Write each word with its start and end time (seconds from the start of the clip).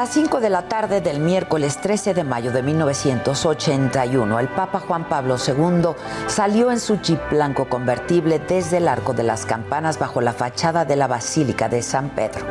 Las 0.00 0.14
5 0.14 0.40
de 0.40 0.48
la 0.48 0.62
tarde 0.62 1.02
del 1.02 1.20
miércoles 1.20 1.76
13 1.76 2.14
de 2.14 2.24
mayo 2.24 2.52
de 2.52 2.62
1981, 2.62 4.40
el 4.40 4.48
Papa 4.48 4.80
Juan 4.80 5.06
Pablo 5.06 5.36
II 5.36 5.90
salió 6.26 6.70
en 6.70 6.80
su 6.80 7.02
jeep 7.02 7.20
blanco 7.28 7.68
convertible 7.68 8.38
desde 8.38 8.78
el 8.78 8.88
Arco 8.88 9.12
de 9.12 9.24
las 9.24 9.44
Campanas 9.44 9.98
bajo 9.98 10.22
la 10.22 10.32
fachada 10.32 10.86
de 10.86 10.96
la 10.96 11.06
Basílica 11.06 11.68
de 11.68 11.82
San 11.82 12.08
Pedro. 12.08 12.46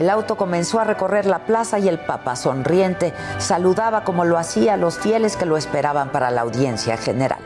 El 0.00 0.08
auto 0.08 0.38
comenzó 0.38 0.80
a 0.80 0.84
recorrer 0.84 1.26
la 1.26 1.40
plaza 1.40 1.78
y 1.78 1.86
el 1.86 1.98
Papa, 1.98 2.34
sonriente, 2.34 3.12
saludaba 3.36 4.02
como 4.02 4.24
lo 4.24 4.38
hacía 4.38 4.72
a 4.72 4.78
los 4.78 4.98
fieles 4.98 5.36
que 5.36 5.44
lo 5.44 5.58
esperaban 5.58 6.10
para 6.10 6.30
la 6.30 6.40
audiencia 6.40 6.96
general. 6.96 7.40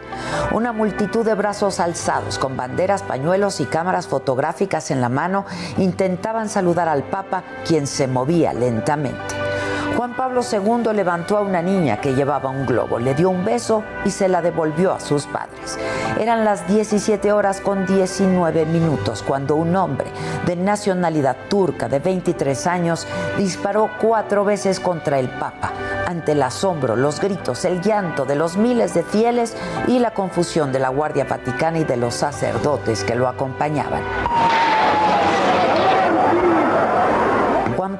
Una 0.53 0.73
multitud 0.73 1.25
de 1.25 1.35
brazos 1.35 1.81
alzados 1.81 2.39
con 2.39 2.57
banderas, 2.57 3.03
pañuelos 3.03 3.61
y 3.61 3.67
cámaras 3.67 4.09
fotográficas 4.09 4.91
en 4.91 5.01
la 5.01 5.09
mano 5.09 5.45
intentaban 5.79 6.49
saludar 6.49 6.89
al 6.89 7.05
Papa, 7.05 7.45
quien 7.67 7.87
se 7.87 8.07
movía 8.07 8.53
lentamente. 8.53 9.50
Juan 9.97 10.15
Pablo 10.15 10.41
II 10.51 10.95
levantó 10.95 11.37
a 11.37 11.43
una 11.43 11.61
niña 11.61 12.01
que 12.01 12.15
llevaba 12.15 12.49
un 12.51 12.65
globo, 12.65 12.99
le 12.99 13.15
dio 13.15 13.31
un 13.31 13.45
beso 13.45 13.85
y 14.05 14.11
se 14.11 14.29
la 14.29 14.41
devolvió 14.41 14.93
a 14.93 15.01
sus 15.01 15.27
padres. 15.27 15.79
Eran 16.19 16.45
las 16.45 16.67
17 16.67 17.33
horas 17.33 17.61
con 17.61 17.87
19 17.87 18.67
minutos 18.67 19.23
cuando 19.23 19.57
un 19.57 19.77
hombre 19.77 20.11
de 20.47 20.57
nacionalidad 20.57 21.37
turca 21.49 21.89
de 21.89 21.99
23 21.99 22.67
años 22.67 23.07
disparó 23.37 23.91
cuatro 24.01 24.45
veces 24.45 24.81
contra 24.81 25.19
el 25.19 25.29
Papa 25.29 25.73
ante 26.07 26.33
el 26.33 26.43
asombro, 26.43 26.97
los 26.97 27.21
gritos, 27.21 27.65
el 27.65 27.81
llanto 27.81 28.25
de 28.25 28.35
los 28.35 28.57
miles 28.57 28.95
de 28.95 29.05
fieles 29.05 29.57
y 29.87 29.99
la 29.99 30.13
confusión 30.13 30.73
de 30.73 30.81
la 30.81 30.89
Guardia 30.89 31.25
Vaticana 31.25 31.79
y 31.79 31.85
de 31.85 31.97
los 31.97 32.15
sacerdotes 32.15 33.05
que 33.05 33.15
lo 33.15 33.29
acompañaban. 33.29 34.03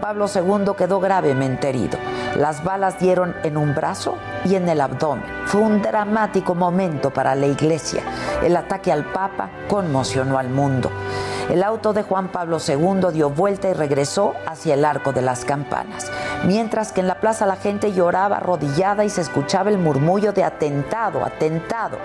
Pablo 0.01 0.27
II 0.35 0.73
quedó 0.77 1.01
gravemente 1.01 1.69
herido. 1.69 1.99
Las 2.37 2.65
balas 2.65 2.99
dieron 2.99 3.35
en 3.43 3.57
un 3.57 3.75
brazo 3.75 4.17
y 4.45 4.55
en 4.55 4.69
el 4.69 4.81
abdomen. 4.81 5.25
Fue 5.47 5.61
un 5.61 5.83
dramático 5.83 6.55
momento 6.55 7.11
para 7.11 7.35
la 7.35 7.47
iglesia. 7.47 8.03
El 8.43 8.57
ataque 8.57 8.91
al 8.91 9.05
Papa 9.05 9.51
conmocionó 9.69 10.39
al 10.39 10.49
mundo. 10.49 10.91
El 11.51 11.65
auto 11.65 11.93
de 11.93 12.05
Juan 12.05 12.29
Pablo 12.29 12.59
II 12.65 13.13
dio 13.13 13.29
vuelta 13.29 13.69
y 13.69 13.73
regresó 13.73 14.35
hacia 14.47 14.75
el 14.75 14.85
arco 14.85 15.13
de 15.13 15.21
las 15.21 15.45
campanas, 15.45 16.09
mientras 16.47 16.93
que 16.93 17.01
en 17.01 17.09
la 17.09 17.19
plaza 17.19 17.45
la 17.45 17.57
gente 17.57 17.93
lloraba 17.93 18.37
arrodillada 18.37 19.05
y 19.05 19.11
se 19.11 19.21
escuchaba 19.21 19.69
el 19.69 19.79
murmullo 19.79 20.33
de 20.33 20.45
atentado, 20.45 21.25
atentado. 21.25 21.99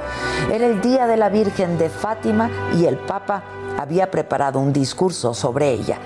Era 0.52 0.66
el 0.66 0.82
día 0.82 1.06
de 1.06 1.18
la 1.18 1.30
Virgen 1.30 1.78
de 1.78 1.90
Fátima 1.90 2.50
y 2.74 2.86
el 2.86 2.98
Papa 2.98 3.44
había 3.78 4.12
preparado 4.12 4.60
un 4.60 4.74
discurso 4.74 5.34
sobre 5.34 5.72
ella. 5.72 5.98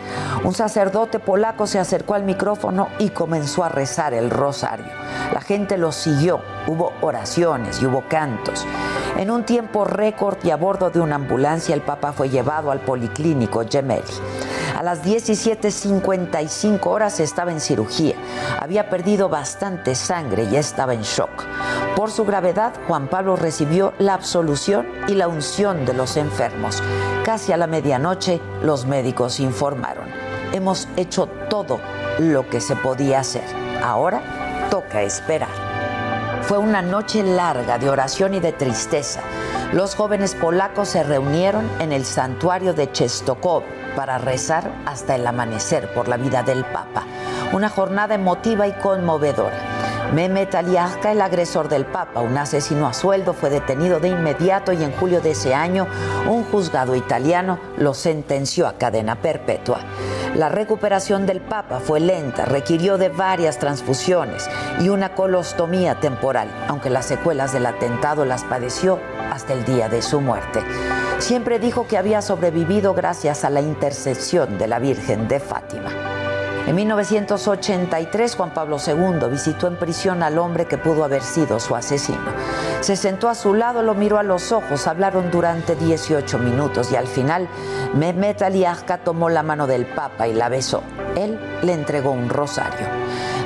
Un 0.44 0.54
sacerdote 0.54 1.20
polaco 1.20 1.68
se 1.68 1.80
acercó 1.80 2.14
al 2.14 2.24
micrófono 2.24 2.90
y 3.00 3.10
comenzó 3.10 3.64
a 3.64 3.70
rezar 3.70 4.14
el 4.14 4.30
rosario. 4.30 4.88
La 5.34 5.42
gente 5.42 5.78
lo 5.78 5.92
siguió, 5.92 6.42
hubo 6.68 6.94
oraciones 7.02 7.82
y 7.82 7.86
hubo 7.86 8.04
cantos. 8.08 8.66
En 9.18 9.32
un 9.32 9.44
tiempo 9.44 9.86
récord 9.86 10.38
y 10.44 10.52
a 10.52 10.58
bordo 10.58 10.90
de 10.90 11.00
una 11.00 11.16
ambulancia, 11.16 11.76
el 11.76 11.82
Papa 11.82 12.14
fue 12.14 12.30
llevado 12.30 12.72
al 12.72 12.80
policlínico 12.80 13.64
Gemelli. 13.70 14.04
A 14.78 14.84
las 14.84 15.04
17.55 15.04 16.86
horas 16.86 17.20
estaba 17.20 17.52
en 17.52 17.60
cirugía. 17.60 18.16
Había 18.62 18.90
perdido 18.90 19.28
bastante 19.28 19.94
sangre 19.94 20.48
y 20.50 20.56
estaba 20.56 20.94
en 20.94 21.02
shock. 21.02 21.44
Por 21.98 22.12
su 22.12 22.24
gravedad, 22.24 22.74
Juan 22.88 23.10
Pablo 23.10 23.36
recibió 23.36 23.94
la 24.00 24.14
absolución 24.14 24.88
y 25.10 25.16
la 25.16 25.28
unción 25.28 25.86
de 25.86 25.94
los 25.94 26.16
enfermos. 26.16 26.82
Casi 27.30 27.52
a 27.52 27.58
la 27.58 27.68
medianoche, 27.68 28.42
los 28.64 28.88
médicos 28.88 29.40
informaron. 29.40 30.08
Hemos 30.52 30.88
hecho 30.98 31.28
todo 31.48 31.80
lo 32.18 32.50
que 32.50 32.60
se 32.60 32.76
podía 32.76 33.20
hacer. 33.20 33.44
Ahora 33.84 34.68
toca 34.72 35.04
esperar. 35.04 36.42
Fue 36.42 36.58
una 36.58 36.82
noche 36.82 37.22
larga 37.22 37.78
de 37.78 37.88
oración 37.88 38.34
y 38.34 38.40
de 38.40 38.52
tristeza. 38.52 39.22
Los 39.74 39.94
jóvenes 39.94 40.34
polacos 40.34 40.90
se 40.90 41.04
reunieron 41.04 41.70
en 41.80 41.92
el 41.92 42.04
santuario 42.04 42.74
de 42.74 42.92
Chestokov 42.92 43.62
para 43.96 44.18
rezar 44.18 44.72
hasta 44.88 45.14
el 45.14 45.28
amanecer 45.28 45.94
por 45.94 46.08
la 46.08 46.18
vida 46.18 46.42
del 46.42 46.66
Papa. 46.66 47.06
Una 47.54 47.70
jornada 47.70 48.16
emotiva 48.16 48.68
y 48.68 48.74
conmovedora. 48.74 49.69
Mehmet 50.14 50.56
Aliaska, 50.56 51.12
el 51.12 51.22
agresor 51.22 51.70
del 51.70 51.86
Papa, 51.86 52.22
un 52.22 52.36
asesino 52.36 52.88
a 52.88 52.94
sueldo, 52.94 53.34
fue 53.34 53.52
detenido 53.52 54.00
de 54.00 54.08
inmediato 54.08 54.74
y 54.74 54.84
en 54.84 54.92
julio 54.92 55.22
de 55.22 55.32
ese 55.32 55.54
año 55.54 55.86
un 56.28 56.44
juzgado 56.44 56.96
italiano 56.96 57.60
lo 57.78 57.94
sentenció 57.94 58.68
a 58.68 58.74
cadena 58.74 59.22
perpetua. 59.22 59.82
La 60.36 60.50
recuperación 60.50 61.28
del 61.28 61.42
Papa 61.42 61.80
fue 61.80 62.00
lenta, 62.00 62.46
requirió 62.46 62.98
de 62.98 63.10
varias 63.10 63.60
transfusiones 63.60 64.50
y 64.80 64.90
una 64.90 65.14
colostomía 65.14 66.00
temporal, 66.00 66.50
aunque 66.68 66.90
las 66.90 67.06
secuelas 67.06 67.54
del 67.54 67.68
atentado 67.68 68.26
las 68.26 68.44
padeció 68.44 69.00
hasta 69.32 69.54
el 69.54 69.64
día 69.64 69.90
de 69.90 70.02
su 70.02 70.22
muerte. 70.22 70.64
Siempre 71.20 71.60
dijo 71.60 71.86
que 71.88 71.98
había 71.98 72.24
sobrevivido 72.24 72.96
gracias 72.96 73.44
a 73.46 73.52
la 73.52 73.62
intercesión 73.62 74.58
de 74.58 74.68
la 74.68 74.80
Virgen 74.80 75.28
de 75.28 75.40
Fátima. 75.40 76.09
En 76.70 76.76
1983, 76.76 78.36
Juan 78.36 78.54
Pablo 78.54 78.78
II 78.78 79.28
visitó 79.32 79.66
en 79.66 79.76
prisión 79.76 80.22
al 80.22 80.38
hombre 80.38 80.68
que 80.68 80.78
pudo 80.78 81.04
haber 81.04 81.24
sido 81.24 81.60
su 81.60 81.76
asesino. 81.76 82.20
Se 82.82 82.96
sentó 82.96 83.28
a 83.28 83.34
su 83.34 83.56
lado, 83.56 83.82
lo 83.82 83.96
miró 83.96 84.20
a 84.20 84.24
los 84.24 84.52
ojos, 84.52 84.86
hablaron 84.86 85.32
durante 85.32 85.76
18 85.76 86.38
minutos 86.38 86.92
y 86.92 86.96
al 86.96 87.08
final 87.08 87.50
Mehmet 87.96 88.44
Aliaska 88.44 89.00
tomó 89.00 89.30
la 89.30 89.42
mano 89.42 89.66
del 89.66 89.88
Papa 89.88 90.28
y 90.28 90.34
la 90.36 90.48
besó. 90.48 90.84
Él 91.16 91.40
le 91.64 91.74
entregó 91.74 92.12
un 92.12 92.30
rosario. 92.30 92.86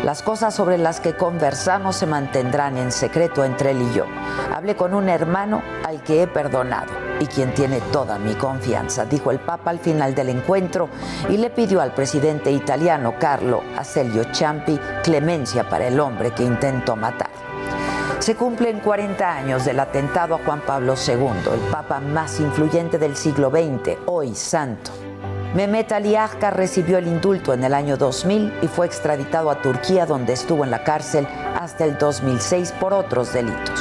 Las 0.03 0.21
cosas 0.21 0.53
sobre 0.53 0.77
las 0.77 0.99
que 0.99 1.15
conversamos 1.15 1.95
se 1.95 2.05
mantendrán 2.05 2.77
en 2.77 2.91
secreto 2.91 3.45
entre 3.45 3.71
él 3.71 3.83
y 3.83 3.93
yo. 3.93 4.05
Hablé 4.53 4.75
con 4.75 4.93
un 4.93 5.07
hermano 5.07 5.63
al 5.85 6.03
que 6.03 6.23
he 6.23 6.27
perdonado 6.27 6.91
y 7.21 7.25
quien 7.25 7.53
tiene 7.53 7.79
toda 7.79 8.19
mi 8.19 8.33
confianza, 8.33 9.05
dijo 9.05 9.31
el 9.31 9.39
Papa 9.39 9.69
al 9.69 9.79
final 9.79 10.13
del 10.13 10.27
encuentro 10.27 10.89
y 11.29 11.37
le 11.37 11.49
pidió 11.49 11.79
al 11.79 11.93
presidente 11.93 12.51
italiano 12.51 13.15
Carlo 13.17 13.63
Aselio 13.77 14.25
Ciampi 14.33 14.77
clemencia 15.03 15.69
para 15.69 15.87
el 15.87 15.97
hombre 16.01 16.31
que 16.31 16.43
intentó 16.43 16.97
matar. 16.97 17.29
Se 18.19 18.35
cumplen 18.35 18.81
40 18.81 19.25
años 19.25 19.63
del 19.63 19.79
atentado 19.79 20.35
a 20.35 20.39
Juan 20.43 20.61
Pablo 20.61 20.95
II, 20.95 21.53
el 21.53 21.71
Papa 21.71 22.01
más 22.01 22.41
influyente 22.41 22.97
del 22.97 23.15
siglo 23.15 23.49
XX, 23.49 23.99
hoy 24.05 24.35
santo. 24.35 25.02
Mehmet 25.53 25.91
Aliaska 25.91 26.49
recibió 26.49 26.97
el 26.97 27.05
indulto 27.05 27.53
en 27.53 27.63
el 27.63 27.75
año 27.75 27.95
2000 27.95 28.53
y 28.63 28.67
fue 28.67 28.87
extraditado 28.87 29.51
a 29.51 29.61
Turquía, 29.61 30.07
donde 30.07 30.33
estuvo 30.33 30.63
en 30.63 30.71
la 30.71 30.83
cárcel 30.83 31.27
hasta 31.55 31.85
el 31.85 31.95
2006 31.99 32.71
por 32.79 32.91
otros 32.91 33.33
delitos. 33.33 33.79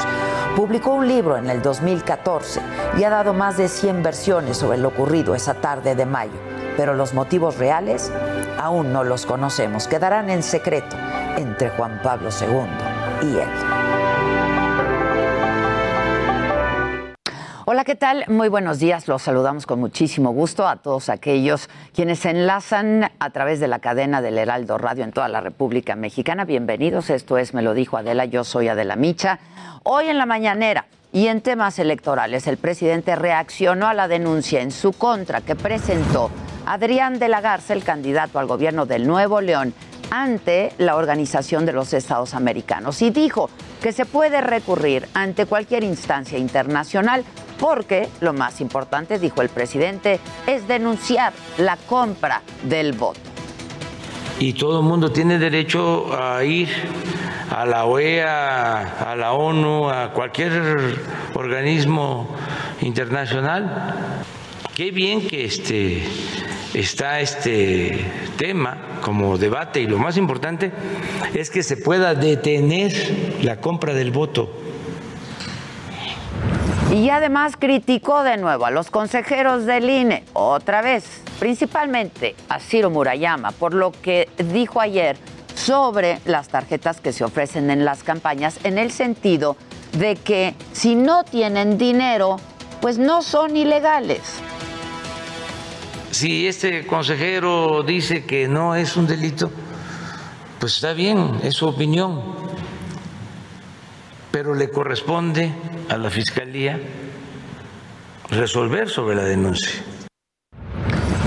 Publicó 0.55 0.93
un 0.93 1.09
libro 1.09 1.39
en 1.39 1.49
el 1.49 1.63
2014 1.63 2.61
y 2.99 3.05
ha 3.05 3.11
dado 3.11 3.33
más 3.33 3.57
de 3.57 3.69
100 3.69 4.03
versiones 4.03 4.59
sobre 4.59 4.77
lo 4.77 4.89
ocurrido 4.89 5.35
esa 5.35 5.55
tarde 5.55 5.95
de 5.95 6.05
mayo, 6.05 6.39
pero 6.77 6.93
los 6.93 7.15
motivos 7.15 7.57
reales 7.57 8.13
aún 8.59 8.93
no 8.93 9.03
los 9.03 9.25
conocemos. 9.25 9.89
Quedarán 9.89 10.29
en 10.29 10.43
secreto 10.43 10.95
entre 11.39 11.71
Juan 11.71 12.01
Pablo 12.03 12.29
II 12.39 13.31
y 13.31 13.39
él. 13.39 13.82
Hola, 17.73 17.85
¿qué 17.85 17.95
tal? 17.95 18.27
Muy 18.29 18.51
buenos 18.51 18.81
días. 18.81 19.09
Los 19.09 19.23
saludamos 19.23 19.65
con 19.65 19.81
muchísimo 19.81 20.33
gusto 20.33 20.69
a 20.69 20.77
todos 20.77 21.09
aquellos 21.09 21.71
quienes 21.95 22.19
se 22.19 22.29
enlazan 22.29 23.11
a 23.19 23.31
través 23.31 23.61
de 23.61 23.67
la 23.67 23.79
cadena 23.79 24.21
del 24.21 24.37
Heraldo 24.37 24.77
Radio 24.77 25.05
en 25.05 25.11
toda 25.11 25.27
la 25.29 25.41
República 25.41 25.97
Mexicana. 25.97 26.45
Bienvenidos. 26.45 27.09
Esto 27.09 27.39
es 27.39 27.55
Me 27.55 27.63
lo 27.63 27.73
dijo 27.73 27.97
Adela. 27.97 28.27
Yo 28.27 28.45
soy 28.45 28.69
Adela 28.69 28.95
Micha. 28.95 29.39
Hoy 29.85 30.09
en 30.09 30.19
la 30.19 30.27
mañanera, 30.27 30.85
Y 31.15 31.29
en 31.29 31.41
temas 31.41 31.79
electorales, 31.79 32.47
el 32.47 32.59
presidente 32.59 33.17
reaccionó 33.17 33.89
a 33.89 33.95
la 33.95 34.07
denuncia 34.07 34.61
en 34.61 34.71
su 34.71 34.93
contra 34.93 35.41
que 35.41 35.57
presentó 35.57 36.31
Adrián 36.67 37.19
de 37.19 37.29
la 37.29 37.41
Garza, 37.41 37.73
el 37.73 37.85
candidato 37.85 38.39
al 38.39 38.47
gobierno 38.47 38.85
del 38.85 39.07
Nuevo 39.07 39.41
León, 39.41 39.73
ante 40.11 40.75
la 40.77 40.97
Organización 40.97 41.65
de 41.65 41.73
los 41.73 41.95
Estados 41.95 42.35
Americanos 42.35 43.01
y 43.01 43.09
dijo 43.09 43.49
que 43.83 43.93
se 43.93 44.05
puede 44.05 44.43
recurrir 44.43 45.09
ante 45.15 45.47
cualquier 45.47 45.85
instancia 45.85 46.37
internacional 46.37 47.25
porque 47.63 48.09
lo 48.21 48.33
más 48.33 48.61
importante, 48.61 49.21
dijo 49.21 49.41
el 49.41 49.49
presidente, 49.49 50.19
es 50.49 50.67
denunciar 50.67 51.33
la 51.59 51.77
compra 51.77 52.43
del 52.65 52.93
voto. 52.93 53.21
Y 54.41 54.55
todo 54.55 54.81
el 54.81 54.85
mundo 54.85 55.13
tiene 55.13 55.39
derecho 55.39 56.13
a 56.13 56.43
ir 56.43 56.69
a 57.51 57.65
la 57.65 57.85
OEA, 57.85 59.13
a 59.13 59.15
la 59.15 59.35
ONU, 59.35 59.89
a 59.89 60.13
cualquier 60.13 60.51
organismo 61.35 62.35
internacional. 62.81 64.25
Qué 64.75 64.91
bien 64.91 65.29
que 65.29 65.45
este, 65.45 66.03
está 66.75 67.21
este 67.21 68.05
tema 68.37 68.99
como 69.03 69.39
debate 69.39 69.81
y 69.81 69.87
lo 69.87 69.99
más 69.99 70.17
importante 70.17 70.73
es 71.33 71.49
que 71.49 71.63
se 71.63 71.77
pueda 71.77 72.17
detener 72.17 72.93
la 73.41 73.61
compra 73.61 73.95
del 73.95 74.11
voto. 74.11 74.72
Y 76.93 77.09
además 77.09 77.55
criticó 77.59 78.23
de 78.23 78.37
nuevo 78.37 78.67
a 78.67 78.71
los 78.71 78.91
consejeros 78.91 79.65
del 79.65 79.89
INE, 79.89 80.25
otra 80.35 80.83
vez, 80.83 81.23
principalmente 81.39 82.37
a 82.51 82.61
Ciro 82.61 82.91
Murayama, 82.91 83.53
por 83.53 83.73
lo 83.73 83.93
que 83.93 84.29
dijo 84.53 84.79
ayer 84.79 85.17
sobre 85.55 86.21
las 86.27 86.49
tarjetas 86.49 87.01
que 87.01 87.15
se 87.15 87.25
ofrecen 87.25 87.71
en 87.71 87.87
las 87.87 88.03
campañas, 88.03 88.59
en 88.65 88.77
el 88.77 88.91
sentido 88.91 89.57
de 89.93 90.17
que 90.17 90.55
si 90.73 90.95
no 90.95 91.25
tienen 91.25 91.79
dinero, 91.79 92.37
pues 92.83 92.99
no 92.99 93.23
son 93.23 93.57
ilegales. 93.57 94.21
Si 96.11 96.47
este 96.47 96.87
consejero 96.87 97.85
dice 97.85 98.27
que 98.27 98.49
no 98.49 98.75
es 98.75 98.99
un 98.99 99.07
delito, 99.07 99.51
pues 100.61 100.75
está 100.75 100.93
bien, 100.93 101.41
es 101.43 101.55
su 101.55 101.67
opinión, 101.69 102.21
pero 104.33 104.55
le 104.55 104.71
corresponde 104.71 105.53
a 105.89 105.99
la 105.99 106.11
Fiscalía 106.11 106.81
resolver 108.31 108.89
sobre 108.89 109.15
la 109.15 109.25
denuncia. 109.25 109.85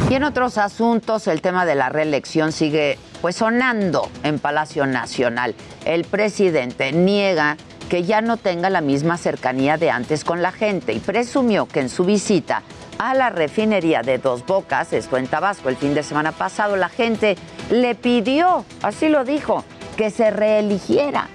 Y 0.10 0.16
en 0.16 0.24
otros 0.24 0.58
asuntos, 0.58 1.28
el 1.28 1.42
tema 1.42 1.66
de 1.66 1.76
la 1.76 1.90
reelección 1.90 2.52
sigue 2.52 2.98
pues 3.22 3.38
sonando 3.38 4.10
en 4.24 4.40
Palacio 4.40 4.86
Nacional. 4.86 5.56
El 5.86 6.04
presidente 6.04 6.92
niega 6.92 7.58
que 7.90 8.04
ya 8.04 8.22
no 8.22 8.38
tenga 8.38 8.70
la 8.70 8.82
misma 8.82 9.18
cercanía 9.18 9.78
de 9.78 9.92
antes 9.92 10.24
con 10.24 10.42
la 10.42 10.52
gente 10.52 10.94
y 10.94 11.00
presumió 11.00 11.68
que 11.68 11.82
en 11.82 11.90
su 11.90 12.04
visita 12.04 12.64
a 12.98 13.14
la 13.14 13.30
refinería 13.30 14.02
de 14.02 14.18
Dos 14.18 14.46
Bocas, 14.46 14.94
esto 14.94 15.18
en 15.18 15.28
Tabasco 15.28 15.70
el 15.70 15.76
fin 15.76 15.94
de 15.94 16.02
semana 16.02 16.32
pasado, 16.32 16.76
la 16.76 16.90
gente 16.90 17.36
le 17.70 17.94
pidió, 17.94 18.66
así 18.82 19.10
lo 19.10 19.24
dijo, 19.24 19.64
que 19.98 20.10
se 20.10 20.32
reeligiera. 20.32 21.30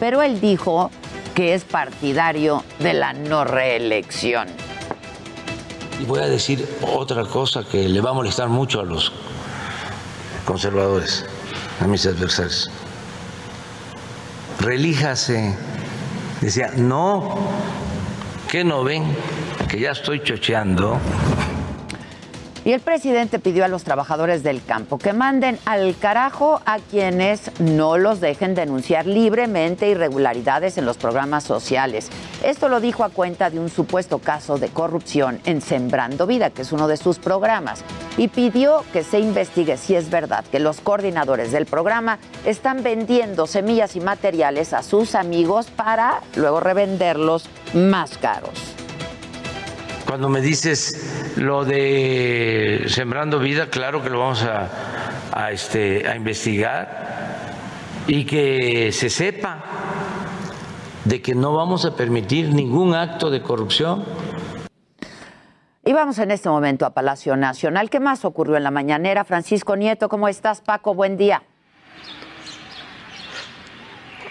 Pero 0.00 0.22
él 0.22 0.40
dijo 0.40 0.90
que 1.36 1.52
es 1.52 1.64
partidario 1.64 2.64
de 2.78 2.94
la 2.94 3.12
no 3.12 3.44
reelección. 3.44 4.48
Y 6.00 6.04
voy 6.06 6.20
a 6.20 6.28
decir 6.28 6.66
otra 6.80 7.24
cosa 7.26 7.62
que 7.62 7.86
le 7.90 8.00
va 8.00 8.10
a 8.10 8.12
molestar 8.14 8.48
mucho 8.48 8.80
a 8.80 8.84
los 8.84 9.12
conservadores, 10.46 11.26
a 11.78 11.86
mis 11.86 12.06
adversarios. 12.06 12.70
Relíjase. 14.60 15.54
Decía, 16.40 16.70
no, 16.74 17.36
que 18.48 18.64
no 18.64 18.82
ven 18.82 19.04
que 19.68 19.78
ya 19.78 19.90
estoy 19.90 20.22
chocheando. 20.22 20.98
Y 22.66 22.72
el 22.72 22.80
presidente 22.80 23.38
pidió 23.38 23.64
a 23.64 23.68
los 23.68 23.84
trabajadores 23.84 24.42
del 24.42 24.60
campo 24.60 24.98
que 24.98 25.12
manden 25.12 25.56
al 25.66 25.96
carajo 25.96 26.60
a 26.66 26.80
quienes 26.80 27.52
no 27.60 27.96
los 27.96 28.20
dejen 28.20 28.56
denunciar 28.56 29.06
libremente 29.06 29.88
irregularidades 29.88 30.76
en 30.76 30.84
los 30.84 30.96
programas 30.96 31.44
sociales. 31.44 32.08
Esto 32.42 32.68
lo 32.68 32.80
dijo 32.80 33.04
a 33.04 33.10
cuenta 33.10 33.50
de 33.50 33.60
un 33.60 33.68
supuesto 33.68 34.18
caso 34.18 34.58
de 34.58 34.66
corrupción 34.66 35.40
en 35.44 35.60
Sembrando 35.60 36.26
Vida, 36.26 36.50
que 36.50 36.62
es 36.62 36.72
uno 36.72 36.88
de 36.88 36.96
sus 36.96 37.20
programas, 37.20 37.84
y 38.16 38.26
pidió 38.26 38.82
que 38.92 39.04
se 39.04 39.20
investigue 39.20 39.76
si 39.76 39.94
es 39.94 40.10
verdad 40.10 40.44
que 40.50 40.58
los 40.58 40.80
coordinadores 40.80 41.52
del 41.52 41.66
programa 41.66 42.18
están 42.44 42.82
vendiendo 42.82 43.46
semillas 43.46 43.94
y 43.94 44.00
materiales 44.00 44.72
a 44.72 44.82
sus 44.82 45.14
amigos 45.14 45.68
para 45.68 46.20
luego 46.34 46.58
revenderlos 46.58 47.48
más 47.74 48.18
caros. 48.18 48.75
Cuando 50.06 50.28
me 50.28 50.40
dices 50.40 51.34
lo 51.36 51.64
de 51.64 52.84
Sembrando 52.86 53.40
Vida, 53.40 53.68
claro 53.70 54.02
que 54.02 54.08
lo 54.08 54.20
vamos 54.20 54.44
a, 54.44 55.50
este, 55.50 56.08
a 56.08 56.14
investigar 56.14 57.44
y 58.06 58.24
que 58.24 58.92
se 58.92 59.10
sepa 59.10 59.64
de 61.04 61.20
que 61.20 61.34
no 61.34 61.54
vamos 61.54 61.84
a 61.84 61.96
permitir 61.96 62.54
ningún 62.54 62.94
acto 62.94 63.30
de 63.30 63.42
corrupción. 63.42 64.04
Y 65.84 65.92
vamos 65.92 66.18
en 66.18 66.30
este 66.30 66.48
momento 66.48 66.86
a 66.86 66.90
Palacio 66.90 67.36
Nacional. 67.36 67.90
¿Qué 67.90 67.98
más 67.98 68.24
ocurrió 68.24 68.56
en 68.56 68.62
la 68.62 68.70
mañanera? 68.70 69.24
Francisco 69.24 69.74
Nieto, 69.76 70.08
¿cómo 70.08 70.28
estás? 70.28 70.60
Paco, 70.60 70.94
buen 70.94 71.16
día. 71.16 71.42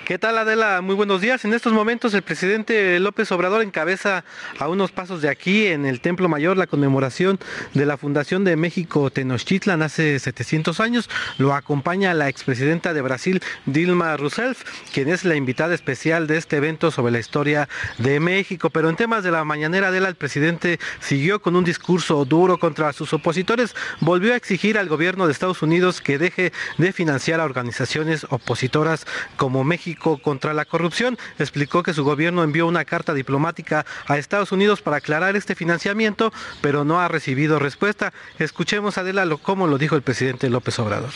¿Qué 0.05 0.19
tal 0.19 0.37
Adela? 0.37 0.81
Muy 0.81 0.93
buenos 0.93 1.19
días. 1.19 1.45
En 1.45 1.53
estos 1.55 1.73
momentos 1.73 2.13
el 2.13 2.21
presidente 2.21 2.99
López 2.99 3.31
Obrador 3.31 3.63
encabeza 3.63 4.23
a 4.59 4.67
unos 4.67 4.91
pasos 4.91 5.23
de 5.23 5.29
aquí 5.29 5.65
en 5.65 5.87
el 5.87 5.99
Templo 5.99 6.29
Mayor 6.29 6.57
la 6.57 6.67
conmemoración 6.67 7.39
de 7.73 7.87
la 7.87 7.97
Fundación 7.97 8.43
de 8.43 8.55
México 8.55 9.09
Tenochtitlan 9.09 9.81
hace 9.81 10.19
700 10.19 10.79
años. 10.79 11.09
Lo 11.39 11.55
acompaña 11.55 12.13
la 12.13 12.29
expresidenta 12.29 12.93
de 12.93 13.01
Brasil 13.01 13.41
Dilma 13.65 14.15
Rousseff, 14.15 14.61
quien 14.93 15.09
es 15.09 15.25
la 15.25 15.37
invitada 15.37 15.73
especial 15.73 16.27
de 16.27 16.37
este 16.37 16.57
evento 16.57 16.91
sobre 16.91 17.11
la 17.11 17.17
historia 17.17 17.67
de 17.97 18.19
México. 18.19 18.69
Pero 18.69 18.89
en 18.89 18.97
temas 18.97 19.23
de 19.23 19.31
la 19.31 19.43
mañanera 19.43 19.87
Adela, 19.87 20.07
el 20.07 20.15
presidente 20.15 20.79
siguió 20.99 21.41
con 21.41 21.55
un 21.55 21.63
discurso 21.63 22.25
duro 22.25 22.59
contra 22.59 22.93
sus 22.93 23.11
opositores. 23.11 23.75
Volvió 24.01 24.33
a 24.33 24.37
exigir 24.37 24.77
al 24.77 24.87
gobierno 24.87 25.25
de 25.25 25.31
Estados 25.31 25.63
Unidos 25.63 25.99
que 25.99 26.19
deje 26.19 26.53
de 26.77 26.93
financiar 26.93 27.39
a 27.39 27.45
organizaciones 27.45 28.27
opositoras 28.29 29.07
como 29.35 29.63
México 29.63 29.94
contra 29.95 30.53
la 30.53 30.65
corrupción. 30.65 31.17
Explicó 31.39 31.83
que 31.83 31.93
su 31.93 32.03
gobierno 32.03 32.43
envió 32.43 32.67
una 32.67 32.85
carta 32.85 33.13
diplomática 33.13 33.85
a 34.07 34.17
Estados 34.17 34.51
Unidos 34.51 34.81
para 34.81 34.97
aclarar 34.97 35.35
este 35.35 35.55
financiamiento, 35.55 36.31
pero 36.61 36.83
no 36.83 36.99
ha 36.99 37.07
recibido 37.07 37.59
respuesta. 37.59 38.13
Escuchemos, 38.39 38.97
Adela, 38.97 39.25
cómo 39.41 39.67
lo 39.67 39.77
dijo 39.77 39.95
el 39.95 40.01
presidente 40.01 40.49
López 40.49 40.77
Obrador. 40.79 41.11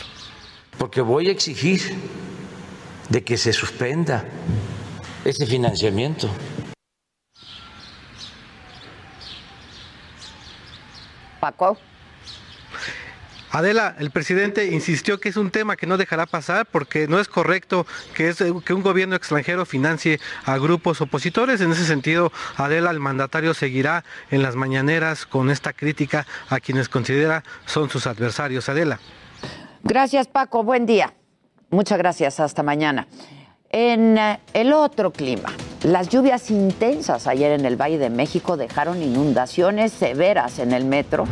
Porque 0.78 1.00
voy 1.00 1.28
a 1.28 1.32
exigir 1.32 1.80
de 3.08 3.24
que 3.24 3.36
se 3.36 3.52
suspenda 3.52 4.24
ese 5.24 5.46
financiamiento. 5.46 6.30
Paco. 11.40 11.78
Adela, 13.50 13.96
el 13.98 14.10
presidente 14.10 14.66
insistió 14.66 15.18
que 15.18 15.28
es 15.28 15.36
un 15.36 15.50
tema 15.50 15.76
que 15.76 15.86
no 15.86 15.96
dejará 15.96 16.26
pasar 16.26 16.66
porque 16.66 17.08
no 17.08 17.18
es 17.18 17.28
correcto 17.28 17.86
que, 18.14 18.32
un 18.72 18.82
gobierno 18.82 19.16
extranjero 19.16 19.66
financie 19.66 20.20
a 20.44 20.56
grupos 20.58 21.00
opositores. 21.00 21.60
En 21.60 21.72
ese 21.72 21.84
sentido, 21.84 22.32
Adela, 22.56 22.90
el 22.90 23.00
mandatario 23.00 23.54
seguirá 23.54 24.04
en 24.30 24.42
las 24.42 24.56
mañaneras 24.56 25.26
con 25.26 25.50
esta 25.50 25.72
crítica 25.72 26.26
a 26.48 26.60
quienes 26.60 26.88
considera 26.88 27.42
son 27.66 27.90
sus 27.90 28.06
adversarios. 28.06 28.68
Adela. 28.68 29.00
Gracias, 29.82 30.28
Paco. 30.28 30.62
Buen 30.62 30.86
día. 30.86 31.14
Muchas 31.70 31.98
gracias. 31.98 32.40
Hasta 32.40 32.62
mañana. 32.62 33.06
En 33.72 34.18
eh, 34.18 34.40
el 34.52 34.72
otro 34.72 35.12
clima, 35.12 35.52
las 35.84 36.08
lluvias 36.08 36.50
intensas 36.50 37.28
ayer 37.28 37.52
en 37.52 37.64
el 37.64 37.80
Valle 37.80 37.98
de 37.98 38.10
México 38.10 38.56
dejaron 38.56 39.00
inundaciones 39.00 39.92
severas 39.92 40.58
en 40.58 40.72
el 40.72 40.84
metro. 40.84 41.24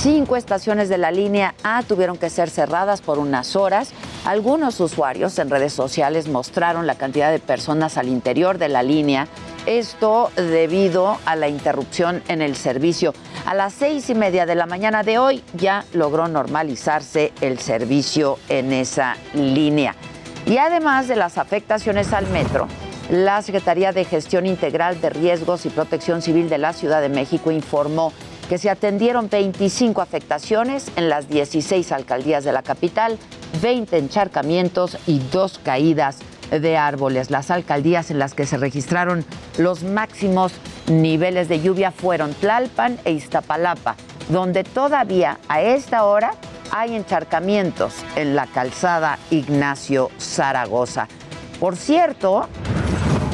Cinco 0.00 0.36
estaciones 0.36 0.88
de 0.88 0.96
la 0.96 1.10
línea 1.10 1.54
A 1.62 1.82
tuvieron 1.82 2.16
que 2.16 2.30
ser 2.30 2.48
cerradas 2.48 3.02
por 3.02 3.18
unas 3.18 3.56
horas. 3.56 3.92
Algunos 4.24 4.80
usuarios 4.80 5.38
en 5.38 5.50
redes 5.50 5.74
sociales 5.74 6.28
mostraron 6.28 6.86
la 6.86 6.94
cantidad 6.94 7.30
de 7.30 7.40
personas 7.40 7.98
al 7.98 8.08
interior 8.08 8.56
de 8.56 8.70
la 8.70 8.82
línea. 8.82 9.28
Esto 9.66 10.30
debido 10.34 11.18
a 11.26 11.36
la 11.36 11.48
interrupción 11.48 12.22
en 12.28 12.40
el 12.40 12.56
servicio. 12.56 13.12
A 13.44 13.54
las 13.54 13.74
seis 13.74 14.08
y 14.08 14.14
media 14.14 14.46
de 14.46 14.54
la 14.54 14.64
mañana 14.64 15.02
de 15.02 15.18
hoy 15.18 15.44
ya 15.52 15.84
logró 15.92 16.26
normalizarse 16.26 17.34
el 17.42 17.58
servicio 17.58 18.38
en 18.48 18.72
esa 18.72 19.14
línea. 19.34 19.94
Y 20.46 20.58
además 20.58 21.08
de 21.08 21.16
las 21.16 21.38
afectaciones 21.38 22.12
al 22.12 22.26
metro, 22.28 22.68
la 23.10 23.42
Secretaría 23.42 23.92
de 23.92 24.04
Gestión 24.04 24.46
Integral 24.46 25.00
de 25.00 25.10
Riesgos 25.10 25.66
y 25.66 25.70
Protección 25.70 26.22
Civil 26.22 26.48
de 26.48 26.58
la 26.58 26.72
Ciudad 26.72 27.00
de 27.00 27.08
México 27.08 27.50
informó 27.50 28.12
que 28.48 28.58
se 28.58 28.70
atendieron 28.70 29.28
25 29.30 30.00
afectaciones 30.02 30.90
en 30.96 31.08
las 31.08 31.28
16 31.28 31.92
alcaldías 31.92 32.44
de 32.44 32.52
la 32.52 32.62
capital, 32.62 33.18
20 33.62 33.98
encharcamientos 33.98 34.98
y 35.06 35.20
dos 35.30 35.58
caídas 35.58 36.18
de 36.50 36.76
árboles. 36.76 37.30
Las 37.30 37.50
alcaldías 37.50 38.10
en 38.10 38.18
las 38.18 38.34
que 38.34 38.46
se 38.46 38.56
registraron 38.56 39.24
los 39.58 39.84
máximos 39.84 40.52
niveles 40.86 41.48
de 41.48 41.60
lluvia 41.60 41.92
fueron 41.92 42.34
Tlalpan 42.34 42.98
e 43.04 43.12
Iztapalapa, 43.12 43.96
donde 44.28 44.64
todavía 44.64 45.38
a 45.48 45.62
esta 45.62 46.04
hora 46.04 46.32
hay 46.72 46.96
encharcamientos 46.96 47.94
en 48.16 48.34
la 48.34 48.46
calzada 48.46 49.18
Ignacio 49.30 50.10
Zaragoza. 50.18 51.06
Por 51.60 51.76
cierto, 51.76 52.48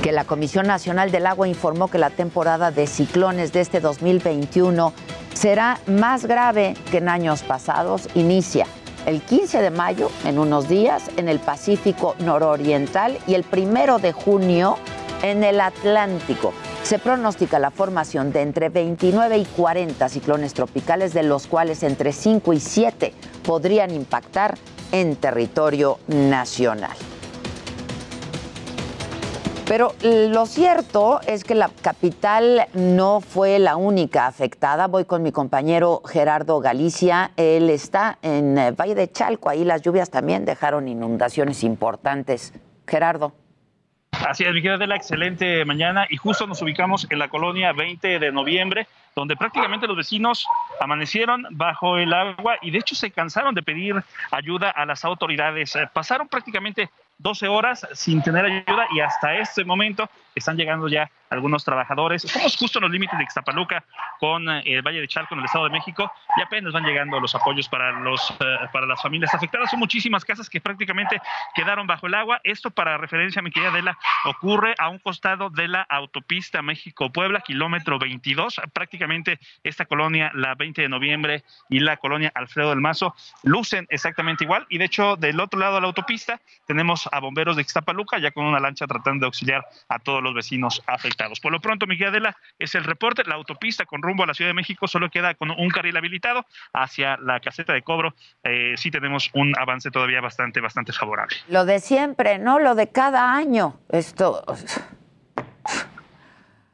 que 0.03 0.13
la 0.13 0.25
Comisión 0.25 0.67
Nacional 0.67 1.11
del 1.11 1.27
Agua 1.27 1.49
informó 1.49 1.89
que 1.89 1.99
la 1.99 2.11
temporada 2.11 2.71
de 2.73 2.87
ciclones 2.87 3.53
de 3.53 3.61
este 3.61 3.81
2021 3.81 4.93
será 5.33 5.79
más 5.87 6.27
grave 6.27 6.75
que 6.91 6.99
en 6.99 7.09
años 7.09 7.43
pasados. 7.43 8.09
Inicia 8.15 8.67
el 9.07 9.23
15 9.23 9.63
de 9.63 9.71
mayo, 9.71 10.11
en 10.25 10.39
unos 10.39 10.69
días, 10.69 11.05
en 11.17 11.29
el 11.29 11.39
Pacífico 11.39 12.17
nororiental 12.19 13.19
y 13.27 13.35
el 13.35 13.45
primero 13.45 13.99
de 13.99 14.13
junio 14.13 14.77
en 15.23 15.45
el 15.45 15.61
Atlántico. 15.61 16.53
Se 16.83 16.99
pronostica 16.99 17.59
la 17.59 17.71
formación 17.71 18.33
de 18.33 18.43
entre 18.43 18.71
29 18.71 19.39
y 19.39 19.45
40 19.45 20.09
ciclones 20.09 20.55
tropicales, 20.55 21.13
de 21.13 21.23
los 21.23 21.47
cuales 21.47 21.83
entre 21.83 22.13
5 22.13 22.53
y 22.53 22.61
7 22.61 23.13
podrían 23.45 23.91
impactar 23.91 24.57
en 24.93 25.17
territorio 25.17 25.99
nacional. 26.07 26.97
Pero 29.69 29.93
lo 30.03 30.47
cierto 30.47 31.21
es 31.27 31.45
que 31.45 31.55
la 31.55 31.71
capital 31.83 32.69
no 32.73 33.21
fue 33.21 33.59
la 33.59 33.77
única 33.77 34.27
afectada. 34.27 34.87
Voy 34.87 35.05
con 35.05 35.23
mi 35.23 35.31
compañero 35.31 36.01
Gerardo 36.07 36.59
Galicia. 36.61 37.33
Él 37.37 37.69
está 37.69 38.19
en 38.23 38.57
eh, 38.57 38.71
Valle 38.71 38.95
de 38.95 39.13
Chalco. 39.13 39.51
Ahí 39.51 39.65
las 39.65 39.83
lluvias 39.83 40.09
también 40.09 40.47
dejaron 40.47 40.89
inundaciones 40.89 41.65
importantes. 41.65 42.55
Gerardo. 42.87 43.35
Así 44.11 44.45
es, 44.45 44.53
mi 44.53 44.61
querida 44.61 44.87
la 44.87 44.97
excelente 44.97 45.65
mañana 45.65 46.07
y 46.11 46.17
justo 46.17 46.47
nos 46.47 46.61
ubicamos 46.63 47.07
en 47.09 47.19
la 47.19 47.29
colonia 47.29 47.73
20 47.73 48.19
de 48.19 48.33
noviembre, 48.33 48.87
donde 49.15 49.37
prácticamente 49.37 49.87
los 49.87 49.97
vecinos 49.97 50.47
amanecieron 50.81 51.47
bajo 51.51 51.99
el 51.99 52.13
agua 52.13 52.57
y 52.61 52.71
de 52.71 52.79
hecho 52.79 52.95
se 52.95 53.11
cansaron 53.11 53.55
de 53.55 53.63
pedir 53.63 54.03
ayuda 54.31 54.71
a 54.71 54.85
las 54.87 55.05
autoridades. 55.05 55.77
Eh, 55.77 55.89
pasaron 55.93 56.27
prácticamente 56.27 56.91
12 57.19 57.49
horas 57.49 57.87
sin 57.95 58.23
tener 58.23 58.45
ayuda 58.45 58.87
y 58.95 59.01
hasta 59.01 59.37
este 59.37 59.65
momento 59.65 60.09
están 60.35 60.57
llegando 60.57 60.89
ya 60.89 61.11
algunos 61.31 61.65
trabajadores. 61.65 62.25
Estamos 62.25 62.57
justo 62.57 62.79
en 62.79 62.85
los 62.85 62.91
límites 62.91 63.17
de 63.19 63.25
Ixtapaluca 63.25 63.85
con 64.19 64.49
eh, 64.49 64.63
el 64.65 64.83
Valle 64.83 65.01
de 65.01 65.09
Chalco 65.09 65.35
en 65.35 65.41
el 65.41 65.45
Estado 65.47 65.65
de 65.65 65.71
México 65.71 66.11
y 66.37 66.43
apenas 66.43 66.73
van 66.73 66.85
llegando 66.85 67.21
los 67.21 67.35
apoyos 67.35 67.69
para, 67.69 67.93
los, 68.01 68.31
eh, 68.41 68.45
para 68.73 68.87
las 68.87 69.01
familias 69.03 69.35
afectadas. 69.35 69.71
Son 69.71 69.79
muchísimas 69.79 70.25
casas 70.25 70.49
que 70.49 70.61
prácticamente 70.61 71.21
quedaron 71.55 71.87
bajo 71.87 72.07
el 72.07 72.15
agua. 72.15 72.41
Esto 72.45 72.71
para 72.71 72.97
referencia, 72.97 73.43
mi 73.43 73.51
querida 73.51 73.71
Adela, 73.71 73.99
ocurre 74.25 74.75
a 74.79 74.89
un 74.89 74.99
costado 74.99 75.51
de 75.51 75.69
la 75.69 75.83
autopista 75.83 76.63
México-Puebla, 76.63 77.41
kilómetro 77.41 77.99
22. 77.99 78.61
Prácticamente 78.73 79.39
esta 79.63 79.85
colonia, 79.85 80.31
la 80.35 80.55
20 80.55 80.83
de 80.83 80.89
noviembre 80.89 81.45
y 81.69 81.81
la 81.81 81.97
colonia 81.97 82.33
Alfredo 82.35 82.71
del 82.71 82.81
Mazo, 82.81 83.15
lucen 83.43 83.87
exactamente 83.91 84.45
igual. 84.45 84.67
Y 84.69 84.79
de 84.79 84.87
hecho, 84.87 85.17
del 85.17 85.41
otro 85.41 85.61
lado 85.61 85.77
de 85.77 85.81
la 85.83 85.87
autopista 85.89 86.41
tenemos 86.67 87.09
a 87.13 87.21
bomberos 87.21 87.57
de 87.57 87.63
Ixtapaluca, 87.63 88.19
ya 88.19 88.31
con 88.31 88.47
una 88.47 88.61
lancha 88.61 88.87
tratando 88.87 89.25
de 89.25 89.27
auxiliar 89.27 89.67
a 89.89 89.99
todos 89.99 90.23
los 90.23 90.28
vecinos 90.35 90.83
afectados. 90.87 91.41
Por 91.41 91.53
lo 91.53 91.61
pronto, 91.61 91.87
Miguel 91.87 92.09
Adela, 92.09 92.37
es 92.59 92.75
el 92.75 92.85
reporte. 92.85 93.25
La 93.25 93.35
autopista 93.35 93.85
con 93.85 94.03
rumbo 94.03 94.25
a 94.25 94.27
la 94.27 94.35
Ciudad 94.35 94.51
de 94.51 94.55
México 94.55 94.87
solo 94.89 95.11
queda 95.11 95.35
con 95.35 95.51
un 95.51 95.69
carril 95.71 95.97
habilitado 95.97 96.47
hacia 96.73 97.17
la 97.19 97.41
caseta 97.41 97.73
de 97.73 97.83
cobro. 97.83 98.15
Eh, 98.43 98.75
sí 98.77 98.91
tenemos 98.91 99.31
un 99.35 99.55
avance 99.59 99.91
todavía 99.91 100.21
bastante, 100.21 100.61
bastante 100.61 100.93
favorable. 100.93 101.37
Lo 101.49 101.65
de 101.65 101.81
siempre, 101.81 102.39
¿no? 102.39 102.59
Lo 102.59 102.75
de 102.75 102.91
cada 102.91 103.35
año. 103.35 103.81
Esto. 103.91 104.45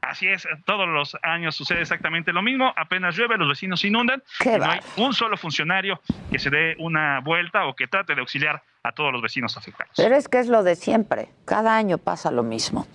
Así 0.00 0.28
es, 0.28 0.46
todos 0.66 0.86
los 0.86 1.16
años 1.22 1.56
sucede 1.56 1.80
exactamente 1.80 2.32
lo 2.32 2.42
mismo. 2.42 2.72
Apenas 2.76 3.16
llueve, 3.16 3.38
los 3.38 3.48
vecinos 3.48 3.80
se 3.80 3.88
inundan. 3.88 4.22
Y 4.44 4.48
no 4.58 4.70
hay 4.70 4.80
un 4.96 5.14
solo 5.14 5.36
funcionario 5.36 6.00
que 6.30 6.38
se 6.38 6.50
dé 6.50 6.76
una 6.78 7.20
vuelta 7.20 7.66
o 7.66 7.74
que 7.74 7.86
trate 7.86 8.14
de 8.14 8.20
auxiliar 8.20 8.62
a 8.84 8.92
todos 8.92 9.12
los 9.12 9.22
vecinos 9.22 9.56
afectados. 9.56 9.94
Pero 9.96 10.14
es 10.14 10.28
que 10.28 10.38
es 10.38 10.48
lo 10.48 10.62
de 10.62 10.76
siempre. 10.76 11.30
Cada 11.46 11.74
año 11.74 11.98
pasa 11.98 12.30
lo 12.30 12.42
mismo. 12.42 12.86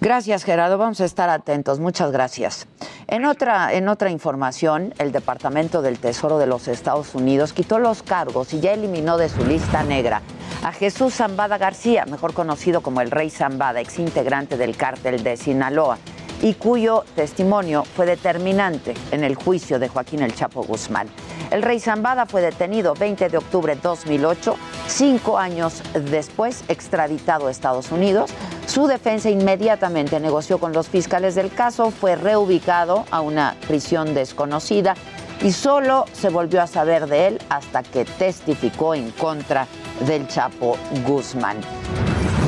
Gracias, 0.00 0.44
Gerardo. 0.44 0.76
Vamos 0.76 1.00
a 1.00 1.04
estar 1.04 1.30
atentos. 1.30 1.78
Muchas 1.78 2.10
gracias. 2.10 2.66
En 3.06 3.24
otra, 3.24 3.72
en 3.72 3.88
otra 3.88 4.10
información, 4.10 4.92
el 4.98 5.12
Departamento 5.12 5.82
del 5.82 5.98
Tesoro 5.98 6.38
de 6.38 6.46
los 6.46 6.68
Estados 6.68 7.14
Unidos 7.14 7.52
quitó 7.52 7.78
los 7.78 8.02
cargos 8.02 8.52
y 8.52 8.60
ya 8.60 8.72
eliminó 8.72 9.18
de 9.18 9.28
su 9.28 9.44
lista 9.44 9.82
negra 9.84 10.20
a 10.64 10.72
Jesús 10.72 11.14
Zambada 11.14 11.58
García, 11.58 12.06
mejor 12.06 12.34
conocido 12.34 12.82
como 12.82 13.00
el 13.00 13.10
Rey 13.10 13.30
Zambada, 13.30 13.80
ex 13.80 13.98
integrante 13.98 14.56
del 14.56 14.76
cártel 14.76 15.22
de 15.22 15.36
Sinaloa 15.36 15.98
y 16.42 16.54
cuyo 16.54 17.04
testimonio 17.14 17.84
fue 17.84 18.06
determinante 18.06 18.94
en 19.10 19.24
el 19.24 19.34
juicio 19.34 19.78
de 19.78 19.88
Joaquín 19.88 20.22
El 20.22 20.34
Chapo 20.34 20.62
Guzmán. 20.62 21.08
El 21.50 21.62
rey 21.62 21.80
Zambada 21.80 22.26
fue 22.26 22.40
detenido 22.40 22.94
20 22.94 23.28
de 23.28 23.38
octubre 23.38 23.74
de 23.74 23.80
2008, 23.80 24.56
cinco 24.86 25.38
años 25.38 25.82
después 25.94 26.64
extraditado 26.68 27.48
a 27.48 27.50
Estados 27.50 27.90
Unidos. 27.90 28.30
Su 28.66 28.86
defensa 28.86 29.30
inmediatamente 29.30 30.20
negoció 30.20 30.58
con 30.58 30.72
los 30.72 30.88
fiscales 30.88 31.34
del 31.34 31.52
caso, 31.52 31.90
fue 31.90 32.16
reubicado 32.16 33.04
a 33.10 33.20
una 33.20 33.56
prisión 33.66 34.14
desconocida 34.14 34.94
y 35.42 35.52
solo 35.52 36.04
se 36.12 36.28
volvió 36.28 36.62
a 36.62 36.66
saber 36.66 37.06
de 37.06 37.28
él 37.28 37.38
hasta 37.48 37.82
que 37.82 38.04
testificó 38.04 38.94
en 38.94 39.10
contra 39.12 39.66
del 40.06 40.28
Chapo 40.28 40.76
Guzmán. 41.06 41.56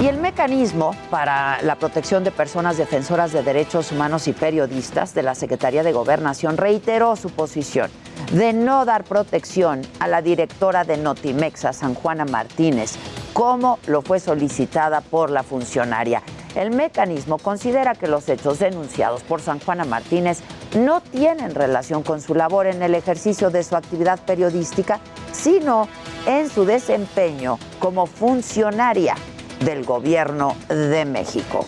Y 0.00 0.06
el 0.08 0.18
mecanismo 0.18 0.96
para 1.10 1.62
la 1.62 1.76
protección 1.76 2.24
de 2.24 2.30
personas 2.30 2.76
defensoras 2.76 3.32
de 3.32 3.42
derechos 3.42 3.92
humanos 3.92 4.26
y 4.26 4.32
periodistas 4.32 5.14
de 5.14 5.22
la 5.22 5.34
Secretaría 5.34 5.82
de 5.82 5.92
Gobernación 5.92 6.56
reiteró 6.56 7.14
su 7.14 7.30
posición 7.30 7.90
de 8.32 8.52
no 8.52 8.84
dar 8.84 9.04
protección 9.04 9.82
a 10.00 10.08
la 10.08 10.22
directora 10.22 10.84
de 10.84 10.96
Notimexa, 10.96 11.72
San 11.72 11.94
Juana 11.94 12.24
Martínez, 12.24 12.94
como 13.32 13.78
lo 13.86 14.02
fue 14.02 14.20
solicitada 14.20 15.02
por 15.02 15.30
la 15.30 15.42
funcionaria. 15.42 16.22
El 16.54 16.70
mecanismo 16.70 17.38
considera 17.38 17.94
que 17.94 18.08
los 18.08 18.28
hechos 18.28 18.58
denunciados 18.58 19.22
por 19.22 19.40
San 19.40 19.60
Juana 19.60 19.84
Martínez 19.84 20.40
no 20.76 21.00
tienen 21.00 21.54
relación 21.54 22.02
con 22.02 22.20
su 22.20 22.34
labor 22.34 22.66
en 22.66 22.82
el 22.82 22.94
ejercicio 22.94 23.50
de 23.50 23.62
su 23.62 23.76
actividad 23.76 24.18
periodística, 24.20 25.00
sino 25.32 25.88
en 26.26 26.48
su 26.48 26.64
desempeño 26.64 27.58
como 27.78 28.06
funcionaria 28.06 29.14
del 29.64 29.84
gobierno 29.84 30.56
de 30.68 31.04
México. 31.04 31.66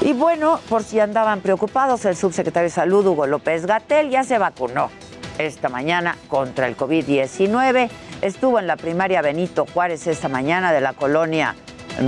Y 0.00 0.14
bueno, 0.14 0.58
por 0.68 0.82
si 0.82 0.98
andaban 0.98 1.42
preocupados, 1.42 2.04
el 2.06 2.16
subsecretario 2.16 2.68
de 2.68 2.74
Salud, 2.74 3.06
Hugo 3.06 3.28
López 3.28 3.66
Gatel, 3.66 4.10
ya 4.10 4.24
se 4.24 4.36
vacunó 4.36 4.90
esta 5.38 5.68
mañana 5.68 6.16
contra 6.26 6.66
el 6.66 6.76
COVID-19. 6.76 7.88
Estuvo 8.20 8.58
en 8.58 8.66
la 8.66 8.74
primaria 8.74 9.22
Benito 9.22 9.64
Juárez 9.72 10.08
esta 10.08 10.28
mañana 10.28 10.72
de 10.72 10.80
la 10.80 10.92
colonia 10.92 11.54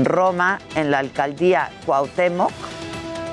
Roma, 0.03 0.59
en 0.75 0.91
la 0.91 0.99
alcaldía 0.99 1.71
Cuauhtémoc 1.87 2.51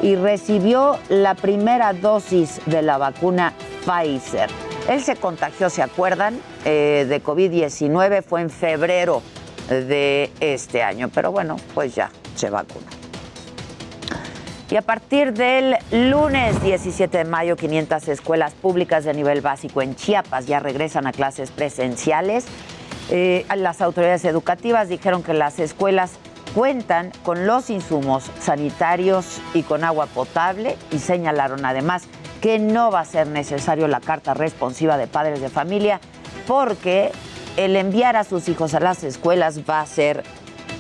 y 0.06 0.16
recibió 0.16 1.00
la 1.10 1.34
primera 1.34 1.92
dosis 1.92 2.62
de 2.68 2.84
la 2.84 3.00
vacuna 3.00 3.54
Pfizer. 3.86 4.52
Él 4.88 5.02
se 5.02 5.16
contagió, 5.16 5.72
¿se 5.72 5.82
acuerdan? 5.82 6.40
Eh, 6.64 7.08
de 7.10 7.24
COVID-19 7.24 8.22
fue 8.22 8.42
en 8.42 8.52
febrero 8.52 9.24
de 9.68 10.30
este 10.42 10.84
año, 10.84 11.10
pero 11.12 11.32
bueno, 11.32 11.56
pues 11.74 11.96
ya 11.96 12.12
se 12.36 12.52
vacuna. 12.52 12.86
Y 14.70 14.76
a 14.76 14.84
partir 14.84 15.34
del 15.34 15.76
lunes 15.92 16.62
17 16.62 17.18
de 17.18 17.26
mayo, 17.26 17.56
500 17.56 18.08
escuelas 18.08 18.54
públicas 18.54 19.06
de 19.06 19.14
nivel 19.16 19.42
básico 19.42 19.82
en 19.82 19.96
Chiapas 19.96 20.46
ya 20.46 20.60
regresan 20.60 21.08
a 21.08 21.14
clases 21.14 21.50
presenciales. 21.50 22.46
Eh, 23.10 23.44
las 23.56 23.82
autoridades 23.82 24.24
educativas 24.26 24.88
dijeron 24.88 25.24
que 25.24 25.34
las 25.34 25.58
escuelas 25.58 26.20
cuentan 26.56 27.12
con 27.24 27.46
los 27.46 27.70
insumos 27.70 28.32
sanitarios 28.40 29.42
y 29.54 29.64
con 29.64 29.84
agua 29.84 30.06
potable 30.08 30.78
y 30.90 31.00
señalaron 31.00 31.66
además 31.66 32.04
que 32.42 32.60
no 32.60 32.92
va 32.92 33.02
a 33.02 33.06
ser 33.06 33.28
necesario 33.28 33.90
la 33.90 34.00
carta 34.00 34.34
responsiva 34.34 34.98
de 34.98 35.08
padres 35.08 35.42
de 35.42 35.50
familia 35.50 36.00
porque 36.48 37.12
el 37.58 37.76
enviar 37.76 38.16
a 38.16 38.24
sus 38.24 38.48
hijos 38.48 38.74
a 38.74 38.80
las 38.80 39.04
escuelas 39.04 39.70
va 39.70 39.82
a 39.82 39.86
ser 39.86 40.24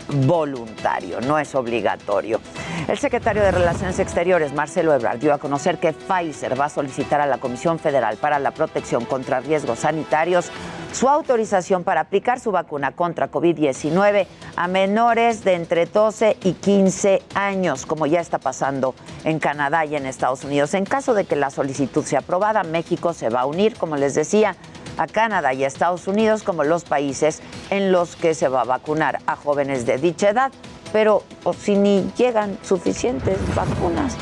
voluntario, 0.08 1.22
no 1.22 1.40
es 1.40 1.56
obligatorio. 1.56 2.40
El 2.88 2.98
secretario 2.98 3.42
de 3.42 3.52
Relaciones 3.52 4.00
Exteriores, 4.00 4.54
Marcelo 4.54 4.94
Ebrard, 4.94 5.20
dio 5.20 5.34
a 5.34 5.38
conocer 5.38 5.80
que 5.80 5.94
Pfizer 5.94 6.60
va 6.60 6.66
a 6.66 6.70
solicitar 6.70 7.22
a 7.22 7.26
la 7.26 7.38
Comisión 7.38 7.80
Federal 7.80 8.18
para 8.18 8.40
la 8.40 8.52
Protección 8.52 9.06
contra 9.06 9.40
Riesgos 9.40 9.80
Sanitarios 9.80 10.52
su 10.96 11.10
autorización 11.10 11.84
para 11.84 12.02
aplicar 12.02 12.40
su 12.40 12.52
vacuna 12.52 12.94
contra 12.94 13.30
COVID-19 13.30 14.28
a 14.56 14.68
menores 14.70 15.44
de 15.44 15.56
entre 15.56 15.88
12 15.88 16.38
y 16.42 16.54
15 16.54 17.22
años, 17.34 17.86
como 17.86 18.06
ya 18.06 18.22
está 18.22 18.40
pasando 18.40 18.96
en 19.26 19.40
Canadá 19.40 19.84
y 19.86 19.98
en 19.98 20.06
Estados 20.06 20.46
Unidos. 20.46 20.74
En 20.74 20.86
caso 20.86 21.14
de 21.14 21.26
que 21.26 21.36
la 21.36 21.50
solicitud 21.50 22.06
sea 22.06 22.20
aprobada, 22.20 22.64
México 22.64 23.12
se 23.12 23.30
va 23.30 23.42
a 23.42 23.46
unir, 23.46 23.76
como 23.76 23.98
les 23.98 24.16
decía, 24.16 24.56
a 24.98 25.08
Canadá 25.08 25.54
y 25.54 25.64
a 25.64 25.68
Estados 25.68 26.08
Unidos 26.08 26.44
como 26.44 26.64
los 26.64 26.84
países 26.84 27.42
en 27.70 27.92
los 27.92 28.16
que 28.16 28.34
se 28.34 28.48
va 28.48 28.62
a 28.62 28.66
vacunar 28.66 29.20
a 29.28 29.36
jóvenes 29.36 29.86
de 29.86 29.98
dicha 29.98 30.30
edad. 30.30 30.52
Pero 30.94 31.24
si 31.58 31.76
ni 31.76 32.12
llegan 32.18 32.58
suficientes 32.64 33.38
vacunas. 33.56 34.16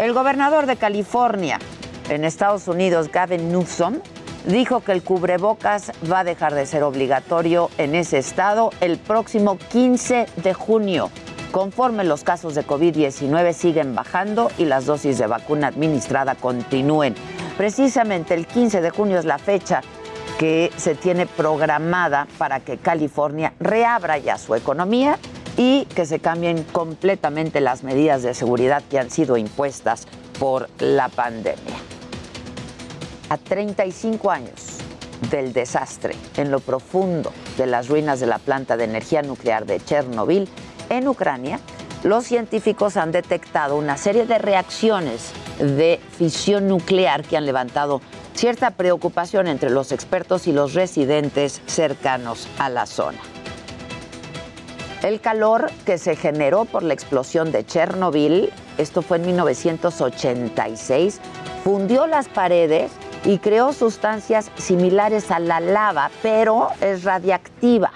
El 0.00 0.12
gobernador 0.12 0.66
de 0.66 0.76
California 0.76 1.58
en 2.08 2.24
Estados 2.24 2.68
Unidos, 2.68 3.10
Gavin 3.10 3.50
Newsom, 3.50 4.00
dijo 4.46 4.80
que 4.80 4.92
el 4.92 5.02
cubrebocas 5.02 5.92
va 6.10 6.20
a 6.20 6.24
dejar 6.24 6.54
de 6.54 6.66
ser 6.66 6.82
obligatorio 6.82 7.70
en 7.78 7.94
ese 7.94 8.18
estado 8.18 8.70
el 8.80 8.98
próximo 8.98 9.56
15 9.56 10.26
de 10.36 10.54
junio, 10.54 11.10
conforme 11.50 12.04
los 12.04 12.24
casos 12.24 12.54
de 12.54 12.66
COVID-19 12.66 13.52
siguen 13.52 13.94
bajando 13.94 14.50
y 14.58 14.66
las 14.66 14.86
dosis 14.86 15.18
de 15.18 15.26
vacuna 15.26 15.68
administrada 15.68 16.34
continúen. 16.34 17.14
Precisamente 17.56 18.34
el 18.34 18.46
15 18.46 18.80
de 18.80 18.90
junio 18.90 19.18
es 19.18 19.24
la 19.24 19.38
fecha 19.38 19.80
que 20.38 20.72
se 20.76 20.94
tiene 20.94 21.26
programada 21.26 22.26
para 22.38 22.60
que 22.60 22.76
California 22.76 23.52
reabra 23.60 24.18
ya 24.18 24.38
su 24.38 24.54
economía 24.54 25.18
y 25.56 25.84
que 25.94 26.06
se 26.06 26.18
cambien 26.18 26.64
completamente 26.64 27.60
las 27.60 27.82
medidas 27.82 28.22
de 28.22 28.34
seguridad 28.34 28.82
que 28.90 28.98
han 28.98 29.10
sido 29.10 29.36
impuestas 29.36 30.06
por 30.38 30.68
la 30.78 31.08
pandemia. 31.08 31.76
A 33.28 33.38
35 33.38 34.30
años 34.30 34.78
del 35.30 35.52
desastre 35.52 36.14
en 36.36 36.50
lo 36.50 36.60
profundo 36.60 37.32
de 37.56 37.66
las 37.66 37.88
ruinas 37.88 38.20
de 38.20 38.26
la 38.26 38.38
planta 38.38 38.76
de 38.76 38.84
energía 38.84 39.22
nuclear 39.22 39.64
de 39.64 39.80
Chernobyl, 39.80 40.48
en 40.90 41.08
Ucrania, 41.08 41.60
los 42.02 42.24
científicos 42.24 42.96
han 42.98 43.12
detectado 43.12 43.76
una 43.76 43.96
serie 43.96 44.26
de 44.26 44.38
reacciones 44.38 45.32
de 45.58 46.00
fisión 46.18 46.68
nuclear 46.68 47.22
que 47.22 47.36
han 47.36 47.46
levantado 47.46 48.02
cierta 48.34 48.72
preocupación 48.72 49.46
entre 49.46 49.70
los 49.70 49.92
expertos 49.92 50.46
y 50.46 50.52
los 50.52 50.74
residentes 50.74 51.62
cercanos 51.66 52.48
a 52.58 52.68
la 52.68 52.86
zona. 52.86 53.18
El 55.02 55.20
calor 55.20 55.70
que 55.84 55.98
se 55.98 56.16
generó 56.16 56.64
por 56.64 56.82
la 56.82 56.94
explosión 56.94 57.52
de 57.52 57.64
Chernobyl, 57.64 58.50
esto 58.78 59.02
fue 59.02 59.18
en 59.18 59.26
1986, 59.26 61.20
fundió 61.62 62.06
las 62.06 62.28
paredes 62.28 62.90
y 63.24 63.38
creó 63.38 63.72
sustancias 63.72 64.50
similares 64.56 65.30
a 65.30 65.38
la 65.38 65.60
lava, 65.60 66.10
pero 66.22 66.68
es 66.80 67.04
radiactiva 67.04 67.92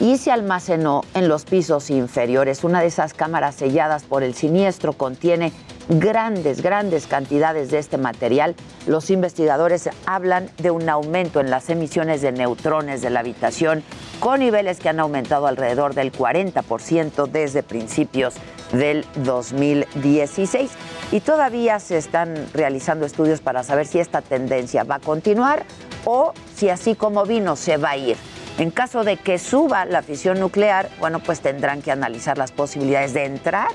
y 0.00 0.18
se 0.18 0.30
almacenó 0.30 1.02
en 1.14 1.28
los 1.28 1.44
pisos 1.44 1.90
inferiores. 1.90 2.64
Una 2.64 2.80
de 2.80 2.86
esas 2.86 3.14
cámaras 3.14 3.54
selladas 3.54 4.04
por 4.04 4.22
el 4.22 4.34
siniestro 4.34 4.92
contiene 4.92 5.52
grandes, 5.88 6.62
grandes 6.62 7.06
cantidades 7.06 7.70
de 7.70 7.78
este 7.78 7.98
material. 7.98 8.54
Los 8.86 9.10
investigadores 9.10 9.88
hablan 10.06 10.50
de 10.58 10.70
un 10.70 10.88
aumento 10.88 11.40
en 11.40 11.50
las 11.50 11.70
emisiones 11.70 12.22
de 12.22 12.32
neutrones 12.32 13.02
de 13.02 13.10
la 13.10 13.20
habitación 13.20 13.82
con 14.20 14.40
niveles 14.40 14.80
que 14.80 14.88
han 14.88 15.00
aumentado 15.00 15.46
alrededor 15.46 15.94
del 15.94 16.12
40% 16.12 17.28
desde 17.28 17.62
principios 17.62 18.34
del 18.72 19.04
2016. 19.16 20.70
Y 21.12 21.20
todavía 21.20 21.78
se 21.80 21.98
están 21.98 22.34
realizando 22.54 23.06
estudios 23.06 23.40
para 23.40 23.62
saber 23.62 23.86
si 23.86 23.98
esta 23.98 24.22
tendencia 24.22 24.84
va 24.84 24.96
a 24.96 25.00
continuar 25.00 25.64
o 26.04 26.32
si 26.54 26.70
así 26.70 26.94
como 26.94 27.24
vino 27.24 27.56
se 27.56 27.76
va 27.76 27.90
a 27.90 27.96
ir. 27.96 28.16
En 28.56 28.70
caso 28.70 29.02
de 29.02 29.16
que 29.16 29.38
suba 29.38 29.84
la 29.84 30.02
fisión 30.02 30.38
nuclear, 30.38 30.88
bueno, 31.00 31.18
pues 31.18 31.40
tendrán 31.40 31.82
que 31.82 31.90
analizar 31.90 32.38
las 32.38 32.52
posibilidades 32.52 33.12
de 33.12 33.24
entrar 33.24 33.68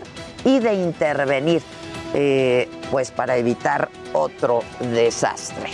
y 0.46 0.60
de 0.60 0.74
intervenir, 0.74 1.62
eh, 2.14 2.70
pues 2.92 3.12
para 3.12 3.38
evitar 3.38 3.90
otro 4.14 4.64
desastre. 4.80 5.70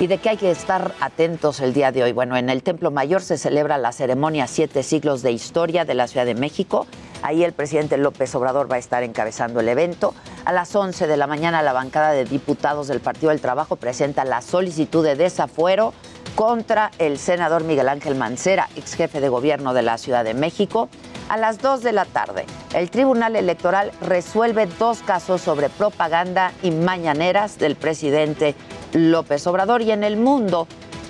¿Y 0.00 0.06
de 0.06 0.18
qué 0.18 0.28
hay 0.28 0.36
que 0.36 0.52
estar 0.52 0.94
atentos 1.00 1.58
el 1.58 1.74
día 1.74 1.90
de 1.90 2.04
hoy? 2.04 2.12
Bueno, 2.12 2.36
en 2.36 2.50
el 2.50 2.62
Templo 2.62 2.92
Mayor 2.92 3.20
se 3.20 3.36
celebra 3.36 3.78
la 3.78 3.90
ceremonia 3.90 4.46
Siete 4.46 4.84
Siglos 4.84 5.22
de 5.22 5.32
Historia 5.32 5.84
de 5.84 5.94
la 5.94 6.06
Ciudad 6.06 6.24
de 6.24 6.36
México. 6.36 6.86
Ahí 7.22 7.42
el 7.42 7.52
presidente 7.52 7.98
López 7.98 8.32
Obrador 8.36 8.70
va 8.70 8.76
a 8.76 8.78
estar 8.78 9.02
encabezando 9.02 9.58
el 9.58 9.68
evento. 9.68 10.14
A 10.44 10.52
las 10.52 10.74
11 10.76 11.08
de 11.08 11.16
la 11.16 11.26
mañana 11.26 11.62
la 11.62 11.72
bancada 11.72 12.12
de 12.12 12.24
diputados 12.24 12.86
del 12.86 13.00
Partido 13.00 13.30
del 13.30 13.40
Trabajo 13.40 13.74
presenta 13.74 14.24
la 14.24 14.40
solicitud 14.40 15.04
de 15.04 15.16
desafuero 15.16 15.92
contra 16.36 16.92
el 17.00 17.18
senador 17.18 17.64
Miguel 17.64 17.88
Ángel 17.88 18.14
Mancera, 18.14 18.68
ex 18.76 18.94
jefe 18.94 19.20
de 19.20 19.28
gobierno 19.28 19.74
de 19.74 19.82
la 19.82 19.98
Ciudad 19.98 20.22
de 20.22 20.34
México. 20.34 20.88
A 21.28 21.36
las 21.36 21.58
2 21.60 21.82
de 21.82 21.92
la 21.92 22.06
tarde, 22.06 22.46
el 22.72 22.90
Tribunal 22.90 23.36
Electoral 23.36 23.92
resuelve 24.00 24.66
dos 24.78 25.00
casos 25.02 25.42
sobre 25.42 25.68
propaganda 25.68 26.52
y 26.62 26.70
mañaneras 26.70 27.58
del 27.58 27.76
presidente 27.76 28.54
López 28.94 29.46
Obrador 29.46 29.82
y 29.82 29.90
en 29.90 30.04
el 30.04 30.16
mundo. 30.16 30.66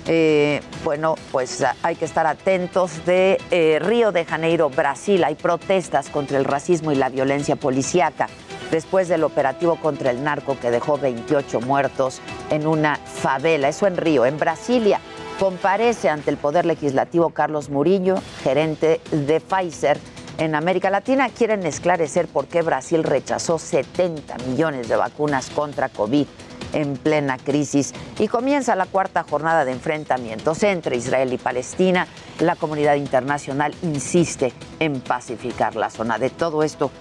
Eh, 0.07 0.61
bueno, 0.83 1.15
pues 1.31 1.63
hay 1.83 1.95
que 1.95 2.03
estar 2.03 2.27
atentos 2.27 3.05
de 3.05 3.39
eh, 3.49 3.79
Río 3.79 4.11
de 4.11 4.25
Janeiro, 4.25 4.69
Brasil. 4.69 5.23
Hay 5.23 5.35
protestas 5.35 6.09
contra 6.09 6.37
el 6.37 6.43
racismo 6.43 6.91
y 6.91 6.95
la 6.95 7.07
violencia 7.07 7.55
policíaca 7.55 8.27
después 8.71 9.07
del 9.07 9.23
operativo 9.23 9.77
contra 9.77 10.11
el 10.11 10.21
narco 10.21 10.59
que 10.59 10.69
dejó 10.69 10.97
28 10.97 11.61
muertos 11.61 12.19
en 12.49 12.67
una 12.67 12.97
favela. 12.97 13.69
Eso 13.69 13.87
en 13.87 13.95
Río. 13.95 14.25
En 14.25 14.37
Brasilia 14.37 14.99
comparece 15.39 16.09
ante 16.09 16.29
el 16.29 16.37
Poder 16.37 16.65
Legislativo 16.65 17.29
Carlos 17.29 17.69
Murillo, 17.69 18.15
gerente 18.43 18.99
de 19.11 19.39
Pfizer. 19.39 19.97
En 20.37 20.53
América 20.53 20.89
Latina 20.89 21.29
quieren 21.29 21.65
esclarecer 21.65 22.27
por 22.27 22.47
qué 22.47 22.61
Brasil 22.61 23.03
rechazó 23.03 23.57
70 23.57 24.37
millones 24.47 24.89
de 24.89 24.97
vacunas 24.97 25.49
contra 25.49 25.89
COVID 25.89 26.27
en 26.73 26.97
plena 26.97 27.37
crisis 27.37 27.93
y 28.19 28.27
comienza 28.27 28.75
la 28.75 28.85
cuarta 28.85 29.23
jornada 29.23 29.65
de 29.65 29.71
enfrentamientos 29.71 30.61
entre 30.63 30.97
Israel 30.97 31.33
y 31.33 31.37
Palestina. 31.37 32.07
La 32.39 32.55
comunidad 32.55 32.95
internacional 32.95 33.73
insiste 33.81 34.53
en 34.79 34.99
pacificar 35.01 35.75
la 35.75 35.89
zona. 35.89 36.19
De 36.19 36.29
todo 36.29 36.63
esto 36.63 36.91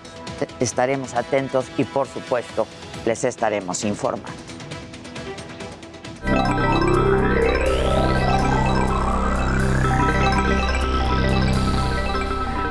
estaremos 0.61 1.15
atentos 1.15 1.67
y 1.77 1.85
por 1.85 2.07
supuesto 2.07 2.67
les 3.05 3.25
estaremos 3.25 3.85
informando. 3.85 4.33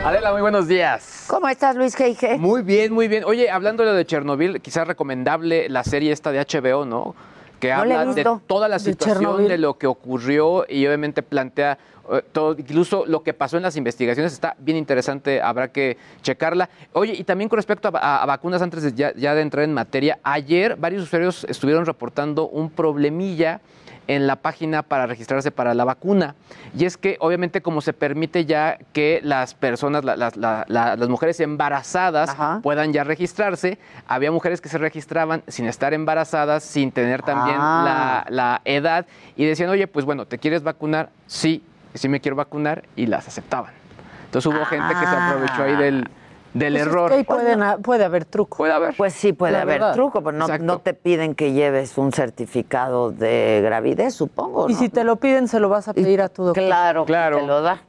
Adela, 0.08 0.32
muy 0.32 0.39
buenos 0.39 0.70
días. 0.70 1.26
¿Cómo 1.28 1.50
estás, 1.50 1.76
Luis 1.76 1.93
Geige? 1.93 2.38
Muy 2.38 2.62
bien, 2.62 2.93
muy 2.93 3.10
bien. 3.10 3.26
Oye, 3.26 3.50
hablando 3.50 3.84
de 3.84 4.06
Chernobyl, 4.06 4.62
quizás 4.62 4.88
recomendable 4.88 5.67
la 5.67 5.84
serie 5.84 6.13
esta 6.13 6.32
de 6.32 6.39
HBO, 6.39 6.86
¿no? 6.86 7.13
Que 7.60 7.74
habla 7.74 8.06
de 8.06 8.26
toda 8.48 8.70
la 8.70 8.80
situación 8.80 9.50
de, 9.50 9.58
lo 9.58 9.78
que 9.78 9.86
ocurrió 9.86 10.65
y 10.70 10.88
obviamente 10.88 11.24
plantea 11.24 11.78
eh, 12.10 12.24
todo, 12.32 12.56
incluso 12.58 13.06
lo 13.06 13.22
que 13.22 13.34
pasó 13.34 13.58
en 13.58 13.63
las 13.63 13.76
investigaciones 13.76 14.32
está 14.32 14.56
bien 14.60 14.78
interesante, 14.78 15.41
habrá 15.41 15.74
que 15.74 15.98
checarla. 16.22 16.70
Oye, 16.93 17.12
y 17.12 17.26
también 17.26 17.50
con 17.50 17.58
respecto 17.58 17.91
a, 17.93 18.26
vacunas, 18.26 18.62
antes 18.62 18.84
de, 18.84 18.93
ya, 18.93 19.13
ya 19.13 19.36
de 19.36 19.41
entrar 19.41 19.65
en 19.65 19.74
materia, 19.74 20.20
ayer 20.24 20.78
varios 20.78 21.04
usuarios 21.04 21.43
estuvieron 21.50 21.86
reportando 21.86 22.48
un 22.48 22.70
problemilla 22.70 23.60
en 24.08 24.28
la 24.28 24.38
página 24.38 24.84
para 24.84 25.06
registrarse 25.06 25.52
para 25.52 25.74
la 25.74 25.86
vacuna. 25.86 26.36
Y 26.78 26.86
es 26.86 26.98
que 26.98 27.17
obviamente 27.20 27.62
como 27.62 27.82
se 27.82 27.93
permite 27.93 28.46
ya 28.46 28.78
que 28.93 29.20
las 29.24 29.54
personas, 29.54 30.04
las 30.06 31.10
mujeres 31.10 31.39
embarazadas 31.39 32.36
puedan 32.63 32.93
ya 32.93 33.04
registrarse, 33.04 33.78
había 34.08 34.32
mujeres 34.32 34.62
que 34.62 34.70
se 34.70 34.78
registraban 34.78 35.43
sin 35.48 35.67
estar 35.67 35.93
embarazadas, 35.93 36.63
sin 36.63 36.91
tener 36.91 37.22
también 37.22 37.58
ah. 37.60 38.26
la, 38.30 38.62
edad 38.65 39.06
y 39.36 39.46
decían, 39.46 39.70
oye, 39.70 39.88
pues 39.88 40.06
bueno, 40.06 40.26
¿te 40.26 40.38
quieres 40.38 40.63
vacunar? 40.63 41.10
Sí, 41.28 41.63
sí 41.93 42.10
me 42.10 42.20
quiero 42.20 42.36
vacunar 42.36 42.84
y 42.96 43.06
las 43.06 43.28
aceptaban. 43.28 43.74
Entonces 44.26 44.52
hubo 44.52 44.65
gente 44.65 44.93
que 44.93 45.06
se 45.06 45.15
aprovechó 45.15 45.63
ahí 45.63 45.76
del, 45.76 46.10
del 46.58 46.74
pues 46.74 46.86
error. 46.86 47.82
puede 47.82 48.04
haber 48.04 48.26
truco. 48.26 48.58
Puede 48.58 48.74
haber. 48.74 48.96
Pues 48.96 49.13
sí, 49.13 49.34
puede 49.34 49.58
haber 49.58 49.91
truco, 49.93 50.24
pero 50.24 50.38
no, 50.38 50.80
te 50.80 50.93
piden 50.93 51.36
que 51.36 51.54
lleves 51.54 51.98
un 51.98 52.12
certificado 52.12 53.12
de 53.12 53.62
gravidez, 53.63 54.15
supongo. 54.15 54.70
Y 54.70 54.74
si 54.74 54.89
te 54.89 55.04
lo 55.04 55.17
piden, 55.17 55.48
se 55.48 55.60
lo 55.60 55.70
vas 55.70 55.88
a 55.88 55.93
pedir 55.93 56.22
a 56.22 56.30
tu 56.30 56.43
doctor. 56.43 56.63
Claro, 56.63 57.06
claro. 57.06 57.39
te 57.39 57.46
lo 57.46 57.62
da. 57.62 57.82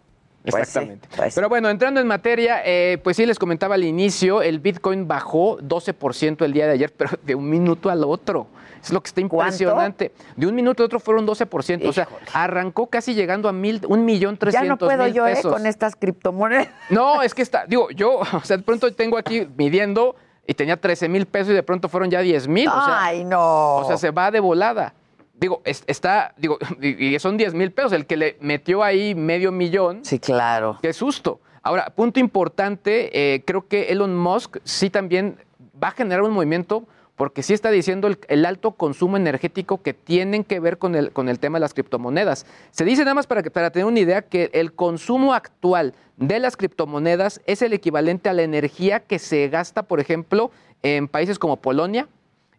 Pues 0.43 0.63
Exactamente. 0.63 1.09
Pues 1.15 1.35
Pero 1.35 1.49
bueno, 1.49 1.69
entrando 1.69 2.01
en 2.01 2.07
materia, 2.07 2.63
eh, 2.65 2.99
pues 3.03 3.17
sí 3.17 3.27
les 3.27 3.39
comentaba 3.39 3.75
al 3.75 3.85
inicio, 3.85 4.41
el 4.41 4.61
Bitcoin 4.61 5.07
bajó 5.07 5.59
12% 5.59 6.45
el 6.45 6.53
día 6.53 6.67
de 6.67 6.73
ayer, 6.73 6.93
pero 6.97 7.11
de 7.23 7.35
un 7.35 7.49
minuto 7.51 7.91
al 7.91 8.05
otro. 8.05 8.47
Es 8.89 8.93
lo 8.95 9.03
que 9.03 9.09
está 9.09 9.21
impresionante. 9.21 10.13
De 10.35 10.47
un 10.47 10.55
minuto 10.55 10.83
al 10.83 10.87
otro 10.87 10.99
fueron 10.99 11.27
12%. 11.27 11.87
O 11.87 11.93
sea, 11.93 12.09
arrancó 12.33 12.87
casi 12.87 13.15
llegando 13.15 13.49
a 13.49 13.53
mil, 13.53 13.83
un 13.87 14.07
millón 14.07 14.39
trescientos 14.39 14.67
Ya 14.67 14.69
no 14.71 14.79
puedo 14.79 15.07
yo 15.09 15.27
¿eh? 15.27 15.41
con 15.43 15.67
estas 15.67 15.95
criptomonedas. 15.95 16.69
No, 16.91 17.23
es 17.23 17.35
que 17.35 17.43
está, 17.43 17.67
digo, 17.67 17.91
yo, 17.91 18.21
o 18.33 18.41
sea, 18.45 18.57
de 18.57 18.63
pronto 18.63 18.93
tengo 18.95 19.19
aquí 19.19 19.47
midiendo 19.57 20.17
y 20.47 20.55
tenía 20.55 20.81
13 20.81 21.09
mil 21.09 21.27
pesos 21.27 21.51
y 21.51 21.55
de 21.55 21.63
pronto 21.63 21.89
fueron 21.91 22.11
ya 22.11 22.21
10 22.21 22.49
mil. 22.49 22.69
Ay, 22.73 23.25
no. 23.25 23.77
O 23.77 23.85
sea, 23.85 23.99
se 23.99 24.11
va 24.11 24.31
de 24.31 24.41
volada 24.41 24.95
digo, 25.39 25.63
está, 25.65 26.35
digo, 26.37 26.59
y 26.81 27.19
son 27.19 27.37
10 27.37 27.55
mil 27.55 27.73
pesos, 27.73 27.93
el 27.93 28.07
que 28.07 28.17
le 28.17 28.37
metió 28.41 28.83
ahí 28.83 29.15
medio 29.15 29.53
millón. 29.53 30.05
Sí, 30.05 30.19
claro. 30.19 30.79
Qué 30.83 30.93
susto. 30.93 31.41
Ahora, 31.63 31.93
punto 31.95 32.19
importante, 32.19 33.35
eh, 33.35 33.45
creo 33.45 33.69
que 33.69 33.93
Elon 33.93 34.17
Musk 34.17 34.57
sí 34.65 34.91
también 34.91 35.39
va 35.83 35.89
a 35.89 35.93
generar 35.93 36.23
un 36.23 36.33
movimiento 36.33 36.85
porque 37.19 37.43
sí 37.43 37.53
está 37.53 37.71
diciendo 37.71 38.09
el, 38.29 38.47
alto 38.47 38.71
consumo 38.71 39.17
energético 39.17 39.83
que 39.83 39.93
tienen 39.93 40.45
que 40.45 40.61
ver 40.61 40.79
con 40.79 40.95
el, 40.95 41.11
con 41.11 41.29
el 41.29 41.41
tema 41.41 41.59
de 41.59 41.63
las 41.63 41.75
criptomonedas. 41.75 42.47
Se 42.71 42.85
dice 42.85 43.03
nada 43.03 43.15
más 43.15 43.27
para, 43.27 43.43
que, 43.43 43.51
para 43.51 43.71
tener 43.71 43.87
una 43.87 43.99
idea 43.99 44.23
que 44.23 44.51
el 44.55 44.73
consumo 44.73 45.35
actual 45.35 45.95
de 46.17 46.39
las 46.39 46.57
criptomonedas 46.57 47.43
es 47.45 47.61
el 47.61 47.73
equivalente 47.73 48.29
a 48.29 48.33
la 48.33 48.43
energía 48.43 49.01
que 49.01 49.19
se 49.19 49.49
gasta, 49.49 49.83
por 49.83 49.99
ejemplo, 49.99 50.53
en 50.85 51.09
países 51.09 51.41
como 51.41 51.57
Polonia, 51.57 52.09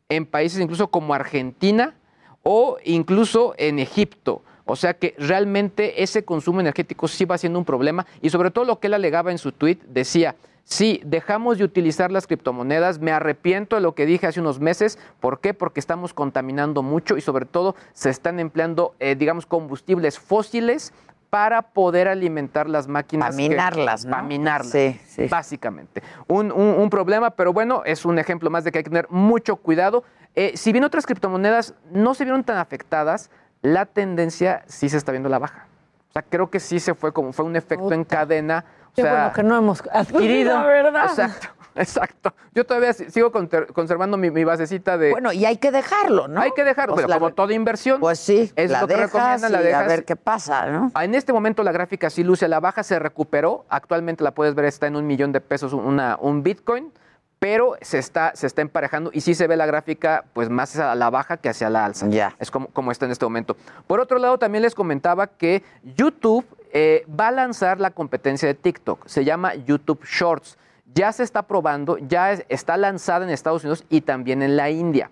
en 0.10 0.26
países 0.26 0.60
incluso 0.60 0.89
como 0.89 1.13
Argentina, 1.13 1.95
o 2.43 2.78
incluso 2.84 3.54
en 3.58 3.80
Egipto. 3.80 4.43
O 4.65 4.76
sea 4.76 4.93
que 4.93 5.15
realmente 5.17 6.04
ese 6.04 6.26
consumo 6.26 6.60
energético 6.60 7.08
sí 7.08 7.24
va 7.24 7.38
siendo 7.38 7.60
un 7.60 7.65
problema 7.65 8.06
y 8.22 8.30
sobre 8.30 8.52
todo 8.52 8.65
lo 8.65 8.80
que 8.80 8.88
él 8.88 8.93
alegaba 8.93 9.32
en 9.32 9.38
su 9.38 9.54
tweet 9.54 9.80
decía, 9.88 10.36
sí, 10.69 11.01
dejamos 11.03 11.58
de 11.58 11.65
utilizar 11.65 12.12
las 12.12 12.27
criptomonedas, 12.27 12.99
me 12.99 13.12
arrepiento 13.12 13.75
de 13.75 13.82
lo 13.82 13.95
que 13.95 14.05
dije 14.05 14.27
hace 14.27 14.39
unos 14.39 14.60
meses, 14.60 14.97
¿por 15.19 15.41
qué? 15.41 15.53
Porque 15.53 15.79
estamos 15.79 16.13
contaminando 16.13 16.84
mucho 16.84 17.17
y 17.17 17.21
sobre 17.21 17.45
todo 17.45 17.75
se 17.93 18.10
están 18.10 18.39
empleando, 18.39 18.95
eh, 18.99 19.15
digamos, 19.15 19.45
combustibles 19.45 20.19
fósiles 20.19 20.93
para 21.29 21.62
poder 21.62 22.08
alimentar 22.08 22.69
las 22.69 22.88
máquinas. 22.88 23.29
Para 23.29 23.38
minarlas, 23.38 24.05
¿no? 24.05 24.12
Para 24.12 24.23
minarlas, 24.23 24.71
sí, 24.71 24.99
sí. 25.05 25.27
básicamente. 25.27 26.01
Un, 26.27 26.51
un, 26.51 26.89
problema, 26.89 27.32
pero 27.32 27.53
bueno, 27.53 27.84
es 27.86 28.05
un 28.05 28.17
ejemplo 28.17 28.49
más 28.49 28.63
de 28.63 28.71
que 28.71 28.79
hay 28.79 28.84
que 28.84 28.89
tener 28.89 29.08
mucho 29.10 29.58
cuidado. 29.58 30.03
Eh, 30.36 30.53
si 30.55 30.71
bien 30.71 30.84
otras 30.84 31.05
criptomonedas 31.05 31.75
no 31.91 32.13
se 32.13 32.23
vieron 32.23 32.43
tan 32.43 32.58
afectadas, 32.58 33.29
la 33.62 33.86
tendencia 33.86 34.63
sí 34.67 34.89
se 34.89 34.97
está 34.97 35.12
viendo 35.12 35.29
la 35.29 35.39
baja. 35.39 35.67
O 36.10 36.13
sea, 36.13 36.23
creo 36.23 36.49
que 36.49 36.60
sí 36.60 36.79
se 36.79 36.95
fue 36.95 37.13
como 37.13 37.34
fue 37.34 37.45
un 37.45 37.55
efecto 37.55 37.93
en 37.93 38.03
cadena. 38.03 38.65
O 38.91 38.95
Qué 38.95 39.04
bueno 39.04 39.32
que 39.34 39.43
no 39.43 39.58
hemos 39.58 39.84
adquirido, 39.91 40.63
¿verdad? 40.65 41.06
Exacto. 41.06 41.60
Exacto. 41.75 42.34
Yo 42.54 42.65
todavía 42.65 42.93
sigo 42.93 43.32
conservando 43.32 44.17
mi, 44.17 44.43
basecita 44.43 44.97
de. 44.97 45.12
Bueno, 45.12 45.32
y 45.32 45.45
hay 45.45 45.58
que 45.58 45.71
dejarlo, 45.71 46.28
¿no? 46.28 46.41
Hay 46.41 46.52
que 46.52 46.63
dejarlo, 46.63 46.95
pues 46.95 47.06
pero 47.06 47.19
como 47.19 47.34
toda 47.34 47.54
inversión. 47.54 47.99
Pues 47.99 48.19
sí, 48.19 48.52
es 48.56 48.71
lo 48.71 48.88
que 48.88 48.97
recomiendan, 48.97 49.52
la 49.52 49.62
dejas. 49.62 49.84
A 49.84 49.88
ver 49.88 50.04
qué 50.04 50.15
pasa, 50.15 50.65
¿no? 50.67 50.91
En 50.99 51.15
este 51.15 51.32
momento 51.32 51.63
la 51.63 51.71
gráfica 51.71 52.10
sí 52.10 52.23
luce 52.23 52.47
la 52.47 52.60
baja, 52.60 52.84
se 52.84 52.99
recuperó. 52.99 53.65
Actualmente 53.69 54.23
la 54.23 54.32
puedes 54.32 54.56
ver, 54.56 54.65
está 54.65 54.88
en 54.88 54.95
un 54.95 55.08
millón 55.08 55.32
de 55.32 55.41
pesos 55.41 55.73
una, 55.73 56.17
un 56.19 56.43
Bitcoin 56.43 56.91
pero 57.39 57.75
se 57.82 57.97
está, 57.99 58.34
se 58.36 58.47
está 58.47 58.62
emparejando 58.62 59.12
y 59.13 59.21
sí 59.21 59.34
se 59.34 59.47
ve 59.47 59.56
la 59.56 59.65
gráfica 59.65 60.25
pues 60.34 60.49
más 60.49 60.78
a 60.78 60.93
la 60.93 61.10
baja 61.10 61.38
que 61.38 61.47
hacia 61.47 61.69
la 61.69 61.86
alza. 61.86 62.08
Ya. 62.10 62.36
Es 62.38 62.52
como, 62.52 62.67
como 62.67 62.91
está 62.91 63.06
en 63.06 63.12
este 63.12 63.25
momento. 63.25 63.56
Por 63.88 64.02
otro 64.02 64.19
lado, 64.19 64.38
también 64.38 64.62
les 64.62 64.75
comentaba 64.75 65.28
que 65.28 65.63
YouTube 65.95 66.45
eh, 66.71 67.05
va 67.08 67.27
a 67.27 67.32
lanzar 67.32 67.79
la 67.79 67.91
competencia 67.91 68.47
de 68.47 68.53
TikTok. 68.53 69.08
Se 69.08 69.25
llama 69.25 69.55
YouTube 69.55 70.03
Shorts. 70.05 70.58
Ya 70.93 71.12
se 71.12 71.23
está 71.23 71.43
probando, 71.43 71.97
ya 71.97 72.34
está 72.34 72.75
lanzada 72.75 73.23
en 73.23 73.32
Estados 73.32 73.63
Unidos 73.63 73.86
y 73.89 74.01
también 74.01 74.41
en 74.41 74.58
la 74.58 74.69
India. 74.71 75.12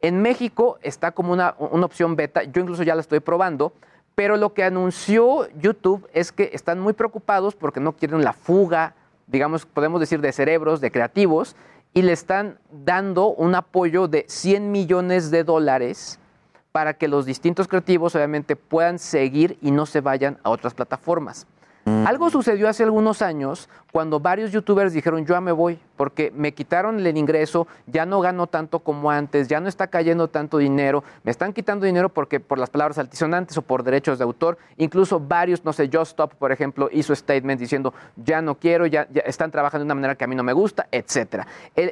En 0.00 0.22
México 0.22 0.78
está 0.82 1.12
como 1.12 1.32
una, 1.32 1.54
una 1.58 1.84
opción 1.84 2.16
beta, 2.16 2.44
yo 2.44 2.62
incluso 2.62 2.82
ya 2.82 2.94
la 2.94 3.02
estoy 3.02 3.20
probando, 3.20 3.72
pero 4.14 4.36
lo 4.36 4.54
que 4.54 4.64
anunció 4.64 5.48
YouTube 5.58 6.08
es 6.14 6.32
que 6.32 6.50
están 6.54 6.80
muy 6.80 6.94
preocupados 6.94 7.54
porque 7.54 7.80
no 7.80 7.92
quieren 7.92 8.22
la 8.22 8.32
fuga 8.32 8.94
digamos, 9.28 9.66
podemos 9.66 10.00
decir, 10.00 10.20
de 10.20 10.32
cerebros, 10.32 10.80
de 10.80 10.90
creativos, 10.90 11.54
y 11.94 12.02
le 12.02 12.12
están 12.12 12.58
dando 12.70 13.28
un 13.28 13.54
apoyo 13.54 14.08
de 14.08 14.24
100 14.28 14.72
millones 14.72 15.30
de 15.30 15.44
dólares 15.44 16.18
para 16.72 16.94
que 16.94 17.08
los 17.08 17.26
distintos 17.26 17.68
creativos 17.68 18.14
obviamente 18.14 18.56
puedan 18.56 18.98
seguir 18.98 19.58
y 19.62 19.70
no 19.70 19.86
se 19.86 20.00
vayan 20.00 20.38
a 20.42 20.50
otras 20.50 20.74
plataformas. 20.74 21.46
Algo 22.04 22.28
sucedió 22.28 22.68
hace 22.68 22.84
algunos 22.84 23.22
años 23.22 23.70
cuando 23.92 24.20
varios 24.20 24.52
youtubers 24.52 24.92
dijeron 24.92 25.24
yo 25.24 25.34
ya 25.34 25.40
me 25.40 25.52
voy 25.52 25.78
porque 25.98 26.32
me 26.34 26.54
quitaron 26.54 27.04
el 27.04 27.16
ingreso, 27.18 27.66
ya 27.86 28.06
no 28.06 28.20
gano 28.20 28.46
tanto 28.46 28.78
como 28.78 29.10
antes, 29.10 29.48
ya 29.48 29.60
no 29.60 29.68
está 29.68 29.88
cayendo 29.88 30.28
tanto 30.28 30.56
dinero, 30.56 31.04
me 31.24 31.30
están 31.30 31.52
quitando 31.52 31.84
dinero 31.84 32.08
porque 32.08 32.40
por 32.40 32.58
las 32.58 32.70
palabras 32.70 32.96
altisonantes 32.98 33.58
o 33.58 33.62
por 33.62 33.82
derechos 33.82 34.16
de 34.16 34.24
autor, 34.24 34.56
incluso 34.76 35.20
varios, 35.20 35.64
no 35.64 35.74
sé, 35.74 35.90
Just 35.92 36.12
Stop, 36.12 36.34
por 36.36 36.52
ejemplo, 36.52 36.88
hizo 36.92 37.14
statement 37.14 37.60
diciendo 37.60 37.92
ya 38.16 38.40
no 38.40 38.54
quiero, 38.54 38.86
ya, 38.86 39.08
están 39.26 39.50
trabajando 39.50 39.82
de 39.82 39.86
una 39.86 39.96
manera 39.96 40.14
que 40.14 40.24
a 40.24 40.28
mí 40.28 40.36
no 40.36 40.44
me 40.44 40.52
gusta, 40.52 40.86
etc. 40.92 41.44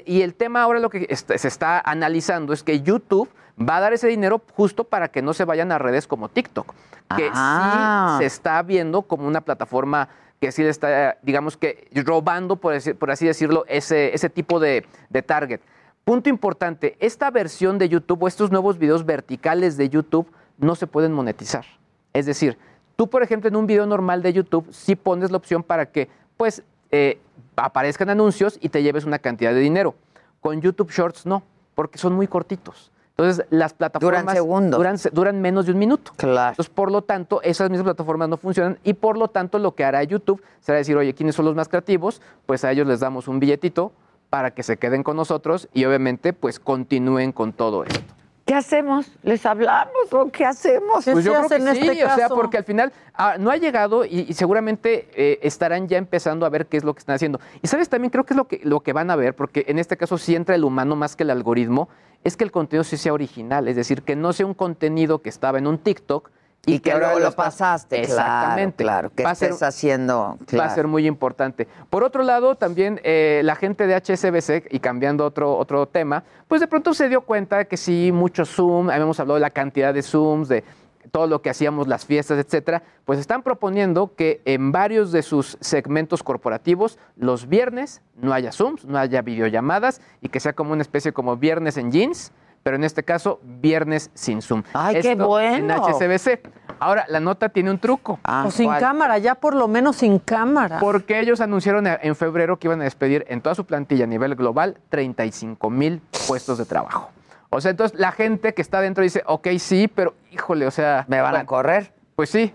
y 0.06 0.22
el 0.22 0.34
tema 0.34 0.62
ahora 0.62 0.78
lo 0.78 0.88
que 0.88 1.14
se 1.14 1.48
está 1.48 1.80
analizando 1.80 2.52
es 2.52 2.62
que 2.62 2.80
YouTube 2.80 3.28
va 3.58 3.78
a 3.78 3.80
dar 3.80 3.92
ese 3.92 4.06
dinero 4.06 4.40
justo 4.54 4.84
para 4.84 5.08
que 5.08 5.22
no 5.22 5.34
se 5.34 5.44
vayan 5.44 5.72
a 5.72 5.78
redes 5.78 6.06
como 6.06 6.28
TikTok, 6.28 6.74
que 7.16 7.24
sí 7.24 7.32
ah. 7.34 8.16
se 8.18 8.26
está 8.26 8.62
viendo 8.62 9.02
como 9.02 9.26
una 9.26 9.40
plataforma 9.40 10.08
que 10.40 10.52
sí 10.52 10.62
le 10.62 10.68
está, 10.68 11.18
digamos 11.22 11.56
que, 11.56 11.88
robando, 11.94 12.56
por, 12.56 12.74
así 12.74 13.26
decirlo, 13.26 13.64
ese, 13.68 14.14
ese 14.14 14.28
tipo 14.30 14.60
de, 14.60 14.86
de 15.08 15.22
target. 15.22 15.60
Punto 16.04 16.28
importante, 16.28 16.96
esta 17.00 17.30
versión 17.30 17.78
de 17.78 17.88
YouTube 17.88 18.22
o 18.22 18.28
estos 18.28 18.50
nuevos 18.50 18.78
videos 18.78 19.04
verticales 19.04 19.76
de 19.76 19.88
YouTube 19.88 20.30
no 20.58 20.74
se 20.74 20.86
pueden 20.86 21.12
monetizar. 21.12 21.64
Es 22.12 22.26
decir, 22.26 22.58
tú, 22.96 23.08
por 23.08 23.22
ejemplo, 23.22 23.48
en 23.48 23.56
un 23.56 23.66
video 23.66 23.86
normal 23.86 24.22
de 24.22 24.32
YouTube, 24.32 24.68
sí 24.72 24.94
pones 24.94 25.30
la 25.30 25.36
opción 25.36 25.62
para 25.62 25.86
que, 25.86 26.08
pues, 26.36 26.62
eh, 26.90 27.18
aparezcan 27.56 28.10
anuncios 28.10 28.58
y 28.60 28.68
te 28.68 28.82
lleves 28.82 29.04
una 29.04 29.18
cantidad 29.18 29.52
de 29.52 29.60
dinero. 29.60 29.94
Con 30.40 30.60
YouTube 30.60 30.92
Shorts 30.92 31.26
no, 31.26 31.42
porque 31.74 31.98
son 31.98 32.14
muy 32.14 32.28
cortitos. 32.28 32.92
Entonces, 33.18 33.46
las 33.48 33.72
plataformas 33.72 34.36
duran, 34.70 34.98
duran, 35.12 35.40
menos 35.40 35.64
de 35.64 35.72
un 35.72 35.78
minuto. 35.78 36.12
Claro. 36.16 36.50
Entonces, 36.50 36.72
por 36.72 36.92
lo 36.92 37.00
tanto, 37.00 37.40
esas 37.42 37.70
mismas 37.70 37.84
plataformas 37.84 38.28
no 38.28 38.36
funcionan 38.36 38.78
y 38.84 38.92
por 38.92 39.16
lo 39.16 39.28
tanto 39.28 39.58
lo 39.58 39.74
que 39.74 39.84
hará 39.84 40.02
YouTube 40.02 40.42
será 40.60 40.76
decir, 40.76 40.96
oye, 40.98 41.14
¿quiénes 41.14 41.34
son 41.34 41.46
los 41.46 41.54
más 41.54 41.68
creativos? 41.68 42.20
Pues 42.44 42.64
a 42.64 42.72
ellos 42.72 42.86
les 42.86 43.00
damos 43.00 43.26
un 43.26 43.40
billetito 43.40 43.92
para 44.28 44.50
que 44.50 44.62
se 44.62 44.76
queden 44.76 45.02
con 45.02 45.16
nosotros 45.16 45.68
y 45.72 45.86
obviamente 45.86 46.34
pues 46.34 46.60
continúen 46.60 47.32
con 47.32 47.54
todo 47.54 47.84
esto. 47.84 48.14
¿Qué 48.46 48.54
hacemos? 48.54 49.10
¿Les 49.24 49.44
hablamos 49.44 50.12
o 50.12 50.30
qué 50.30 50.44
hacemos? 50.44 51.04
Pues 51.04 51.24
yo 51.24 51.32
creo 51.32 51.48
que 51.48 51.60
sí, 51.74 51.88
este 51.88 52.04
o 52.04 52.14
sea, 52.14 52.28
porque 52.28 52.58
al 52.58 52.62
final 52.62 52.92
ah, 53.14 53.34
no 53.40 53.50
ha 53.50 53.56
llegado 53.56 54.04
y, 54.04 54.32
seguramente 54.34 55.08
eh, 55.14 55.40
estarán 55.42 55.88
ya 55.88 55.98
empezando 55.98 56.46
a 56.46 56.48
ver 56.48 56.66
qué 56.66 56.76
es 56.76 56.84
lo 56.84 56.94
que 56.94 57.00
están 57.00 57.16
haciendo. 57.16 57.40
Y 57.60 57.66
sabes, 57.66 57.88
también 57.88 58.10
creo 58.10 58.22
que 58.22 58.34
es 58.34 58.36
lo 58.36 58.46
que, 58.46 58.60
lo 58.62 58.84
que 58.84 58.92
van 58.92 59.10
a 59.10 59.16
ver, 59.16 59.34
porque 59.34 59.64
en 59.66 59.80
este 59.80 59.96
caso 59.96 60.16
sí 60.16 60.36
entra 60.36 60.54
el 60.54 60.62
humano 60.62 60.94
más 60.94 61.16
que 61.16 61.24
el 61.24 61.30
algoritmo, 61.30 61.88
es 62.22 62.36
que 62.36 62.44
el 62.44 62.52
contenido 62.52 62.84
sí 62.84 62.96
sea 62.96 63.12
original, 63.12 63.66
es 63.66 63.74
decir, 63.74 64.02
que 64.02 64.14
no 64.14 64.32
sea 64.32 64.46
un 64.46 64.54
contenido 64.54 65.22
que 65.22 65.28
estaba 65.28 65.58
en 65.58 65.66
un 65.66 65.78
TikTok 65.78 66.30
y, 66.66 66.80
que, 66.80 66.92
ahora 66.92 67.18
lo, 67.18 67.32
pasaste. 67.32 68.00
Exactamente. 68.00 68.82
Claro, 68.82 69.10
que 69.14 69.22
estés 69.22 69.62
haciendo. 69.62 70.36
Va 70.58 70.64
a 70.64 70.74
ser 70.74 70.88
muy 70.88 71.06
importante. 71.06 71.68
Por 71.88 72.02
otro 72.02 72.24
lado, 72.24 72.56
también 72.56 73.00
eh, 73.04 73.40
la 73.44 73.54
gente 73.54 73.86
de 73.86 73.94
HSBC, 73.94 74.66
y 74.70 74.80
cambiando 74.80 75.24
otro, 75.24 75.56
otro 75.56 75.86
tema, 75.86 76.24
pues 76.48 76.60
de 76.60 76.66
pronto 76.66 76.92
se 76.92 77.08
dio 77.08 77.20
cuenta 77.20 77.58
de 77.58 77.68
que 77.68 77.76
sí, 77.76 78.10
mucho 78.12 78.44
Zoom, 78.44 78.90
habíamos 78.90 79.20
hablado 79.20 79.36
de 79.36 79.42
la 79.42 79.50
cantidad 79.50 79.94
de 79.94 80.02
Zooms, 80.02 80.48
de 80.48 80.64
todo 81.10 81.28
lo 81.28 81.40
que 81.40 81.50
hacíamos, 81.50 81.86
las 81.86 82.04
fiestas, 82.04 82.38
etcétera, 82.38 82.82
pues 83.04 83.18
están 83.18 83.42
proponiendo 83.42 84.14
que 84.14 84.42
en 84.44 84.72
varios 84.72 85.12
de 85.12 85.22
sus 85.22 85.56
segmentos 85.60 86.22
corporativos 86.22 86.98
los 87.16 87.48
viernes 87.48 88.02
no 88.16 88.32
haya 88.32 88.52
Zooms, 88.52 88.84
no 88.84 88.98
haya 88.98 89.22
videollamadas 89.22 90.00
y 90.20 90.28
que 90.28 90.40
sea 90.40 90.52
como 90.52 90.72
una 90.72 90.82
especie 90.82 91.12
como 91.12 91.36
viernes 91.36 91.76
en 91.76 91.92
jeans, 91.92 92.32
pero 92.66 92.74
en 92.74 92.82
este 92.82 93.04
caso 93.04 93.38
viernes 93.44 94.10
sin 94.14 94.42
Zoom. 94.42 94.64
¡Ay, 94.72 95.00
qué 95.00 95.14
bueno! 95.14 95.56
En 95.56 95.70
HSBC. 95.70 96.40
Ahora, 96.80 97.04
la 97.08 97.20
nota 97.20 97.48
tiene 97.48 97.70
un 97.70 97.78
truco. 97.78 98.18
Ah, 98.24 98.42
o 98.44 98.50
sin 98.50 98.68
cámara, 98.68 99.18
ya 99.18 99.36
por 99.36 99.54
lo 99.54 99.68
menos 99.68 99.94
sin 99.94 100.18
cámara. 100.18 100.80
Porque 100.80 101.20
ellos 101.20 101.40
anunciaron 101.40 101.86
en 101.86 102.16
febrero 102.16 102.58
que 102.58 102.66
iban 102.66 102.80
a 102.80 102.82
despedir 102.82 103.24
en 103.28 103.40
toda 103.40 103.54
su 103.54 103.66
plantilla 103.66 104.02
a 104.02 104.08
nivel 104.08 104.34
global 104.34 104.78
35 104.88 105.70
mil 105.70 106.02
puestos 106.26 106.58
de 106.58 106.64
trabajo. 106.64 107.08
O 107.50 107.60
sea, 107.60 107.70
entonces 107.70 107.96
la 108.00 108.10
gente 108.10 108.52
que 108.52 108.62
está 108.62 108.80
dentro 108.80 109.04
dice, 109.04 109.22
ok, 109.26 109.46
sí, 109.60 109.86
pero 109.86 110.14
híjole, 110.32 110.66
o 110.66 110.72
sea... 110.72 111.04
¿Me 111.06 111.20
van 111.20 111.36
a 111.36 111.46
correr? 111.46 111.92
Pues 112.16 112.30
sí, 112.30 112.52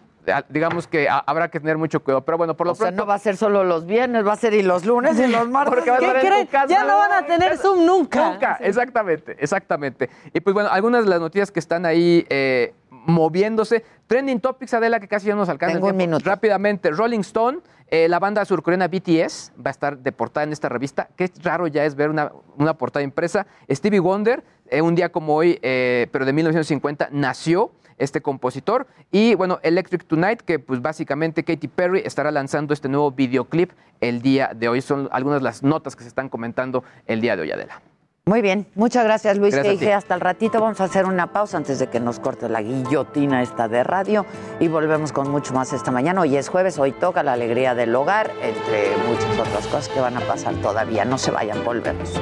digamos 0.50 0.88
que 0.88 1.08
habrá 1.10 1.50
que 1.50 1.60
tener 1.60 1.78
mucho 1.78 2.02
cuidado. 2.02 2.24
Pero 2.24 2.38
bueno, 2.38 2.56
por 2.56 2.68
lo 2.68 2.74
o 2.74 2.76
Sea, 2.76 2.92
no 2.92 3.06
va 3.06 3.16
a 3.16 3.20
ser 3.20 3.38
solo 3.38 3.64
los 3.64 3.86
viernes, 3.86 4.26
va 4.26 4.34
a 4.34 4.38
ser 4.38 4.54
y 4.54 4.62
los 4.62 4.86
lunes 4.86 5.20
y 5.20 5.28
los 5.28 5.50
martes. 5.50 5.84
¿Qué 5.84 5.92
creen? 5.92 6.48
Ya 6.68 6.84
no 6.84 6.98
van 6.98 7.12
a 7.12 7.26
tener 7.26 7.58
Zoom 7.58 7.86
nunca. 7.86 8.32
Nunca, 8.32 8.58
exactamente, 8.62 9.36
exactamente. 9.40 10.10
Y 10.34 10.40
pues 10.42 10.54
bueno, 10.54 10.70
algunas 10.72 11.04
de 11.04 11.10
las 11.10 11.20
noticias 11.20 11.52
que 11.52 11.60
están 11.60 11.86
ahí 11.86 12.26
eh, 12.30 12.74
moviéndose. 12.90 13.84
Trending 14.08 14.40
Topics, 14.40 14.74
Adela, 14.74 15.00
que 15.00 15.08
casi 15.08 15.28
ya 15.28 15.36
nos 15.36 15.50
alcanza. 15.50 15.76
Tengo 15.76 15.88
un 15.88 15.98
minuto. 15.98 16.24
Rápidamente, 16.26 16.92
Rolling 16.92 17.22
Stone, 17.22 17.60
eh, 17.88 18.08
la 18.08 18.20
banda 18.20 18.44
surcoreana 18.46 18.88
BTS 18.88 19.54
va 19.58 19.70
a 19.70 19.72
estar 19.72 19.98
de 19.98 20.12
portada 20.12 20.44
en 20.44 20.54
esta 20.54 20.70
revista. 20.70 21.10
Qué 21.16 21.32
raro 21.42 21.68
ya 21.68 21.86
es 21.86 21.96
ver 21.96 22.10
una, 22.10 22.32
una 22.58 22.78
portada 22.78 23.04
impresa. 23.04 23.48
Stevie 23.70 24.00
Wonder, 24.00 24.44
eh, 24.68 24.82
un 24.82 24.96
día 24.96 25.12
como 25.12 25.36
hoy, 25.36 25.60
eh, 25.62 26.08
pero 26.12 26.26
de 26.26 26.34
1950, 26.34 27.10
nació 27.12 27.72
este 27.98 28.22
compositor. 28.22 28.88
Y 29.12 29.36
bueno, 29.36 29.60
Electric 29.64 30.06
Tonight, 30.06 30.42
que 30.42 30.60
pues 30.60 30.82
básicamente 30.82 31.44
Katy 31.44 31.68
Perry 31.68 32.02
estará 32.06 32.32
lanzando 32.32 32.74
este 32.74 32.90
nuevo 32.90 33.12
videoclip 33.12 33.72
el 34.00 34.22
día 34.22 34.52
de 34.56 34.70
hoy. 34.70 34.82
Son 34.82 35.10
algunas 35.12 35.40
de 35.40 35.44
las 35.44 35.64
notas 35.64 35.96
que 35.96 36.04
se 36.04 36.10
están 36.10 36.30
comentando 36.30 36.84
el 37.06 37.22
día 37.22 37.36
de 37.36 37.44
hoy, 37.44 37.52
Adela. 37.52 37.82
Muy 38.26 38.44
bien, 38.44 38.68
muchas 38.76 39.04
gracias 39.04 39.38
Luis 39.40 39.56
Gracias 39.56 39.80
dije. 39.80 39.94
Hasta 39.94 40.14
el 40.14 40.22
ratito 40.22 40.62
vamos 40.62 40.80
a 40.80 40.84
hacer 40.84 41.06
una 41.06 41.34
pausa 41.34 41.58
antes 41.58 41.80
de 41.80 41.88
que 41.88 42.00
nos 42.00 42.20
corte 42.20 42.48
la 42.50 42.62
guillotina 42.62 43.42
esta 43.42 43.68
de 43.68 43.84
radio 43.84 44.28
y 44.60 44.68
volvemos 44.68 45.12
con 45.12 45.32
mucho 45.32 45.56
más 45.56 45.74
esta 45.74 45.90
mañana. 45.90 46.22
Hoy 46.22 46.38
es 46.38 46.48
jueves, 46.48 46.78
hoy 46.78 46.92
toca 46.92 47.24
la 47.24 47.34
alegría 47.34 47.74
del 47.74 47.96
hogar, 47.96 48.32
entre 48.44 48.96
muchas 49.08 49.40
otras 49.40 49.66
cosas 49.66 49.90
que 49.90 50.00
van 50.00 50.18
a 50.18 50.22
pasar 50.22 50.54
todavía. 50.62 51.04
No 51.04 51.18
se 51.18 51.32
vayan, 51.32 51.64
volvemos. 51.66 52.22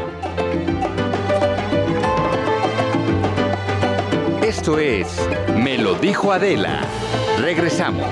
Esto 4.59 4.77
es 4.77 5.07
Me 5.55 5.77
lo 5.77 5.95
dijo 5.95 6.33
Adela. 6.33 6.81
Regresamos. 7.39 8.05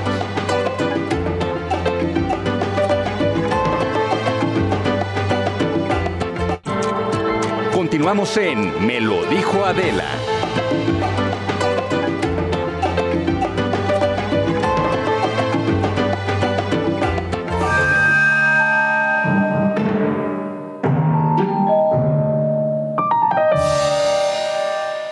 Continuamos 7.73 8.37
en 8.37 8.87
Me 8.87 9.01
lo 9.01 9.25
dijo 9.25 9.65
Adela. 9.65 10.05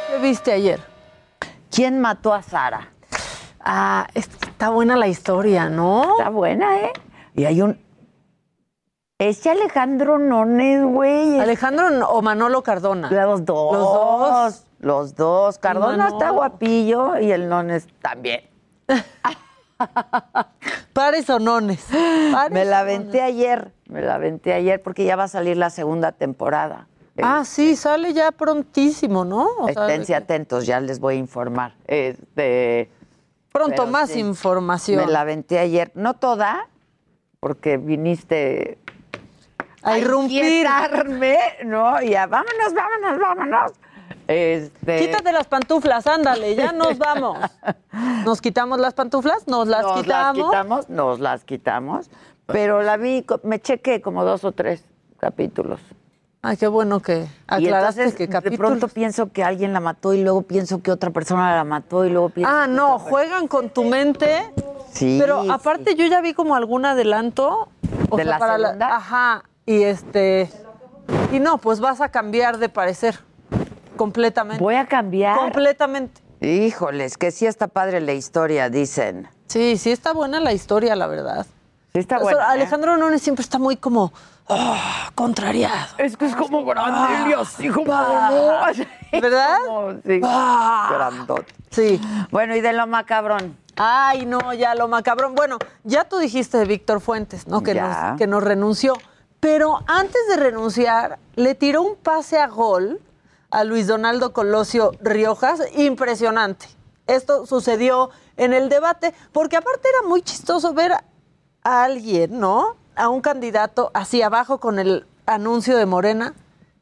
¿Qué 0.07 0.17
viste 0.21 0.53
ayer? 0.53 0.94
¿Quién 1.75 1.99
mató 1.99 2.33
a 2.33 2.41
Sara? 2.41 2.89
Ah, 3.59 4.07
es- 4.13 4.29
está 4.47 4.69
buena 4.69 4.95
la 4.95 5.07
historia, 5.07 5.69
¿no? 5.69 6.11
Está 6.17 6.29
buena, 6.29 6.79
¿eh? 6.79 6.93
Y 7.33 7.43
hay 7.45 7.61
un... 7.61 7.77
Ese 9.19 9.49
Alejandro 9.49 10.17
Nones, 10.17 10.83
güey. 10.85 11.37
Alejandro 11.39 12.09
o 12.09 12.21
Manolo 12.21 12.63
Cardona. 12.63 13.09
Los 13.11 13.43
dos. 13.43 13.73
Los 13.73 13.83
dos. 13.83 14.63
Los 14.79 15.15
dos. 15.15 15.57
Cardona 15.57 15.97
Manolo. 15.97 16.17
está 16.17 16.29
guapillo 16.29 17.17
y 17.19 17.31
el 17.31 17.49
Nones 17.49 17.87
también. 18.01 18.41
Pares 20.93 21.29
o 21.29 21.39
nones. 21.39 21.85
Pares 22.31 22.51
Me 22.53 22.63
la 22.65 22.79
aventé 22.79 23.21
ayer. 23.21 23.73
Me 23.89 24.01
la 24.01 24.15
aventé 24.15 24.53
ayer 24.53 24.81
porque 24.81 25.03
ya 25.03 25.17
va 25.17 25.23
a 25.23 25.27
salir 25.27 25.57
la 25.57 25.69
segunda 25.69 26.13
temporada. 26.13 26.87
Ah, 27.21 27.43
sí, 27.45 27.75
sale 27.75 28.13
ya 28.13 28.31
prontísimo, 28.31 29.23
¿no? 29.23 29.47
O 29.59 29.69
sea, 29.71 29.87
Esténse 29.87 30.15
atentos, 30.15 30.65
ya 30.65 30.79
les 30.79 30.99
voy 30.99 31.15
a 31.15 31.17
informar. 31.17 31.73
Este, 31.87 32.89
pronto 33.51 33.87
más 33.87 34.09
sí. 34.09 34.19
información. 34.19 35.05
me 35.05 35.11
la 35.11 35.21
aventé 35.21 35.59
ayer, 35.59 35.91
no 35.95 36.15
toda, 36.15 36.67
porque 37.39 37.77
viniste 37.77 38.77
A 39.81 39.97
irrumpir. 39.97 40.43
inquietarme, 40.43 41.37
¿no? 41.65 42.01
Y 42.01 42.09
ya, 42.09 42.27
vámonos, 42.27 42.73
vámonos, 42.73 43.19
vámonos. 43.19 43.71
Este, 44.27 44.99
Quítate 44.99 45.31
las 45.31 45.47
pantuflas, 45.47 46.07
ándale, 46.07 46.55
ya 46.55 46.71
nos 46.73 46.97
vamos. 46.97 47.37
¿Nos 48.25 48.41
quitamos 48.41 48.79
las 48.79 48.93
pantuflas? 48.93 49.47
¿Nos 49.47 49.67
las 49.67 49.83
nos 49.83 50.01
quitamos? 50.01 50.37
las 50.37 50.47
quitamos, 50.49 50.89
nos 50.89 51.19
las 51.19 51.43
quitamos, 51.45 52.09
pero 52.47 52.81
la 52.81 52.97
vi, 52.97 53.23
me 53.43 53.59
chequé 53.61 54.01
como 54.01 54.25
dos 54.25 54.43
o 54.43 54.51
tres 54.51 54.83
capítulos. 55.17 55.79
Ay, 56.47 56.57
qué 56.57 56.67
bueno 56.67 56.99
que 56.99 57.23
y 57.23 57.27
aclaraste 57.47 58.03
entonces 58.03 58.29
que 58.29 58.49
de 58.49 58.55
pronto 58.55 58.87
pienso 58.87 59.31
que 59.31 59.43
alguien 59.43 59.73
la 59.73 59.79
mató 59.79 60.13
y 60.13 60.21
luego 60.21 60.43
pienso 60.43 60.79
que 60.83 60.91
otra 60.91 61.09
persona 61.09 61.55
la 61.55 61.63
mató 61.63 62.05
y 62.05 62.11
luego 62.11 62.29
pienso 62.29 62.51
Ah, 62.53 62.67
no, 62.67 62.99
juegan 62.99 63.47
con 63.47 63.69
tu 63.69 63.83
mente. 63.83 64.53
Sí, 64.91 65.17
Pero 65.19 65.41
sí. 65.41 65.49
aparte 65.49 65.95
yo 65.95 66.05
ya 66.05 66.21
vi 66.21 66.33
como 66.35 66.55
algún 66.55 66.85
adelanto. 66.85 67.69
o 68.09 68.15
¿De 68.17 68.23
sea, 68.23 68.31
la 68.33 68.37
para 68.37 68.57
segunda? 68.59 68.95
Ajá, 68.95 69.43
y 69.65 69.81
este... 69.81 70.51
Y 71.31 71.39
no, 71.39 71.57
pues 71.57 71.79
vas 71.79 71.99
a 71.99 72.09
cambiar 72.09 72.59
de 72.59 72.69
parecer. 72.69 73.19
Completamente. 73.97 74.63
Voy 74.63 74.75
a 74.75 74.85
cambiar. 74.85 75.37
Completamente. 75.37 76.21
Híjoles, 76.41 77.17
que 77.17 77.31
sí 77.31 77.47
está 77.47 77.67
padre 77.67 78.01
la 78.01 78.13
historia, 78.13 78.69
dicen. 78.69 79.27
Sí, 79.47 79.77
sí 79.77 79.91
está 79.91 80.13
buena 80.13 80.39
la 80.39 80.53
historia, 80.53 80.95
la 80.95 81.07
verdad. 81.07 81.47
Está. 81.99 82.17
¿eh? 82.17 82.35
Alejandro 82.47 82.97
Nones 82.97 83.21
siempre 83.21 83.41
está 83.41 83.57
muy 83.57 83.77
como 83.77 84.11
ah, 84.49 85.09
contrariado. 85.15 85.95
Es 85.97 86.17
que 86.17 86.25
es 86.25 86.35
como 86.35 86.63
grande 86.65 87.29
y 87.29 87.33
así 87.33 87.69
como... 87.69 87.91
¿Verdad? 89.11 89.57
Como, 89.65 89.91
sí, 90.05 90.21
Ah. 90.23 90.89
grandote. 90.93 91.53
Sí. 91.71 92.01
Bueno, 92.31 92.55
y 92.55 92.61
de 92.61 92.73
lo 92.73 92.85
macabrón. 92.85 93.57
Ay, 93.77 94.25
no, 94.25 94.53
ya 94.53 94.75
lo 94.75 94.87
macabrón. 94.87 95.35
Bueno, 95.35 95.57
ya 95.83 96.03
tú 96.05 96.17
dijiste 96.17 96.57
de 96.57 96.65
Víctor 96.65 97.01
Fuentes, 97.01 97.47
¿no? 97.47 97.61
Que 97.63 97.73
Ya. 97.75 98.09
nos, 98.09 98.17
que 98.17 98.27
nos 98.27 98.43
renunció. 98.43 98.95
Pero 99.39 99.79
antes 99.87 100.21
de 100.29 100.37
renunciar, 100.37 101.19
le 101.35 101.55
tiró 101.55 101.81
un 101.81 101.95
pase 101.95 102.39
a 102.39 102.47
gol 102.47 102.99
a 103.51 103.63
Luis 103.63 103.87
Donaldo 103.87 104.33
Colosio 104.33 104.91
Riojas, 105.01 105.61
impresionante. 105.75 106.67
Esto 107.07 107.45
sucedió 107.45 108.09
en 108.37 108.53
el 108.53 108.67
debate, 108.69 109.13
porque 109.31 109.55
aparte 109.57 109.87
era 109.87 110.07
muy 110.09 110.21
chistoso 110.21 110.73
ver 110.73 110.93
a 111.65 111.83
alguien, 111.83 112.39
¿no? 112.39 112.77
A 112.95 113.09
un 113.09 113.19
candidato 113.19 113.91
así 113.93 114.21
abajo 114.21 114.59
con 114.59 114.79
el 114.79 115.05
anuncio 115.25 115.75
de 115.75 115.85
Morena, 115.85 116.33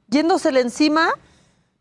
yéndosele 0.10 0.60
encima 0.60 1.10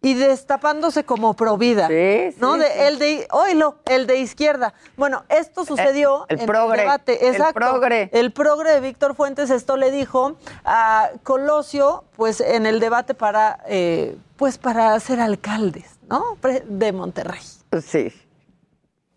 y 0.01 0.15
destapándose 0.15 1.05
como 1.05 1.35
provida. 1.35 1.89
Sí, 1.89 2.33
sí, 2.33 2.37
¿No? 2.41 2.57
De, 2.57 2.67
sí. 2.67 2.73
El 2.79 2.99
de, 2.99 3.29
oílo, 3.31 3.77
el 3.87 4.07
de 4.07 4.19
izquierda. 4.19 4.73
Bueno, 4.97 5.25
esto 5.29 5.65
sucedió 5.65 6.27
el 6.29 6.41
en 6.41 6.47
progre, 6.47 6.75
el 6.75 6.81
debate. 6.81 7.27
el 7.27 7.35
Exacto. 7.35 7.55
progre. 7.55 8.09
El 8.13 8.33
progre 8.33 8.73
de 8.73 8.81
Víctor 8.81 9.15
Fuentes, 9.15 9.51
esto 9.51 9.77
le 9.77 9.91
dijo 9.91 10.37
a 10.65 11.11
Colosio, 11.25 12.05
pues 12.17 12.41
en 12.41 12.67
el 12.67 12.81
debate 12.81 13.15
para, 13.15 13.59
eh, 13.67 14.17
pues 14.37 14.59
para 14.59 14.99
ser 15.01 15.21
alcaldes, 15.21 15.99
¿no? 16.09 16.37
De 16.69 16.93
Monterrey. 16.93 17.43
Sí. 17.85 18.13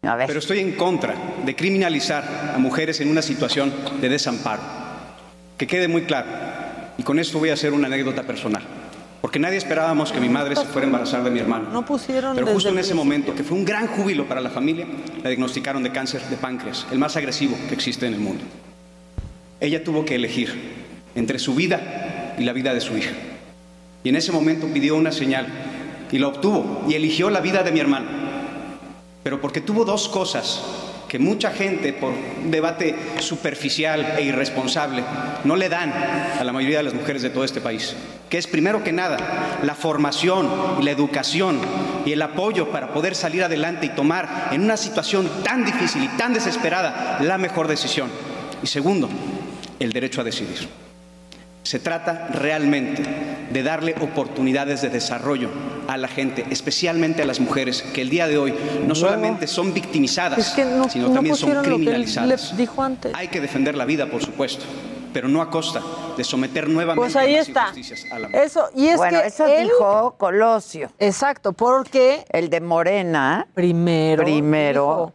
A 0.06 0.16
ver. 0.16 0.28
Pero 0.28 0.40
estoy 0.40 0.60
en 0.60 0.74
contra 0.74 1.16
de 1.46 1.56
criminalizar 1.56 2.52
a 2.54 2.58
mujeres 2.58 3.02
en 3.02 3.10
una 3.10 3.22
situación 3.22 3.74
de 4.02 4.10
desamparo. 4.10 4.62
Que 5.58 5.68
quede 5.68 5.88
muy 5.88 6.04
claro. 6.04 6.28
Y 6.98 7.04
con 7.04 7.20
esto 7.20 7.40
voy 7.40 7.50
a 7.50 7.54
hacer 7.54 7.74
una 7.74 7.88
anécdota 7.88 8.24
personal. 8.24 8.64
Porque 9.22 9.40
nadie 9.40 9.58
esperábamos 9.58 10.12
que 10.12 10.20
mi 10.20 10.30
madre 10.30 10.56
se 10.56 10.66
fuera 10.66 10.86
a 10.86 10.86
embarazar 10.86 11.24
de 11.24 11.32
mi 11.32 11.40
hermano. 11.40 11.70
No 11.72 11.84
pusieron 11.84 12.36
Pero 12.36 12.48
justo 12.48 12.70
en 12.70 12.78
ese 12.78 12.94
momento, 12.94 13.34
que 13.34 13.44
fue 13.44 13.58
un 13.58 13.66
gran 13.66 13.88
júbilo 13.88 14.28
para 14.28 14.40
la 14.40 14.52
familia, 14.52 14.86
la 15.24 15.30
diagnosticaron 15.30 15.82
de 15.82 15.92
cáncer 15.92 16.22
de 16.30 16.36
páncreas, 16.38 16.86
el 16.92 17.00
más 17.00 17.16
agresivo 17.16 17.58
que 17.68 17.74
existe 17.74 18.06
en 18.06 18.14
el 18.14 18.20
mundo. 18.20 18.44
Ella 19.60 19.84
tuvo 19.84 20.06
que 20.06 20.16
elegir 20.16 20.54
entre 21.16 21.40
su 21.40 21.56
vida 21.56 22.36
y 22.38 22.44
la 22.44 22.54
vida 22.54 22.74
de 22.74 22.82
su 22.82 22.96
hija. 22.98 23.16
Y 24.04 24.10
en 24.10 24.16
ese 24.16 24.32
momento 24.32 24.68
pidió 24.68 24.96
una 24.96 25.12
señal 25.12 25.48
y 26.12 26.20
la 26.20 26.28
obtuvo 26.28 26.86
y 26.88 26.94
eligió 26.94 27.32
la 27.32 27.42
vida 27.42 27.64
de 27.64 27.72
mi 27.72 27.80
hermano. 27.80 28.25
Pero 29.26 29.42
porque 29.42 29.60
tuvo 29.60 29.86
dos 29.86 30.08
cosas 30.08 30.62
que 31.08 31.18
mucha 31.18 31.50
gente 31.50 31.94
por 31.94 32.14
debate 32.46 32.96
superficial 33.18 34.14
e 34.20 34.22
irresponsable 34.22 35.04
no 35.44 35.56
le 35.56 35.68
dan 35.68 35.92
a 35.92 36.44
la 36.44 36.54
mayoría 36.54 36.78
de 36.78 36.84
las 36.84 36.94
mujeres 36.94 37.24
de 37.24 37.32
todo 37.32 37.44
este 37.44 37.60
país, 37.60 37.96
que 38.30 38.38
es 38.38 38.46
primero 38.46 38.84
que 38.84 38.92
nada 38.92 39.18
la 39.64 39.74
formación 39.74 40.48
y 40.80 40.84
la 40.84 40.92
educación 40.92 41.60
y 42.06 42.12
el 42.12 42.22
apoyo 42.22 42.70
para 42.70 42.94
poder 42.94 43.16
salir 43.16 43.44
adelante 43.44 43.88
y 43.88 43.96
tomar 43.96 44.50
en 44.52 44.62
una 44.62 44.78
situación 44.78 45.28
tan 45.44 45.66
difícil 45.66 46.04
y 46.04 46.18
tan 46.20 46.36
desesperada 46.36 47.18
la 47.20 47.40
mejor 47.40 47.68
decisión. 47.68 48.12
Y 48.62 48.68
segundo, 48.68 49.10
el 49.80 49.92
derecho 49.92 50.22
a 50.22 50.24
decidir. 50.24 50.70
Se 51.64 51.80
trata 51.80 52.28
realmente 52.28 53.02
de 53.50 53.64
darle 53.64 53.96
oportunidades 54.02 54.84
de 54.84 54.90
desarrollo 54.90 55.50
a 55.88 55.98
la 55.98 56.08
gente, 56.08 56.46
especialmente 56.50 57.22
a 57.22 57.26
las 57.26 57.40
mujeres, 57.40 57.82
que 57.94 58.02
el 58.02 58.10
día 58.10 58.28
de 58.28 58.38
hoy 58.38 58.54
no 58.88 58.96
solamente 58.96 59.48
son 59.48 59.74
victimizadas, 59.74 60.40
Es 60.40 60.50
que 60.52 60.66
no, 60.66 60.90
sino 60.90 61.08
no 61.10 61.14
también 61.16 61.36
son 61.36 61.50
pusieron 61.50 61.64
lo 61.70 61.78
que 61.78 61.84
él 61.96 62.04
criminalizadas. 62.06 62.58
dijo 62.58 62.82
antes. 62.84 63.12
Hay 63.16 63.28
que 63.28 63.40
defender 63.42 63.76
la 63.76 63.86
vida, 63.86 64.08
por 64.10 64.22
supuesto, 64.24 64.64
pero 65.14 65.28
no 65.28 65.42
a 65.42 65.50
costa 65.50 65.82
de 66.18 66.24
someter 66.24 66.68
nuevamente 66.70 67.00
Pues 67.02 67.16
ahí 67.16 67.34
las 67.36 67.48
está. 67.48 67.62
injusticias 67.70 68.06
a 68.12 68.20
la 68.20 68.28
mujer. 68.28 68.44
Eso, 68.44 68.70
y 68.76 68.88
es 68.88 68.98
bueno, 68.98 69.22
que 69.22 69.28
eso 69.28 69.46
él- 69.46 69.64
dijo 69.68 70.16
Colosio. 70.18 70.90
Exacto, 71.00 71.54
porque 71.54 72.26
El 72.30 72.50
de 72.50 72.62
Morena 72.62 73.48
primero. 73.54 74.24
primero 74.24 74.82
dijo, 74.84 75.14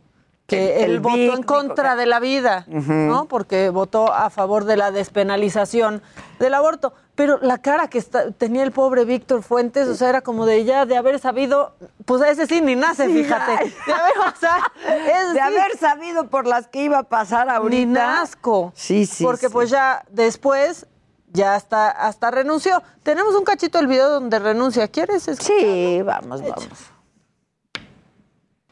que 0.51 0.85
él 0.85 0.99
votó 0.99 1.17
en 1.17 1.43
contra 1.45 1.95
de 1.95 2.07
la 2.07 2.19
vida, 2.19 2.65
¿no? 2.67 3.27
Porque 3.27 3.71
votó 3.71 4.13
a 4.13 4.31
favor 4.31 4.65
de 4.65 4.77
la 4.77 4.91
despenalización 4.91 6.03
del 6.41 6.55
aborto. 6.55 6.93
Pero 7.15 7.39
la 7.41 7.59
cara 7.59 7.89
que 7.89 8.03
tenía 8.37 8.65
el 8.65 8.73
pobre 8.73 9.05
Víctor 9.05 9.43
Fuentes, 9.43 9.87
o 9.87 9.95
sea, 9.95 10.09
era 10.09 10.23
como 10.23 10.47
de 10.47 10.65
ya 10.65 10.87
de 10.87 10.97
haber 10.97 11.21
sabido, 11.21 11.75
pues 12.05 12.23
ese 12.23 12.47
sí 12.47 12.61
ni 12.61 12.75
nace, 12.75 13.09
fíjate. 13.09 13.73
De 13.87 13.93
haber, 13.93 15.35
de 15.35 15.41
haber 15.41 15.79
sabido 15.79 16.29
por 16.29 16.47
las 16.47 16.67
que 16.67 16.83
iba 16.83 16.99
a 16.99 17.03
pasar 17.05 17.49
ahorita. 17.49 17.77
Ni 17.77 17.87
nasco. 17.87 18.73
Sí, 18.75 19.07
sí. 19.07 19.23
Porque 19.23 19.51
pues 19.51 19.71
ya 19.71 20.05
después 20.11 20.87
ya 21.33 21.55
hasta, 21.55 21.91
hasta 21.91 22.33
renunció. 22.33 22.83
Tenemos 23.05 23.37
un 23.37 23.45
cachito 23.45 23.79
del 23.79 23.87
video 23.87 24.09
donde 24.09 24.39
renuncia. 24.41 24.89
¿Quieres 24.89 25.29
escucharlo? 25.29 25.63
Sí, 25.63 26.03
vamos, 26.03 26.43
vamos. 26.43 26.69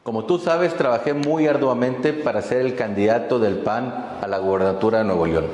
Como 0.03 0.23
tú 0.23 0.39
sabes, 0.39 0.75
trabajé 0.75 1.13
muy 1.13 1.47
arduamente 1.47 2.13
para 2.13 2.41
ser 2.41 2.61
el 2.61 2.75
candidato 2.75 3.37
del 3.37 3.57
PAN 3.57 3.93
a 4.21 4.27
la 4.27 4.37
gobernatura 4.39 4.99
de 4.99 5.03
Nuevo 5.03 5.27
León. 5.27 5.45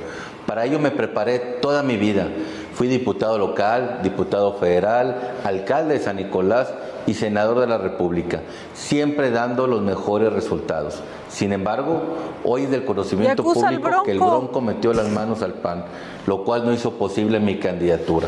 Para 0.45 0.65
ello 0.65 0.77
me 0.79 0.91
preparé 0.91 1.39
toda 1.39 1.81
mi 1.81 1.97
vida. 1.97 2.27
Fui 2.73 2.87
diputado 2.87 3.39
local, 3.39 4.01
diputado 4.03 4.53
federal, 4.53 5.33
alcalde 5.43 5.95
de 5.95 5.99
San 5.99 6.17
Nicolás 6.17 6.71
y 7.07 7.15
senador 7.15 7.59
de 7.59 7.67
la 7.67 7.79
República, 7.79 8.41
siempre 8.75 9.31
dando 9.31 9.65
los 9.65 9.81
mejores 9.81 10.31
resultados. 10.31 11.01
Sin 11.27 11.51
embargo, 11.51 12.01
hoy 12.43 12.63
es 12.63 12.71
del 12.71 12.85
conocimiento 12.85 13.43
público 13.43 14.03
que 14.03 14.11
el 14.11 14.19
Bronco 14.19 14.61
metió 14.61 14.93
las 14.93 15.09
manos 15.09 15.41
al 15.41 15.53
PAN, 15.53 15.85
lo 16.27 16.43
cual 16.43 16.65
no 16.65 16.71
hizo 16.71 16.91
posible 16.91 17.39
mi 17.39 17.57
candidatura. 17.57 18.27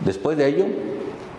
Después 0.00 0.36
de 0.36 0.46
ello, 0.48 0.66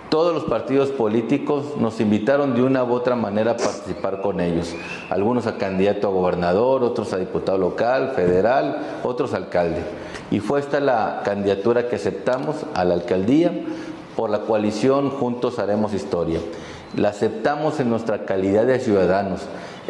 todos 0.09 0.33
los 0.33 0.45
partidos 0.45 0.89
políticos 0.89 1.75
nos 1.77 1.99
invitaron 1.99 2.55
de 2.55 2.63
una 2.63 2.83
u 2.83 2.93
otra 2.93 3.15
manera 3.15 3.51
a 3.51 3.57
participar 3.57 4.21
con 4.21 4.39
ellos. 4.39 4.73
Algunos 5.09 5.47
a 5.47 5.57
candidato 5.57 6.07
a 6.07 6.11
gobernador, 6.11 6.83
otros 6.83 7.11
a 7.13 7.17
diputado 7.17 7.57
local, 7.57 8.13
federal, 8.15 8.99
otros 9.03 9.33
a 9.33 9.37
alcalde. 9.37 9.81
Y 10.31 10.39
fue 10.39 10.59
esta 10.59 10.79
la 10.79 11.21
candidatura 11.25 11.89
que 11.89 11.97
aceptamos 11.97 12.55
a 12.73 12.85
la 12.85 12.93
alcaldía 12.93 13.51
por 14.15 14.29
la 14.29 14.41
coalición 14.41 15.09
Juntos 15.09 15.59
Haremos 15.59 15.93
Historia. 15.93 16.39
La 16.95 17.09
aceptamos 17.09 17.79
en 17.79 17.89
nuestra 17.89 18.25
calidad 18.25 18.65
de 18.65 18.79
ciudadanos. 18.79 19.41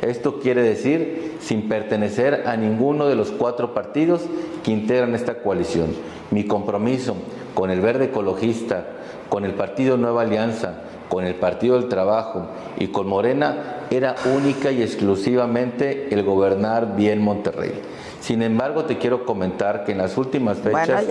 Esto 0.02 0.40
quiere 0.40 0.62
decir 0.62 1.38
sin 1.40 1.70
pertenecer 1.70 2.44
a 2.48 2.58
ninguno 2.58 3.08
de 3.08 3.16
los 3.16 3.32
cuatro 3.32 3.74
partidos 3.74 4.22
que 4.64 4.72
integran 4.72 5.16
esta 5.16 5.36
coalición. 5.36 5.88
Mi 6.32 6.46
compromiso 6.46 7.16
con 7.56 7.72
el 7.72 7.82
verde 7.82 8.06
ecologista, 8.06 8.86
con 9.30 9.46
el 9.46 9.54
Partido 9.54 9.98
Nueva 9.98 10.24
Alianza, 10.24 10.76
con 11.10 11.26
el 11.26 11.36
Partido 11.36 11.80
del 11.80 11.90
Trabajo 11.90 12.48
y 12.78 12.88
con 12.88 13.08
Morena 13.08 13.86
era 13.90 14.16
única 14.36 14.72
y 14.72 14.82
exclusivamente 14.82 16.14
el 16.14 16.24
gobernar 16.24 16.96
bien 16.96 17.22
Monterrey. 17.22 17.82
Sin 18.20 18.42
embargo, 18.42 18.86
te 18.86 18.98
quiero 18.98 19.26
comentar 19.26 19.86
que 19.86 19.94
en 19.94 20.00
las 20.00 20.18
últimas 20.18 20.58
fechas 20.58 21.06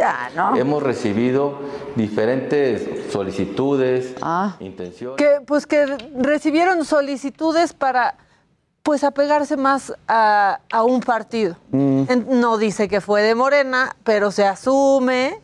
hemos 0.56 0.82
recibido 0.82 1.58
diferentes 1.94 3.10
solicitudes, 3.10 4.14
ah. 4.20 4.56
intenciones. 4.60 5.16
Que, 5.16 5.40
pues 5.46 5.66
que 5.66 5.86
recibieron 6.18 6.84
solicitudes 6.84 7.72
para 7.72 8.16
pues 8.82 9.02
apegarse 9.02 9.56
más 9.56 9.92
a, 10.06 10.60
un 10.84 11.00
partido. 11.00 11.56
Mm. 11.70 12.04
No 12.28 12.58
dice 12.58 12.86
que 12.86 13.00
fue 13.00 13.22
de 13.22 13.34
Morena, 13.34 13.96
pero 14.04 14.30
se 14.30 14.44
asume 14.44 15.40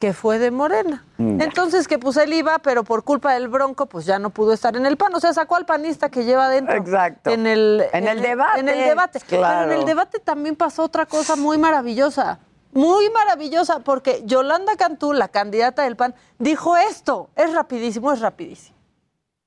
que 0.00 0.14
fue 0.14 0.38
de 0.38 0.50
Morena. 0.50 1.04
Mm. 1.18 1.42
Entonces 1.42 1.86
que 1.86 1.98
pues 1.98 2.16
él 2.16 2.32
iba, 2.32 2.58
pero 2.60 2.84
por 2.84 3.04
culpa 3.04 3.34
del 3.34 3.48
Bronco, 3.48 3.84
pues 3.84 4.06
ya 4.06 4.18
no 4.18 4.30
pudo 4.30 4.54
estar 4.54 4.74
en 4.74 4.86
el 4.86 4.96
PAN. 4.96 5.14
O 5.14 5.20
sea, 5.20 5.34
sacó 5.34 5.56
al 5.56 5.66
panista 5.66 6.08
que 6.08 6.24
lleva 6.24 6.46
adentro. 6.46 6.74
Exacto. 6.74 7.30
En 7.30 7.46
el, 7.46 7.84
en, 7.92 8.08
el 8.08 8.22
debate. 8.22 8.60
En 8.60 8.68
el 8.70 8.78
debate. 8.78 9.20
Pero 9.28 9.62
en 9.64 9.72
el 9.72 9.84
debate 9.84 10.18
también 10.18 10.56
pasó 10.56 10.84
otra 10.84 11.04
cosa 11.04 11.36
muy 11.36 11.58
maravillosa. 11.58 12.40
Muy 12.72 13.10
maravillosa, 13.10 13.80
porque 13.80 14.22
Yolanda 14.24 14.74
Cantú, 14.76 15.12
la 15.12 15.28
candidata 15.28 15.82
del 15.82 15.96
PAN, 15.96 16.14
dijo 16.38 16.78
esto. 16.78 17.28
Es 17.36 17.52
rapidísimo, 17.52 18.10
es 18.10 18.20
rapidísimo. 18.20 18.78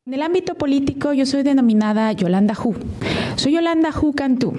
En 0.05 0.13
el 0.13 0.21
ámbito 0.21 0.53
político 0.55 1.13
yo 1.13 1.25
soy 1.25 1.41
denominada 1.41 2.11
Yolanda 2.11 2.53
Hu. 2.53 2.75
Soy 3.37 3.53
Yolanda 3.53 3.89
Hu 3.89 4.13
Cantú, 4.13 4.53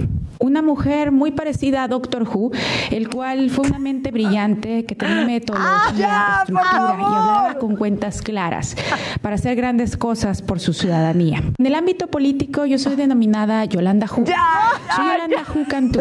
una 0.44 0.62
mujer 0.62 1.10
muy 1.10 1.30
parecida 1.30 1.82
a 1.82 1.88
Doctor 1.88 2.22
Who, 2.22 2.50
el 2.90 3.08
cual 3.08 3.50
fue 3.50 3.66
una 3.66 3.78
mente 3.78 4.10
brillante 4.10 4.84
que 4.84 4.94
tenía 4.94 5.24
metodología, 5.24 6.36
ah, 6.36 6.38
estructura 6.40 6.96
y 6.98 7.04
hablaba 7.04 7.58
con 7.58 7.76
cuentas 7.76 8.20
claras 8.20 8.76
para 9.22 9.36
hacer 9.36 9.56
grandes 9.56 9.96
cosas 9.96 10.42
por 10.42 10.60
su 10.60 10.74
ciudadanía. 10.74 11.42
En 11.58 11.66
el 11.66 11.74
ámbito 11.74 12.08
político 12.08 12.66
yo 12.66 12.78
soy 12.78 12.96
denominada 12.96 13.64
Yolanda 13.64 14.06
Hu. 14.06 14.26
soy 14.26 15.06
Yolanda 15.06 15.44
Hu 15.54 15.66
Cantú, 15.66 16.00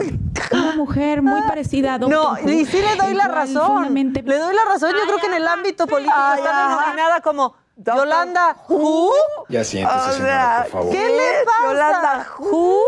una 0.51 0.75
mujer 0.75 1.21
muy 1.21 1.41
parecida 1.43 1.93
a 1.93 1.99
Doctor 1.99 2.43
no, 2.43 2.51
y 2.51 2.65
sí 2.65 2.77
le 2.77 2.95
doy 3.01 3.13
la 3.13 3.27
razón. 3.27 3.93
Le 3.93 4.37
doy 4.37 4.55
la 4.55 4.65
razón. 4.65 4.91
Yo 4.91 5.05
creo 5.05 5.17
que 5.19 5.27
en 5.27 5.33
el 5.35 5.47
ámbito 5.47 5.87
político 5.87 6.15
está 6.35 6.67
denominada 6.67 7.21
como 7.21 7.55
Yolanda 7.77 8.57
Who. 8.67 9.11
Ya 9.49 9.63
siéntese, 9.63 10.11
señora, 10.13 10.59
por 10.63 10.71
favor. 10.71 10.91
¿Qué 10.91 11.07
le 11.07 11.45
pasa? 11.45 11.67
Yolanda 11.67 12.27
Who. 12.39 12.79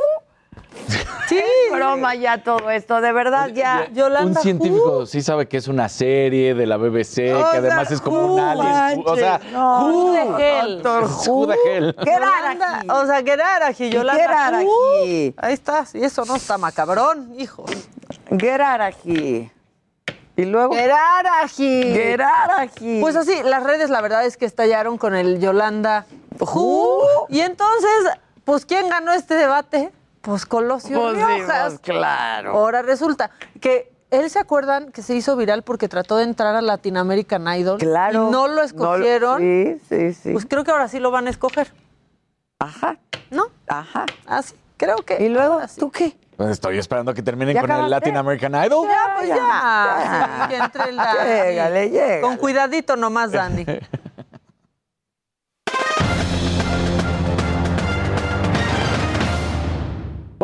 Sí. 1.27 1.41
broma 1.71 2.13
ya 2.13 2.43
todo 2.43 2.69
esto, 2.69 3.01
de 3.01 3.11
verdad 3.11 3.49
ya. 3.49 3.87
Yolanda 3.91 4.39
un 4.39 4.43
científico 4.43 5.07
sí 5.07 5.23
sabe 5.23 5.47
que 5.47 5.57
es 5.57 5.67
una 5.67 5.89
serie 5.89 6.53
de 6.53 6.67
la 6.67 6.77
BBC, 6.77 7.15
que 7.15 7.33
además 7.33 7.89
es 7.89 7.99
como 7.99 8.35
un 8.35 8.39
alien. 8.39 9.03
O 9.03 9.15
sea, 9.15 9.41
no, 9.51 9.87
Who 9.87 10.11
de 10.11 10.21
Hell. 10.21 10.83
Who 10.85 11.47
de 11.47 11.55
Hell. 11.65 11.95
¿Qué 12.03 12.11
era 12.11 12.93
O 12.93 13.07
sea, 13.07 13.23
¿qué 13.23 13.31
era 13.31 13.65
aquí? 13.65 13.89
Yolanda 13.89 14.23
¿Qué 14.23 14.55
aquí? 14.55 15.35
Ahí 15.37 15.53
está, 15.53 15.85
y 15.95 16.03
eso 16.03 16.25
no 16.25 16.35
está 16.35 16.59
macabrón, 16.59 17.33
hijo. 17.39 17.65
¿Qué 18.37 18.49
era 18.49 18.85
aquí? 18.85 19.49
Y 20.37 20.45
luego. 20.45 20.75
Geraraji. 20.75 21.93
Geraraji. 21.93 22.99
Pues 22.99 23.15
así, 23.15 23.33
las 23.43 23.63
redes 23.63 23.89
la 23.89 24.01
verdad 24.01 24.25
es 24.25 24.37
que 24.37 24.45
estallaron 24.45 24.97
con 24.97 25.15
el 25.15 25.39
Yolanda 25.39 26.05
Who. 26.39 27.27
Y 27.29 27.39
entonces, 27.39 27.89
pues, 28.43 28.65
¿quién 28.65 28.89
ganó 28.89 29.13
este 29.13 29.35
debate? 29.35 29.91
Pues 30.25 30.47
Colosio 30.47 30.99
pues 30.99 31.15
Riojas. 31.17 31.79
claro. 31.79 32.53
Ahora 32.53 32.81
resulta 32.81 33.29
que 33.61 33.93
él 34.09 34.27
se 34.31 34.39
acuerdan 34.39 34.91
que 34.91 35.03
se 35.03 35.15
hizo 35.15 35.35
viral 35.35 35.61
porque 35.61 35.87
trató 35.87 36.17
de 36.17 36.23
entrar 36.23 36.55
a 36.55 36.61
Latin 36.63 36.97
American 36.97 37.47
Idol. 37.47 37.77
Claro. 37.77 38.29
Y 38.29 38.31
no 38.31 38.47
lo 38.47 38.63
escogieron. 38.63 39.39
sí, 39.39 39.79
sí, 39.87 40.13
sí. 40.13 40.31
Pues 40.31 40.47
creo 40.47 40.63
que 40.63 40.71
ahora 40.71 40.87
sí 40.87 40.99
lo 40.99 41.11
van 41.11 41.27
a 41.27 41.29
escoger. 41.29 41.71
Ajá. 42.57 42.97
¿No? 43.29 43.51
Ajá. 43.67 44.05
Así, 44.25 44.55
creo 44.77 44.97
que. 44.97 45.23
¿Y 45.23 45.29
luego? 45.29 45.61
¿Tú 45.77 45.91
qué? 45.91 46.17
Pues 46.37 46.49
estoy 46.49 46.79
esperando 46.79 47.13
que 47.13 47.21
terminen 47.21 47.57
con 47.57 47.69
el 47.69 47.89
Latin 47.89 48.17
American 48.17 48.55
Idol. 48.65 48.87
Ya, 48.87 49.13
pues 49.15 49.29
ya. 49.29 50.47
que 50.49 50.55
entre 50.57 50.89
el 50.89 50.95
Dani. 50.95 51.19
Llegale, 51.19 51.89
llegale. 51.89 52.21
Con 52.21 52.37
cuidadito 52.37 52.95
nomás, 52.95 53.31
Dani. 53.31 53.63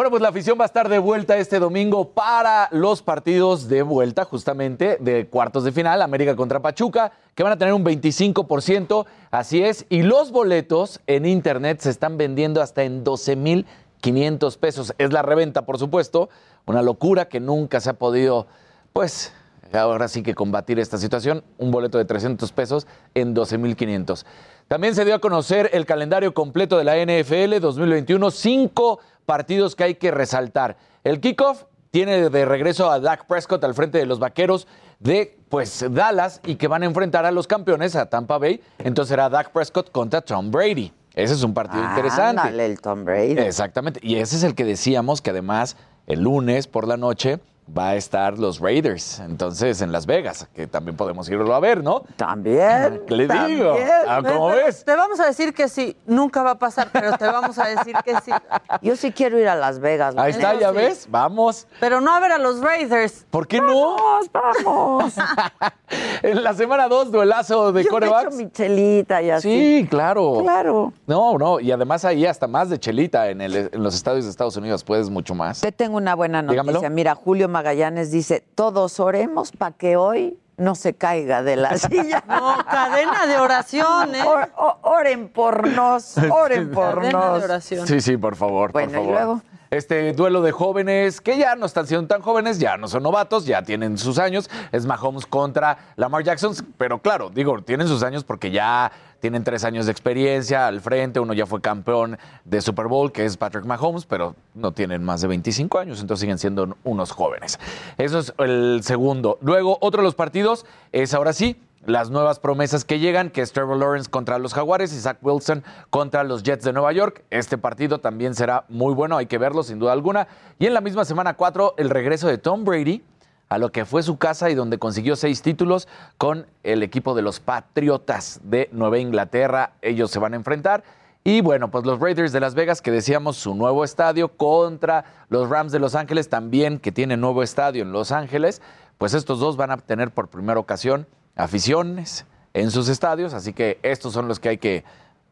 Bueno, 0.02 0.10
pues 0.10 0.24
la 0.24 0.30
afición 0.30 0.58
va 0.60 0.64
a 0.64 0.66
estar 0.66 0.90
de 0.90 0.98
vuelta 0.98 1.38
este 1.38 1.60
domingo 1.60 2.10
para 2.10 2.70
los 2.72 3.04
partidos 3.04 3.68
de 3.70 3.84
vuelta, 3.84 4.26
justamente 4.26 4.98
de 5.00 5.28
cuartos 5.28 5.64
de 5.64 5.72
final, 5.72 6.02
América 6.02 6.36
contra 6.36 6.60
Pachuca, 6.60 7.12
que 7.36 7.44
van 7.44 7.52
a 7.52 7.58
tener 7.60 7.72
un 7.76 7.86
25%, 7.86 9.06
así 9.30 9.64
es, 9.64 9.86
y 9.90 10.02
los 10.02 10.32
boletos 10.32 11.02
en 11.06 11.28
internet 11.28 11.82
se 11.82 11.92
están 11.92 12.18
vendiendo 12.18 12.64
hasta 12.64 12.82
en 12.82 13.04
12 13.04 13.36
mil 13.36 13.68
500 14.02 14.58
pesos. 14.58 14.96
Es 14.98 15.14
la 15.14 15.22
reventa, 15.22 15.68
por 15.68 15.78
supuesto. 15.78 16.30
Una 16.66 16.82
locura 16.82 17.30
que 17.30 17.40
nunca 17.40 17.80
se 17.80 17.92
ha 17.92 17.94
podido, 17.94 18.48
pues, 18.94 19.32
ahora 19.72 20.08
sí 20.08 20.24
que 20.24 20.34
combatir 20.34 20.80
esta 20.80 20.98
situación. 20.98 21.44
Un 21.60 21.70
boleto 21.70 22.00
de 22.00 22.06
300 22.06 22.52
pesos 22.54 22.88
en 23.14 23.36
12.500. 23.36 24.26
También 24.68 24.96
se 24.96 25.06
dio 25.06 25.14
a 25.14 25.20
conocer 25.20 25.70
el 25.74 25.86
calendario 25.86 26.34
completo 26.34 26.78
de 26.78 26.86
la 26.86 26.96
NFL 26.96 27.60
2021. 27.60 28.32
Cinco 28.32 29.00
partidos 29.26 29.76
que 29.76 29.84
hay 29.84 29.96
que 29.96 30.12
resaltar. 30.12 30.78
El 31.04 31.20
kickoff 31.20 31.64
tiene 31.92 32.30
de 32.30 32.46
regreso 32.46 32.90
a 32.90 33.00
Dak 33.00 33.26
Prescott 33.28 33.64
al 33.64 33.74
frente 33.74 33.98
de 33.98 34.06
los 34.06 34.20
vaqueros 34.20 34.68
de 35.00 35.38
pues 35.50 35.86
Dallas 35.90 36.40
y 36.46 36.56
que 36.56 36.68
van 36.68 36.84
a 36.84 36.86
enfrentar 36.86 37.26
a 37.26 37.32
los 37.32 37.48
campeones, 37.48 37.96
a 37.96 38.10
Tampa 38.10 38.38
Bay. 38.38 38.62
Entonces 38.80 39.10
será 39.10 39.30
Dak 39.30 39.52
Prescott 39.52 39.92
contra 39.92 40.22
Tom 40.22 40.52
Brady. 40.52 40.94
Ese 41.14 41.34
es 41.34 41.44
un 41.44 41.54
partido 41.54 41.84
interesante. 41.84 42.44
Dale, 42.44 42.66
el 42.66 42.80
Tom 42.80 43.04
Brady. 43.04 43.38
Exactamente. 43.38 44.00
Y 44.02 44.16
ese 44.16 44.38
es 44.38 44.44
el 44.44 44.56
que 44.56 44.64
decíamos 44.64 45.22
que 45.22 45.32
además 45.32 45.76
el 46.08 46.22
lunes 46.22 46.68
por 46.68 46.88
la 46.88 46.96
noche 46.96 47.40
va 47.78 47.90
a 47.90 47.96
estar 47.96 48.38
los 48.38 48.60
Raiders, 48.60 49.20
entonces 49.20 49.82
en 49.82 49.92
Las 49.94 50.06
Vegas, 50.06 50.48
que 50.54 50.68
también 50.68 50.98
podemos 50.98 51.30
irlo 51.30 51.54
a 51.56 51.60
ver, 51.62 51.82
¿no? 51.84 52.04
También. 52.18 53.02
¿Qué 53.08 53.16
le 53.16 53.28
digo? 53.28 53.76
Ah, 54.08 54.22
¿Cómo 54.22 54.48
ves? 54.48 54.84
Te 54.84 54.94
vamos 54.96 55.20
a 55.22 55.26
decir 55.26 55.54
que 55.54 55.70
sí, 55.70 55.96
nunca 56.06 56.44
va 56.44 56.52
a 56.52 56.60
pasar, 56.60 56.90
pero 56.92 57.18
te 57.18 57.26
vamos 57.26 57.58
a 57.60 57.68
decir 57.70 57.96
que 58.04 58.16
sí. 58.22 58.32
Yo 58.82 58.96
sí 58.98 59.12
quiero 59.14 59.40
ir 59.40 59.48
a 59.48 59.56
Las 59.56 59.80
Vegas. 59.80 60.16
Ahí 60.18 60.32
está, 60.32 60.54
ya 60.60 60.72
ves, 60.72 61.08
vamos. 61.10 61.66
Pero 61.80 62.02
no 62.02 62.14
a 62.14 62.20
ver 62.20 62.34
a 62.34 62.38
los 62.38 62.60
Raiders. 62.60 63.26
¿Por 63.30 63.48
qué 63.48 63.62
no? 63.62 63.96
Vamos, 63.96 64.64
vamos. 64.66 65.14
en 66.24 66.44
la 66.44 66.54
semana 66.54 66.88
2, 66.90 67.12
duelazo 67.12 67.72
de 67.72 67.84
Yo 67.84 67.90
corebacks. 67.90 68.36
me 68.36 68.44
echo 68.44 68.46
mi 68.48 68.52
chelita 68.52 69.22
y 69.22 69.30
así. 69.30 69.50
Sí, 69.82 69.88
claro. 69.90 70.40
Claro. 70.42 70.94
No, 71.08 71.38
no, 71.38 71.60
y 71.60 71.72
además 71.72 72.04
ahí 72.06 72.26
hasta 72.26 72.48
más 72.48 72.70
de 72.70 72.80
chelita 72.80 73.30
en, 73.30 73.40
el- 73.42 73.70
en 73.72 73.84
los 73.84 73.96
estadios 73.96 74.26
de 74.26 74.32
Estados 74.32 74.58
Unidos, 74.58 74.84
puedes 74.84 75.10
mucho 75.10 75.36
más. 75.36 75.62
Te 75.62 75.72
tengo 75.72 75.98
una 75.98 76.16
buena 76.16 76.42
noticia. 76.42 76.64
Dígamelo. 76.64 76.90
Mira, 76.94 77.16
Julio 77.16 77.48
Magallanes 77.52 78.12
dice, 78.12 78.44
todos 78.56 79.00
oremos 79.00 79.52
para 79.52 79.76
que 79.76 79.96
hoy 79.98 80.38
no 80.58 80.76
se 80.76 80.94
caiga 80.96 81.42
de 81.44 81.56
la 81.56 81.78
silla. 81.78 82.24
No, 82.28 82.58
cadena 82.70 83.26
de 83.28 83.38
oración, 83.38 84.16
¿eh? 84.16 84.24
Or- 84.26 84.50
oren 84.84 85.30
por 85.30 85.68
nos, 85.68 86.18
oren 86.32 86.72
por 86.72 86.96
Cadena 87.00 87.20
nos. 87.20 87.40
de 87.40 87.46
oración. 87.46 87.88
Sí, 87.88 88.02
sí, 88.02 88.18
por 88.18 88.36
favor, 88.36 88.72
Bueno, 88.72 88.92
por 88.92 89.00
¿y 89.00 89.04
favor. 89.06 89.14
luego? 89.14 89.42
Este 89.72 90.12
duelo 90.12 90.42
de 90.42 90.52
jóvenes 90.52 91.22
que 91.22 91.38
ya 91.38 91.56
no 91.56 91.66
están 91.66 91.88
siendo 91.88 92.06
tan 92.06 92.22
jóvenes, 92.22 92.60
ya 92.60 92.76
no 92.76 92.90
son 92.90 93.04
novatos, 93.04 93.46
ya 93.46 93.64
tienen 93.64 93.98
sus 93.98 94.20
años. 94.20 94.50
Es 94.74 94.86
Mahomes 94.86 95.26
contra 95.26 95.94
Lamar 95.96 96.26
Jackson, 96.26 96.54
pero 96.78 97.00
claro, 97.00 97.30
digo, 97.30 97.62
tienen 97.62 97.88
sus 97.88 98.04
años 98.04 98.26
porque 98.26 98.52
ya 98.52 98.92
tienen 99.22 99.46
tres 99.46 99.64
años 99.64 99.86
de 99.86 99.94
experiencia 99.94 100.68
al 100.68 100.82
frente. 100.82 101.22
Uno 101.22 101.34
ya 101.34 101.46
fue 101.46 101.62
campeón 101.62 102.18
de 102.44 102.60
Super 102.60 102.88
Bowl, 102.88 103.14
que 103.14 103.24
es 103.24 103.38
Patrick 103.38 103.64
Mahomes, 103.64 104.06
pero 104.06 104.36
no 104.56 104.74
tienen 104.74 105.06
más 105.06 105.22
de 105.22 105.30
25 105.30 105.80
años, 105.80 106.02
entonces 106.02 106.20
siguen 106.20 106.38
siendo 106.38 106.76
unos 106.84 107.12
jóvenes. 107.12 107.58
Eso 107.98 108.20
es 108.20 108.34
el 108.40 108.82
segundo. 108.84 109.38
Luego, 109.40 109.78
otro 109.80 110.02
de 110.02 110.06
los 110.06 110.16
partidos 110.16 110.66
es 110.92 111.14
ahora 111.14 111.32
sí 111.32 111.56
las 111.86 112.10
nuevas 112.10 112.40
promesas 112.40 112.86
que 112.86 113.00
llegan, 113.00 113.30
que 113.30 113.42
es 113.42 113.52
Trevor 113.54 113.78
Lawrence 113.78 114.10
contra 114.10 114.38
los 114.38 114.54
Jaguares 114.54 114.94
y 114.94 115.00
Zach 115.00 115.18
Wilson 115.22 115.64
contra 115.90 116.24
los 116.24 116.44
Jets 116.44 116.64
de 116.64 116.74
Nueva 116.74 116.92
York. 116.92 117.24
Este 117.30 117.58
partido 117.58 118.00
también 118.00 118.36
será 118.36 118.66
muy 118.70 118.94
bueno, 118.94 119.18
hay 119.18 119.26
que 119.26 119.38
verlo 119.38 119.64
sin 119.64 119.80
duda 119.80 119.94
alguna. 119.94 120.28
Y 120.60 120.68
en 120.68 120.74
la 120.74 120.82
misma 120.82 121.06
semana 121.06 121.36
4, 121.36 121.76
el 121.78 121.90
regreso 121.90 122.28
de 122.28 122.38
Tom 122.38 122.64
Brady 122.64 123.04
a 123.50 123.58
lo 123.58 123.72
que 123.72 123.84
fue 123.84 124.02
su 124.02 124.18
casa 124.18 124.50
y 124.50 124.56
donde 124.56 124.78
consiguió 124.78 125.18
seis 125.18 125.42
títulos 125.42 125.88
con 126.18 126.46
el 126.64 126.84
equipo 126.84 127.16
de 127.16 127.22
los 127.22 127.42
Patriotas 127.42 128.40
de 128.44 128.70
Nueva 128.72 128.98
Inglaterra. 128.98 129.74
Ellos 129.82 130.10
se 130.10 130.20
van 130.20 130.34
a 130.34 130.38
enfrentar. 130.38 130.84
Y 131.24 131.42
bueno, 131.42 131.70
pues 131.70 131.86
los 131.86 132.00
Raiders 132.00 132.32
de 132.32 132.40
Las 132.40 132.56
Vegas, 132.56 132.82
que 132.82 132.92
decíamos 132.92 133.36
su 133.36 133.54
nuevo 133.54 133.84
estadio, 133.84 134.30
contra 134.30 135.04
los 135.30 135.50
Rams 135.50 135.72
de 135.72 135.80
Los 135.80 135.96
Ángeles, 135.96 136.30
también 136.30 136.80
que 136.80 136.92
tienen 136.92 137.20
nuevo 137.20 137.44
estadio 137.44 137.84
en 137.84 137.92
Los 137.92 138.12
Ángeles, 138.12 138.62
pues 138.98 139.14
estos 139.14 139.40
dos 139.40 139.58
van 139.58 139.72
a 139.72 139.78
tener 139.78 140.12
por 140.12 140.30
primera 140.30 140.60
ocasión 140.60 141.06
aficiones 141.36 142.26
en 142.54 142.72
sus 142.72 142.90
estadios, 142.90 143.34
así 143.34 143.54
que 143.54 143.80
estos 143.84 144.14
son 144.14 144.28
los 144.28 144.40
que 144.40 144.50
hay 144.50 144.58
que, 144.58 144.84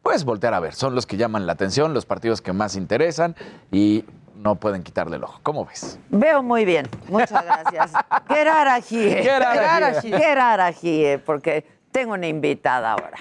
pues, 0.02 0.24
voltear 0.24 0.54
a 0.54 0.60
ver, 0.60 0.74
son 0.74 0.94
los 0.94 1.06
que 1.06 1.16
llaman 1.16 1.46
la 1.46 1.52
atención, 1.52 1.94
los 1.94 2.06
partidos 2.06 2.40
que 2.40 2.52
más 2.52 2.76
interesan 2.76 3.36
y 3.70 4.04
no 4.36 4.54
pueden 4.54 4.82
quitarle 4.82 5.16
el 5.16 5.24
ojo. 5.24 5.40
¿Cómo 5.42 5.66
ves? 5.66 5.98
Veo 6.08 6.42
muy 6.42 6.64
bien. 6.64 6.88
Muchas 7.08 7.44
gracias. 7.44 7.92
Geraraji. 8.28 9.10
Geraraji. 9.10 10.10
Geraraji, 10.10 11.18
porque 11.26 11.66
tengo 11.92 12.14
una 12.14 12.26
invitada 12.26 12.92
ahora. 12.92 13.18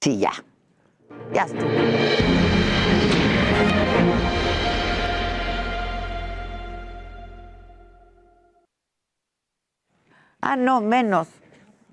Sí, 0.00 0.18
ya. 0.18 0.32
Ya 1.32 1.42
estuvo. 1.44 2.47
Ah, 10.40 10.56
no, 10.56 10.80
menos. 10.80 11.28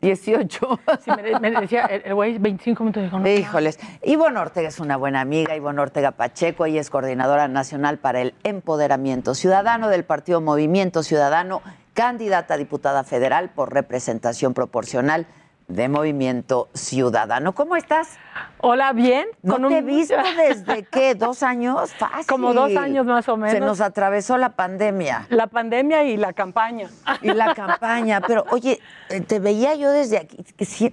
18. 0.02 0.80
Sí, 1.04 1.12
me, 1.42 1.52
decía 1.52 1.86
el 1.86 2.04
el 2.06 2.14
güey 2.14 2.38
25 2.38 2.84
minutos. 2.84 3.04
Dijo, 3.04 3.20
no, 3.20 3.28
Híjoles. 3.28 3.80
Ivonne 4.04 4.40
Ortega 4.40 4.70
es 4.70 4.80
una 4.80 4.98
buena 4.98 5.22
amiga. 5.22 5.56
Ivonne 5.56 5.82
Ortega 5.82 6.12
Pacheco, 6.12 6.66
ella 6.66 6.82
es 6.82 6.90
coordinadora 6.90 7.48
nacional 7.48 7.98
para 7.98 8.22
el 8.22 8.34
empoderamiento 8.44 9.34
ciudadano 9.36 9.90
del 9.90 10.04
Partido 10.04 10.42
Movimiento 10.42 11.04
Ciudadano, 11.04 11.62
candidata 11.94 12.54
a 12.54 12.58
diputada 12.58 13.04
federal 13.04 13.50
por 13.50 13.74
representación 13.74 14.54
proporcional 14.54 15.28
de 15.68 15.90
Movimiento 15.90 16.70
Ciudadano. 16.74 17.56
¿Cómo 17.56 17.76
estás? 17.76 18.18
Hola, 18.60 18.94
bien. 18.94 19.28
No 19.42 19.56
te 19.68 19.78
he 19.78 19.80
un- 19.82 19.86
visto 19.88 20.16
desde 20.38 20.84
qué, 20.84 21.16
dos 21.16 21.42
años, 21.44 21.92
fácil. 21.96 22.28
Como 22.28 22.54
dos 22.54 22.76
años 22.76 23.06
más 23.06 23.28
o 23.30 23.36
menos. 23.38 23.52
Se 23.54 23.60
nos 23.60 23.82
atravesó 23.82 24.38
la 24.38 24.50
pandemia 24.50 25.26
La 25.30 25.48
pandemia 25.48 26.04
y 26.04 26.18
la 26.18 26.34
campaña. 26.34 26.90
y 27.22 27.32
la 27.34 27.56
campaña, 27.56 28.22
pero 28.22 28.46
oye, 28.52 28.80
eh, 29.10 29.22
te 29.22 29.40
veía 29.40 29.74
yo 29.76 29.90
desde 29.92 30.18
aquí, 30.20 30.38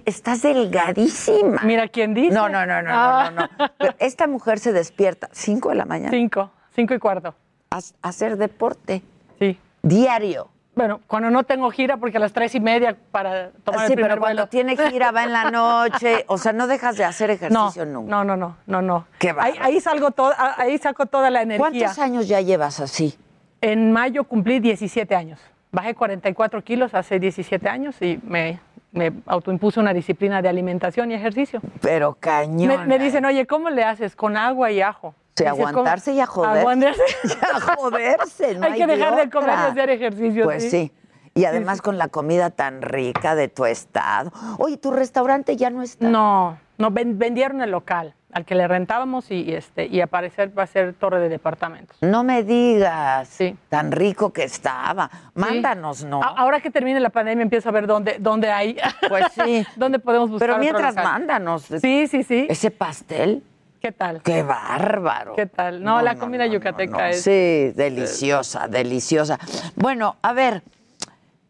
estás 0.05 0.41
delgadísima. 0.41 1.61
Mira 1.63 1.87
quién 1.87 2.13
dice. 2.13 2.33
No, 2.33 2.49
no, 2.49 2.65
no, 2.65 2.81
no, 2.81 2.89
Ah. 2.91 3.31
no, 3.33 3.41
no, 3.41 3.49
no. 3.59 3.71
Pero 3.77 3.93
esta 3.99 4.27
mujer 4.27 4.59
se 4.59 4.71
despierta 4.73 5.29
cinco 5.31 5.69
de 5.69 5.75
la 5.75 5.85
mañana 5.85 6.11
Cinco, 6.11 6.51
cinco 6.75 6.93
y 6.93 6.99
cuarto. 6.99 7.35
a 7.69 7.79
hacer 8.01 8.37
deporte 8.37 9.03
Sí. 9.39 9.59
diario. 9.81 10.49
Bueno, 10.75 11.01
cuando 11.05 11.29
no 11.29 11.43
tengo 11.43 11.69
gira, 11.69 11.97
porque 11.97 12.17
a 12.17 12.19
las 12.19 12.33
tres 12.33 12.55
y 12.55 12.59
media 12.59 12.97
para 13.11 13.51
tomar 13.63 13.85
sí, 13.85 13.93
el 13.93 13.95
primer 13.95 14.11
pero 14.11 14.21
cuando 14.21 14.43
vuelo. 14.43 14.49
tiene 14.49 14.75
gira 14.75 15.11
va 15.11 15.23
en 15.23 15.31
la 15.31 15.51
noche, 15.51 16.25
o 16.27 16.37
sea, 16.39 16.51
no 16.51 16.65
dejas 16.65 16.97
de 16.97 17.03
hacer 17.03 17.29
No, 17.49 17.67
ejercicio 17.67 17.85
nunca. 17.85 18.09
no, 18.09 18.23
no, 18.23 18.35
no, 18.35 18.57
no, 18.65 18.81
no. 18.81 19.07
Qué 19.19 19.35
ahí, 19.37 19.53
ahí 19.61 19.79
salgo 19.79 20.11
todo, 20.11 20.33
ahí 20.57 20.77
saco 20.79 21.05
toda 21.05 21.29
la 21.29 21.43
energía. 21.43 21.69
¿Cuántos 21.69 21.99
años 21.99 22.27
ya 22.27 22.41
llevas 22.41 22.79
así? 22.79 23.15
En 23.61 23.91
mayo 23.91 24.23
cumplí 24.23 24.59
17 24.59 25.15
años. 25.15 25.39
Bajé 25.71 25.93
44 25.95 26.63
kilos 26.63 26.93
hace 26.95 27.19
17 27.19 27.69
años 27.69 28.01
y 28.01 28.19
me, 28.23 28.59
me 28.91 29.11
autoimpuse 29.27 29.79
una 29.79 29.93
disciplina 29.93 30.41
de 30.41 30.49
alimentación 30.49 31.11
y 31.11 31.13
ejercicio. 31.13 31.61
Pero 31.81 32.15
cañón. 32.19 32.67
Me, 32.67 32.77
me 32.85 32.99
dicen, 32.99 33.25
oye, 33.25 33.45
¿cómo 33.45 33.69
le 33.69 33.83
haces? 33.83 34.15
Con 34.15 34.37
agua 34.37 34.71
y 34.71 34.81
ajo. 34.81 35.13
¿Cómo? 35.37 35.49
aguantarse 35.67 36.13
y 36.13 36.19
a 36.19 36.25
joderse. 36.25 36.59
Aguantarse. 36.59 37.01
Y 37.23 37.45
a 37.45 37.59
joderse, 37.75 38.55
no 38.55 38.65
hay 38.67 38.73
que 38.73 38.83
hay 38.83 38.97
dejar 38.97 39.15
de 39.15 39.29
comer 39.29 39.49
y 39.49 39.71
hacer 39.71 39.89
ejercicio. 39.89 40.43
Pues 40.43 40.69
sí. 40.69 40.91
Y 41.35 41.45
además 41.45 41.81
con 41.81 41.97
la 41.97 42.09
comida 42.09 42.51
tan 42.51 42.81
rica 42.83 43.33
de 43.35 43.47
tu 43.47 43.65
estado. 43.65 44.31
Oye, 44.59 44.77
tu 44.77 44.91
restaurante 44.91 45.55
ya 45.55 45.71
no 45.71 45.81
está. 45.81 46.07
No, 46.07 46.59
no 46.77 46.91
ven- 46.91 47.17
vendieron 47.17 47.61
el 47.61 47.71
local 47.71 48.13
al 48.31 48.45
que 48.45 48.53
le 48.55 48.67
rentábamos 48.67 49.29
y, 49.31 49.41
y, 49.41 49.53
este 49.53 49.85
y 49.87 50.01
aparecer 50.01 50.57
va 50.57 50.63
a 50.63 50.67
ser 50.67 50.93
torre 50.93 51.19
de 51.19 51.29
departamentos. 51.29 51.97
No 52.01 52.23
me 52.23 52.43
digas. 52.43 53.27
Sí. 53.29 53.55
Tan 53.69 53.91
rico 53.91 54.31
que 54.31 54.43
estaba. 54.43 55.09
Mándanos, 55.33 56.03
¿no? 56.03 56.21
A- 56.21 56.35
Ahora 56.37 56.59
que 56.59 56.69
termine 56.69 56.99
la 56.99 57.09
pandemia 57.09 57.41
empiezo 57.43 57.69
a 57.69 57.71
ver 57.71 57.87
dónde 57.87 58.17
dónde 58.19 58.51
hay. 58.51 58.77
Pues 59.09 59.25
sí. 59.33 59.65
dónde 59.75 59.97
podemos 59.97 60.29
buscar 60.29 60.47
Pero 60.49 60.53
otro 60.53 60.61
mientras 60.63 60.95
local. 60.95 61.03
mándanos. 61.11 61.63
Sí, 61.63 62.07
sí, 62.07 62.21
sí. 62.23 62.45
Ese 62.49 62.69
pastel. 62.69 63.41
¿Qué 63.83 63.91
tal? 63.91 64.21
Qué 64.21 64.43
bárbaro. 64.43 65.35
¿Qué 65.35 65.45
tal? 65.45 65.83
No, 65.83 66.01
la 66.01 66.15
comida 66.15 66.47
yucateca 66.47 66.99
no. 66.99 67.05
es 67.07 67.21
Sí, 67.21 67.73
deliciosa, 67.75 68.69
deliciosa. 68.69 69.37
Bueno, 69.75 70.15
a 70.21 70.31
ver, 70.31 70.63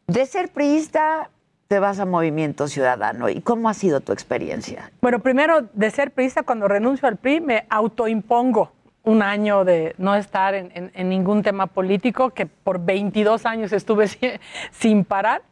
de 0.07 0.25
ser 0.25 0.49
priista 0.49 1.29
te 1.67 1.77
vas 1.77 1.99
a 1.99 2.05
Movimiento 2.07 2.67
Ciudadano. 2.67 3.29
¿Y 3.29 3.41
cómo 3.41 3.69
ha 3.69 3.75
sido 3.75 3.99
tu 3.99 4.13
experiencia? 4.13 4.91
Bueno, 4.99 5.19
primero, 5.19 5.67
de 5.73 5.91
ser 5.91 6.09
priista, 6.09 6.41
cuando 6.41 6.67
renuncio 6.67 7.07
al 7.07 7.17
PRI, 7.17 7.39
me 7.39 7.67
autoimpongo 7.69 8.71
un 9.03 9.21
año 9.21 9.63
de 9.63 9.93
no 9.99 10.15
estar 10.15 10.55
en, 10.55 10.71
en- 10.73 10.91
en 10.95 11.09
ningún 11.09 11.43
tema 11.43 11.67
político, 11.67 12.31
que 12.31 12.47
por 12.47 12.83
22 12.83 13.45
años 13.45 13.71
estuve 13.73 14.07
si- 14.07 14.19
sin 14.71 15.05
parar. 15.05 15.43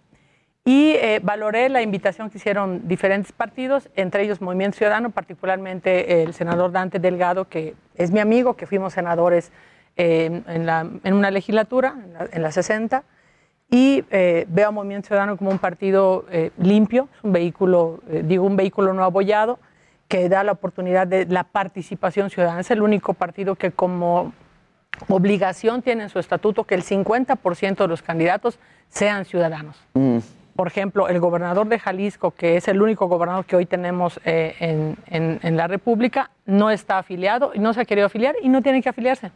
Y 0.64 0.92
eh, 0.94 1.20
valoré 1.24 1.70
la 1.70 1.82
invitación 1.82 2.30
que 2.30 2.38
hicieron 2.38 2.88
diferentes 2.88 3.32
partidos, 3.32 3.90
entre 3.96 4.24
ellos 4.24 4.42
Movimiento 4.42 4.78
Ciudadano, 4.78 5.10
particularmente 5.10 6.22
el 6.22 6.34
senador 6.36 6.72
Dante 6.72 7.00
Delgado, 7.00 7.46
que 7.50 7.74
es 7.96 8.12
mi 8.12 8.20
amigo, 8.20 8.56
que 8.56 8.68
fuimos 8.68 8.94
senadores 8.94 9.52
eh, 9.98 10.44
en, 10.48 10.66
la- 10.68 10.88
en 11.04 11.14
una 11.14 11.32
legislatura, 11.32 11.96
en 12.06 12.14
la, 12.14 12.28
en 12.32 12.42
la 12.44 12.52
60 12.52 13.04
y 13.72 14.04
eh, 14.12 14.46
veo 14.50 14.68
a 14.68 14.72
Movimiento 14.72 15.08
Ciudadano 15.08 15.36
como 15.38 15.50
un 15.50 15.58
partido 15.58 16.26
eh, 16.30 16.52
limpio, 16.58 17.08
un 17.24 17.32
vehículo, 17.32 18.02
eh, 18.10 18.22
digo, 18.24 18.46
un 18.46 18.56
vehículo 18.58 18.94
no 18.94 19.04
abollado, 19.04 19.58
que 20.10 20.28
da 20.30 20.44
la 20.44 20.52
oportunidad 20.52 21.08
de 21.08 21.26
la 21.26 21.46
participación 21.46 22.30
ciudadana. 22.30 22.60
Es 22.60 22.70
el 22.70 22.82
único 22.82 23.14
partido 23.14 23.56
que 23.56 23.72
como 23.72 24.34
obligación 25.08 25.82
tiene 25.82 26.04
en 26.04 26.10
su 26.10 26.20
estatuto 26.20 26.66
que 26.66 26.76
el 26.76 26.84
50% 26.84 27.78
de 27.78 27.88
los 27.88 28.02
candidatos 28.02 28.60
sean 28.90 29.24
ciudadanos. 29.26 29.78
Por 30.56 30.68
ejemplo, 30.68 31.08
el 31.08 31.20
gobernador 31.20 31.68
de 31.68 31.80
Jalisco, 31.80 32.32
que 32.32 32.58
es 32.58 32.68
el 32.68 32.82
único 32.82 33.08
gobernador 33.08 33.46
que 33.46 33.56
hoy 33.56 33.66
tenemos 33.66 34.20
eh, 34.26 34.56
en, 34.60 34.98
en- 35.08 35.40
en 35.44 35.58
la 35.58 35.68
República, 35.68 36.32
no 36.46 36.70
está 36.70 36.98
afiliado 36.98 37.52
y 37.54 37.60
no 37.60 37.74
se 37.74 37.82
ha 37.82 37.86
querido 37.86 38.08
afiliar 38.08 38.36
y 38.42 38.50
no 38.50 38.62
tiene 38.62 38.82
que 38.82 38.90
afiliarse 38.90 39.32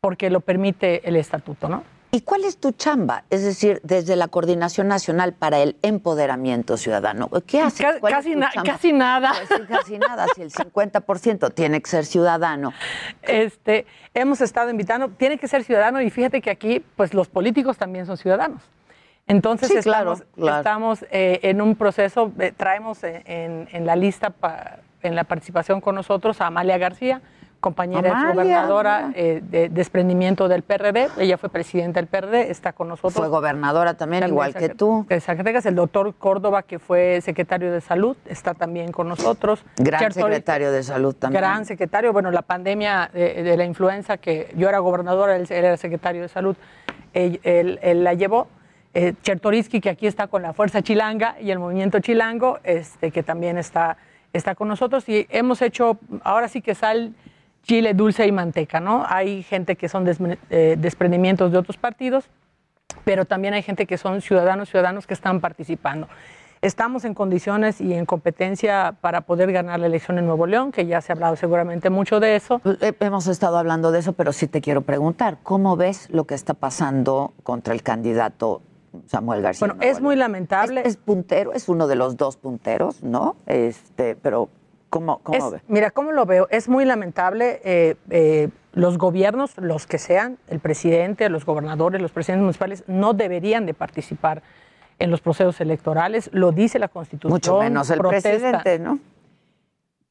porque 0.00 0.30
lo 0.30 0.40
permite 0.40 1.06
el 1.08 1.16
estatuto, 1.16 1.68
¿no? 1.68 1.82
¿Y 2.12 2.20
cuál 2.20 2.44
es 2.44 2.58
tu 2.58 2.70
chamba? 2.70 3.24
Es 3.28 3.42
decir, 3.44 3.80
desde 3.82 4.14
la 4.14 4.28
Coordinación 4.28 4.86
Nacional 4.88 5.32
para 5.34 5.58
el 5.58 5.76
Empoderamiento 5.82 6.76
Ciudadano. 6.76 7.28
¿Qué 7.46 7.60
haces? 7.60 7.84
casi, 8.00 8.34
casi 8.64 8.92
nada. 8.92 9.32
Pues 9.48 9.68
casi 9.68 9.98
nada, 9.98 10.26
si 10.34 10.42
el 10.42 10.50
50% 10.52 11.52
tiene 11.52 11.82
que 11.82 11.90
ser 11.90 12.06
ciudadano. 12.06 12.72
Este, 13.22 13.84
hemos 14.14 14.40
estado 14.40 14.70
invitando, 14.70 15.08
tiene 15.10 15.36
que 15.36 15.48
ser 15.48 15.64
ciudadano 15.64 16.00
y 16.00 16.08
fíjate 16.10 16.40
que 16.40 16.50
aquí, 16.50 16.82
pues 16.94 17.12
los 17.12 17.28
políticos 17.28 17.76
también 17.76 18.06
son 18.06 18.16
ciudadanos. 18.16 18.62
Entonces 19.28 19.72
estamos, 19.72 20.22
estamos 20.36 21.04
eh, 21.10 21.40
en 21.42 21.60
un 21.60 21.74
proceso, 21.74 22.30
eh, 22.38 22.52
traemos 22.56 23.02
en, 23.02 23.68
en, 23.72 23.84
la 23.84 23.96
lista, 23.96 24.32
en 25.02 25.16
la 25.16 25.24
participación 25.24 25.80
con 25.80 25.96
nosotros 25.96 26.40
a 26.40 26.46
Amalia 26.46 26.78
García, 26.78 27.20
compañera 27.58 28.12
Amalia, 28.12 28.34
gobernadora 28.34 29.10
eh, 29.16 29.42
de 29.42 29.68
desprendimiento 29.68 30.46
del 30.46 30.62
PRD. 30.62 31.08
Ella 31.18 31.38
fue 31.38 31.48
presidenta 31.48 31.98
del 31.98 32.06
PRD, 32.06 32.52
está 32.52 32.72
con 32.72 32.86
nosotros. 32.86 33.14
Fue 33.14 33.26
gobernadora 33.26 33.94
también, 33.94 34.28
igual 34.28 34.54
que 34.54 34.68
tú. 34.68 35.04
Zacatecas, 35.20 35.66
el 35.66 35.74
doctor 35.74 36.14
Córdoba, 36.14 36.62
que 36.62 36.78
fue 36.78 37.20
secretario 37.20 37.72
de 37.72 37.80
salud, 37.80 38.16
está 38.26 38.54
también 38.54 38.92
con 38.92 39.08
nosotros. 39.08 39.64
Gran 39.76 40.12
secretario 40.12 40.70
de 40.70 40.84
salud 40.84 41.16
también. 41.16 41.42
Gran 41.42 41.64
secretario. 41.64 42.12
Bueno, 42.12 42.30
la 42.30 42.42
pandemia 42.42 43.10
de, 43.12 43.56
la 43.56 43.64
influenza, 43.64 44.18
que 44.18 44.54
yo 44.56 44.68
era 44.68 44.78
gobernadora, 44.78 45.34
él, 45.34 45.48
era 45.50 45.76
secretario 45.76 46.22
de 46.22 46.28
salud, 46.28 46.54
él 47.12 48.04
la 48.04 48.14
llevó 48.14 48.46
eh, 48.98 49.12
Chertoriski, 49.22 49.82
que 49.82 49.90
aquí 49.90 50.06
está 50.06 50.26
con 50.26 50.40
la 50.40 50.54
Fuerza 50.54 50.80
Chilanga 50.80 51.36
y 51.38 51.50
el 51.50 51.58
Movimiento 51.58 52.00
Chilango, 52.00 52.60
este, 52.64 53.10
que 53.10 53.22
también 53.22 53.58
está, 53.58 53.98
está 54.32 54.54
con 54.54 54.68
nosotros. 54.68 55.06
Y 55.06 55.26
hemos 55.28 55.60
hecho, 55.60 55.98
ahora 56.24 56.48
sí 56.48 56.62
que 56.62 56.74
sal, 56.74 57.12
chile, 57.62 57.92
dulce 57.92 58.26
y 58.26 58.32
manteca, 58.32 58.80
¿no? 58.80 59.04
Hay 59.06 59.42
gente 59.42 59.76
que 59.76 59.90
son 59.90 60.06
eh, 60.48 60.76
desprendimientos 60.78 61.52
de 61.52 61.58
otros 61.58 61.76
partidos, 61.76 62.30
pero 63.04 63.26
también 63.26 63.52
hay 63.52 63.62
gente 63.62 63.84
que 63.84 63.98
son 63.98 64.22
ciudadanos, 64.22 64.70
ciudadanos 64.70 65.06
que 65.06 65.12
están 65.12 65.40
participando. 65.40 66.08
Estamos 66.62 67.04
en 67.04 67.12
condiciones 67.12 67.82
y 67.82 67.92
en 67.92 68.06
competencia 68.06 68.94
para 69.02 69.20
poder 69.20 69.52
ganar 69.52 69.78
la 69.78 69.88
elección 69.88 70.16
en 70.16 70.24
Nuevo 70.24 70.46
León, 70.46 70.72
que 70.72 70.86
ya 70.86 71.02
se 71.02 71.12
ha 71.12 71.16
hablado 71.16 71.36
seguramente 71.36 71.90
mucho 71.90 72.18
de 72.18 72.34
eso. 72.34 72.62
Eh, 72.80 72.94
hemos 73.00 73.26
estado 73.26 73.58
hablando 73.58 73.92
de 73.92 73.98
eso, 73.98 74.14
pero 74.14 74.32
sí 74.32 74.46
te 74.46 74.62
quiero 74.62 74.80
preguntar, 74.80 75.36
¿cómo 75.42 75.76
ves 75.76 76.08
lo 76.08 76.24
que 76.24 76.34
está 76.34 76.54
pasando 76.54 77.34
contra 77.42 77.74
el 77.74 77.82
candidato 77.82 78.62
Samuel 79.06 79.42
García. 79.42 79.66
Bueno, 79.66 79.82
es 79.82 80.00
muy 80.00 80.16
lamentable. 80.16 80.82
Es, 80.84 80.96
puntero, 80.96 81.52
es 81.52 81.68
uno 81.68 81.86
de 81.86 81.96
los 81.96 82.16
dos 82.16 82.36
punteros, 82.36 83.02
¿no? 83.02 83.36
Este, 83.46 84.16
pero 84.16 84.48
¿cómo, 84.90 85.20
cómo 85.22 85.50
ve? 85.50 85.60
Mira, 85.68 85.90
¿cómo 85.90 86.12
lo 86.12 86.26
veo? 86.26 86.48
Es 86.50 86.68
muy 86.68 86.84
lamentable. 86.84 87.60
Eh, 87.64 87.96
eh, 88.10 88.48
los 88.72 88.98
gobiernos, 88.98 89.56
los 89.58 89.86
que 89.86 89.98
sean, 89.98 90.38
el 90.48 90.60
presidente, 90.60 91.28
los 91.30 91.46
gobernadores, 91.46 92.00
los 92.00 92.12
presidentes 92.12 92.42
municipales, 92.42 92.84
no 92.86 93.14
deberían 93.14 93.64
de 93.66 93.74
participar 93.74 94.42
en 94.98 95.10
los 95.10 95.20
procesos 95.20 95.60
electorales. 95.60 96.28
Lo 96.32 96.52
dice 96.52 96.78
la 96.78 96.88
Constitución. 96.88 97.32
Mucho 97.32 97.58
menos 97.58 97.90
el 97.90 98.00
presidente, 98.00 98.78
¿no? 98.78 98.98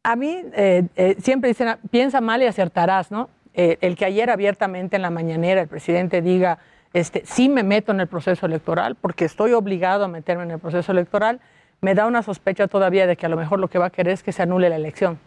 A 0.03 0.15
mí 0.15 0.43
eh, 0.53 1.15
siempre 1.19 1.49
dicen, 1.49 1.77
piensa 1.89 2.21
mal 2.21 2.41
y 2.41 2.45
acertarás, 2.45 3.11
¿no? 3.11 3.29
el 3.57 3.95
que 3.95 4.03
ayer 4.03 4.29
abiertamente 4.29 4.97
en 4.97 5.01
la 5.01 5.09
mañanera 5.09 5.61
el 5.61 5.69
presidente 5.69 6.21
diga 6.21 6.59
este, 6.95 7.23
sí 7.25 7.49
me 7.49 7.61
meto 7.61 7.91
en 7.91 7.99
el 7.99 8.07
proceso 8.07 8.45
electoral 8.45 8.95
porque 8.95 9.25
estoy 9.25 9.51
obligado 9.51 10.05
a 10.05 10.07
meterme 10.07 10.43
en 10.43 10.51
el 10.51 10.59
proceso 10.59 10.93
electoral, 10.93 11.41
me 11.81 11.93
da 11.93 12.07
una 12.07 12.23
sospecha 12.23 12.69
todavía 12.69 13.05
de 13.05 13.17
que 13.17 13.25
a 13.25 13.29
lo 13.29 13.35
mejor 13.35 13.59
lo 13.59 13.67
que 13.67 13.77
va 13.77 13.87
a 13.87 13.89
querer 13.89 14.13
es 14.13 14.23
que 14.23 14.31
se 14.31 14.41
anule 14.41 14.69
la 14.69 14.77
elección. 14.77 15.19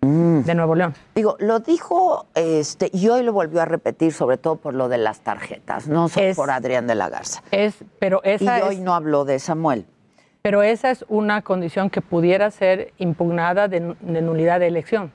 Mm. 0.00 0.44
De 0.44 0.54
Nuevo 0.54 0.74
León. 0.74 0.94
Digo, 1.14 1.36
lo 1.38 1.60
dijo 1.60 2.24
este, 2.34 2.88
y 2.94 3.06
hoy 3.10 3.22
lo 3.22 3.34
volvió 3.34 3.60
a 3.60 3.66
repetir, 3.66 4.14
sobre 4.14 4.38
todo 4.38 4.56
por 4.56 4.72
lo 4.72 4.88
de 4.88 4.96
las 4.96 5.20
tarjetas, 5.20 5.88
no 5.88 6.08
solo 6.08 6.34
por 6.34 6.50
Adrián 6.50 6.86
de 6.86 6.94
la 6.94 7.10
Garza. 7.10 7.42
Es, 7.50 7.84
pero 7.98 8.22
esa 8.24 8.58
y 8.58 8.62
hoy 8.62 8.76
no 8.78 8.94
habló 8.94 9.26
de 9.26 9.38
Samuel. 9.38 9.84
Pero 10.40 10.62
esa 10.62 10.90
es 10.90 11.04
una 11.08 11.42
condición 11.42 11.90
que 11.90 12.00
pudiera 12.00 12.50
ser 12.50 12.94
impugnada 12.96 13.68
de, 13.68 13.94
de 14.00 14.22
nulidad 14.22 14.58
de 14.58 14.68
elección. 14.68 15.12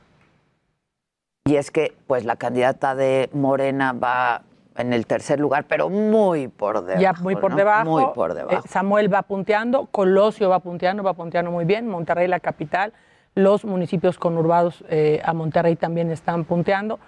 Y 1.45 1.56
es 1.56 1.72
que, 1.72 1.95
pues, 2.06 2.26
la 2.26 2.36
candidata 2.36 2.93
de 2.93 3.32
Morena 3.34 3.91
va 3.91 4.43
en 4.76 4.93
el 4.93 5.07
tercer 5.07 5.39
lugar, 5.39 5.65
pero 5.67 5.89
muy 5.89 6.47
por 6.47 6.82
debajo. 6.82 7.01
Ya 7.01 7.13
muy 7.13 7.36
por 7.36 7.55
debajo. 7.55 7.89
Muy 7.89 8.05
por 8.13 8.34
debajo. 8.34 8.57
Eh, 8.65 8.67
Samuel 8.67 9.13
va 9.13 9.21
punteando, 9.23 9.86
Colosio 9.88 10.49
va 10.49 10.59
punteando, 10.59 11.03
va 11.03 11.13
punteando 11.13 11.51
muy 11.51 11.65
bien, 11.65 11.88
Monterrey 11.88 12.28
la 12.28 12.39
capital, 12.39 12.93
los 13.36 13.65
municipios 13.65 14.17
conurbados 14.17 14.84
eh, 14.89 15.21
a 15.23 15.34
Monterrey 15.34 15.76
también 15.76 16.11
están 16.11 16.43
punteando. 16.43 16.99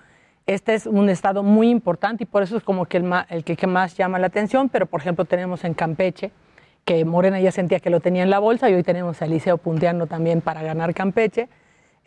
Este 0.45 0.76
es 0.76 0.86
un 0.86 1.09
estado 1.09 1.43
muy 1.43 1.70
importante 1.70 2.24
y 2.24 2.26
por 2.26 2.41
eso 2.41 2.55
es 2.55 2.63
como 2.63 2.86
que 2.86 2.97
el, 2.97 3.11
el 3.30 3.43
que, 3.43 3.68
más 3.68 3.97
llama 3.97 4.18
la 4.18 4.28
atención, 4.28 4.70
pero 4.70 4.86
por 4.86 5.01
ejemplo 5.01 5.26
tenemos 5.26 5.65
en 5.65 5.74
Campeche, 5.74 6.32
que 6.86 7.03
Morena 7.03 7.41
ya 7.41 7.51
sentía 7.51 7.82
que 7.82 7.89
lo 7.89 7.99
tenía 7.99 8.24
en 8.24 8.30
la 8.30 8.39
bolsa 8.39 8.70
y 8.70 8.74
hoy 8.74 8.84
tenemos 8.84 9.22
a 9.22 9.26
Eliseo 9.26 9.57
punteando 9.57 10.07
también 10.07 10.39
para 10.39 10.61
ganar 10.61 10.93
Campeche. 10.93 11.49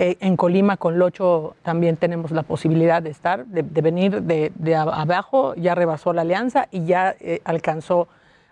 Eh, 0.02 0.16
en 0.20 0.34
Colima 0.38 0.78
con 0.78 0.98
Locho 0.98 1.56
también 1.62 1.98
tenemos 1.98 2.30
la 2.30 2.42
posibilidad 2.42 3.02
de 3.02 3.10
estar, 3.10 3.44
de, 3.44 3.82
venir 3.82 4.22
de, 4.22 4.74
abajo, 4.74 5.54
ya 5.56 5.74
rebasó 5.74 6.14
la 6.14 6.22
alianza 6.22 6.68
y 6.70 6.86
ya 6.86 7.14
eh, 7.20 7.42
alcanzó 7.44 8.08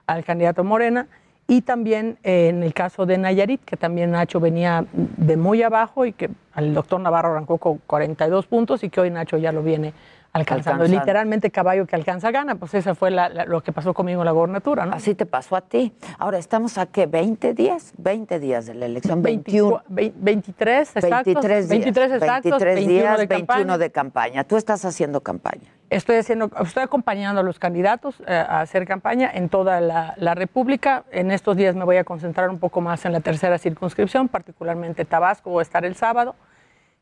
al 0.06 0.24
candidato 0.24 0.62
Morena. 0.62 1.06
Y 1.46 1.62
también 1.62 2.18
eh, 2.22 2.48
en 2.48 2.62
el 2.62 2.74
caso 2.74 3.06
de 3.06 3.16
Nayarit, 3.16 3.64
que 3.64 3.78
también 3.78 4.10
Nacho 4.10 4.40
venía 4.40 4.84
de 4.92 5.38
muy 5.38 5.62
abajo 5.62 6.04
y 6.04 6.12
que 6.12 6.28
el 6.54 6.74
doctor 6.74 7.00
Navarro 7.00 7.30
arrancó 7.30 7.56
con 7.56 7.78
42 7.86 8.44
puntos 8.44 8.84
y 8.84 8.90
que 8.90 9.00
hoy 9.00 9.10
Nacho 9.10 9.38
ya 9.38 9.50
lo 9.50 9.62
viene 9.62 9.94
alcanzando. 10.32 10.84
Literalmente 10.84 11.50
caballo 11.50 11.86
que 11.86 11.96
alcanza 11.96 12.30
gana, 12.30 12.54
pues 12.56 12.74
esa 12.74 12.94
fue 12.94 13.10
lo 13.10 13.62
que 13.62 13.72
pasó 13.72 13.94
conmigo 13.94 14.22
en 14.22 14.26
la 14.26 14.32
gobernatura, 14.32 14.86
¿no? 14.86 14.94
Así 14.94 15.14
te 15.14 15.26
pasó 15.26 15.56
a 15.56 15.62
ti. 15.62 15.92
Ahora 16.18 16.38
estamos 16.38 16.78
a 16.78 16.86
qué, 16.86 17.06
20 17.06 17.54
días, 17.54 17.92
20 17.98 18.38
días 18.38 18.66
de 18.66 18.74
la 18.74 18.86
elección, 18.86 19.22
21. 19.22 19.82
23 19.88 20.96
exactos. 20.96 21.24
23 21.24 21.68
días. 21.68 21.68
23 21.68 22.12
exactos, 22.12 22.62
23 22.62 22.86
días, 22.86 23.28
21 23.28 23.78
de 23.78 23.90
campaña. 23.90 24.44
Tú 24.44 24.56
estás 24.56 24.84
haciendo 24.84 25.20
campaña. 25.20 25.72
Estoy 25.90 26.16
haciendo, 26.16 26.50
estoy 26.60 26.82
acompañando 26.82 27.40
a 27.40 27.44
los 27.44 27.58
candidatos 27.58 28.20
eh, 28.26 28.34
a 28.34 28.60
hacer 28.60 28.86
campaña 28.86 29.30
en 29.32 29.48
toda 29.48 29.80
la, 29.80 30.12
la, 30.18 30.34
República. 30.34 31.04
En 31.10 31.30
estos 31.30 31.56
días 31.56 31.74
me 31.74 31.84
voy 31.84 31.96
a 31.96 32.04
concentrar 32.04 32.50
un 32.50 32.58
poco 32.58 32.82
más 32.82 33.06
en 33.06 33.12
la 33.12 33.20
tercera 33.20 33.56
circunscripción, 33.56 34.28
particularmente 34.28 35.06
Tabasco, 35.06 35.48
voy 35.48 35.60
a 35.60 35.62
estar 35.62 35.86
el 35.86 35.94
sábado 35.94 36.34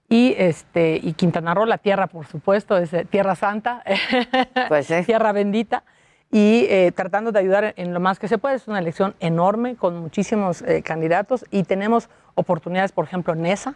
y 0.08 0.34
este 0.38 1.00
y 1.02 1.12
Quintana 1.14 1.54
Roo, 1.54 1.66
la 1.66 1.78
tierra, 1.78 2.06
por 2.06 2.26
supuesto, 2.26 2.76
es 2.76 2.92
eh, 2.92 3.04
tierra 3.04 3.34
santa, 3.34 3.82
pues 4.68 4.86
tierra 5.04 5.32
bendita, 5.32 5.82
y 6.30 6.66
eh, 6.68 6.92
tratando 6.94 7.32
de 7.32 7.38
ayudar 7.38 7.74
en 7.76 7.94
lo 7.94 8.00
más 8.00 8.18
que 8.18 8.28
se 8.28 8.38
puede. 8.38 8.56
Es 8.56 8.68
una 8.68 8.78
elección 8.78 9.14
enorme 9.20 9.76
con 9.76 9.96
muchísimos 9.98 10.62
eh, 10.62 10.82
candidatos 10.82 11.44
y 11.50 11.62
tenemos 11.64 12.08
oportunidades, 12.34 12.92
por 12.92 13.04
ejemplo, 13.04 13.32
en 13.32 13.46
ESA, 13.46 13.74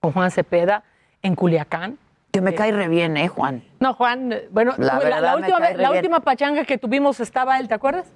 con 0.00 0.12
Juan 0.12 0.30
Cepeda, 0.30 0.84
en 1.22 1.34
Culiacán. 1.34 1.98
Que 2.32 2.40
me 2.40 2.54
cae 2.54 2.72
re 2.72 2.88
bien, 2.88 3.16
¿eh, 3.18 3.28
Juan? 3.28 3.62
No, 3.78 3.92
Juan, 3.92 4.34
bueno, 4.50 4.72
la, 4.78 5.36
última, 5.36 5.70
la 5.72 5.90
última 5.90 6.20
pachanga 6.20 6.64
que 6.64 6.78
tuvimos 6.78 7.20
estaba 7.20 7.58
él, 7.58 7.68
¿te 7.68 7.74
acuerdas? 7.74 8.10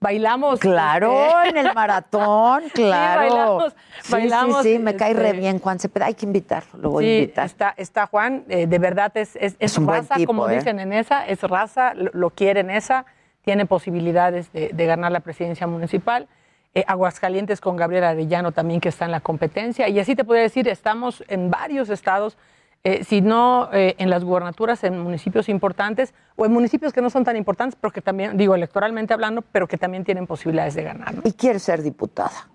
Bailamos. 0.00 0.60
Claro, 0.60 1.42
este, 1.42 1.58
en 1.58 1.66
el 1.66 1.74
maratón, 1.74 2.64
claro. 2.74 3.70
Sí, 4.02 4.12
bailamos. 4.12 4.62
Sí, 4.62 4.74
sí, 4.74 4.78
me 4.78 4.94
cae 4.94 5.12
re 5.12 5.30
este, 5.30 5.40
bien 5.40 5.58
Juan 5.58 5.80
Cepeda. 5.80 6.06
Hay 6.06 6.14
que 6.14 6.24
invitarlo, 6.24 6.78
lo 6.78 6.90
voy 6.90 7.04
a 7.06 7.18
invitar. 7.18 7.46
Está, 7.46 7.74
está 7.76 8.06
Juan, 8.06 8.44
eh, 8.48 8.66
de 8.68 8.78
verdad 8.78 9.10
es, 9.16 9.34
es, 9.36 9.56
es, 9.58 9.76
raza, 9.84 10.14
como 10.24 10.48
¿eh? 10.48 10.56
dicen 10.56 10.78
en 10.78 10.92
esa, 10.92 11.26
es 11.26 11.42
raza, 11.42 11.94
lo, 11.94 12.30
quiere 12.30 12.60
en 12.60 12.70
esa, 12.70 13.06
tiene 13.42 13.66
posibilidades 13.66 14.52
de, 14.52 14.86
ganar 14.86 15.10
la 15.10 15.20
presidencia 15.20 15.66
municipal. 15.66 16.28
Eh, 16.74 16.84
Aguascalientes 16.86 17.60
con 17.60 17.76
Gabriel 17.76 18.04
Arellano 18.04 18.52
también 18.52 18.80
que 18.80 18.90
está 18.90 19.04
en 19.04 19.10
la 19.10 19.20
competencia. 19.20 19.88
Y 19.88 19.98
así 19.98 20.14
te 20.14 20.22
podría 20.22 20.42
decir, 20.42 20.68
estamos 20.68 21.24
en 21.26 21.50
varios 21.50 21.88
estados 21.88 22.36
eh, 22.84 23.04
si 23.04 23.20
no 23.20 23.68
eh, 23.72 23.96
en 23.98 24.08
las 24.08 24.24
gubernaturas, 24.24 24.84
en 24.84 24.98
municipios 24.98 25.48
importantes 25.48 26.14
o 26.36 26.46
en 26.46 26.52
municipios 26.52 26.92
que 26.92 27.02
no 27.02 27.10
son 27.10 27.24
tan 27.24 27.36
importantes, 27.36 27.78
pero 27.80 27.92
que 27.92 28.00
también, 28.00 28.36
digo, 28.36 28.54
electoralmente 28.54 29.12
hablando, 29.12 29.42
pero 29.42 29.66
que 29.66 29.76
también 29.76 30.04
tienen 30.04 30.26
posibilidades 30.26 30.74
de 30.74 30.84
ganar. 30.84 31.14
¿Y 31.24 31.32
quiere 31.32 31.58
ser 31.58 31.82
diputada? 31.82 32.48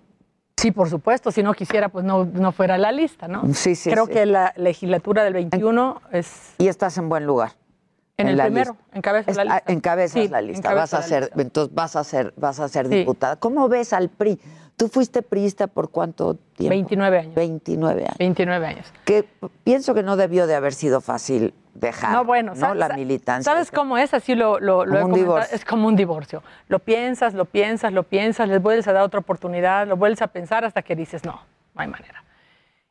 Sí, 0.56 0.70
por 0.70 0.88
supuesto. 0.88 1.30
Si 1.30 1.42
no 1.42 1.52
quisiera, 1.52 1.88
pues 1.88 2.04
no, 2.04 2.24
no 2.24 2.52
fuera 2.52 2.78
la 2.78 2.90
lista, 2.92 3.28
¿no? 3.28 3.42
Sí, 3.52 3.74
sí. 3.74 3.90
Creo 3.90 4.06
que 4.06 4.24
la 4.24 4.54
legislatura 4.56 5.24
del 5.24 5.34
21 5.34 6.00
es. 6.12 6.54
Y 6.58 6.68
estás 6.68 6.96
en 6.96 7.08
buen 7.08 7.26
lugar. 7.26 7.52
En, 8.16 8.28
el 8.28 8.40
primero, 8.40 8.76
encabezas 8.92 9.36
la 9.36 9.44
lista. 9.44 9.62
Encabezas 9.66 10.30
la 10.30 10.40
lista. 10.40 10.72
Vas 10.72 10.94
a 10.94 11.02
ser, 11.02 11.32
entonces 11.36 11.74
vas 11.74 11.96
a 11.96 12.04
ser, 12.04 12.32
vas 12.36 12.60
a 12.60 12.68
ser 12.68 12.88
diputada. 12.88 13.36
¿Cómo 13.36 13.68
ves 13.68 13.92
al 13.92 14.08
PRI? 14.08 14.40
¿Tú 14.76 14.88
fuiste 14.88 15.22
priista 15.22 15.66
por 15.68 15.90
cuánto 15.90 16.34
tiempo? 16.56 16.70
29 16.70 17.18
años. 17.18 17.34
29 17.34 18.02
años. 18.02 18.18
29 18.18 18.66
años. 18.66 18.92
Que 19.04 19.24
pienso 19.62 19.94
que 19.94 20.02
no 20.02 20.16
debió 20.16 20.46
de 20.46 20.54
haber 20.54 20.74
sido 20.74 21.00
fácil 21.00 21.54
dejar 21.74 22.12
no, 22.12 22.24
bueno, 22.24 22.54
la 22.74 22.88
militancia. 22.90 23.52
¿Sabes 23.52 23.70
cómo 23.70 23.98
es? 23.98 24.14
Así 24.14 24.34
lo, 24.34 24.58
lo, 24.58 24.80
un 24.80 25.12
divorcio. 25.12 25.54
Es 25.54 25.64
como 25.64 25.86
un 25.88 25.96
divorcio. 25.96 26.42
Lo 26.68 26.78
piensas, 26.78 27.34
lo 27.34 27.44
piensas, 27.44 27.92
lo 27.92 28.02
piensas, 28.04 28.48
les 28.48 28.60
vuelves 28.60 28.88
a 28.88 28.92
dar 28.92 29.02
otra 29.02 29.20
oportunidad, 29.20 29.86
lo 29.86 29.96
vuelves 29.96 30.22
a 30.22 30.28
pensar 30.28 30.64
hasta 30.64 30.82
que 30.82 30.96
dices, 30.96 31.24
no, 31.24 31.40
no 31.74 31.80
hay 31.80 31.88
manera. 31.88 32.24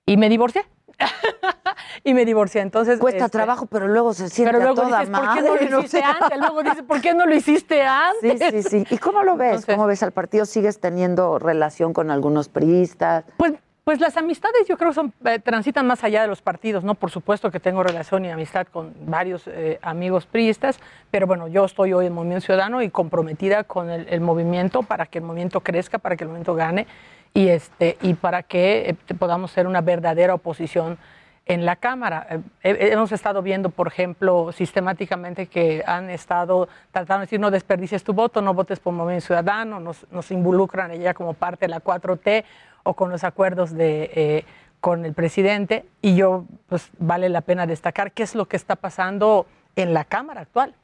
Y 0.05 0.17
me 0.17 0.29
divorcié. 0.29 0.65
y 2.03 2.13
me 2.13 2.25
divorcié. 2.25 2.61
Entonces 2.61 2.99
cuesta 2.99 3.25
este, 3.25 3.37
trabajo, 3.37 3.65
pero 3.65 3.87
luego 3.87 4.13
se 4.13 4.29
siente 4.29 4.51
pero 4.53 4.63
luego 4.63 4.81
a 4.81 4.85
toda 4.85 4.99
dices, 4.99 5.13
¿por 5.13 5.33
qué 5.33 5.43
no 5.43 5.65
lo 5.65 5.79
hiciste 5.79 6.03
antes? 6.03 6.39
Luego 6.39 6.63
dices, 6.63 6.83
¿por 6.83 7.01
qué 7.01 7.13
no 7.13 7.25
lo 7.25 7.35
hiciste 7.35 7.81
antes? 7.83 8.39
Sí, 8.39 8.63
sí, 8.63 8.69
sí. 8.69 8.87
¿Y 8.89 8.97
cómo 8.97 9.23
lo 9.23 9.37
ves? 9.37 9.65
¿Cómo 9.65 9.85
ves 9.85 10.03
al 10.03 10.11
partido? 10.11 10.45
¿Sigues 10.45 10.79
teniendo 10.79 11.39
relación 11.39 11.93
con 11.93 12.11
algunos 12.11 12.49
priistas? 12.49 13.25
Pues 13.37 13.53
pues 13.83 13.99
las 13.99 14.15
amistades 14.15 14.65
yo 14.67 14.77
creo 14.77 14.93
son, 14.93 15.13
eh, 15.25 15.39
transitan 15.39 15.85
más 15.85 16.05
allá 16.05 16.21
de 16.21 16.27
los 16.29 16.41
partidos, 16.41 16.85
¿no? 16.85 16.95
Por 16.95 17.11
supuesto 17.11 17.51
que 17.51 17.59
tengo 17.59 17.83
relación 17.83 18.23
y 18.23 18.31
amistad 18.31 18.65
con 18.67 18.93
varios 19.05 19.45
eh, 19.47 19.77
amigos 19.81 20.25
priistas, 20.25 20.79
pero 21.11 21.27
bueno, 21.27 21.49
yo 21.49 21.65
estoy 21.65 21.91
hoy 21.91 22.05
en 22.05 22.13
Movimiento 22.13 22.45
Ciudadano 22.45 22.81
y 22.81 22.89
comprometida 22.89 23.65
con 23.65 23.89
el, 23.89 24.21
movimiento 24.21 24.83
para 24.83 25.05
que 25.05 25.17
el 25.17 25.25
movimiento 25.25 25.59
crezca, 25.59 25.97
para 25.97 26.15
que 26.15 26.23
el 26.23 26.29
movimiento 26.29 26.55
gane 26.55 26.87
y, 27.33 27.49
este, 27.49 27.97
y 28.01 28.13
para 28.13 28.43
que 28.43 28.89
eh, 28.89 29.13
podamos 29.15 29.51
ser 29.51 29.67
una 29.67 29.81
verdadera 29.81 30.33
oposición 30.33 30.97
en 31.45 31.65
la 31.65 31.75
Cámara. 31.75 32.41
hemos 32.61 33.11
estado 33.11 33.41
viendo, 33.41 33.69
por 33.69 33.87
ejemplo, 33.87 34.51
sistemáticamente 34.53 35.47
que 35.47 35.83
han 35.85 36.09
estado 36.09 36.69
tratando 36.91 37.21
de 37.21 37.25
decir 37.25 37.39
no 37.39 37.51
desperdicies 37.51 38.03
tu 38.03 38.13
voto, 38.13 38.41
no 38.41 38.53
votes 38.53 38.79
por 38.79 38.93
Movimiento 38.93 39.27
Ciudadano, 39.27 39.79
nos, 39.79 40.07
nos 40.11 40.31
involucran 40.31 40.91
ella 40.91 41.13
como 41.13 41.33
parte 41.33 41.65
de 41.65 41.69
la 41.69 41.83
4T 41.83 42.45
o 42.83 42.93
con 42.93 43.09
los 43.09 43.23
acuerdos 43.23 43.71
de, 43.73 44.11
eh, 44.15 44.45
con 44.79 45.05
el 45.05 45.13
presidente. 45.13 45.85
Y 46.01 46.15
yo, 46.15 46.45
pues 46.67 46.89
vale 46.97 47.29
la 47.29 47.41
pena 47.41 47.65
destacar 47.65 48.11
qué 48.13 48.23
es 48.23 48.35
lo 48.35 48.45
que 48.45 48.55
está 48.55 48.75
pasando 48.75 49.45
en 49.75 49.93
la 49.93 50.05
Cámara 50.05 50.41
actual. 50.41 50.75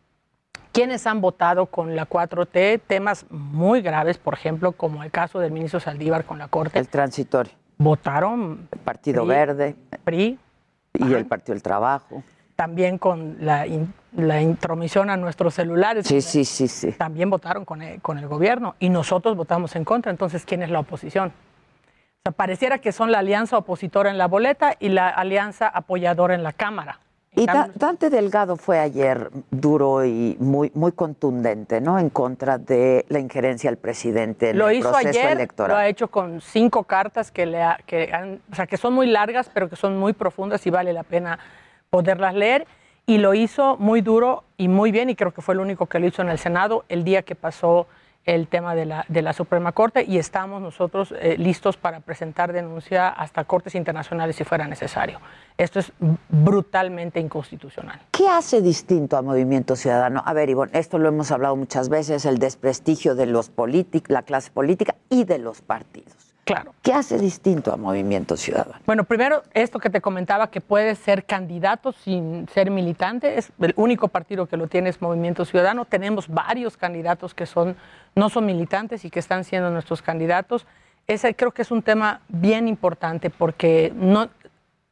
Quienes 0.72 1.07
han 1.07 1.20
votado 1.20 1.66
con 1.66 1.95
la 1.95 2.07
4T 2.07 2.82
temas 2.86 3.26
muy 3.30 3.82
graves, 3.82 4.18
por 4.18 4.34
ejemplo, 4.34 4.74
como 4.74 5.03
el 5.03 5.12
caso 5.12 5.39
del 5.39 5.51
ministro 5.51 5.80
Saldívar 5.80 6.26
con 6.26 6.38
la 6.38 6.47
Corte. 6.47 6.78
El 6.78 6.88
transitorio. 6.88 7.53
Votaron. 7.78 8.68
El 8.72 8.80
Partido 8.80 9.26
Verde. 9.26 9.76
PRI. 10.03 10.38
Y 10.93 11.13
el 11.13 11.25
Partido 11.25 11.53
del 11.53 11.63
Trabajo. 11.63 12.23
También 12.55 12.97
con 12.97 13.37
la, 13.39 13.65
la 14.17 14.41
intromisión 14.41 15.09
a 15.09 15.17
nuestros 15.17 15.53
celulares. 15.53 16.07
Sí, 16.07 16.21
sí, 16.21 16.43
sí, 16.43 16.67
sí. 16.67 16.91
También 16.91 17.29
votaron 17.29 17.63
con 17.63 17.81
el, 17.81 18.01
con 18.01 18.17
el 18.17 18.27
gobierno 18.27 18.75
y 18.79 18.89
nosotros 18.89 19.37
votamos 19.37 19.75
en 19.75 19.85
contra. 19.85 20.11
Entonces, 20.11 20.45
¿quién 20.45 20.61
es 20.61 20.69
la 20.69 20.79
oposición? 20.79 21.29
O 21.29 22.21
sea, 22.23 22.31
pareciera 22.33 22.79
que 22.79 22.91
son 22.91 23.11
la 23.13 23.19
alianza 23.19 23.57
opositora 23.57 24.09
en 24.09 24.17
la 24.17 24.27
boleta 24.27 24.75
y 24.77 24.89
la 24.89 25.07
alianza 25.07 25.69
apoyadora 25.69 26.35
en 26.35 26.43
la 26.43 26.51
Cámara. 26.51 26.99
Y 27.39 27.45
Dante 27.75 28.09
Delgado 28.09 28.55
fue 28.55 28.79
ayer 28.79 29.29
duro 29.49 30.03
y 30.03 30.35
muy, 30.39 30.71
muy 30.73 30.91
contundente, 30.91 31.79
¿no? 31.81 31.97
En 31.97 32.09
contra 32.09 32.57
de 32.57 33.05
la 33.09 33.19
injerencia 33.19 33.69
del 33.69 33.77
presidente 33.77 34.49
en 34.49 34.57
lo 34.57 34.69
el 34.69 34.81
proceso 34.81 35.07
ayer, 35.07 35.31
electoral. 35.31 35.71
Lo 35.71 35.77
ha 35.77 35.87
hecho 35.87 36.09
con 36.09 36.41
cinco 36.41 36.83
cartas 36.83 37.31
que, 37.31 37.45
le 37.45 37.63
que, 37.85 38.11
han, 38.13 38.41
o 38.51 38.55
sea, 38.55 38.67
que 38.67 38.77
son 38.77 38.93
muy 38.93 39.07
largas, 39.07 39.49
pero 39.53 39.69
que 39.69 39.75
son 39.75 39.97
muy 39.97 40.13
profundas 40.13 40.65
y 40.67 40.69
vale 40.69 40.93
la 40.93 41.03
pena 41.03 41.39
poderlas 41.89 42.33
leer. 42.33 42.67
Y 43.05 43.17
lo 43.17 43.33
hizo 43.33 43.75
muy 43.77 44.01
duro 44.01 44.43
y 44.57 44.67
muy 44.67 44.91
bien, 44.91 45.09
y 45.09 45.15
creo 45.15 45.33
que 45.33 45.41
fue 45.41 45.55
el 45.55 45.61
único 45.61 45.87
que 45.87 45.99
lo 45.99 46.07
hizo 46.07 46.21
en 46.21 46.29
el 46.29 46.37
Senado 46.37 46.85
el 46.89 47.03
día 47.03 47.23
que 47.23 47.35
pasó 47.35 47.87
el 48.26 48.47
tema 48.47 48.76
de 48.76 48.86
la, 48.86 49.05
de 49.07 49.22
la 49.22 49.34
Suprema 49.34 49.72
Corte 49.72 50.03
y 50.07 50.17
estamos 50.17 50.61
nosotros 50.61 51.13
eh, 51.20 51.36
listos 51.38 51.78
para 51.78 51.99
presentar 51.99 52.53
denuncia 52.53 53.09
hasta 53.09 53.43
cortes 53.43 53.76
internacionales 53.76 54.36
si 54.36 54.43
fuera 54.43 54.67
necesario. 54.67 55.20
Esto 55.57 55.80
es 55.80 55.91
brutalmente 56.30 57.20
inconstitucional. 57.20 57.99
¿Qué 58.11 58.28
hace 58.28 58.61
distinto 58.61 59.17
a 59.17 59.22
Movimiento 59.22 59.76
Ciudadano? 59.76 60.22
A 60.26 60.34
ver, 60.34 60.49
Ivonne, 60.49 60.72
esto 60.78 60.99
lo 60.99 61.09
hemos 61.09 61.32
hablado 61.32 61.55
muchas 61.55 61.89
veces, 61.89 62.26
el 62.26 62.38
desprestigio 62.38 63.15
de 63.15 63.26
los 63.26 63.49
políticos, 63.49 64.09
la 64.09 64.22
clase 64.22 64.51
política 64.51 64.95
y 65.09 65.24
de 65.24 65.39
los 65.39 65.61
partidos. 65.61 66.30
Claro. 66.49 66.74
¿Qué 66.82 66.93
hace 66.93 67.20
distinto 67.20 67.72
a 67.72 67.78
Movimiento 67.78 68.36
Ciudadano? 68.36 68.80
Bueno, 68.88 69.03
primero, 69.03 69.43
esto 69.53 69.78
que 69.78 69.91
te 69.91 70.01
comentaba, 70.01 70.49
que 70.49 70.61
puede 70.61 70.95
ser 70.95 71.26
candidato 71.26 71.91
sin 71.91 72.47
ser 72.49 72.72
militante, 72.72 73.38
es 73.38 73.51
el 73.59 73.74
único 73.76 74.07
partido 74.07 74.47
que 74.47 74.57
lo 74.57 74.65
tiene 74.65 74.89
es 74.89 74.99
Movimiento 74.99 75.45
Ciudadano. 75.45 75.86
Tenemos 75.86 76.28
varios 76.28 76.76
candidatos 76.76 77.36
que 77.36 77.45
son, 77.45 77.76
no 78.16 78.30
son 78.30 78.45
militantes 78.45 79.05
y 79.05 79.10
que 79.10 79.20
están 79.20 79.43
siendo 79.43 79.70
nuestros 79.70 80.01
candidatos. 80.01 80.66
Ese 81.07 81.36
creo 81.36 81.51
que 81.51 81.62
es 81.62 81.72
un 81.72 81.82
tema 81.82 82.22
bien 82.28 82.68
importante 82.68 83.30
porque 83.30 83.91
no, 83.95 84.30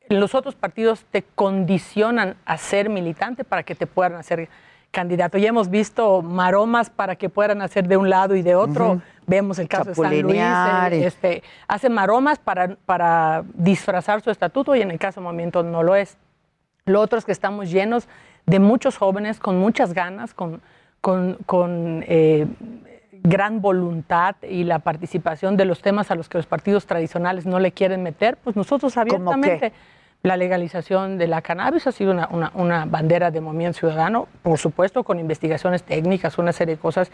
los 0.09 0.36
otros 0.36 0.55
partidos 0.55 1.05
te 1.11 1.24
condicionan 1.24 2.36
a 2.45 2.57
ser 2.57 2.89
militante 2.89 3.43
para 3.43 3.63
que 3.63 3.76
te 3.76 3.88
puedan 3.88 4.15
hacer 4.15 4.49
candidato. 4.91 5.38
Ya 5.38 5.49
hemos 5.49 5.70
visto 5.70 6.22
maromas 6.22 6.89
para 6.89 7.15
que 7.15 7.30
puedan 7.30 7.61
hacer 7.61 7.88
de 7.88 7.97
un 7.97 8.09
lado 8.09 8.36
y 8.36 8.41
de 8.41 8.55
otro. 8.55 9.01
Vemos 9.26 9.59
el 9.59 9.68
caso 9.68 9.89
de 9.89 9.95
San 9.95 10.22
Luis, 10.22 10.38
eh, 10.39 11.05
este, 11.05 11.43
hace 11.68 11.89
maromas 11.89 12.39
para, 12.39 12.76
para 12.86 13.43
disfrazar 13.53 14.22
su 14.22 14.32
estatuto 14.32 14.76
y 14.76 14.82
en 14.82 14.89
el 14.89 14.97
caso 14.97 15.20
de 15.20 15.26
Movimiento 15.26 15.63
no 15.63 15.84
lo 15.84 15.95
es. 15.95 16.18
Lo 16.86 17.01
otro 17.01 17.20
es 17.20 17.26
que 17.26 17.34
estamos 17.34 17.70
llenos 17.70 18.07
de 18.45 18.59
muchos 18.59 18.97
jóvenes 18.97 19.39
con 19.39 19.59
muchas 19.59 19.93
ganas, 19.93 20.34
con, 20.34 20.61
con, 21.01 22.03
eh, 22.07 22.47
gran 23.24 23.61
voluntad 23.61 24.36
y 24.41 24.63
la 24.63 24.80
participación 24.80 25.57
de 25.57 25.65
los 25.65 25.82
temas 25.82 26.11
a 26.11 26.15
los 26.15 26.30
que 26.30 26.38
los 26.38 26.45
partidos 26.45 26.86
tradicionales 26.86 27.45
no 27.45 27.59
le 27.59 27.72
quieren 27.72 28.03
meter, 28.03 28.38
pues 28.43 28.55
nosotros 28.55 28.97
abiertamente 28.97 29.74
la 30.24 30.38
legalización 30.38 31.18
de 31.18 31.28
la 31.28 31.41
cannabis 31.41 31.88
ha 31.88 31.91
sido 31.91 32.11
una, 32.11 32.51
una, 32.53 32.86
bandera 32.86 33.32
de 33.32 33.41
movimiento 33.41 33.80
ciudadano, 33.80 34.28
por 34.41 34.57
supuesto 34.57 35.03
con 35.03 35.20
investigaciones 35.20 35.84
técnicas, 35.84 36.38
una 36.38 36.51
serie 36.51 36.76
de 36.76 36.82
cosas 36.82 37.11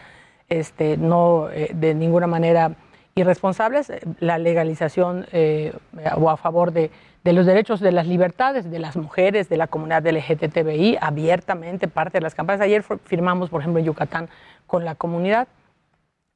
este, 0.48 0.96
no 0.96 1.48
eh, 1.50 1.70
de 1.74 1.94
ninguna 1.94 2.26
manera 2.26 2.72
irresponsables, 3.14 3.92
la 4.18 4.38
legalización 4.38 5.26
eh, 5.32 5.72
o 6.16 6.30
a 6.30 6.36
favor 6.36 6.72
de, 6.72 6.90
de, 7.22 7.32
los 7.32 7.46
derechos 7.46 7.78
de 7.78 7.92
las 7.92 8.08
libertades 8.08 8.68
de 8.70 8.78
las 8.80 8.96
mujeres, 8.96 9.48
de 9.48 9.56
la 9.56 9.68
comunidad 9.68 10.04
LGTBI, 10.04 10.98
abiertamente 11.00 11.86
parte 11.86 12.18
de 12.18 12.22
las 12.22 12.34
campañas. 12.34 12.60
Ayer 12.60 12.82
firmamos, 12.82 13.50
por 13.50 13.60
ejemplo, 13.60 13.78
en 13.78 13.86
Yucatán 13.86 14.28
con 14.66 14.84
la 14.84 14.96
comunidad 14.96 15.46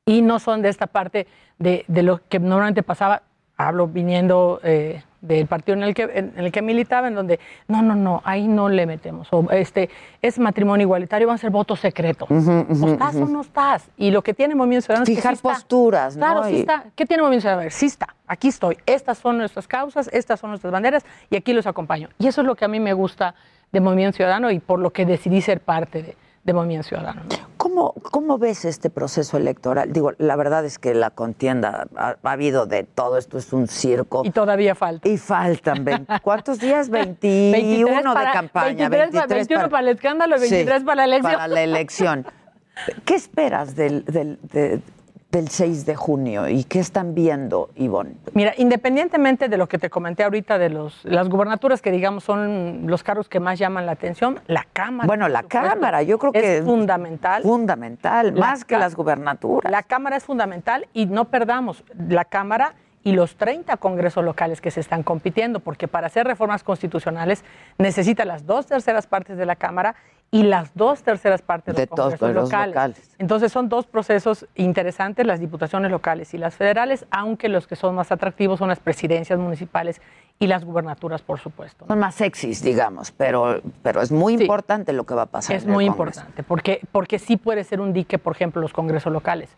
y 0.08 0.22
no 0.22 0.38
son 0.38 0.62
de 0.62 0.70
esta 0.70 0.86
parte 0.86 1.26
de, 1.58 1.84
de 1.86 2.02
lo 2.02 2.20
que 2.30 2.38
normalmente 2.38 2.82
pasaba, 2.82 3.22
hablo 3.58 3.86
viniendo 3.86 4.58
eh, 4.62 5.02
del 5.20 5.46
partido 5.46 5.76
en 5.76 5.82
el 5.82 5.92
que 5.92 6.04
en 6.04 6.32
el 6.36 6.50
que 6.50 6.62
militaba 6.62 7.08
en 7.08 7.14
donde 7.14 7.40
no 7.66 7.82
no 7.82 7.94
no 7.94 8.22
ahí 8.24 8.48
no 8.48 8.70
le 8.70 8.86
metemos. 8.86 9.28
O 9.32 9.50
este 9.50 9.90
es 10.22 10.38
matrimonio 10.38 10.84
igualitario 10.84 11.28
va 11.28 11.34
a 11.34 11.38
ser 11.38 11.50
voto 11.50 11.76
secreto. 11.76 12.26
O 12.30 12.88
estás 12.88 13.16
o 13.16 13.26
no 13.26 13.42
estás 13.42 13.90
y 13.98 14.10
lo 14.10 14.22
que 14.22 14.32
tiene 14.32 14.54
Movimiento 14.54 14.86
Ciudadano 14.86 15.04
fijar 15.04 15.34
es 15.34 15.42
que 15.42 15.48
sí 15.48 15.54
posturas 15.54 16.14
está. 16.14 16.26
claro 16.26 16.48
sí 16.48 16.60
está. 16.60 16.84
Qué 16.94 17.04
tiene 17.04 17.22
Movimiento 17.22 17.42
Ciudadano 17.42 17.70
sí 17.70 17.86
está. 17.86 18.14
Aquí 18.26 18.48
estoy. 18.48 18.78
Estas 18.86 19.18
son 19.18 19.36
nuestras 19.36 19.68
causas 19.68 20.08
estas 20.10 20.40
son 20.40 20.50
nuestras 20.50 20.72
banderas 20.72 21.04
y 21.28 21.36
aquí 21.36 21.52
los 21.52 21.66
acompaño. 21.66 22.08
Y 22.18 22.28
eso 22.28 22.40
es 22.40 22.46
lo 22.46 22.54
que 22.54 22.64
a 22.64 22.68
mí 22.68 22.80
me 22.80 22.94
gusta 22.94 23.34
de 23.72 23.80
Movimiento 23.80 24.16
Ciudadano 24.16 24.50
y 24.50 24.58
por 24.58 24.78
lo 24.78 24.90
que 24.90 25.04
decidí 25.04 25.42
ser 25.42 25.60
parte 25.60 26.02
de 26.02 26.16
de 26.48 26.54
Movimiento 26.54 26.88
Ciudadano. 26.88 27.22
¿Cómo, 27.58 27.92
¿Cómo 27.92 28.38
ves 28.38 28.64
este 28.64 28.88
proceso 28.88 29.36
electoral? 29.36 29.92
Digo, 29.92 30.12
la 30.16 30.34
verdad 30.34 30.64
es 30.64 30.78
que 30.78 30.94
la 30.94 31.10
contienda 31.10 31.86
ha, 31.94 32.16
habido 32.22 32.64
de 32.64 32.84
todo, 32.84 33.18
esto 33.18 33.36
es 33.36 33.52
un 33.52 33.68
circo. 33.68 34.22
Y 34.24 34.30
todavía 34.30 34.74
falta. 34.74 35.06
Y 35.06 35.18
faltan, 35.18 35.84
¿cuántos 36.22 36.58
días? 36.58 36.88
21 36.90 38.14
de 38.14 38.24
campaña. 38.32 38.88
23, 38.88 39.28
21 39.28 39.68
para, 39.68 39.80
el 39.82 39.94
escándalo 39.94 40.36
y 40.36 40.40
23 40.40 40.84
para 40.84 40.94
la 40.96 41.04
elección. 41.04 41.32
Para 41.34 41.48
la 41.48 41.62
elección. 41.62 42.26
¿Qué 43.04 43.14
esperas 43.14 43.76
del, 43.76 44.04
del, 44.06 44.82
del 45.30 45.48
6 45.48 45.84
de 45.84 45.94
junio 45.94 46.48
y 46.48 46.64
qué 46.64 46.78
están 46.78 47.14
viendo, 47.14 47.70
Ivonne? 47.76 48.14
Mira, 48.32 48.54
independientemente 48.56 49.48
de 49.48 49.58
lo 49.58 49.68
que 49.68 49.78
te 49.78 49.90
comenté 49.90 50.24
ahorita 50.24 50.58
de 50.58 50.70
los, 50.70 51.04
las 51.04 51.28
gubernaturas 51.28 51.82
que 51.82 51.90
digamos 51.90 52.24
son 52.24 52.86
los 52.86 53.02
cargos 53.02 53.28
que 53.28 53.38
más 53.38 53.58
llaman 53.58 53.84
la 53.84 53.92
atención, 53.92 54.40
la 54.46 54.66
Cámara. 54.72 55.06
Bueno, 55.06 55.28
la 55.28 55.42
Cámara, 55.42 56.02
yo 56.02 56.18
creo 56.18 56.32
que 56.32 56.58
es 56.58 56.64
fundamental. 56.64 57.42
Fundamental, 57.42 58.32
más 58.32 58.64
que 58.64 58.78
las 58.78 58.94
gubernaturas. 58.94 59.70
La 59.70 59.82
Cámara 59.82 60.16
es 60.16 60.24
fundamental 60.24 60.88
y 60.94 61.06
no 61.06 61.26
perdamos 61.26 61.84
la 62.08 62.24
Cámara 62.24 62.74
y 63.04 63.12
los 63.12 63.36
30 63.36 63.76
congresos 63.76 64.24
locales 64.24 64.60
que 64.60 64.70
se 64.70 64.80
están 64.80 65.02
compitiendo, 65.02 65.60
porque 65.60 65.88
para 65.88 66.08
hacer 66.08 66.26
reformas 66.26 66.64
constitucionales 66.64 67.44
necesita 67.78 68.24
las 68.24 68.46
dos 68.46 68.66
terceras 68.66 69.06
partes 69.06 69.36
de 69.36 69.46
la 69.46 69.56
Cámara 69.56 69.94
y 70.30 70.42
las 70.42 70.74
dos 70.74 71.02
terceras 71.02 71.40
partes 71.40 71.74
de, 71.74 71.86
los 71.86 72.14
congresos 72.16 72.34
locales. 72.34 73.14
Entonces 73.18 73.50
son 73.50 73.68
dos 73.68 73.86
procesos 73.86 74.46
interesantes, 74.54 75.26
las 75.26 75.40
diputaciones 75.40 75.90
locales 75.90 76.34
y 76.34 76.38
las 76.38 76.54
federales, 76.54 77.06
aunque 77.10 77.48
los 77.48 77.66
que 77.66 77.76
son 77.76 77.94
más 77.94 78.12
atractivos 78.12 78.58
son 78.58 78.68
las 78.68 78.78
presidencias 78.78 79.38
municipales 79.38 80.02
y 80.38 80.46
las 80.46 80.64
gubernaturas, 80.64 81.22
por 81.22 81.40
supuesto. 81.40 81.86
Son 81.86 81.98
más 81.98 82.14
sexys, 82.14 82.62
digamos, 82.62 83.10
pero, 83.10 83.60
pero 83.82 84.02
es 84.02 84.12
muy 84.12 84.34
importante 84.34 84.92
lo 84.92 85.04
que 85.04 85.14
va 85.14 85.22
a 85.22 85.26
pasar. 85.26 85.56
Es 85.56 85.66
muy 85.66 85.86
importante, 85.86 86.42
porque, 86.42 86.80
porque 86.92 87.18
sí 87.18 87.36
puede 87.36 87.64
ser 87.64 87.80
un 87.80 87.92
dique, 87.92 88.18
por 88.18 88.34
ejemplo, 88.34 88.60
los 88.60 88.72
congresos 88.72 89.12
locales. 89.12 89.56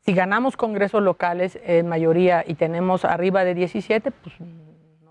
Si 0.00 0.12
ganamos 0.12 0.56
congresos 0.56 1.02
locales 1.02 1.58
en 1.64 1.88
mayoría 1.88 2.44
y 2.46 2.54
tenemos 2.54 3.04
arriba 3.04 3.44
de 3.44 3.54
17, 3.54 4.10
pues 4.10 4.34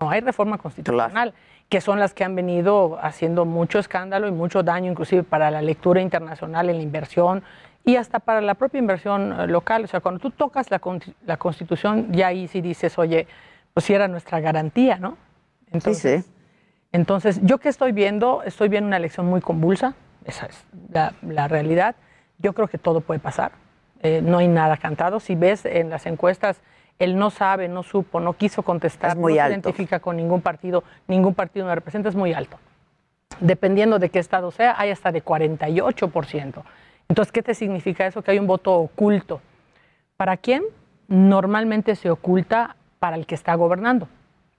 no 0.00 0.10
hay 0.10 0.20
reforma 0.20 0.58
constitucional 0.58 1.34
que 1.70 1.80
son 1.80 2.00
las 2.00 2.12
que 2.12 2.24
han 2.24 2.34
venido 2.34 2.98
haciendo 3.00 3.44
mucho 3.44 3.78
escándalo 3.78 4.26
y 4.26 4.32
mucho 4.32 4.64
daño, 4.64 4.90
inclusive 4.90 5.22
para 5.22 5.52
la 5.52 5.62
lectura 5.62 6.02
internacional 6.02 6.68
en 6.68 6.76
la 6.76 6.82
inversión 6.82 7.44
y 7.84 7.94
hasta 7.96 8.18
para 8.18 8.40
la 8.40 8.54
propia 8.54 8.78
inversión 8.78 9.32
eh, 9.32 9.46
local. 9.46 9.84
O 9.84 9.86
sea, 9.86 10.00
cuando 10.00 10.18
tú 10.18 10.30
tocas 10.30 10.70
la, 10.70 10.80
la 11.24 11.36
Constitución, 11.36 12.12
ya 12.12 12.26
ahí 12.26 12.48
sí 12.48 12.60
dices, 12.60 12.98
oye, 12.98 13.28
pues 13.72 13.86
sí 13.86 13.94
era 13.94 14.08
nuestra 14.08 14.40
garantía, 14.40 14.98
¿no? 14.98 15.16
Entonces, 15.70 16.24
sí, 16.24 16.32
Entonces, 16.90 17.40
yo 17.44 17.58
que 17.58 17.68
estoy 17.68 17.92
viendo, 17.92 18.42
estoy 18.42 18.68
viendo 18.68 18.88
una 18.88 18.96
elección 18.96 19.26
muy 19.26 19.40
convulsa, 19.40 19.94
esa 20.24 20.46
es 20.46 20.66
la, 20.92 21.46
realidad. 21.46 21.94
Yo 22.38 22.52
creo 22.52 22.66
que 22.66 22.78
todo 22.78 23.00
puede 23.00 23.20
pasar, 23.20 23.52
eh, 24.02 24.20
no 24.24 24.38
hay 24.38 24.48
nada 24.48 24.76
cantado. 24.76 25.20
Si 25.20 25.36
ves 25.36 25.64
en 25.64 25.88
las 25.88 26.06
encuestas, 26.06 26.60
él 27.00 27.16
no 27.16 27.30
sabe, 27.30 27.68
no 27.68 27.82
supo, 27.82 28.20
no 28.20 28.34
quiso 28.34 28.62
contestar, 28.62 29.16
no 29.16 29.26
se 29.26 29.34
identifica 29.34 29.98
con 29.98 30.16
ningún 30.16 30.40
partido, 30.40 30.84
ningún 31.08 31.34
partido 31.34 31.66
me 31.66 31.74
representa, 31.74 32.08
es 32.08 32.14
muy 32.14 32.32
alto. 32.32 32.58
Dependiendo 33.40 33.98
de 33.98 34.10
qué 34.10 34.20
estado 34.20 34.52
sea, 34.52 34.76
hay 34.78 34.90
hasta 34.90 35.10
de 35.10 35.24
48%. 35.24 36.62
Entonces, 37.08 37.32
¿qué 37.32 37.42
te 37.42 37.54
significa 37.54 38.06
eso? 38.06 38.22
Que 38.22 38.30
hay 38.30 38.38
un 38.38 38.46
voto 38.46 38.74
oculto. 38.74 39.40
¿Para 40.16 40.36
quién? 40.36 40.62
Normalmente 41.08 41.96
se 41.96 42.10
oculta 42.10 42.76
para 43.00 43.16
el 43.16 43.26
que 43.26 43.34
está 43.34 43.54
gobernando 43.56 44.06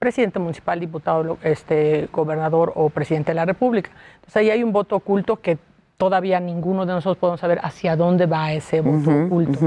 presidente 0.02 0.40
municipal, 0.40 0.80
diputado, 0.80 1.38
este, 1.44 2.10
gobernador 2.12 2.74
o 2.76 2.90
presidente 2.90 3.32
de 3.32 3.36
la 3.36 3.46
República. 3.46 3.92
Entonces 4.16 4.36
ahí 4.38 4.50
hay 4.50 4.64
un 4.64 4.72
voto 4.72 4.96
oculto 4.96 5.36
que 5.36 5.60
todavía 5.98 6.40
ninguno 6.40 6.88
de 6.88 6.94
nosotros 6.94 7.20
podemos 7.20 7.40
saber 7.40 7.60
hacia 7.62 7.96
dónde 7.96 8.26
va 8.26 8.52
ese 8.52 8.82
voto 8.82 9.12
oculto. 9.12 9.60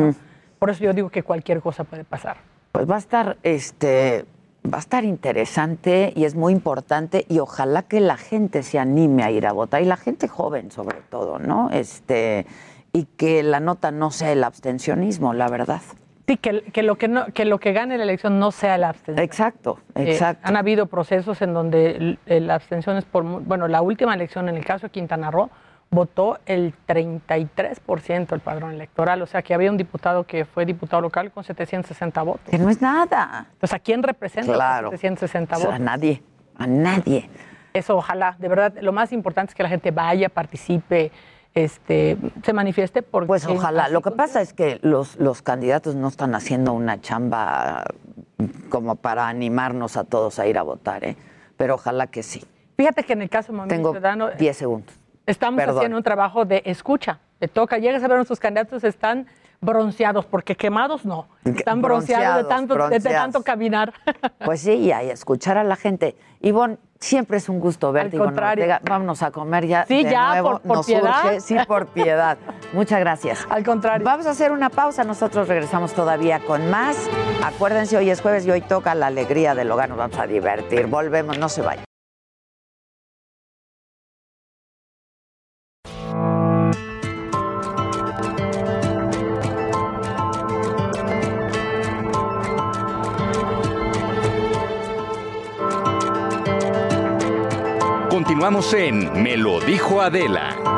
Por 0.59 0.71
eso 0.71 0.83
yo 0.83 0.93
digo 0.93 1.09
que 1.09 1.23
cualquier 1.23 1.61
cosa 1.61 1.85
puede 1.85 2.03
pasar. 2.03 2.39
Pues 2.75 2.91
va 2.91 2.97
a 2.97 2.99
estar, 2.99 3.37
este, 3.45 4.25
va 4.67 4.79
a 4.79 4.81
estar 4.81 5.05
interesante 5.05 6.13
y 6.17 6.25
es 6.25 6.35
muy 6.35 6.53
importante 6.53 7.25
y 7.29 7.39
ojalá 7.39 7.83
que 7.83 8.01
la 8.01 8.17
gente 8.17 8.65
se 8.65 8.81
anime 8.81 9.23
a 9.23 9.31
ir 9.31 9.47
a 9.47 9.53
votar 9.53 9.81
y 9.81 9.85
la 9.85 9.97
gente 9.97 10.27
joven 10.27 10.73
sobre 10.73 10.97
todo, 11.09 11.39
¿no? 11.39 11.71
Este 11.71 12.47
y 12.93 13.05
que 13.05 13.45
la 13.45 13.61
nota 13.61 13.93
no 13.93 14.11
sea 14.11 14.33
el 14.33 14.43
abstencionismo, 14.43 15.35
la 15.35 15.47
verdad. 15.47 15.83
Sí, 16.27 16.37
que, 16.37 16.63
que, 16.63 16.83
lo 16.83 16.97
que, 16.97 17.07
no, 17.07 17.27
que 17.27 17.45
lo 17.45 17.61
que 17.61 17.73
gane 17.73 17.97
la 17.97 18.03
elección 18.03 18.41
no 18.41 18.51
sea 18.51 18.77
la 18.77 18.89
abstención. 18.89 19.25
Exacto, 19.25 19.79
eh, 19.95 20.11
exacto. 20.11 20.41
han 20.43 20.57
habido 20.57 20.87
procesos 20.87 21.43
en 21.43 21.55
donde 21.55 22.19
la 22.27 22.57
abstención 22.57 22.97
es 22.97 23.05
por... 23.05 23.23
Bueno, 23.23 23.69
la 23.69 23.83
última 23.83 24.15
elección 24.15 24.49
en 24.49 24.57
el 24.57 24.65
caso 24.65 24.89
de 24.89 24.91
Quintana 24.91 25.31
Roo 25.31 25.49
votó 25.91 26.39
el 26.47 26.75
33% 26.87 28.33
el 28.33 28.41
padrón 28.41 28.73
electoral, 28.73 29.23
o 29.23 29.27
sea 29.27 29.43
que 29.43 29.55
había 29.55 29.71
un 29.71 29.77
diputado 29.77 30.25
que 30.25 30.45
fue 30.45 30.67
diputado 30.67 31.01
local 31.01 31.31
con 31.31 31.45
760 31.45 32.23
votos. 32.23 32.49
Que 32.51 32.59
no 32.59 32.69
es 32.69 32.83
nada. 32.83 33.47
Entonces, 33.53 33.75
¿a 33.75 33.79
quién 33.79 34.03
representa 34.03 34.53
claro. 34.53 34.91
760 34.91 35.57
votos? 35.59 35.75
A 35.75 35.79
nadie, 35.79 36.23
a 36.57 36.67
nadie. 36.67 37.31
Eso 37.73 37.97
ojalá, 37.97 38.37
de 38.39 38.49
verdad, 38.49 38.75
lo 38.81 38.93
más 38.93 39.13
importante 39.13 39.51
es 39.51 39.55
que 39.55 39.63
la 39.63 39.69
gente 39.69 39.91
vaya, 39.91 40.29
participe, 40.29 41.11
este, 41.55 42.17
se 42.43 42.53
manifieste 42.53 43.03
porque... 43.03 43.27
Pues 43.27 43.47
ojalá. 43.47 43.89
Lo 43.89 44.01
que 44.01 44.11
pasa 44.11 44.41
es 44.41 44.53
que 44.53 44.79
los, 44.83 45.17
los 45.17 45.43
candidatos 45.43 45.95
no 45.95 46.09
están 46.09 46.35
haciendo 46.35 46.73
una 46.73 47.01
chamba 47.01 47.85
como 48.69 48.97
para 48.97 49.29
animarnos 49.29 49.97
a 49.97 50.05
todos 50.05 50.39
a 50.39 50.47
ir 50.47 50.59
a 50.59 50.63
votar, 50.63 51.05
¿eh? 51.05 51.17
pero 51.57 51.75
ojalá 51.75 52.09
que 52.09 52.23
sí. 52.23 52.45
Fíjate 52.77 53.05
que 53.05 53.13
en 53.13 53.23
el 53.23 53.31
caso 53.31 53.53
de 53.53 53.59
Movimiento 53.59 53.93
Tengo 54.01 54.31
10 54.31 54.57
segundos. 54.57 55.04
Estamos 55.27 55.63
haciendo 55.63 55.97
un 55.97 56.03
trabajo 56.03 56.45
de 56.45 56.63
escucha. 56.65 57.21
Te 57.39 57.49
toca, 57.49 57.79
llegas 57.79 58.03
a 58.03 58.09
ver 58.09 58.15
a 58.15 58.17
nuestros 58.17 58.41
candidatos, 58.41 58.85
están 58.85 59.27
bronceados, 59.61 60.27
porque 60.27 60.57
quemados 60.57 61.05
no. 61.05 61.29
Están 61.45 61.83
bronceados, 61.83 62.45
de, 62.45 62.49
tanto, 62.49 62.89
de 62.89 63.01
tanto 63.01 63.43
caminar. 63.43 63.93
Pues 64.45 64.61
sí, 64.61 64.73
y 64.73 64.91
escuchar 64.91 65.57
a 65.57 65.65
la 65.65 65.77
gente. 65.77 66.17
Ivonne, 66.41 66.77
Siempre 67.05 67.37
es 67.37 67.51
un 67.51 67.61
gusto 67.61 67.93
verte, 67.93 68.17
Ivonne 68.17 68.41
Ortega. 68.41 68.81
Vámonos 68.83 69.23
a 69.23 69.31
comer 69.31 69.67
ya. 69.67 69.85
Sí, 69.85 70.05
ya, 70.05 70.41
por, 70.43 70.87
piedad. 70.87 71.39
sí, 71.39 71.55
por 71.69 71.89
piedad. 71.89 72.39
Muchas 72.73 72.99
gracias. 72.99 73.47
Al 73.51 73.63
contrario. 73.63 74.07
Vamos 74.07 74.27
a 74.27 74.31
hacer 74.31 74.53
una 74.53 74.71
pausa. 74.71 75.05
Nosotros 75.05 75.47
regresamos 75.47 75.93
todavía 75.93 76.41
con 76.41 76.71
más. 76.71 76.97
Acuérdense, 77.45 77.99
hoy 77.99 78.09
es 78.09 78.23
jueves 78.23 78.47
y 78.47 78.53
hoy 78.53 78.63
toca 78.63 78.95
la 78.95 79.09
alegría 79.09 79.55
del 79.55 79.71
hogar. 79.71 79.91
Nos 79.91 79.99
vamos 79.99 80.19
a 80.19 80.27
divertir. 80.27 80.87
Volvemos, 80.87 81.37
no 81.37 81.51
se 81.51 81.61
vayan. 81.61 81.84
Continuamos 98.45 98.75
en 98.75 99.23
Me 99.23 99.39
lo 99.39 99.59
dijo 99.59 100.03
Adela. 100.03 100.74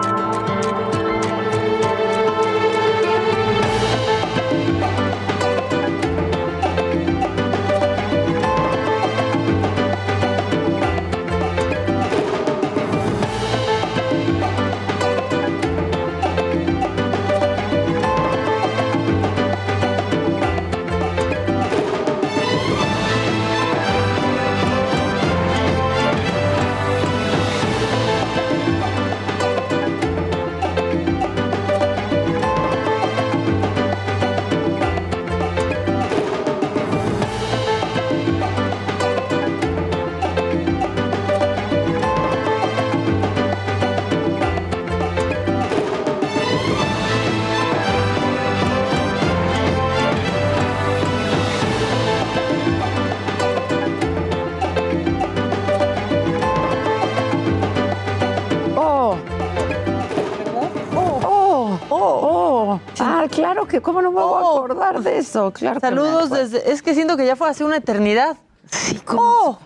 ¿Cómo 63.82 64.02
no 64.02 64.10
me 64.10 64.20
voy 64.20 64.42
a 64.42 64.46
oh. 64.46 64.56
acordar 64.58 65.02
de 65.02 65.18
eso? 65.18 65.52
Claro 65.52 65.80
Saludos 65.80 66.30
desde, 66.30 66.70
es 66.70 66.82
que 66.82 66.94
siento 66.94 67.16
que 67.16 67.26
ya 67.26 67.36
fue 67.36 67.48
hace 67.48 67.64
una 67.64 67.76
eternidad. 67.76 68.36
Sí, 68.70 69.00
¿cómo? 69.04 69.22
Oh. 69.22 69.58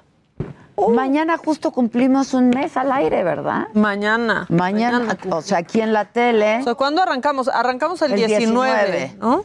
Oh. 0.77 0.91
Mañana 0.91 1.37
justo 1.37 1.73
cumplimos 1.73 2.33
un 2.33 2.49
mes 2.49 2.77
al 2.77 2.91
aire, 2.93 3.23
¿verdad? 3.23 3.69
Mañana. 3.75 4.47
Mañana, 4.49 5.19
o 5.31 5.43
sea, 5.43 5.59
aquí 5.59 5.81
en 5.81 5.93
la 5.93 6.07
tele. 6.07 6.63
O 6.67 6.77
¿cuándo 6.77 7.03
arrancamos? 7.03 7.49
Arrancamos 7.49 8.01
el, 8.03 8.15
19, 8.15 9.17
¿no? 9.21 9.45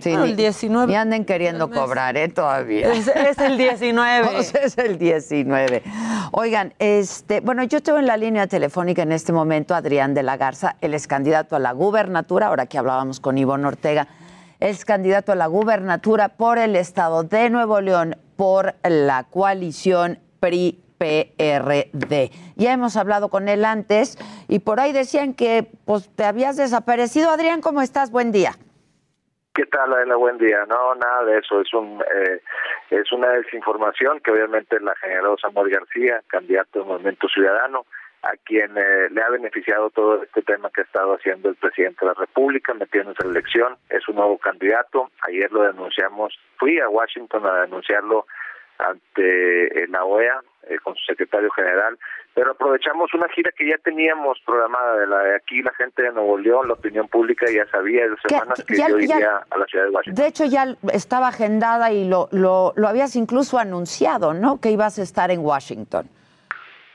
Sí, 0.00 0.10
el 0.10 0.36
19. 0.36 0.92
Y 0.92 0.96
anden 0.96 1.24
queriendo 1.24 1.70
cobrar, 1.70 2.16
¿eh? 2.16 2.28
Todavía. 2.28 2.92
Es, 2.92 3.08
el 3.38 3.56
19. 3.56 4.38
es 4.38 4.78
el 4.78 4.98
19. 4.98 5.82
Oigan, 6.32 6.74
este, 6.78 7.40
bueno, 7.40 7.64
yo 7.64 7.78
estoy 7.78 7.98
en 7.98 8.06
la 8.06 8.16
línea 8.16 8.46
telefónica 8.46 9.02
en 9.02 9.12
este 9.12 9.32
momento 9.32 9.74
Adrián 9.74 10.14
de 10.14 10.22
la 10.22 10.36
Garza, 10.36 10.76
él 10.80 10.94
es 10.94 11.06
candidato 11.06 11.56
a 11.56 11.58
la 11.58 11.72
gubernatura, 11.72 12.48
ahora 12.48 12.66
que 12.66 12.78
hablábamos 12.78 13.20
con 13.20 13.38
Ivonne 13.38 13.66
Ortega, 13.66 14.08
es 14.60 14.84
candidato 14.84 15.32
a 15.32 15.34
la 15.34 15.46
gubernatura 15.46 16.30
por 16.30 16.58
el 16.58 16.76
estado 16.76 17.22
de 17.22 17.50
Nuevo 17.50 17.80
León 17.80 18.16
por 18.36 18.74
la 18.82 19.24
coalición 19.24 20.18
PRI 20.40 20.80
PRD. 20.98 22.30
Ya 22.56 22.72
hemos 22.72 22.96
hablado 22.96 23.28
con 23.28 23.48
él 23.48 23.64
antes 23.64 24.18
y 24.48 24.58
por 24.58 24.80
ahí 24.80 24.92
decían 24.92 25.32
que 25.32 25.70
pues 25.84 26.10
te 26.14 26.24
habías 26.24 26.56
desaparecido. 26.56 27.30
Adrián, 27.30 27.60
¿cómo 27.60 27.82
estás? 27.82 28.10
Buen 28.10 28.32
día. 28.32 28.58
¿Qué 29.58 29.66
tal, 29.66 29.92
Adela? 29.92 30.14
Buen 30.14 30.38
día. 30.38 30.64
No, 30.68 30.94
nada 30.94 31.24
de 31.24 31.38
eso. 31.38 31.60
Es 31.60 31.74
un 31.74 32.00
eh, 32.00 32.40
es 32.90 33.10
una 33.10 33.30
desinformación 33.30 34.20
que 34.20 34.30
obviamente 34.30 34.78
la 34.78 34.94
generó 34.94 35.36
Samuel 35.36 35.68
García, 35.68 36.22
candidato 36.28 36.78
del 36.78 36.86
Movimiento 36.86 37.26
Ciudadano, 37.26 37.84
a 38.22 38.36
quien 38.44 38.78
eh, 38.78 39.08
le 39.10 39.20
ha 39.20 39.28
beneficiado 39.30 39.90
todo 39.90 40.22
este 40.22 40.42
tema 40.42 40.70
que 40.70 40.82
ha 40.82 40.84
estado 40.84 41.14
haciendo 41.14 41.48
el 41.48 41.56
presidente 41.56 41.98
de 42.02 42.06
la 42.06 42.14
República, 42.14 42.72
metiéndose 42.72 43.18
en 43.24 43.30
elección. 43.30 43.76
Es 43.90 44.08
un 44.08 44.14
nuevo 44.14 44.38
candidato. 44.38 45.10
Ayer 45.22 45.50
lo 45.50 45.62
denunciamos. 45.62 46.38
Fui 46.56 46.78
a 46.78 46.88
Washington 46.88 47.44
a 47.44 47.62
denunciarlo 47.62 48.26
ante 48.78 49.86
la 49.88 50.04
OEA 50.04 50.40
eh, 50.68 50.78
con 50.82 50.94
su 50.94 51.04
secretario 51.04 51.50
general 51.50 51.98
pero 52.34 52.52
aprovechamos 52.52 53.12
una 53.14 53.28
gira 53.30 53.50
que 53.56 53.68
ya 53.68 53.76
teníamos 53.78 54.38
programada 54.46 54.96
de 54.96 55.06
la 55.08 55.18
de 55.18 55.36
aquí 55.36 55.60
la 55.62 55.72
gente 55.74 56.02
de 56.02 56.12
Nuevo 56.12 56.38
León 56.38 56.68
la 56.68 56.74
opinión 56.74 57.08
pública 57.08 57.46
ya 57.50 57.66
sabía 57.66 58.08
de 58.08 58.16
semanas 58.28 58.64
que 58.64 58.76
yo 58.76 58.98
iría 58.98 59.44
a 59.50 59.58
la 59.58 59.66
ciudad 59.66 59.86
de 59.86 59.90
Washington. 59.90 60.22
De 60.22 60.28
hecho 60.28 60.44
ya 60.44 60.76
estaba 60.92 61.28
agendada 61.28 61.90
y 61.92 62.08
lo, 62.08 62.28
lo, 62.30 62.72
lo 62.76 62.88
habías 62.88 63.16
incluso 63.16 63.58
anunciado 63.58 64.34
no 64.34 64.60
que 64.60 64.70
ibas 64.70 64.98
a 64.98 65.02
estar 65.02 65.30
en 65.30 65.40
Washington. 65.40 66.08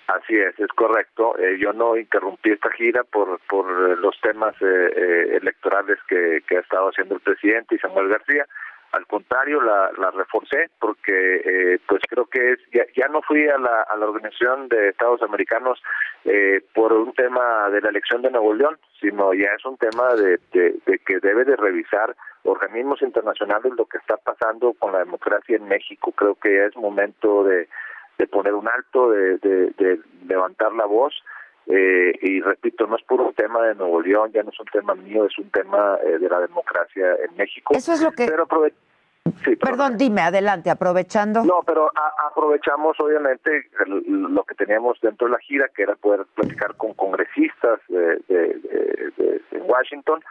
Así 0.07 0.35
es, 0.35 0.59
es 0.59 0.67
correcto. 0.75 1.37
Eh, 1.39 1.57
yo 1.59 1.71
no 1.73 1.97
interrumpí 1.97 2.51
esta 2.51 2.69
gira 2.71 3.03
por 3.03 3.39
por 3.49 3.65
los 3.99 4.19
temas 4.21 4.53
eh, 4.61 4.93
eh, 4.95 5.37
electorales 5.41 5.97
que, 6.07 6.41
que 6.47 6.57
ha 6.57 6.59
estado 6.59 6.89
haciendo 6.89 7.15
el 7.15 7.21
presidente 7.21 7.75
y 7.75 7.79
Samuel 7.79 8.09
García 8.09 8.45
al 8.93 9.07
contrario, 9.07 9.59
la, 9.59 9.91
la 9.97 10.11
reforcé 10.11 10.69
porque 10.79 11.41
eh, 11.43 11.79
pues 11.87 12.01
creo 12.07 12.25
que 12.27 12.51
es 12.51 12.59
ya, 12.71 12.83
ya 12.95 13.07
no 13.07 13.21
fui 13.23 13.47
a 13.47 13.57
la, 13.57 13.81
a 13.81 13.97
la 13.97 14.05
Organización 14.05 14.69
de 14.69 14.89
Estados 14.89 15.21
Americanos 15.23 15.81
eh, 16.25 16.61
por 16.75 16.93
un 16.93 17.11
tema 17.13 17.69
de 17.71 17.81
la 17.81 17.89
elección 17.89 18.21
de 18.21 18.29
Nuevo 18.29 18.53
León, 18.53 18.77
sino 19.01 19.33
ya 19.33 19.49
es 19.57 19.65
un 19.65 19.77
tema 19.77 20.13
de, 20.13 20.39
de, 20.53 20.99
que 20.99 21.19
debe 21.19 21.43
de 21.43 21.55
revisar 21.55 22.15
organismos 22.43 23.01
internacionales 23.01 23.73
lo 23.75 23.85
que 23.87 23.97
está 23.97 24.15
pasando 24.17 24.73
con 24.73 24.91
la 24.91 24.99
democracia 24.99 25.57
en 25.57 25.67
México. 25.67 26.11
Creo 26.11 26.35
que 26.35 26.55
ya 26.55 26.65
es 26.65 26.75
momento 26.75 27.43
de, 27.45 27.67
de 28.19 28.27
poner 28.27 28.53
un 28.53 28.67
alto, 28.67 29.09
de, 29.09 29.99
levantar 30.27 30.71
la 30.73 30.85
voz 30.85 31.13
eh, 31.67 32.13
y 32.21 32.41
repito, 32.41 32.87
no 32.87 32.97
es 32.97 33.03
puro 33.03 33.33
tema 33.35 33.61
de 33.65 33.75
Nuevo 33.75 34.01
León, 34.01 34.31
ya 34.33 34.43
no 34.43 34.49
es 34.49 34.59
un 34.59 34.65
tema 34.67 34.95
mío, 34.95 35.25
es 35.25 35.37
un 35.37 35.49
tema 35.49 35.97
eh, 36.05 36.19
de 36.19 36.29
la 36.29 36.39
democracia 36.39 37.15
en 37.27 37.35
México. 37.37 37.73
Eso 37.75 37.93
es 37.93 38.01
lo 38.01 38.11
que... 38.11 38.25
Pero 38.25 38.47
Perdón, 39.59 39.97
dime, 39.97 40.21
adelante, 40.21 40.69
aprovechando. 40.69 41.43
No, 41.43 41.63
pero 41.65 41.89
aprovechamos 42.29 42.99
obviamente 42.99 43.69
lo 43.85 44.43
que 44.43 44.55
teníamos 44.55 44.99
dentro 45.01 45.27
de 45.27 45.33
la 45.33 45.39
gira, 45.39 45.69
que 45.73 45.83
era 45.83 45.95
poder 45.95 46.25
platicar 46.35 46.75
con 46.75 46.93
congresistas 46.93 47.79
de, 47.87 48.19
de, 48.27 49.41
Washington 49.61 50.21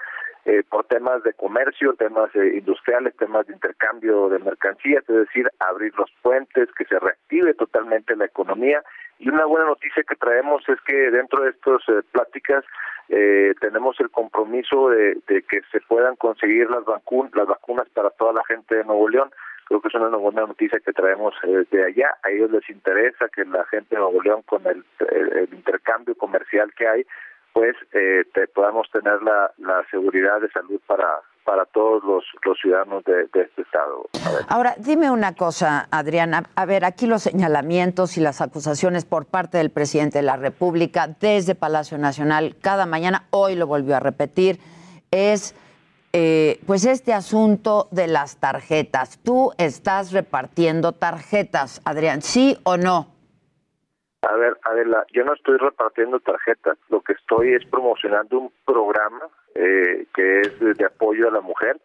eh, 0.45 0.62
por 0.68 0.84
temas 0.84 1.22
de 1.22 1.32
comercio, 1.34 1.95
temas 1.95 2.34
industriales, 2.34 3.16
temas 3.16 3.47
de 3.47 3.55
intercambio 3.55 4.28
de 4.28 4.38
mercancías, 4.38 5.03
es 5.09 5.16
decir, 5.16 5.49
abrir 5.59 5.93
los 5.97 6.11
puentes, 6.22 6.68
que 6.76 6.84
se 6.84 6.99
reactive 6.99 7.55
totalmente 7.55 8.16
la 8.16 8.24
economía 8.24 8.82
y 9.22 9.28
una 9.28 9.45
buena 9.45 9.66
noticia 9.66 10.03
que 10.03 10.16
traemos 10.16 10.68
es 10.68 10.80
que 10.80 10.97
dentro 11.12 11.45
de 11.45 11.51
estas 11.51 11.80
eh, 11.88 12.03
pláticas 12.11 12.64
eh, 13.09 13.55
tenemos 13.61 13.95
el 14.01 14.11
compromiso 14.11 14.88
de, 14.90 15.22
que 15.28 15.61
se 15.70 15.80
puedan 15.82 16.16
conseguir 16.16 16.68
las, 16.68 16.82
las 16.86 17.47
vacunas 17.47 17.88
para 17.90 18.11
toda 18.11 18.32
la 18.32 18.43
gente 18.49 18.74
de 18.74 18.84
Nuevo 18.84 19.09
León. 19.09 19.30
Creo 19.66 19.80
que 19.80 19.88
es 19.88 19.95
una 19.95 20.09
buena 20.16 20.45
noticia 20.45 20.80
que 20.80 20.93
traemos 20.93 21.34
eh, 21.45 21.64
de 21.70 21.84
allá. 21.84 22.16
A 22.24 22.30
ellos 22.30 22.51
les 22.51 22.68
interesa 22.68 23.28
que 23.28 23.45
la 23.45 23.64
gente 23.66 23.95
de 23.95 24.01
Nuevo 24.01 24.20
León, 24.22 24.43
con 24.43 24.66
el, 24.66 24.84
intercambio 25.53 26.16
comercial 26.16 26.72
que 26.74 26.88
hay, 26.88 27.07
pues 27.53 27.77
eh, 27.93 28.25
podamos 28.55 28.91
tener 28.91 29.23
la, 29.23 29.53
la 29.59 29.85
seguridad 29.91 30.41
de 30.41 30.51
salud 30.51 30.81
para, 30.87 31.21
para 31.45 31.65
todos 31.67 32.03
los, 32.05 32.25
los 32.45 32.59
ciudadanos 32.61 33.05
de, 33.05 33.25
este 33.25 33.63
estado. 33.63 34.09
Ahora, 34.49 34.75
dime 34.79 35.11
una 35.11 35.35
cosa, 35.35 35.89
Adriana. 35.91 36.45
A 36.55 36.67
ver, 36.67 36.85
aquí 36.85 37.07
los 37.07 37.23
señalamientos 37.23 38.17
y 38.17 38.21
las 38.21 38.41
acusaciones 38.41 39.05
por 39.05 39.27
parte 39.27 39.59
del 39.59 39.71
presidente 39.71 40.19
de 40.19 40.23
la 40.23 40.37
República 40.37 41.09
desde 41.21 41.55
Palacio 41.55 41.99
Nacional 41.99 42.57
cada 42.61 42.87
mañana, 42.87 43.27
hoy 43.31 43.55
lo 43.55 43.67
volvió 43.67 43.97
a 43.97 44.01
repetir, 44.01 44.59
es 45.11 45.55
eh, 46.13 46.61
pues 46.67 46.85
este 46.85 47.13
asunto 47.13 47.89
de 47.91 48.07
las 48.07 48.37
tarjetas. 48.37 49.19
¿Tú 49.23 49.53
estás 49.59 50.13
repartiendo 50.13 50.93
tarjetas, 50.93 51.81
Adrián, 51.85 52.23
sí 52.23 52.59
o 52.65 52.77
no? 52.77 53.12
A 54.23 54.37
ver, 54.37 54.57
Adela, 54.62 55.05
yo 55.12 55.25
no 55.25 55.35
estoy 55.35 55.57
repartiendo 55.59 56.20
tarjetas, 56.20 56.79
lo 56.91 57.01
que 57.01 57.14
estoy 57.14 57.55
es 57.55 57.64
promocionando 57.66 58.39
un 58.39 58.53
programa 58.64 59.29
eh, 59.57 60.07
que 60.14 60.41
es 60.43 60.61
de, 60.61 60.85
apoyo 60.85 61.29
a 61.29 61.33
la 61.33 61.41
mujer, 61.41 61.81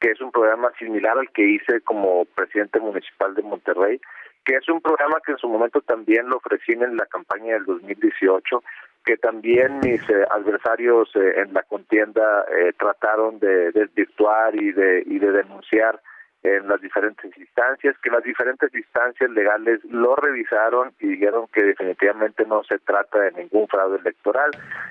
que 0.00 0.12
es 0.12 0.20
un 0.22 0.32
programa 0.32 0.72
similar 0.78 1.18
al 1.18 1.30
que 1.32 1.44
hice 1.44 1.82
como 1.82 2.24
presidente 2.24 2.80
municipal 2.80 3.34
de 3.34 3.42
Monterrey, 3.42 4.00
que 4.42 4.56
es 4.56 4.68
un 4.70 4.80
programa 4.80 5.18
que 5.24 5.32
en 5.32 5.38
su 5.38 5.48
momento 5.48 5.82
también 5.82 6.30
lo 6.30 6.38
ofrecí 6.38 6.72
en 6.72 6.96
la 6.96 7.04
campaña 7.04 7.54
del 7.54 7.66
2018, 7.66 8.62
que 9.04 9.18
también 9.18 9.80
mis 9.80 10.00
eh, 10.08 10.24
adversarios 10.30 11.14
eh, 11.14 11.42
en 11.42 11.52
la 11.52 11.62
contienda 11.62 12.46
trataron 12.78 13.38
de 13.38 13.70
desvirtuar 13.70 14.54
y 14.56 14.72
de, 14.72 15.02
y 15.04 15.18
de 15.18 15.30
denunciar 15.30 16.00
en 16.42 16.66
las 16.66 16.80
diferentes 16.80 17.36
instancias, 17.38 17.96
que 17.98 18.10
las 18.10 18.24
diferentes 18.24 18.74
instancias 18.74 19.30
legales 19.30 19.80
lo 19.84 20.16
revisaron 20.16 20.92
y 20.98 21.08
dijeron 21.08 21.46
que 21.52 21.62
definitivamente 21.62 22.44
no 22.46 22.64
se 22.64 22.78
trata 22.80 23.20
de 23.20 23.32
ningún 23.32 23.68
fraude 23.68 23.98
electoral, 23.98 24.50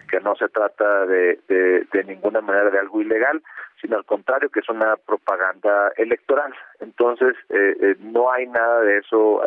que 0.10 0.22
no 0.22 0.36
se 0.36 0.47
trata 0.47 1.06
de, 1.06 1.39
de, 1.47 2.04
ninguna 2.06 2.41
manera 2.41 2.70
de 2.70 2.80
algo 2.80 3.02
ilegal, 3.02 3.41
sino 3.82 3.97
al 3.97 4.06
contrario, 4.06 4.49
que 4.49 4.62
es 4.62 4.70
una 4.70 4.95
propaganda 4.95 5.91
electoral. 5.97 6.54
Entonces, 6.80 7.36
eh, 7.49 7.76
eh, 7.82 7.95
no 7.99 8.32
hay 8.32 8.47
nada 8.47 8.82
de 8.82 8.99
eso, 8.99 9.41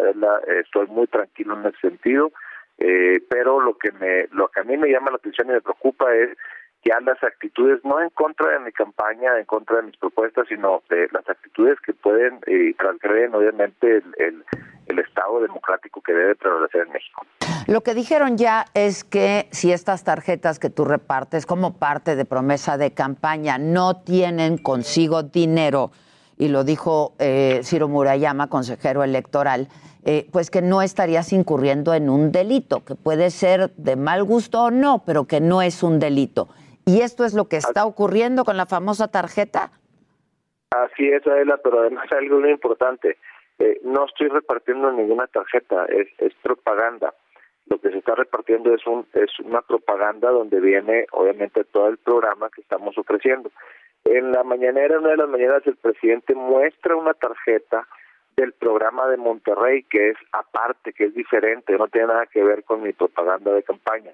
estoy 0.60 0.86
muy 0.88 1.06
tranquilo 1.06 1.58
en 1.58 1.66
ese 1.66 1.88
sentido, 1.88 2.32
eh, 2.78 3.20
pero 3.30 3.60
lo 3.60 3.78
que, 3.78 3.92
me, 3.92 4.26
lo 4.32 4.48
que 4.48 4.60
a 4.60 4.64
mí 4.64 4.76
me 4.76 4.90
llama 4.90 5.10
la 5.10 5.16
atención 5.16 5.48
y 5.48 5.52
me 5.52 5.60
preocupa 5.60 6.14
es 6.14 6.36
ya 6.84 7.00
las 7.00 7.22
actitudes, 7.22 7.80
no 7.84 8.00
en 8.00 8.10
contra 8.10 8.50
de 8.52 8.60
mi 8.60 8.72
campaña, 8.72 9.38
en 9.38 9.46
contra 9.46 9.76
de 9.76 9.84
mis 9.84 9.96
propuestas, 9.96 10.46
sino 10.48 10.82
de 10.90 11.08
las 11.12 11.28
actitudes 11.28 11.78
que 11.80 11.94
pueden 11.94 12.40
eh, 12.46 12.74
transgreden 12.78 13.34
obviamente 13.34 14.02
el, 14.18 14.44
Estado 14.96 15.40
democrático 15.40 16.00
que 16.00 16.12
debe 16.12 16.36
prevalecer 16.36 16.82
en 16.86 16.92
México. 16.92 17.26
Lo 17.66 17.82
que 17.82 17.94
dijeron 17.94 18.38
ya 18.38 18.64
es 18.74 19.02
que 19.02 19.48
si 19.50 19.72
estas 19.72 20.04
tarjetas 20.04 20.58
que 20.60 20.70
tú 20.70 20.84
repartes 20.84 21.46
como 21.46 21.78
parte 21.78 22.14
de 22.14 22.24
promesa 22.24 22.78
de 22.78 22.92
campaña 22.92 23.58
no 23.58 24.02
tienen 24.02 24.56
consigo 24.56 25.24
dinero, 25.24 25.90
y 26.36 26.48
lo 26.48 26.64
dijo 26.64 27.14
eh, 27.18 27.60
Ciro 27.64 27.88
Murayama, 27.88 28.48
consejero 28.48 29.02
electoral, 29.02 29.68
eh, 30.04 30.28
pues 30.32 30.50
que 30.50 30.62
no 30.62 30.82
estarías 30.82 31.32
incurriendo 31.32 31.94
en 31.94 32.08
un 32.10 32.30
delito, 32.30 32.84
que 32.84 32.94
puede 32.94 33.30
ser 33.30 33.72
de 33.76 33.96
mal 33.96 34.22
gusto 34.22 34.64
o 34.64 34.70
no, 34.70 35.02
pero 35.04 35.24
que 35.24 35.40
no 35.40 35.62
es 35.62 35.82
un 35.82 35.98
delito. 35.98 36.48
¿Y 36.86 37.00
esto 37.00 37.24
es 37.24 37.34
lo 37.34 37.48
que 37.48 37.56
está 37.56 37.86
ocurriendo 37.86 38.44
con 38.44 38.56
la 38.56 38.66
famosa 38.66 39.08
tarjeta? 39.08 39.70
Así 40.70 41.08
es, 41.08 41.26
Adela, 41.26 41.58
pero 41.62 41.80
además 41.80 42.10
algo 42.12 42.40
muy 42.40 42.50
importante. 42.50 43.16
Eh, 43.58 43.80
no 43.84 44.06
estoy 44.06 44.28
repartiendo 44.28 44.90
ninguna 44.92 45.26
tarjeta, 45.28 45.86
es, 45.86 46.08
es 46.18 46.34
propaganda. 46.42 47.14
Lo 47.66 47.78
que 47.78 47.90
se 47.90 47.98
está 47.98 48.14
repartiendo 48.14 48.74
es, 48.74 48.86
un, 48.86 49.06
es 49.14 49.38
una 49.40 49.62
propaganda 49.62 50.30
donde 50.30 50.60
viene, 50.60 51.06
obviamente, 51.12 51.64
todo 51.64 51.88
el 51.88 51.98
programa 51.98 52.50
que 52.50 52.60
estamos 52.60 52.98
ofreciendo. 52.98 53.50
En 54.04 54.32
la 54.32 54.42
mañanera, 54.42 54.98
una 54.98 55.10
de 55.10 55.16
las 55.16 55.28
mañanas, 55.28 55.62
el 55.66 55.76
presidente 55.76 56.34
muestra 56.34 56.96
una 56.96 57.14
tarjeta 57.14 57.86
del 58.36 58.52
programa 58.52 59.06
de 59.08 59.16
Monterrey, 59.16 59.84
que 59.84 60.10
es 60.10 60.16
aparte, 60.32 60.92
que 60.92 61.04
es 61.04 61.14
diferente, 61.14 61.78
no 61.78 61.88
tiene 61.88 62.08
nada 62.08 62.26
que 62.26 62.42
ver 62.42 62.64
con 62.64 62.82
mi 62.82 62.92
propaganda 62.92 63.52
de 63.52 63.62
campaña. 63.62 64.12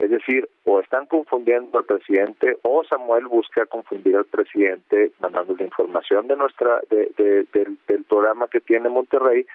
Es 0.00 0.10
decir, 0.10 0.48
o 0.64 0.80
están 0.80 1.04
confundiendo 1.06 1.78
al 1.78 1.84
presidente 1.84 2.56
o 2.62 2.82
Samuel 2.84 3.26
busca 3.26 3.66
confundir 3.66 4.16
al 4.16 4.24
presidente 4.24 5.12
mandando 5.20 5.54
la 5.54 5.64
información 5.64 6.26
de 6.26 6.36
nuestra 6.36 6.80
de, 6.88 7.46
del, 7.52 8.04
programa 8.04 8.48
que 8.48 8.60
tiene 8.60 8.88
Monterrey 8.88 9.46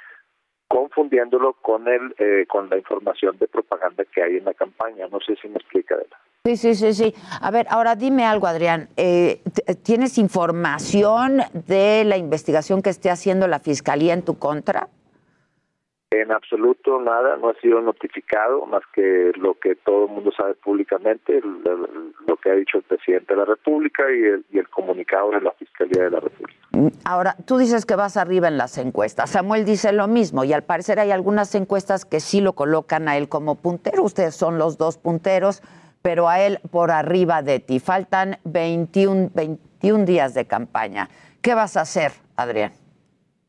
confundiéndolo 0.68 1.54
con 1.54 1.88
el 1.88 2.14
eh, 2.20 2.46
con 2.48 2.70
la 2.70 2.78
información 2.78 3.38
de 3.40 3.48
propaganda 3.48 4.06
que 4.06 4.22
hay 4.22 4.38
en 4.38 4.46
la 4.46 4.54
campaña. 4.54 5.08
No 5.12 5.20
sé 5.20 5.36
si 5.42 5.48
me 5.48 5.56
explica. 5.56 5.96
Sí, 6.46 6.58
sí, 6.58 6.76
sí, 6.76 6.94
sí. 6.94 7.14
A 7.42 7.50
ver, 7.50 7.66
ahora 7.72 7.96
dime 7.96 8.24
algo, 8.24 8.46
Adrián. 8.46 8.88
Eh, 8.98 9.42
¿Tienes 9.84 10.20
información 10.20 11.40
de 11.68 12.04
la 12.06 12.18
investigación 12.18 12.84
que 12.84 12.92
esté 12.92 13.10
haciendo 13.10 13.48
la 13.48 13.60
Fiscalía 13.60 14.14
en 14.14 14.24
tu 14.24 14.38
contra? 14.38 14.90
En 16.22 16.32
absoluto 16.32 17.02
nada, 17.02 17.36
no 17.36 17.50
ha 17.50 17.56
sido 17.56 17.82
notificado 17.82 18.66
más 18.66 18.84
que 18.94 19.32
lo 19.36 19.56
que 19.56 19.76
todo 19.76 20.06
el 20.06 20.12
mundo 20.12 20.32
sabe 20.32 20.54
públicamente, 20.56 21.42
lo 21.42 22.38
que 22.38 22.52
ha 22.52 22.54
dicho 22.54 22.78
el 22.78 22.84
presidente 22.84 23.34
de 23.34 23.40
la 23.40 23.46
República 23.46 24.04
y 24.10 24.24
el, 24.24 24.46
y 24.50 24.60
el 24.60 24.70
comunicado 24.70 25.32
de 25.32 25.42
la 25.42 25.52
Fiscalía 25.52 26.04
de 26.04 26.12
la 26.12 26.22
República. 26.22 26.60
Mm, 26.72 26.88
ahora, 27.04 27.36
tú 27.46 27.58
dices 27.58 27.86
que 27.86 27.96
vas 27.96 28.16
arriba 28.16 28.48
en 28.48 28.58
las 28.58 28.78
encuestas. 28.78 29.32
Samuel 29.32 29.66
dice 29.66 29.92
lo 29.92 30.08
mismo 30.08 30.46
y 30.46 30.54
al 30.54 30.64
parecer 30.64 31.02
hay 31.02 31.12
algunas 31.12 31.54
encuestas 31.54 32.06
que 32.06 32.22
sí 32.22 32.40
lo 32.40 32.54
colocan 32.54 33.10
a 33.10 33.18
él 33.18 33.28
como 33.28 33.56
puntero. 33.56 34.04
Ustedes 34.04 34.36
son 34.36 34.58
los 34.58 34.78
dos 34.78 34.98
punteros, 34.98 35.62
pero 36.02 36.30
a 36.30 36.40
él 36.40 36.60
por 36.72 36.92
arriba 36.92 37.42
de 37.42 37.60
ti. 37.60 37.80
Faltan 37.80 38.38
21, 38.46 39.32
21 39.34 40.06
días 40.06 40.34
de 40.34 40.46
campaña. 40.48 41.10
¿Qué 41.42 41.54
vas 41.54 41.76
a 41.76 41.82
hacer, 41.82 42.14
Adrián? 42.38 42.85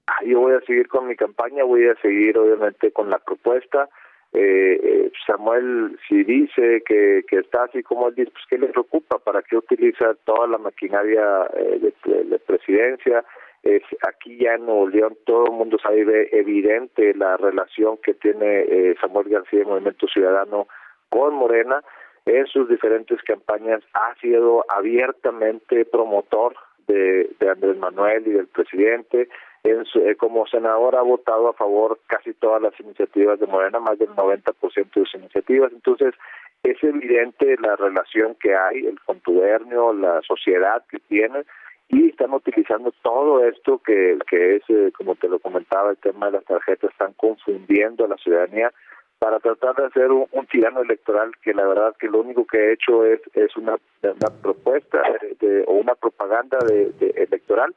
Ah, 0.06 0.24
yo 0.24 0.40
voy 0.40 0.54
a 0.54 0.60
seguir 0.60 0.88
con 0.88 1.08
mi 1.08 1.16
campaña, 1.16 1.64
voy 1.64 1.88
a 1.88 1.96
seguir 1.96 2.38
obviamente 2.38 2.92
con 2.92 3.10
la 3.10 3.18
propuesta. 3.18 3.88
Eh, 4.32 4.80
eh, 4.82 5.12
Samuel, 5.26 5.98
si 6.08 6.22
dice 6.22 6.82
que, 6.86 7.24
que 7.26 7.38
está 7.38 7.64
así 7.64 7.82
como 7.82 8.08
él 8.08 8.14
dice, 8.14 8.30
pues 8.30 8.44
¿qué 8.48 8.58
le 8.58 8.68
preocupa? 8.68 9.18
¿Para 9.18 9.42
qué 9.42 9.56
utiliza 9.56 10.14
toda 10.24 10.46
la 10.46 10.58
maquinaria 10.58 11.46
eh, 11.56 11.92
de, 12.04 12.38
presidencia? 12.40 13.24
Es, 13.62 13.82
aquí 14.06 14.36
ya 14.36 14.54
en 14.54 14.66
Nuevo 14.66 14.88
León 14.88 15.16
todo 15.24 15.46
el 15.46 15.52
mundo 15.52 15.78
sabe 15.78 16.28
evidente 16.38 17.14
la 17.14 17.36
relación 17.36 17.96
que 17.96 18.14
tiene 18.14 18.94
Samuel 19.00 19.28
García 19.28 19.60
del 19.60 19.68
Movimiento 19.68 20.06
Ciudadano 20.06 20.68
con 21.08 21.34
Morena. 21.34 21.82
En 22.26 22.46
sus 22.46 22.68
diferentes 22.68 23.20
campañas 23.22 23.82
ha 23.94 24.14
sido 24.20 24.64
abiertamente 24.68 25.84
promotor 25.84 26.54
de, 26.86 27.30
de 27.40 27.50
Andrés 27.50 27.76
Manuel 27.78 28.24
y 28.26 28.32
del 28.32 28.46
presidente 28.48 29.28
eh, 29.70 30.16
como 30.16 30.46
senador 30.46 30.96
ha 30.96 31.02
votado 31.02 31.48
a 31.48 31.52
favor 31.54 31.98
casi 32.06 32.32
todas 32.34 32.62
las 32.62 32.78
iniciativas 32.80 33.38
de 33.40 33.46
Morena, 33.46 33.80
más 33.80 33.98
del 33.98 34.10
90% 34.10 34.54
de 34.74 34.90
sus 34.92 35.14
iniciativas. 35.14 35.72
Entonces, 35.72 36.14
es 36.62 36.82
evidente 36.82 37.56
la 37.60 37.76
relación 37.76 38.36
que 38.40 38.54
hay, 38.54 38.86
el 38.86 39.00
contubernio, 39.00 39.92
la 39.92 40.20
sociedad 40.22 40.84
que 40.90 40.98
tiene, 41.00 41.44
y 41.88 42.08
están 42.08 42.32
utilizando 42.32 42.92
todo 43.02 43.44
esto 43.44 43.80
que, 43.84 44.18
que 44.28 44.56
es, 44.56 44.62
eh, 44.68 44.92
como 44.96 45.14
te 45.14 45.28
lo 45.28 45.38
comentaba, 45.38 45.90
el 45.90 45.98
tema 45.98 46.26
de 46.26 46.32
las 46.32 46.44
tarjetas, 46.44 46.90
están 46.90 47.12
confundiendo 47.12 48.04
a 48.04 48.08
la 48.08 48.16
ciudadanía 48.16 48.72
para 49.18 49.38
tratar 49.38 49.74
de 49.76 49.86
hacer 49.86 50.10
un, 50.10 50.46
tirano 50.50 50.82
electoral 50.82 51.32
que 51.42 51.54
la 51.54 51.66
verdad 51.66 51.96
que 51.98 52.08
lo 52.08 52.20
único 52.20 52.46
que 52.46 52.58
he 52.58 52.72
hecho 52.72 53.04
es, 53.04 53.20
es 53.34 53.56
una, 53.56 53.76
una 54.02 54.42
propuesta 54.42 55.02
de, 55.40 55.64
o 55.66 55.74
una 55.74 55.94
propaganda 55.94 56.58
de, 56.58 56.92
electoral 57.16 57.74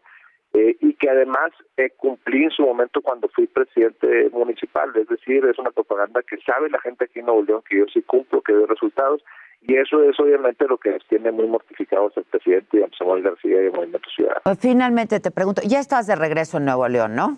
eh, 0.54 0.76
y 0.80 0.94
que 0.96 1.10
además 1.10 1.52
eh, 1.78 1.92
cumplí 1.96 2.44
en 2.44 2.52
su 2.52 2.64
momento 2.64 3.02
cuando 3.02 3.30
fui 3.30 3.48
presidente 3.48 4.30
municipal, 4.32 4.92
es 4.96 5.08
decir, 5.08 5.46
es 5.46 5.60
una 5.60 5.72
propaganda 5.72 6.22
que 6.24 6.38
sabe 6.38 6.70
la 6.70 6.80
gente 6.82 7.06
aquí 7.06 7.20
en 7.20 7.28
Nuevo 7.28 7.44
León 7.44 7.62
que 7.70 7.78
yo 7.78 7.86
sí 7.94 8.02
cumplo, 8.02 8.42
que 8.42 8.54
doy 8.54 8.66
resultados 8.66 9.24
y 9.62 9.76
eso 9.76 10.02
es 10.04 10.20
obviamente 10.20 10.66
lo 10.68 10.78
que 10.78 10.92
nos 10.92 11.06
tiene 11.08 11.32
muy 11.32 11.48
mortificados 11.48 12.16
el 12.18 12.24
presidente 12.24 12.84
Samuel 12.98 13.24
García 13.24 13.62
y 13.62 13.66
el 13.66 13.72
Movimiento 13.72 14.10
Ciudadano. 14.10 14.42
Pues, 14.44 14.60
finalmente 14.60 15.20
te 15.20 15.32
pregunto, 15.32 15.62
ya 15.66 15.80
estás 15.80 16.08
de 16.08 16.16
regreso 16.16 16.58
en 16.58 16.66
Nuevo 16.66 16.88
León, 16.88 17.16
¿no? 17.16 17.38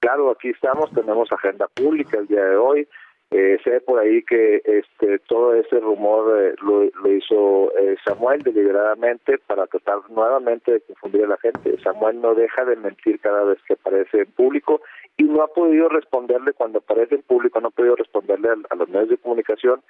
Claro, 0.00 0.30
aquí 0.30 0.50
estamos, 0.50 0.92
tenemos 0.92 1.32
agenda 1.32 1.66
pública 1.68 2.18
el 2.18 2.26
día 2.26 2.44
de 2.44 2.56
hoy. 2.56 2.88
Eh, 3.32 3.58
sé 3.64 3.80
por 3.80 3.98
ahí 3.98 4.22
que 4.22 4.62
este 4.64 5.18
todo 5.18 5.54
ese 5.54 5.80
rumor 5.80 6.40
eh, 6.40 6.54
lo, 6.62 6.84
hizo 7.10 7.76
eh, 7.76 7.96
Samuel 8.04 8.40
deliberadamente 8.42 9.38
para 9.38 9.66
tratar 9.66 9.98
nuevamente 10.10 10.72
de 10.72 10.80
confundir 10.82 11.24
a 11.24 11.28
la 11.28 11.38
gente. 11.38 11.76
Samuel 11.82 12.20
no 12.20 12.34
deja 12.36 12.64
de 12.64 12.76
mentir 12.76 13.18
cada 13.18 13.42
vez 13.42 13.58
que 13.66 13.74
aparece 13.74 14.20
en 14.20 14.30
público 14.32 14.80
y 15.16 15.24
no 15.24 15.42
ha 15.42 15.48
podido 15.48 15.88
responderle 15.88 16.52
cuando 16.52 16.78
aparece 16.78 17.16
en 17.16 17.22
público, 17.22 17.60
no 17.60 17.68
ha 17.68 17.72
podido 17.72 17.96
responderle 17.96 18.50
a 18.70 18.74
los 18.76 18.88
medios 18.88 19.08
de 19.08 19.18
comunicación 19.18 19.82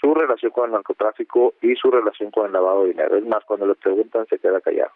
su 0.00 0.14
relación 0.14 0.52
con 0.52 0.66
el 0.66 0.72
narcotráfico 0.72 1.54
y 1.62 1.74
su 1.74 1.90
relación 1.90 2.30
con 2.30 2.46
el 2.46 2.52
lavado 2.52 2.82
de 2.82 2.90
dinero. 2.90 3.16
Es 3.16 3.26
más, 3.26 3.44
cuando 3.44 3.66
le 3.66 3.74
preguntan 3.74 4.26
se 4.26 4.38
queda 4.38 4.60
callado. 4.60 4.92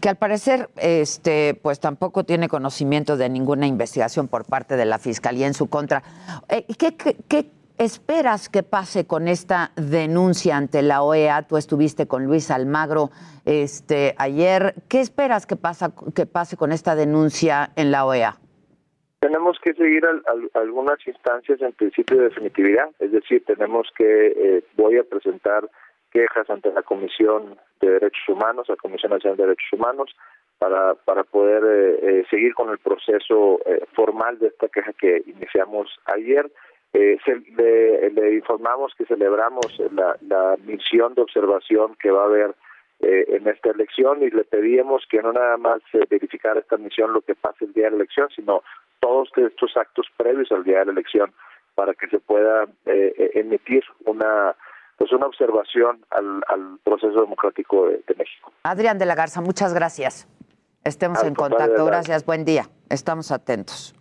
Que 0.00 0.08
al 0.08 0.16
parecer, 0.16 0.68
este, 0.76 1.58
pues 1.60 1.80
tampoco 1.80 2.22
tiene 2.22 2.48
conocimiento 2.48 3.16
de 3.16 3.28
ninguna 3.28 3.66
investigación 3.66 4.28
por 4.28 4.44
parte 4.44 4.76
de 4.76 4.84
la 4.84 4.98
fiscalía 4.98 5.48
en 5.48 5.54
su 5.54 5.68
contra. 5.68 6.04
Eh, 6.48 6.64
¿qué, 6.78 7.50
esperas 7.78 8.48
que 8.48 8.62
pase 8.62 9.06
con 9.06 9.26
esta 9.26 9.72
denuncia 9.74 10.56
ante 10.56 10.82
la 10.82 11.02
OEA? 11.02 11.42
Tú 11.48 11.56
estuviste 11.56 12.06
con 12.06 12.26
Luis 12.26 12.52
Almagro 12.52 13.10
este, 13.44 14.14
ayer. 14.18 14.74
¿Qué 14.88 15.00
esperas 15.00 15.46
que, 15.46 15.56
pasa, 15.56 15.92
que 16.14 16.26
pase 16.26 16.56
con 16.56 16.70
esta 16.70 16.94
denuncia 16.94 17.70
en 17.74 17.90
la 17.90 18.04
OEA? 18.04 18.36
Tenemos 19.18 19.58
que 19.64 19.74
seguir 19.74 20.04
algunas 20.54 21.04
instancias 21.04 21.60
en 21.60 21.72
principio 21.72 22.18
de 22.18 22.24
definitividad, 22.28 22.88
es 23.00 23.10
decir, 23.10 23.44
tenemos 23.44 23.88
que, 23.96 24.04
eh, 24.28 24.64
voy 24.76 24.96
a 24.96 25.02
presentar 25.02 25.68
quejas 26.18 26.50
ante 26.50 26.72
la 26.72 26.82
Comisión 26.82 27.58
de 27.80 27.90
Derechos 27.90 28.28
Humanos, 28.28 28.68
la 28.68 28.76
Comisión 28.76 29.12
Nacional 29.12 29.36
de 29.36 29.44
Derechos 29.44 29.72
Humanos, 29.72 30.16
para, 30.58 30.94
para 30.94 31.22
poder 31.22 31.62
eh, 31.64 31.98
eh, 32.02 32.24
seguir 32.28 32.54
con 32.54 32.70
el 32.70 32.78
proceso 32.78 33.60
formal 33.94 34.38
de 34.40 34.48
esta 34.48 34.68
queja 34.68 34.92
que 34.92 35.22
iniciamos 35.26 35.88
ayer. 36.06 36.50
le, 36.92 38.34
informamos 38.34 38.94
que 38.96 39.04
celebramos 39.04 39.66
la, 39.92 40.56
misión 40.64 41.14
de 41.14 41.22
observación 41.22 41.94
que 42.00 42.10
va 42.10 42.22
a 42.22 42.26
haber 42.26 42.54
en 43.00 43.46
esta 43.46 43.70
elección 43.70 44.22
y 44.24 44.30
le 44.30 44.42
pedíamos 44.42 45.06
que 45.08 45.22
no 45.22 45.32
nada 45.32 45.56
más 45.56 45.80
verificara 46.10 46.58
esta 46.58 46.76
misión 46.76 47.12
lo 47.12 47.20
que 47.20 47.36
pase 47.36 47.66
el 47.66 47.72
día 47.72 47.84
de 47.84 47.90
la 47.90 47.96
elección, 47.98 48.28
sino 48.34 48.64
todos 48.98 49.30
estos 49.36 49.76
actos 49.76 50.06
previos 50.16 50.50
al 50.50 50.64
día 50.64 50.80
de 50.80 50.86
la 50.86 50.92
elección 50.92 51.32
para 51.78 51.94
que 51.94 52.08
se 52.08 52.18
pueda 52.18 52.64
eh, 52.86 53.14
eh, 53.16 53.30
emitir 53.34 53.84
una 54.04 54.56
pues 54.98 55.12
una 55.12 55.26
observación 55.26 56.04
al, 56.10 56.78
proceso 56.82 57.20
democrático 57.20 57.86
de, 57.86 58.14
México. 58.18 58.52
Adrián 58.64 58.98
de 58.98 59.06
la 59.06 59.14
Garza, 59.14 59.40
muchas 59.40 59.72
gracias. 59.72 60.26
Estemos 60.84 61.22
en 61.22 61.34
contacto. 61.34 61.84
Gracias, 61.84 62.26
buen 62.26 62.44
día. 62.44 62.68
Estamos 62.88 63.30
atentos. 63.30 63.94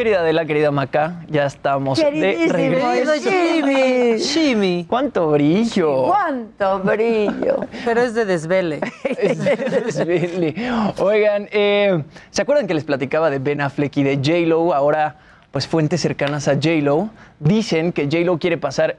Querida 0.00 0.20
Adela, 0.20 0.46
querida 0.46 0.70
Maca, 0.70 1.26
ya 1.28 1.44
estamos 1.44 1.98
de 1.98 2.46
regreso. 2.48 3.12
Jimmy. 3.20 4.18
Jimmy. 4.18 4.86
¿Cuánto 4.88 5.30
brillo? 5.30 6.04
¿Cuánto 6.06 6.78
brillo? 6.78 7.66
Pero 7.84 8.00
es 8.00 8.14
de 8.14 8.24
desvele. 8.24 8.80
es 9.04 9.44
de 9.44 9.56
desvele. 9.56 10.54
Oigan, 10.96 11.48
eh, 11.52 12.02
¿se 12.30 12.40
acuerdan 12.40 12.66
que 12.66 12.72
les 12.72 12.84
platicaba 12.84 13.28
de 13.28 13.40
Ben 13.40 13.60
Affleck 13.60 13.94
y 13.98 14.02
de 14.02 14.16
J-Lo? 14.16 14.72
Ahora, 14.72 15.16
pues 15.50 15.66
fuentes 15.66 16.00
cercanas 16.00 16.48
a 16.48 16.54
J-Lo 16.54 17.10
dicen 17.38 17.92
que 17.92 18.04
J-Lo 18.04 18.38
quiere 18.38 18.56
pasar 18.56 18.96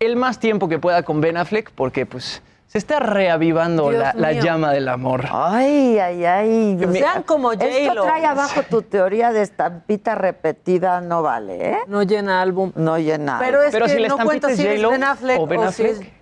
el 0.00 0.16
más 0.16 0.40
tiempo 0.40 0.68
que 0.68 0.80
pueda 0.80 1.04
con 1.04 1.20
Ben 1.20 1.36
Affleck 1.36 1.70
porque, 1.70 2.04
pues 2.04 2.42
se 2.72 2.78
está 2.78 3.00
reavivando 3.00 3.90
la, 3.90 4.32
llama 4.32 4.72
del 4.72 4.88
amor. 4.88 5.26
Ay, 5.30 5.98
ay, 5.98 6.24
ay. 6.24 6.78
Sean 6.90 7.22
como 7.22 7.50
j 7.50 7.66
Esto 7.66 8.02
trae 8.02 8.24
abajo 8.24 8.62
tu 8.62 8.80
teoría 8.80 9.30
de 9.30 9.42
estampita 9.42 10.14
repetida, 10.14 11.02
no 11.02 11.20
vale, 11.22 11.72
¿eh? 11.72 11.78
No 11.86 12.02
llena 12.02 12.40
álbum. 12.40 12.72
No 12.74 12.96
llena. 12.96 13.36
Pero 13.40 13.62
es 13.62 13.76
que 13.76 13.88
si 13.90 14.02
no 14.08 14.16
cuento 14.16 14.48
si 14.48 14.66
es 14.66 14.88
Ben 14.88 15.04
Affleck 15.04 15.38
o 15.38 15.46
Ben 15.46 15.64
Affleck. 15.64 16.21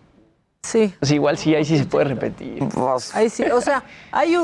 Sí. 0.62 0.94
Pues 0.98 1.10
igual 1.10 1.38
sí, 1.38 1.54
ahí 1.54 1.64
sí 1.64 1.78
se 1.78 1.86
puede 1.86 2.04
repetir. 2.04 2.62
Pues, 2.68 3.14
ahí 3.16 3.30
sí, 3.30 3.44
o 3.44 3.62
sea, 3.62 3.82
hay, 4.12 4.36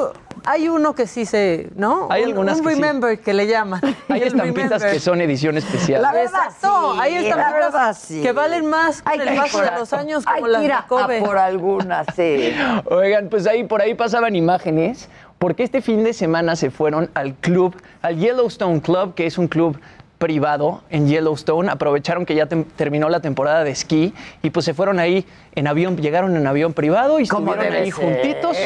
hay 0.45 0.69
uno 0.69 0.95
que 0.95 1.07
sí 1.07 1.27
se, 1.27 1.69
¿no? 1.77 2.09
Hay 2.11 2.23
algunas 2.23 2.59
un 2.59 2.65
que 2.65 2.71
remember 2.71 3.21
que 3.21 3.35
le 3.35 3.47
llaman. 3.47 3.83
Hay 4.09 4.23
estampitas 4.23 4.83
que 4.83 4.99
son 4.99 5.21
edición 5.21 5.59
especial. 5.59 6.01
La 6.01 6.13
verdad, 6.13 6.51
sí, 6.59 6.67
hay 7.01 7.17
estampitas 7.17 7.99
sí. 7.99 8.23
que 8.23 8.33
valen 8.33 8.67
más 8.67 9.03
con 9.03 9.21
el 9.21 9.37
paso 9.37 9.61
de 9.61 9.71
los 9.73 9.93
años 9.93 10.25
como 10.25 10.47
las 10.47 10.63
de 10.63 10.75
Kobe. 10.89 11.21
por 11.21 11.37
algunas, 11.37 12.07
sí. 12.17 12.55
Oigan, 12.87 13.29
pues 13.29 13.47
ahí 13.47 13.65
por 13.65 13.83
ahí 13.83 13.95
pasaban 13.95 14.35
imágenes 14.37 15.11
porque 15.39 15.65
este 15.65 15.83
fin 15.83 16.03
de 16.03 16.15
semana 16.15 16.57
se 16.57 16.71
fueron 16.71 17.11
al 17.15 17.35
club, 17.35 17.77
al 18.01 18.17
Yellowstone 18.17 18.81
Club, 18.81 19.15
que 19.15 19.27
es 19.27 19.37
un 19.37 19.49
club 19.49 19.79
privado 20.19 20.83
en 20.91 21.09
Yellowstone, 21.09 21.71
aprovecharon 21.71 22.25
que 22.25 22.35
ya 22.35 22.47
terminó 22.47 23.09
la 23.09 23.21
temporada 23.21 23.65
de 23.65 23.71
esquí 23.71 24.15
y 24.43 24.51
pues 24.51 24.65
se 24.65 24.75
fueron 24.75 24.99
ahí 24.99 25.27
en 25.55 25.67
avión, 25.67 25.97
llegaron 25.97 26.37
en 26.37 26.47
avión 26.47 26.73
privado 26.73 27.21
y 27.21 27.25
estuvieron 27.25 27.73
ahí 27.73 27.91
juntitos, 27.91 28.57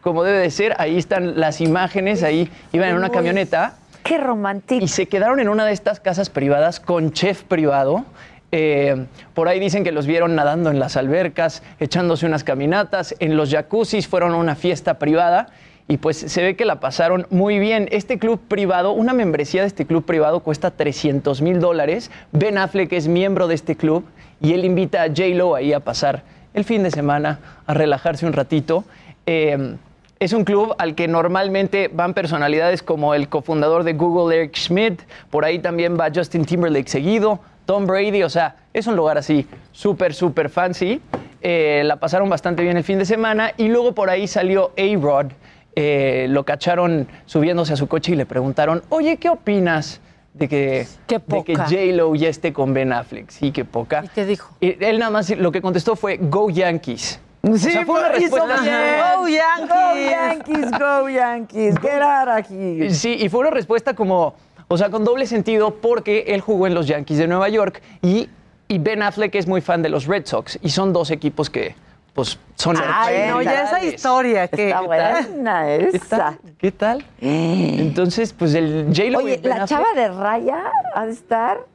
como 0.00 0.22
debe 0.24 0.38
de 0.38 0.50
ser, 0.50 0.74
ahí 0.78 0.96
están 0.96 1.38
las 1.38 1.60
imágenes, 1.60 2.22
ahí 2.22 2.50
iban 2.72 2.90
en 2.90 2.96
una 2.96 3.10
camioneta. 3.10 3.74
Qué 4.02 4.18
romántico. 4.18 4.84
Y 4.84 4.88
se 4.88 5.06
quedaron 5.06 5.40
en 5.40 5.48
una 5.48 5.66
de 5.66 5.72
estas 5.72 6.00
casas 6.00 6.30
privadas 6.30 6.80
con 6.80 7.12
chef 7.12 7.42
privado. 7.42 8.04
Eh, 8.52 9.06
por 9.34 9.48
ahí 9.48 9.60
dicen 9.60 9.84
que 9.84 9.92
los 9.92 10.06
vieron 10.06 10.34
nadando 10.34 10.70
en 10.70 10.80
las 10.80 10.96
albercas, 10.96 11.62
echándose 11.78 12.26
unas 12.26 12.42
caminatas, 12.42 13.14
en 13.20 13.36
los 13.36 13.50
jacuzzis 13.50 14.08
fueron 14.08 14.32
a 14.32 14.36
una 14.36 14.56
fiesta 14.56 14.98
privada 14.98 15.48
y 15.88 15.96
pues 15.96 16.16
se 16.16 16.42
ve 16.42 16.56
que 16.56 16.64
la 16.64 16.80
pasaron 16.80 17.26
muy 17.30 17.58
bien. 17.58 17.88
Este 17.90 18.18
club 18.18 18.40
privado, 18.48 18.92
una 18.92 19.12
membresía 19.12 19.62
de 19.62 19.66
este 19.66 19.86
club 19.86 20.04
privado 20.04 20.40
cuesta 20.40 20.70
300 20.70 21.42
mil 21.42 21.60
dólares. 21.60 22.10
Ben 22.32 22.58
Affleck 22.58 22.92
es 22.92 23.08
miembro 23.08 23.48
de 23.48 23.54
este 23.54 23.76
club 23.76 24.04
y 24.40 24.52
él 24.52 24.64
invita 24.64 25.02
a 25.02 25.08
J-Lo 25.08 25.54
ahí 25.54 25.72
a 25.72 25.80
pasar 25.80 26.22
el 26.54 26.64
fin 26.64 26.82
de 26.82 26.90
semana, 26.90 27.40
a 27.66 27.74
relajarse 27.74 28.26
un 28.26 28.32
ratito. 28.32 28.84
Eh, 29.26 29.76
es 30.20 30.34
un 30.34 30.44
club 30.44 30.74
al 30.76 30.94
que 30.94 31.08
normalmente 31.08 31.88
van 31.90 32.12
personalidades 32.12 32.82
como 32.82 33.14
el 33.14 33.30
cofundador 33.30 33.84
de 33.84 33.94
Google, 33.94 34.36
Eric 34.36 34.54
Schmidt, 34.54 35.00
por 35.30 35.46
ahí 35.46 35.60
también 35.60 35.98
va 35.98 36.10
Justin 36.14 36.44
Timberlake 36.44 36.90
seguido, 36.90 37.40
Tom 37.64 37.86
Brady, 37.86 38.22
o 38.22 38.28
sea, 38.28 38.56
es 38.74 38.86
un 38.86 38.96
lugar 38.96 39.16
así 39.16 39.46
súper, 39.72 40.12
súper 40.12 40.50
fancy. 40.50 41.00
Eh, 41.40 41.80
la 41.86 41.96
pasaron 41.96 42.28
bastante 42.28 42.62
bien 42.62 42.76
el 42.76 42.84
fin 42.84 42.98
de 42.98 43.06
semana 43.06 43.52
y 43.56 43.68
luego 43.68 43.94
por 43.94 44.10
ahí 44.10 44.26
salió 44.26 44.72
A-Rod, 44.76 45.28
eh, 45.76 46.26
lo 46.28 46.44
cacharon 46.44 47.08
subiéndose 47.26 47.72
a 47.72 47.76
su 47.76 47.86
coche 47.88 48.12
y 48.12 48.16
le 48.16 48.26
preguntaron, 48.26 48.82
oye, 48.88 49.16
¿qué 49.16 49.28
opinas? 49.28 50.00
de 50.32 50.48
que, 50.48 50.86
de 51.08 51.44
que 51.44 51.56
J-Lo 51.56 52.14
ya 52.14 52.28
esté 52.28 52.52
con 52.52 52.72
Ben 52.72 52.92
Affleck. 52.92 53.30
Sí, 53.30 53.50
qué 53.50 53.64
poca. 53.64 54.04
¿Y 54.04 54.08
qué 54.08 54.24
dijo? 54.24 54.54
él 54.60 54.98
nada 54.98 55.10
más 55.10 55.30
lo 55.30 55.50
que 55.50 55.60
contestó 55.60 55.96
fue 55.96 56.18
Go 56.18 56.50
Yankees. 56.50 57.20
Sí, 57.56 57.70
fue 57.86 58.00
una 58.00 58.10
respuesta. 58.10 59.16
Go 59.16 59.28
Yankees. 59.28 59.68
Go 59.68 60.10
Yankees, 60.10 60.70
go 60.78 61.08
Yankees. 61.08 61.74
Get 61.80 62.02
out 62.02 62.28
of 62.28 62.94
Sí, 62.94 63.16
y 63.18 63.28
fue 63.28 63.40
una 63.40 63.50
respuesta 63.50 63.94
como, 63.94 64.34
o 64.68 64.76
sea, 64.76 64.90
con 64.90 65.04
doble 65.04 65.26
sentido 65.26 65.74
porque 65.76 66.26
él 66.28 66.42
jugó 66.42 66.66
en 66.66 66.74
los 66.74 66.86
Yankees 66.86 67.18
de 67.18 67.26
Nueva 67.26 67.48
York 67.48 67.82
y, 68.02 68.28
y 68.68 68.78
Ben 68.78 69.02
Affleck 69.02 69.34
es 69.34 69.46
muy 69.46 69.62
fan 69.62 69.82
de 69.82 69.88
los 69.88 70.06
Red 70.06 70.26
Sox 70.26 70.58
y 70.62 70.70
son 70.70 70.92
dos 70.92 71.10
equipos 71.10 71.48
que 71.48 71.74
pues 72.12 72.38
son 72.56 72.76
Ay, 72.82 73.28
no, 73.28 73.42
ya 73.42 73.64
esa 73.64 73.82
historia 73.82 74.48
que 74.48 74.68
está 74.68 74.80
buena 74.82 75.70
esa. 75.70 76.38
¿Qué 76.58 76.72
tal? 76.72 77.04
Entonces, 77.20 78.32
pues 78.32 78.54
el 78.54 78.92
J-Lo 78.94 79.18
Oye, 79.18 79.40
la 79.42 79.66
chava 79.66 79.92
de 79.94 80.08
Raya 80.08 80.70
ha 80.94 81.06
de 81.06 81.12
estar 81.12 81.66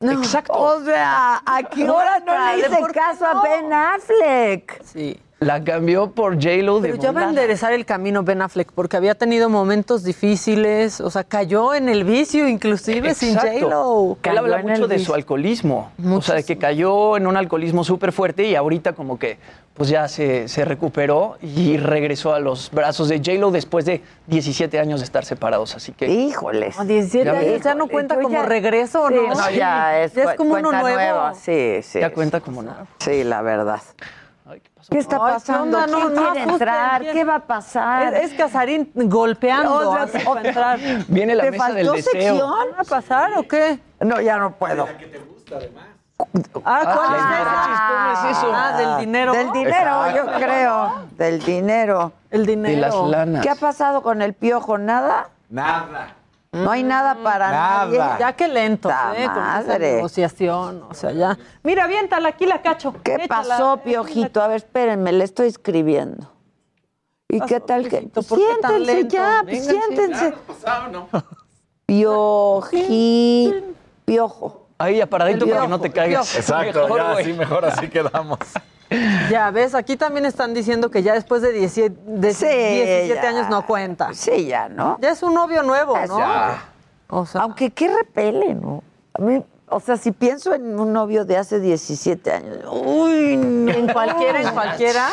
no, 0.00 0.12
Exacto. 0.12 0.52
O 0.52 0.80
sea, 0.84 1.42
¿a 1.44 1.62
qué 1.64 1.88
hora 1.88 2.20
no 2.20 2.32
le 2.32 2.60
hice 2.60 2.92
caso 2.92 3.26
a 3.26 3.42
Ben 3.42 3.72
Affleck? 3.72 4.84
Sí. 4.84 5.20
La 5.40 5.62
cambió 5.62 6.10
por 6.10 6.34
J-Lo 6.34 6.80
de 6.80 6.88
Pero 6.90 7.00
ya 7.00 7.12
va 7.12 7.20
a 7.20 7.28
enderezar 7.28 7.72
el 7.72 7.84
camino 7.86 8.24
Ben 8.24 8.42
Affleck, 8.42 8.72
porque 8.72 8.96
había 8.96 9.14
tenido 9.14 9.48
momentos 9.48 10.02
difíciles, 10.02 11.00
o 11.00 11.10
sea, 11.10 11.22
cayó 11.22 11.74
en 11.74 11.88
el 11.88 12.02
vicio 12.02 12.48
inclusive 12.48 13.14
sin 13.14 13.36
J-Lo. 13.36 14.18
Él 14.24 14.38
habla 14.38 14.58
mucho 14.58 14.88
de 14.88 14.98
su 14.98 15.14
alcoholismo, 15.14 15.92
o 16.04 16.20
sea, 16.22 16.34
de 16.34 16.44
que 16.44 16.58
cayó 16.58 17.16
en 17.16 17.28
un 17.28 17.36
alcoholismo 17.36 17.84
súper 17.84 18.10
fuerte 18.10 18.48
y 18.48 18.56
ahorita 18.56 18.94
como 18.94 19.18
que 19.18 19.38
pues 19.74 19.90
ya 19.90 20.08
se, 20.08 20.48
se, 20.48 20.64
recuperó 20.64 21.36
y 21.40 21.76
regresó 21.76 22.34
a 22.34 22.40
los 22.40 22.72
brazos 22.72 23.08
de 23.08 23.18
J-Lo 23.18 23.52
después 23.52 23.84
de 23.84 24.02
17 24.26 24.80
años 24.80 24.98
de 24.98 25.04
estar 25.04 25.24
separados, 25.24 25.76
así 25.76 25.92
que... 25.92 26.08
Híjoles. 26.08 26.74
17 26.84 27.30
años 27.30 27.62
ya 27.62 27.76
no 27.76 27.86
cuenta 27.86 28.20
como 28.20 28.42
regreso, 28.42 29.08
¿no? 29.08 29.34
no 29.34 29.50
ya 29.50 30.02
es, 30.02 30.14
ya 30.14 30.32
es 30.32 30.36
como 30.36 30.54
uno 30.54 30.72
nuevo. 30.72 31.32
Sí, 31.40 31.78
sí. 31.82 32.00
Ya 32.00 32.10
cuenta 32.10 32.40
como 32.40 32.62
nuevo. 32.62 32.88
Sí, 32.98 33.22
la 33.22 33.40
verdad. 33.40 33.80
¿Qué, 34.90 34.98
está 34.98 35.18
pasando? 35.18 35.78
Ay, 35.78 35.84
¿Quién 35.86 36.14
no, 36.14 36.22
quiere 36.32 36.46
no, 36.46 36.52
entrar? 36.54 37.00
¿quién? 37.02 37.12
¿Qué 37.14 37.24
va 37.24 37.34
a 37.36 37.40
pasar? 37.40 38.14
Es, 38.14 38.32
es 38.32 38.38
Casarín 38.38 38.90
golpeando 38.94 39.92
así 39.92 40.18
para 40.20 40.48
entrar. 40.48 40.78
Viene 41.08 41.34
la 41.34 41.44
¿Te 41.44 41.50
mesa 41.50 41.72
del 41.72 41.86
faltó 41.86 41.92
deseo. 41.92 42.12
sección? 42.12 42.50
¿Va 42.76 42.80
a 42.80 42.84
pasar 42.84 43.32
o 43.36 43.42
qué? 43.46 43.78
No, 44.00 44.20
ya 44.20 44.38
no 44.38 44.52
puedo. 44.52 44.86
que 44.96 45.06
te 45.06 45.18
gusta 45.18 45.56
además. 45.56 45.84
Ah, 46.64 46.80
¿cuál 46.82 46.98
Ah, 47.10 47.16
es 47.16 47.68
esa? 47.70 47.88
¿cómo 47.88 48.30
es 48.30 48.38
eso? 48.38 48.52
Ah, 48.54 48.76
del 48.78 49.06
dinero. 49.06 49.32
Del 49.34 49.52
dinero, 49.52 50.10
yo 50.16 50.26
creo. 50.38 50.92
Del 51.16 51.44
dinero. 51.44 52.12
El 52.30 52.46
dinero. 52.46 52.74
De 52.74 52.80
las 52.80 52.94
lanas. 52.94 53.42
¿Qué 53.42 53.50
ha 53.50 53.54
pasado 53.54 54.02
con 54.02 54.20
el 54.22 54.34
piojo? 54.34 54.78
¿Nada? 54.78 55.28
Nada. 55.48 56.14
No 56.64 56.70
hay 56.70 56.82
nada 56.82 57.16
para 57.22 57.50
Nada. 57.50 57.84
nadie. 57.86 57.98
Ya 58.20 58.32
que 58.34 58.48
lento, 58.48 58.88
¿eh? 58.90 58.92
Con 58.92 59.16
esa 59.22 59.34
madre. 59.34 59.94
negociación, 59.96 60.84
o 60.88 60.94
sea, 60.94 61.12
ya. 61.12 61.38
Mira, 61.62 61.84
aviéntala, 61.84 62.28
aquí 62.30 62.46
la 62.46 62.60
cacho. 62.62 62.94
¿Qué 63.02 63.14
Échala, 63.14 63.28
pasó, 63.28 63.76
la- 63.76 63.82
Piojito? 63.82 64.42
A 64.42 64.48
ver, 64.48 64.56
espérenme, 64.56 65.12
le 65.12 65.24
estoy 65.24 65.48
escribiendo. 65.48 66.30
¿Y 67.28 67.40
qué 67.40 67.60
tal 67.60 67.88
que...? 67.88 68.08
Siéntense 68.22 69.08
ya, 69.08 69.42
pues 69.44 69.64
siéntense. 69.66 70.32
¿Pasado 70.46 70.88
no? 70.88 71.08
Pioji... 71.86 73.54
Piojo. 74.04 74.67
Ahí 74.78 74.98
ya 74.98 75.06
paradito 75.06 75.44
El 75.44 75.50
para 75.50 75.62
que 75.62 75.68
no 75.68 75.80
te 75.80 75.90
caigas. 75.90 76.36
Exacto, 76.36 76.82
Mejor, 76.84 76.98
ya 76.98 77.12
güey. 77.12 77.24
así 77.24 77.32
mejor 77.32 77.64
así 77.64 77.88
quedamos. 77.88 78.38
Ya 79.30 79.50
ves, 79.50 79.74
aquí 79.74 79.98
también 79.98 80.24
están 80.24 80.54
diciendo 80.54 80.90
que 80.90 81.02
ya 81.02 81.12
después 81.12 81.42
de 81.42 81.52
17, 81.52 81.94
de 82.06 82.32
Sí, 82.32 82.46
17 82.46 83.20
ya. 83.22 83.28
años 83.28 83.50
no 83.50 83.66
cuenta. 83.66 84.14
Sí, 84.14 84.46
ya, 84.46 84.70
¿no? 84.70 84.96
Ya 85.02 85.10
es 85.10 85.22
un 85.22 85.34
novio 85.34 85.62
nuevo, 85.62 85.94
¿no? 86.06 86.18
Ya. 86.18 86.64
O 87.10 87.26
sea, 87.26 87.42
Aunque 87.42 87.70
qué 87.70 87.94
repele, 87.94 88.54
¿no? 88.54 88.82
A 89.12 89.20
mí, 89.20 89.44
o 89.68 89.80
sea, 89.80 89.98
si 89.98 90.10
pienso 90.10 90.54
en 90.54 90.80
un 90.80 90.94
novio 90.94 91.26
de 91.26 91.36
hace 91.36 91.60
17 91.60 92.32
años, 92.32 92.64
uy, 92.72 93.36
no. 93.36 93.72
en 93.72 93.88
cualquiera, 93.92 94.40
en 94.40 94.54
cualquiera. 94.54 95.08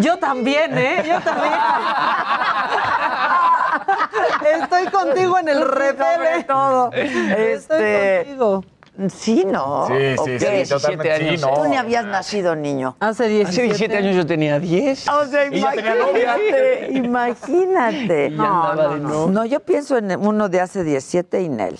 Yo 0.00 0.16
también, 0.16 0.78
¿eh? 0.78 1.04
Yo 1.06 1.20
también. 1.20 1.52
Estoy 4.62 4.86
contigo 4.86 5.38
en 5.38 5.48
el 5.48 5.58
Sobre 5.58 5.92
repele. 5.92 6.44
todo. 6.44 6.90
Estoy 6.92 7.32
Este, 7.36 8.22
contigo. 8.24 8.64
Sí, 9.08 9.44
¿no. 9.46 9.86
Sí, 9.88 10.14
¿O 10.18 10.24
sí, 10.24 10.38
sí, 10.38 10.68
totalmente. 10.68 11.16
Sí, 11.18 11.28
años. 11.28 11.40
no. 11.42 11.54
Tú 11.54 11.64
ni 11.68 11.76
habías 11.76 12.04
nacido 12.04 12.54
niño. 12.56 12.96
Hace 13.00 13.28
17, 13.28 13.48
Hace 13.50 13.62
17 13.62 13.96
años 13.96 14.16
yo 14.16 14.26
tenía 14.26 14.58
10. 14.58 15.08
O 15.08 15.24
sea, 15.26 15.44
imagínate, 15.46 16.88
imagínate. 16.92 18.26
Andaba 18.38 18.94
de 18.94 19.00
no. 19.00 19.26
No, 19.28 19.44
yo 19.44 19.60
pienso 19.60 19.96
en 19.98 20.10
uno 20.16 20.48
de 20.48 20.60
hace 20.60 20.84
17 20.84 21.40
y 21.42 21.48
Nel. 21.48 21.78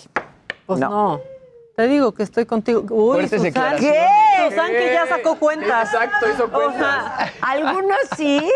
Pues 0.66 0.80
No. 0.80 0.88
no. 0.90 1.20
Te 1.76 1.88
digo 1.88 2.12
que 2.12 2.22
estoy 2.22 2.46
contigo. 2.46 2.84
Uy, 2.90 3.28
Susan. 3.28 3.76
¿Qué? 3.80 4.06
Susan 4.48 4.68
que 4.70 4.90
ya 4.92 5.06
sacó 5.08 5.34
cuentas. 5.36 5.92
Exacto, 5.92 6.26
hizo 6.32 6.44
O 6.44 6.50
cuentas. 6.50 6.78
sea, 6.78 7.32
Algunos 7.42 7.96
sí. 8.16 8.48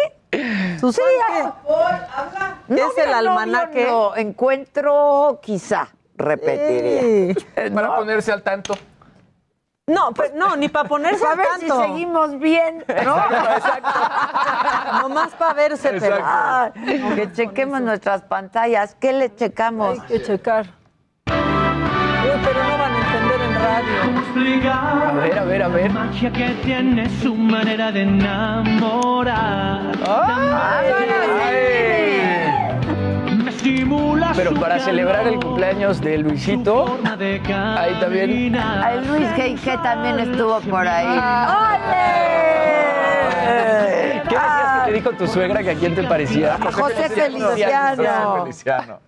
Susan, 0.78 1.04
¿qué? 1.26 2.74
¿Qué 2.76 2.80
es 2.80 3.06
el 3.06 3.12
almanaque? 3.12 3.86
no. 3.88 4.14
Encuentro, 4.14 5.40
quizá, 5.42 5.88
repetiría. 6.18 7.34
Sí. 7.34 7.70
Para 7.74 7.96
ponerse 7.96 8.32
al 8.32 8.42
tanto. 8.42 8.74
No, 9.86 10.12
pero 10.12 10.34
no, 10.34 10.54
ni 10.56 10.68
para 10.68 10.86
ponerse 10.86 11.24
A 11.24 11.30
al 11.30 11.36
ver 11.38 11.46
tanto. 11.58 11.80
si 11.80 11.88
seguimos 11.88 12.38
bien, 12.38 12.84
¿no? 13.06 13.16
Nomás 15.00 15.30
para 15.34 15.54
verse, 15.54 15.96
pero 15.98 16.18
Ah, 16.22 16.70
que 17.14 17.32
chequemos 17.32 17.80
nuestras 17.80 18.20
pantallas. 18.22 18.94
¿Qué 19.00 19.14
le 19.14 19.34
checamos? 19.34 19.98
hay 19.98 20.06
que 20.06 20.22
checar. 20.22 20.66
Uy, 21.26 21.34
pero 22.44 22.62
no 22.64 22.78
van 22.78 22.92
a 22.92 22.98
entender 22.98 23.40
en 23.40 23.54
radio. 23.54 24.18
A 24.70 25.12
ver, 25.14 25.38
a 25.38 25.44
ver, 25.44 25.62
a 25.62 25.68
ver. 25.68 25.90
magia 25.90 26.30
que 26.32 26.48
tiene 26.62 27.08
su 27.22 27.34
manera 27.34 27.90
de 27.90 28.02
enamorar. 28.02 29.82
Me 29.96 30.02
estimula 30.02 30.68
Pero 34.36 34.54
para 34.54 34.78
celebrar 34.78 35.26
el 35.26 35.40
cumpleaños 35.40 36.00
de 36.00 36.18
Luisito, 36.18 36.98
ahí 37.76 37.98
también. 38.00 38.56
Ay, 38.56 39.04
Luis 39.06 39.28
G. 39.30 39.82
también 39.82 40.18
estuvo 40.20 40.60
por 40.60 40.86
ahí. 40.86 41.06
¡Ole! 41.48 42.38
¿Qué 44.28 44.34
decías 44.34 44.84
que 44.84 44.90
te 44.90 44.92
dijo 44.92 45.10
tu 45.12 45.26
suegra 45.26 45.62
que 45.62 45.70
a 45.70 45.74
quién 45.74 45.94
te 45.94 46.02
parecía? 46.04 46.54
A 46.54 46.72
José 46.72 47.08
Feliciano. 47.08 48.42
Feliciano. 48.42 49.00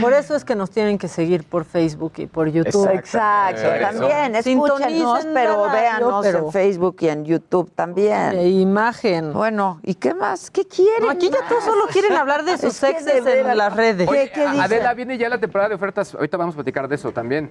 Por 0.00 0.12
eso 0.12 0.34
es 0.36 0.44
que 0.44 0.54
nos 0.54 0.70
tienen 0.70 0.98
que 0.98 1.08
seguir 1.08 1.44
por 1.44 1.64
Facebook 1.64 2.12
y 2.18 2.26
por 2.26 2.48
YouTube. 2.50 2.88
Exacto, 2.92 3.62
Eso. 3.62 3.80
también. 3.98 4.34
Escúchenos, 4.36 5.26
pero 5.32 5.66
radio, 5.66 5.72
véanos 5.80 6.26
pero- 6.26 6.38
en 6.46 6.52
Facebook 6.52 6.96
y 7.00 7.08
en 7.08 7.24
YouTube 7.24 7.70
también. 7.74 8.30
De 8.32 8.48
imagen. 8.48 9.32
Bueno, 9.32 9.80
¿y 9.82 9.94
qué 9.94 10.12
más? 10.12 10.50
¿Qué 10.50 10.66
quieren? 10.66 11.02
No, 11.06 11.10
aquí 11.10 11.30
ya 11.30 11.38
todos 11.48 11.64
solo 11.64 11.84
quieren 11.90 12.12
hablar 12.12 12.44
de 12.44 12.58
sus 12.58 12.78
de 12.80 12.90
exes 12.90 13.26
en 13.26 13.56
las 13.56 13.74
redes. 13.74 14.06
¿Qué, 14.08 14.10
Oye, 14.10 14.30
qué? 14.32 14.42
Adela, 14.44 14.92
viene 14.94 15.16
ya 15.16 15.28
la 15.28 15.38
temporada 15.38 15.70
de 15.70 15.74
ofertas. 15.76 16.14
Ahorita 16.14 16.36
vamos 16.36 16.54
a 16.54 16.56
platicar 16.56 16.86
de 16.86 16.94
eso 16.96 17.10
también. 17.12 17.50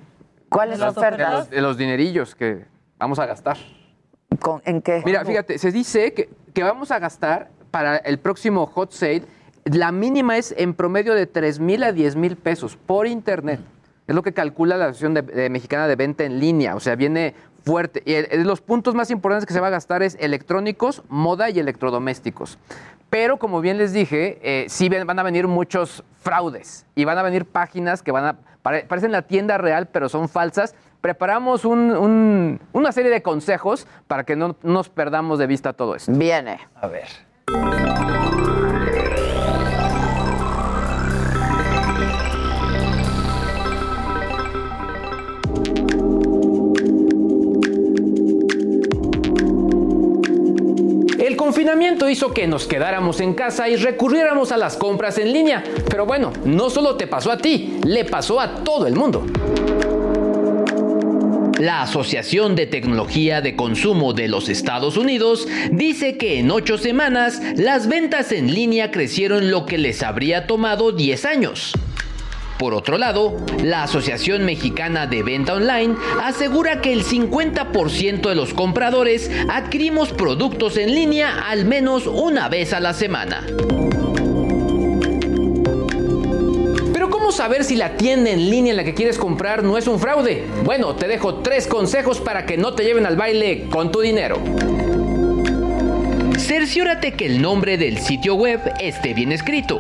¿Cuáles 0.50 0.80
las 0.80 0.94
De 0.96 1.00
ofertas? 1.02 1.34
los, 1.34 1.50
de 1.50 1.62
los 1.62 1.78
dinerillos 1.78 2.36
que 2.36 2.66
vamos 2.98 3.18
a 3.20 3.26
gastar. 3.26 3.58
¿Con- 4.40 4.62
¿En 4.66 4.82
qué? 4.82 5.02
Mira, 5.06 5.26
fíjate, 5.26 5.58
se 5.58 5.72
dice 5.72 6.14
que, 6.14 6.30
que 6.54 6.64
vamos 6.64 6.92
a 6.92 7.00
gastar 7.00 7.50
para 7.72 7.98
el 7.98 8.20
próximo 8.20 8.66
hot 8.68 8.92
sale, 8.92 9.24
la 9.66 9.92
mínima 9.92 10.38
es 10.38 10.54
en 10.58 10.74
promedio 10.74 11.14
de 11.16 11.26
3 11.28 11.60
mil 11.60 11.84
a 11.84 11.92
10 11.92 12.16
mil 12.16 12.36
pesos 12.36 12.78
por 12.78 13.08
internet. 13.08 13.60
Es 14.08 14.16
lo 14.16 14.24
que 14.24 14.34
calcula 14.34 14.76
la 14.78 14.86
Asociación 14.86 15.14
de, 15.14 15.22
de 15.22 15.50
Mexicana 15.50 15.88
de 15.88 15.96
Venta 15.96 16.24
en 16.24 16.40
Línea. 16.40 16.76
O 16.76 16.80
sea, 16.80 16.96
viene 16.96 17.36
fuerte. 17.64 18.02
Y 18.06 18.14
el- 18.14 18.44
los 18.44 18.62
puntos 18.62 18.96
más 18.96 19.12
importantes 19.12 19.46
que 19.46 19.54
se 19.54 19.60
va 19.60 19.68
a 19.68 19.72
gastar 19.72 20.02
es 20.02 20.18
electrónicos, 20.20 21.04
moda 21.10 21.50
y 21.50 21.60
electrodomésticos. 21.60 22.58
Pero 23.12 23.38
como 23.38 23.62
bien 23.62 23.78
les 23.78 23.92
dije, 23.94 24.40
eh, 24.42 24.66
sí 24.70 24.88
van 24.90 25.20
a 25.20 25.24
venir 25.24 25.48
muchos 25.48 26.04
fraudes 26.22 26.86
y 26.96 27.06
van 27.06 27.18
a 27.18 27.24
venir 27.24 27.46
páginas 27.46 28.02
que 28.04 28.12
van 28.12 28.26
a 28.26 28.38
pare- 28.62 28.86
parecen 28.88 29.12
la 29.12 29.24
tienda 29.24 29.58
real, 29.58 29.88
pero 29.88 30.10
son 30.10 30.30
falsas. 30.30 30.76
Preparamos 31.02 31.64
un- 31.66 31.92
un- 31.96 32.60
una 32.74 32.92
serie 32.92 33.10
de 33.12 33.22
consejos 33.22 33.88
para 34.08 34.24
que 34.26 34.36
no 34.36 34.56
nos 34.64 34.90
perdamos 34.90 35.40
de 35.40 35.48
vista 35.48 35.74
todo 35.74 35.96
esto. 35.96 36.12
Viene. 36.12 36.60
A 36.76 36.88
ver. 36.88 37.08
Confinamiento 51.50 52.08
hizo 52.08 52.32
que 52.32 52.46
nos 52.46 52.68
quedáramos 52.68 53.20
en 53.22 53.34
casa 53.34 53.68
y 53.68 53.76
recurriéramos 53.76 54.52
a 54.52 54.58
las 54.58 54.78
compras 54.78 55.18
en 55.18 55.34
línea. 55.34 55.64
Pero 55.90 56.06
bueno, 56.06 56.32
no 56.46 56.70
solo 56.70 56.96
te 56.96 57.08
pasó 57.08 57.32
a 57.32 57.40
ti, 57.40 57.80
le 57.84 58.06
pasó 58.06 58.40
a 58.40 58.64
todo 58.64 58.86
el 58.86 58.94
mundo. 58.94 59.26
La 61.58 61.82
Asociación 61.82 62.56
de 62.56 62.68
Tecnología 62.68 63.42
de 63.42 63.56
Consumo 63.56 64.14
de 64.14 64.28
los 64.28 64.48
Estados 64.48 64.96
Unidos 64.96 65.48
dice 65.72 66.20
que 66.20 66.38
en 66.38 66.52
ocho 66.52 66.78
semanas 66.78 67.42
las 67.56 67.88
ventas 67.88 68.32
en 68.32 68.54
línea 68.54 68.92
crecieron 68.92 69.50
lo 69.50 69.66
que 69.66 69.80
les 69.80 70.04
habría 70.04 70.46
tomado 70.46 70.92
10 70.92 71.26
años. 71.26 71.74
Por 72.60 72.74
otro 72.74 72.98
lado, 72.98 73.38
la 73.64 73.84
Asociación 73.84 74.44
Mexicana 74.44 75.08
de 75.08 75.24
Venta 75.24 75.54
Online 75.54 75.96
asegura 76.22 76.82
que 76.82 76.92
el 76.92 77.06
50% 77.06 78.28
de 78.28 78.36
los 78.36 78.54
compradores 78.54 79.32
adquirimos 79.48 80.12
productos 80.12 80.76
en 80.76 80.94
línea 80.94 81.46
al 81.48 81.64
menos 81.64 82.06
una 82.06 82.50
vez 82.50 82.74
a 82.74 82.82
la 82.82 82.94
semana. 82.94 83.46
Pero 86.92 87.10
¿cómo 87.10 87.32
saber 87.32 87.64
si 87.64 87.78
la 87.78 87.96
tienda 87.96 88.30
en 88.32 88.50
línea 88.50 88.72
en 88.72 88.78
la 88.78 88.84
que 88.84 88.94
quieres 88.94 89.18
comprar 89.18 89.64
no 89.64 89.78
es 89.78 89.88
un 89.88 89.98
fraude? 89.98 90.46
Bueno, 90.66 90.96
te 90.96 91.08
dejo 91.08 91.36
tres 91.36 91.66
consejos 91.66 92.20
para 92.20 92.46
que 92.46 92.58
no 92.58 92.74
te 92.74 92.84
lleven 92.84 93.06
al 93.06 93.16
baile 93.16 93.70
con 93.70 93.90
tu 93.90 94.02
dinero. 94.02 94.38
Cerciórate 96.38 97.14
que 97.14 97.26
el 97.26 97.42
nombre 97.42 97.78
del 97.78 98.00
sitio 98.00 98.36
web 98.36 98.60
esté 98.82 99.14
bien 99.14 99.32
escrito. 99.32 99.80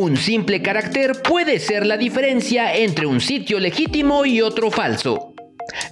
Un 0.00 0.16
simple 0.16 0.62
carácter 0.62 1.22
puede 1.22 1.58
ser 1.58 1.84
la 1.84 1.96
diferencia 1.96 2.72
entre 2.72 3.04
un 3.04 3.20
sitio 3.20 3.58
legítimo 3.58 4.24
y 4.24 4.40
otro 4.40 4.70
falso. 4.70 5.34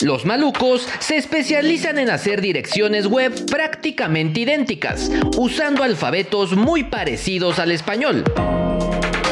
Los 0.00 0.24
malucos 0.24 0.88
se 1.00 1.16
especializan 1.16 1.98
en 1.98 2.10
hacer 2.10 2.40
direcciones 2.40 3.08
web 3.08 3.32
prácticamente 3.50 4.42
idénticas, 4.42 5.10
usando 5.36 5.82
alfabetos 5.82 6.54
muy 6.54 6.84
parecidos 6.84 7.58
al 7.58 7.72
español. 7.72 8.22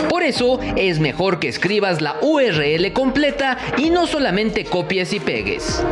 Por 0.09 0.25
eso 0.25 0.59
es 0.75 0.99
mejor 0.99 1.38
que 1.38 1.46
escribas 1.46 2.01
la 2.03 2.17
URL 2.21 2.92
completa 2.92 3.57
y 3.79 3.91
no 3.91 4.09
solamente 4.09 4.64
copies 4.64 5.13
y 5.13 5.21
pegues. 5.21 5.84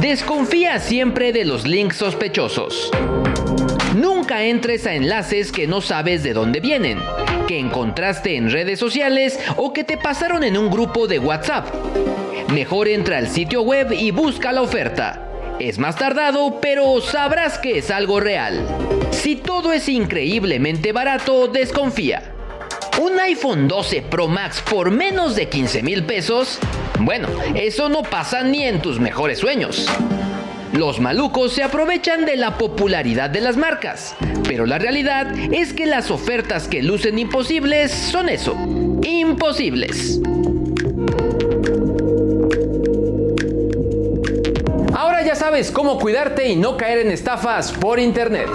Desconfía 0.00 0.80
siempre 0.80 1.32
de 1.32 1.44
los 1.44 1.68
links 1.68 1.98
sospechosos. 1.98 2.90
Nunca 3.98 4.44
entres 4.44 4.86
a 4.86 4.94
enlaces 4.94 5.50
que 5.50 5.66
no 5.66 5.80
sabes 5.80 6.22
de 6.22 6.32
dónde 6.32 6.60
vienen, 6.60 7.00
que 7.48 7.58
encontraste 7.58 8.36
en 8.36 8.48
redes 8.48 8.78
sociales 8.78 9.40
o 9.56 9.72
que 9.72 9.82
te 9.82 9.96
pasaron 9.96 10.44
en 10.44 10.56
un 10.56 10.70
grupo 10.70 11.08
de 11.08 11.18
WhatsApp. 11.18 11.66
Mejor 12.52 12.86
entra 12.86 13.18
al 13.18 13.26
sitio 13.26 13.62
web 13.62 13.90
y 13.90 14.12
busca 14.12 14.52
la 14.52 14.62
oferta. 14.62 15.28
Es 15.58 15.80
más 15.80 15.96
tardado, 15.96 16.60
pero 16.60 17.00
sabrás 17.00 17.58
que 17.58 17.78
es 17.78 17.90
algo 17.90 18.20
real. 18.20 18.64
Si 19.10 19.34
todo 19.34 19.72
es 19.72 19.88
increíblemente 19.88 20.92
barato, 20.92 21.48
desconfía. 21.48 22.22
Un 23.00 23.18
iPhone 23.18 23.66
12 23.66 24.02
Pro 24.02 24.28
Max 24.28 24.62
por 24.70 24.92
menos 24.92 25.34
de 25.34 25.48
15 25.48 25.82
mil 25.82 26.04
pesos, 26.04 26.60
bueno, 27.00 27.26
eso 27.56 27.88
no 27.88 28.04
pasa 28.04 28.44
ni 28.44 28.62
en 28.62 28.80
tus 28.80 29.00
mejores 29.00 29.40
sueños. 29.40 29.88
Los 30.72 31.00
malucos 31.00 31.52
se 31.52 31.62
aprovechan 31.62 32.26
de 32.26 32.36
la 32.36 32.58
popularidad 32.58 33.30
de 33.30 33.40
las 33.40 33.56
marcas, 33.56 34.14
pero 34.46 34.66
la 34.66 34.78
realidad 34.78 35.32
es 35.50 35.72
que 35.72 35.86
las 35.86 36.10
ofertas 36.10 36.68
que 36.68 36.82
lucen 36.82 37.18
imposibles 37.18 37.90
son 37.90 38.28
eso, 38.28 38.54
imposibles. 39.02 40.20
Ahora 44.94 45.24
ya 45.24 45.34
sabes 45.34 45.70
cómo 45.70 45.98
cuidarte 45.98 46.48
y 46.48 46.56
no 46.56 46.76
caer 46.76 46.98
en 46.98 47.12
estafas 47.12 47.72
por 47.72 47.98
internet. 47.98 48.48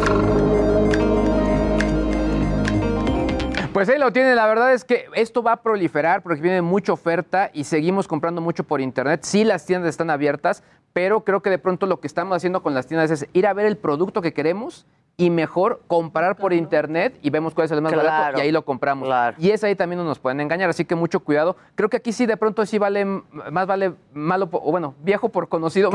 Pues 3.73 3.89
ahí 3.89 3.97
lo 3.97 4.13
tiene, 4.13 4.35
la 4.35 4.45
verdad 4.45 4.71
es 4.71 4.85
que 4.85 5.07
esto 5.15 5.41
va 5.41 5.53
a 5.53 5.61
proliferar 5.63 6.21
porque 6.21 6.41
viene 6.43 6.61
mucha 6.61 6.93
oferta 6.93 7.49
y 7.53 7.63
seguimos 7.63 8.07
comprando 8.07 8.39
mucho 8.39 8.63
por 8.63 8.81
internet. 8.81 9.21
Sí, 9.23 9.43
las 9.43 9.65
tiendas 9.65 9.89
están 9.89 10.11
abiertas, 10.11 10.61
pero 10.93 11.23
creo 11.23 11.41
que 11.41 11.49
de 11.49 11.57
pronto 11.57 11.87
lo 11.87 11.99
que 11.99 12.07
estamos 12.07 12.37
haciendo 12.37 12.63
con 12.63 12.73
las 12.73 12.87
tiendas 12.87 13.11
es 13.11 13.27
ir 13.33 13.47
a 13.47 13.53
ver 13.53 13.65
el 13.65 13.77
producto 13.77 14.21
que 14.21 14.33
queremos 14.33 14.85
y 15.15 15.29
mejor 15.29 15.83
comparar 15.87 16.37
por 16.37 16.53
internet 16.53 17.19
y 17.21 17.29
vemos 17.29 17.53
cuál 17.53 17.65
es 17.65 17.71
el 17.71 17.83
más 17.83 17.95
barato 17.95 18.39
y 18.39 18.41
ahí 18.41 18.51
lo 18.51 18.65
compramos. 18.65 19.07
Y 19.37 19.51
es 19.51 19.63
ahí 19.63 19.75
también 19.75 20.03
nos 20.03 20.17
pueden 20.17 20.41
engañar, 20.41 20.71
así 20.71 20.85
que 20.85 20.95
mucho 20.95 21.19
cuidado. 21.19 21.55
Creo 21.75 21.87
que 21.87 21.97
aquí 21.97 22.11
sí 22.11 22.25
de 22.25 22.35
pronto 22.35 22.65
sí 22.65 22.79
vale 22.79 23.05
más 23.05 23.67
vale 23.67 23.93
malo 24.13 24.49
o 24.51 24.71
bueno, 24.71 24.95
viejo 25.01 25.29
por 25.29 25.49
conocido, 25.49 25.91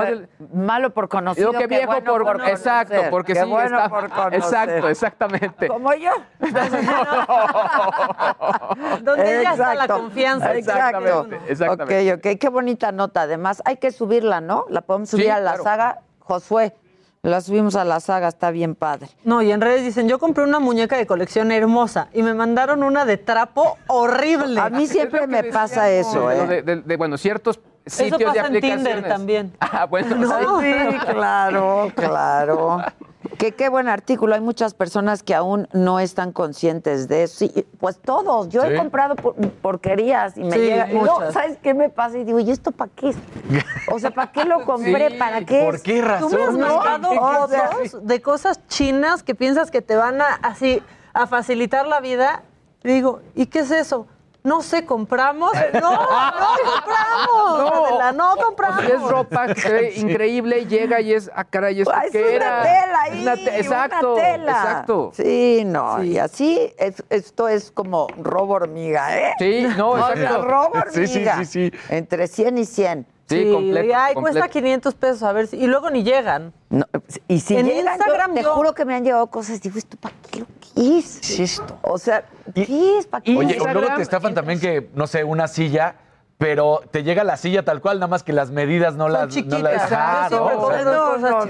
malo 0.53 0.91
por 0.91 1.09
conocido 1.09 1.51
que, 1.53 1.67
viejo 1.67 2.01
por, 2.05 2.49
exacto, 2.49 2.95
porque 3.11 3.35
sí 3.35 3.41
está 3.41 4.29
exacto, 4.33 4.89
exactamente. 4.89 5.67
Como 5.67 5.93
yo. 5.95 6.13
Donde 9.03 9.43
ya 9.43 9.53
está 9.53 9.75
la 9.75 9.89
confianza. 9.89 10.55
Exactamente, 10.55 11.41
exactamente. 11.49 12.13
Ok, 12.15 12.19
ok, 12.19 12.27
qué 12.39 12.49
bonita 12.49 12.93
nota. 12.93 13.23
Además, 13.23 13.63
hay 13.65 13.79
que 13.79 13.91
subirla, 13.91 14.41
¿no? 14.41 14.65
La 14.69 14.83
podemos 14.89 15.11
subir 15.11 15.31
a 15.31 15.39
la 15.39 15.59
saga 15.59 16.01
Josué. 16.21 16.75
La 17.21 17.43
subimos 17.43 17.77
a 17.77 17.85
la 17.85 18.01
saga, 18.01 18.29
está 18.29 18.51
bien 18.51 18.75
padre. 18.75 19.09
No, 19.23 19.43
y 19.43 19.53
en 19.53 19.61
redes 19.61 19.85
dicen, 19.85 20.09
yo 20.09 20.19
compré 20.19 20.45
una 20.45 20.61
muñeca 20.61 20.97
de 20.97 21.07
colección 21.07 21.53
hermosa 21.53 22.09
y 22.15 22.23
me 22.23 22.33
mandaron 22.33 22.83
una 22.83 23.05
de 23.05 23.19
trapo 23.19 23.77
horrible. 23.89 24.59
A 24.59 24.71
mí 24.71 24.87
siempre 24.87 25.27
me 25.27 25.45
pasa 25.45 25.91
eso, 25.91 26.31
¿eh? 26.31 26.63
De, 26.63 26.97
bueno, 26.97 27.19
ciertos 27.19 27.61
sitios 27.85 28.21
eso 28.21 28.29
pasa 28.29 28.33
de 28.33 28.41
aplicaciones. 28.41 28.87
en 28.87 28.93
Tinder 28.95 29.09
también. 29.09 29.53
Ah, 29.61 29.85
bueno. 29.85 30.17
sí, 30.61 30.99
claro, 31.11 31.93
claro. 31.95 32.79
Que 33.37 33.53
qué 33.53 33.69
buen 33.69 33.89
artículo. 33.89 34.35
Hay 34.35 34.41
muchas 34.41 34.75
personas 34.75 35.23
que 35.23 35.35
aún 35.35 35.69
no 35.73 36.01
están 36.01 36.33
conscientes 36.33 37.09
de 37.09 37.25
eso. 37.25 37.39
Sí, 37.39 37.67
pues 37.79 37.99
todos. 37.99 38.49
Yo 38.49 38.65
he 38.65 38.77
comprado 38.77 39.15
porquerías 39.63 40.37
y 40.37 40.45
me 40.45 40.53
Sí, 40.53 40.61
llega. 40.61 40.87
muchas. 40.87 41.35
¿Sabes 41.35 41.59
qué 41.63 41.75
me 41.75 41.89
pasa? 41.91 42.19
Y 42.19 42.25
digo, 42.25 42.41
¿y 42.41 42.51
esto 42.51 42.73
para 42.73 42.91
qué? 42.95 43.15
O 43.93 43.99
sea, 43.99 44.11
¿para 44.11 44.33
qué 44.33 44.45
lo 44.45 44.65
compré? 44.65 45.11
¿Para 45.19 45.45
qué? 45.45 45.63
¿por 45.65 45.83
qué 45.83 46.01
razón? 46.03 46.31
Tú 46.31 46.37
me 46.37 46.43
has 46.45 46.55
No, 46.55 46.79
mandado 46.79 47.15
fotos 47.15 48.07
de 48.07 48.23
cosas 48.23 48.67
chinas 48.69 49.23
que 49.23 49.35
piensas 49.35 49.71
que 49.71 49.83
te 49.83 49.97
van 49.97 50.21
a 50.21 50.35
así 50.43 50.83
a 51.13 51.27
facilitar 51.27 51.87
la 51.87 52.01
vida. 52.01 52.43
Y 52.85 52.89
digo, 52.89 53.21
¿y 53.35 53.47
qué 53.47 53.61
es 53.61 53.71
eso? 53.71 54.07
No 54.45 54.63
sé, 54.63 54.85
compramos. 54.87 55.53
No, 55.75 55.91
no 55.91 55.99
compramos. 56.73 57.59
No. 57.59 57.85
Adela, 57.87 58.13
no 58.13 58.37
compramos. 58.37 58.85
Es 58.85 59.01
ropa 59.03 59.53
que 59.55 59.93
increíble, 59.97 60.65
llega 60.67 61.01
y 61.01 61.13
es, 61.13 61.31
ah, 61.35 61.45
caray, 61.45 61.81
¿esto 61.81 61.93
Ah, 61.95 62.05
es 62.07 62.15
una 62.15 62.29
era? 62.31 62.63
tela 62.63 63.01
ahí, 63.03 63.23
Una 63.23 63.35
te- 63.35 63.59
exacto, 63.61 64.15
una 64.15 64.23
tela. 64.23 64.53
exacto. 64.53 65.11
Sí, 65.15 65.63
no, 65.67 66.03
y 66.05 66.19
así 66.19 66.73
es- 66.79 67.03
esto 67.11 67.49
es 67.49 67.71
como 67.73 68.07
robo 68.17 68.55
hormiga, 68.55 69.19
¿eh? 69.19 69.33
Sí, 69.39 69.67
no, 69.77 69.91
O 69.91 69.97
sea, 70.07 70.15
exacto. 70.15 70.43
robo 70.45 70.73
Sí, 70.93 71.07
sí, 71.07 71.13
hormiga. 71.15 71.37
sí, 71.39 71.45
sí. 71.45 71.73
Entre 71.91 72.27
100 72.29 72.59
y 72.59 72.65
100. 72.65 73.07
Sí, 73.29 73.53
completo, 73.53 73.87
y, 73.87 73.93
ay, 73.93 74.15
completo. 74.15 74.39
cuesta 74.39 74.49
500 74.49 74.95
pesos, 74.95 75.23
a 75.25 75.33
ver 75.33 75.49
si. 75.49 75.59
Y 75.59 75.67
luego 75.67 75.91
ni 75.91 76.03
llegan. 76.03 76.55
No, 76.71 76.87
y 77.27 77.41
si 77.41 77.57
En 77.59 77.67
llegan, 77.67 77.85
yo 77.85 77.91
Instagram 77.93 78.35
te 78.35 78.43
yo- 78.43 78.55
juro 78.55 78.73
que 78.75 78.87
me 78.87 78.95
han 78.95 79.05
llegado 79.05 79.27
cosas, 79.27 79.61
digo, 79.61 79.77
¿esto 79.77 79.99
para 80.01 80.15
qué 80.31 80.41
lo 80.41 80.47
es 80.79 81.41
esto? 81.41 81.79
O 81.83 81.99
sea, 81.99 82.25
¿qué 82.55 82.99
es? 82.99 83.07
¿Para 83.07 83.23
qué? 83.23 83.37
Oye, 83.37 83.59
o 83.61 83.67
luego 83.73 83.95
te 83.97 84.03
estafan 84.03 84.35
también 84.35 84.61
que, 84.61 84.89
no 84.95 85.07
sé, 85.07 85.25
una 85.25 85.49
silla, 85.49 85.97
pero 86.39 86.81
te 86.93 87.03
llega 87.03 87.25
la 87.25 87.37
silla 87.37 87.65
tal 87.65 87.81
cual, 87.81 87.99
nada 87.99 88.07
más 88.07 88.23
que 88.23 88.33
las 88.33 88.51
medidas 88.53 88.95
no 88.95 89.05
Son 89.05 89.13
las... 89.13 89.29
chiquitas. 89.29 89.59
No 89.61 89.69
las 89.69 89.89
siempre 89.89 90.85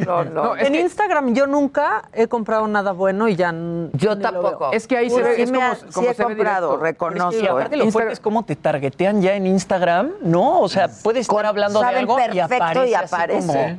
no, 0.07 0.25
no, 0.25 0.57
en 0.57 0.73
que- 0.73 0.81
Instagram 0.81 1.35
yo 1.35 1.47
nunca 1.47 2.09
he 2.15 2.27
comprado 2.27 2.67
nada 2.69 2.93
bueno 2.93 3.29
y 3.29 3.37
ya 3.37 3.53
Yo 3.93 4.19
tampoco. 4.19 4.71
Es 4.73 4.87
que 4.87 4.97
ahí 4.97 5.11
se 5.11 5.17
Pues 5.17 5.27
ve, 5.27 5.35
sí 5.37 5.43
es 5.43 5.51
me 5.51 5.59
como, 5.59 5.71
ha- 5.71 5.75
sí 5.77 5.85
como 5.93 6.09
he 6.11 6.15
se 6.15 6.23
ve 6.23 6.35
comprado, 6.35 6.69
directo. 6.79 6.85
reconozco. 6.85 7.41
Y 7.43 7.47
aparte 7.47 7.75
¿eh? 7.75 7.79
lo 7.79 7.91
fuerte 7.91 8.13
es 8.15 8.21
cómo 8.21 8.45
te 8.45 8.57
targetean 8.57 9.21
ya 9.21 9.35
en 9.35 9.47
Instagram, 9.47 10.13
¿no? 10.23 10.61
O 10.61 10.69
sea, 10.71 10.89
puedes 11.03 11.29
estar 11.29 11.45
hablando 11.45 11.81
de 11.81 11.87
algo 11.87 12.17
y 12.33 12.39
aparece, 12.39 12.89
y 12.89 12.95
así 12.95 13.15
como- 13.47 13.79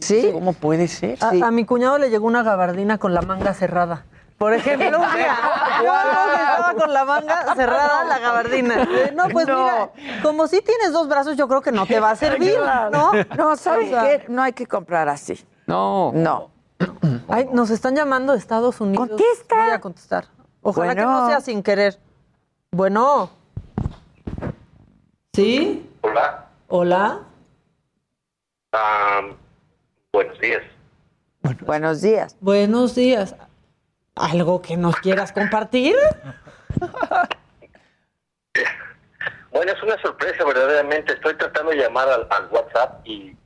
Sí. 0.00 0.30
¿Cómo 0.32 0.54
puede 0.54 0.88
ser? 0.88 1.18
A, 1.22 1.30
Sí. 1.30 1.42
a 1.42 1.50
mi 1.50 1.66
cuñado 1.66 1.98
le 1.98 2.08
llegó 2.08 2.26
una 2.26 2.42
gabardina 2.42 2.96
con 2.96 3.12
la 3.12 3.20
manga 3.20 3.52
cerrada. 3.52 4.04
Por 4.40 4.54
ejemplo, 4.54 4.98
un 4.98 5.14
día, 5.16 5.36
que 5.80 5.84
estaba 5.86 6.74
con 6.74 6.94
la 6.94 7.04
manga 7.04 7.54
cerrada, 7.54 8.04
la 8.04 8.18
gabardina. 8.20 8.82
Eh, 8.84 9.12
No, 9.14 9.28
pues 9.28 9.46
No. 9.46 9.58
mira, 9.60 9.90
como 10.22 10.46
si 10.46 10.62
tienes 10.62 10.94
dos 10.94 11.08
brazos, 11.08 11.36
yo 11.36 11.46
creo 11.46 11.60
que 11.60 11.70
no 11.72 11.84
te 11.84 12.00
va 12.00 12.12
a 12.12 12.16
servir, 12.16 12.56
¿no? 12.90 13.12
No, 13.36 13.54
¿sabes 13.56 13.88
O 13.88 13.90
sea, 13.90 14.02
qué? 14.02 14.24
No 14.30 14.40
hay 14.40 14.54
que 14.54 14.66
comprar 14.66 15.10
así. 15.10 15.44
No. 15.66 16.12
No. 16.14 16.50
Ay, 17.28 17.50
nos 17.52 17.68
están 17.68 17.94
llamando 17.94 18.32
de 18.32 18.38
Estados 18.38 18.80
Unidos. 18.80 19.08
Contesta. 19.10 19.56
Voy 19.56 19.70
a 19.72 19.80
contestar. 19.82 20.24
Ojalá 20.62 20.94
que 20.94 21.02
no 21.02 21.26
sea 21.28 21.42
sin 21.42 21.62
querer. 21.62 21.98
Bueno. 22.70 23.28
¿Sí? 25.34 25.86
Hola, 26.00 26.46
Hola. 26.68 27.18
Am, 28.72 29.36
buenos 30.14 30.40
días. 30.40 30.62
Buenos 31.66 32.00
días. 32.00 32.36
Buenos 32.40 32.94
días. 32.94 33.34
¿Algo 34.16 34.60
que 34.60 34.76
nos 34.76 34.96
quieras 34.96 35.32
compartir? 35.32 35.96
Bueno, 39.52 39.72
es 39.72 39.82
una 39.82 40.00
sorpresa 40.00 40.44
verdaderamente. 40.44 41.12
Estoy 41.14 41.34
tratando 41.34 41.72
de 41.72 41.78
llamar 41.78 42.08
al, 42.08 42.26
al 42.30 42.48
WhatsApp 42.50 43.00
y 43.04 43.36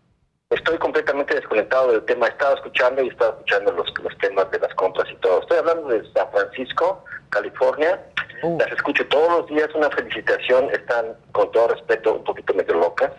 estoy 0.50 0.78
completamente 0.78 1.34
desconectado 1.34 1.92
del 1.92 2.04
tema. 2.04 2.26
Estaba 2.28 2.54
escuchando 2.54 3.02
y 3.02 3.08
estaba 3.08 3.30
escuchando 3.30 3.72
los, 3.72 3.86
los 4.02 4.18
temas 4.18 4.50
de 4.50 4.58
las 4.58 4.74
compras 4.74 5.08
y 5.10 5.16
todo. 5.16 5.40
Estoy 5.40 5.58
hablando 5.58 5.88
de 5.88 6.12
San 6.12 6.30
Francisco, 6.30 7.04
California. 7.30 8.00
Las 8.42 8.70
escucho 8.72 9.06
todos 9.08 9.40
los 9.40 9.46
días. 9.48 9.68
Una 9.74 9.90
felicitación. 9.90 10.70
Están, 10.70 11.16
con 11.32 11.50
todo 11.52 11.68
respeto, 11.68 12.14
un 12.14 12.24
poquito 12.24 12.52
medio 12.52 12.74
locas. 12.74 13.10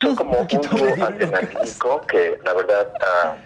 Son 0.00 0.14
como 0.14 0.38
un 0.38 0.46
dúo 0.46 1.04
adrenalínico 1.04 2.00
que, 2.02 2.38
la 2.44 2.52
verdad, 2.52 2.92
ah, 3.00 3.36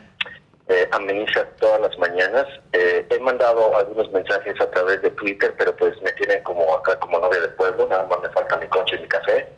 eh, 0.68 0.88
ameniza 0.92 1.44
todas 1.58 1.80
las 1.80 1.98
mañanas. 1.98 2.46
Eh, 2.72 3.06
he 3.08 3.18
mandado 3.20 3.76
algunos 3.76 4.10
mensajes 4.12 4.60
a 4.60 4.70
través 4.70 5.00
de 5.02 5.10
Twitter, 5.12 5.54
pero 5.56 5.74
pues 5.76 6.00
me 6.02 6.12
tienen 6.12 6.42
como 6.42 6.74
acá 6.74 6.98
como 6.98 7.18
novia 7.18 7.40
del 7.40 7.54
pueblo, 7.54 7.86
nada 7.88 8.06
más 8.06 8.20
me 8.20 8.28
falta 8.30 8.56
mi 8.58 8.66
coche 8.68 8.96
y 8.96 9.02
mi 9.02 9.08
café. 9.08 9.48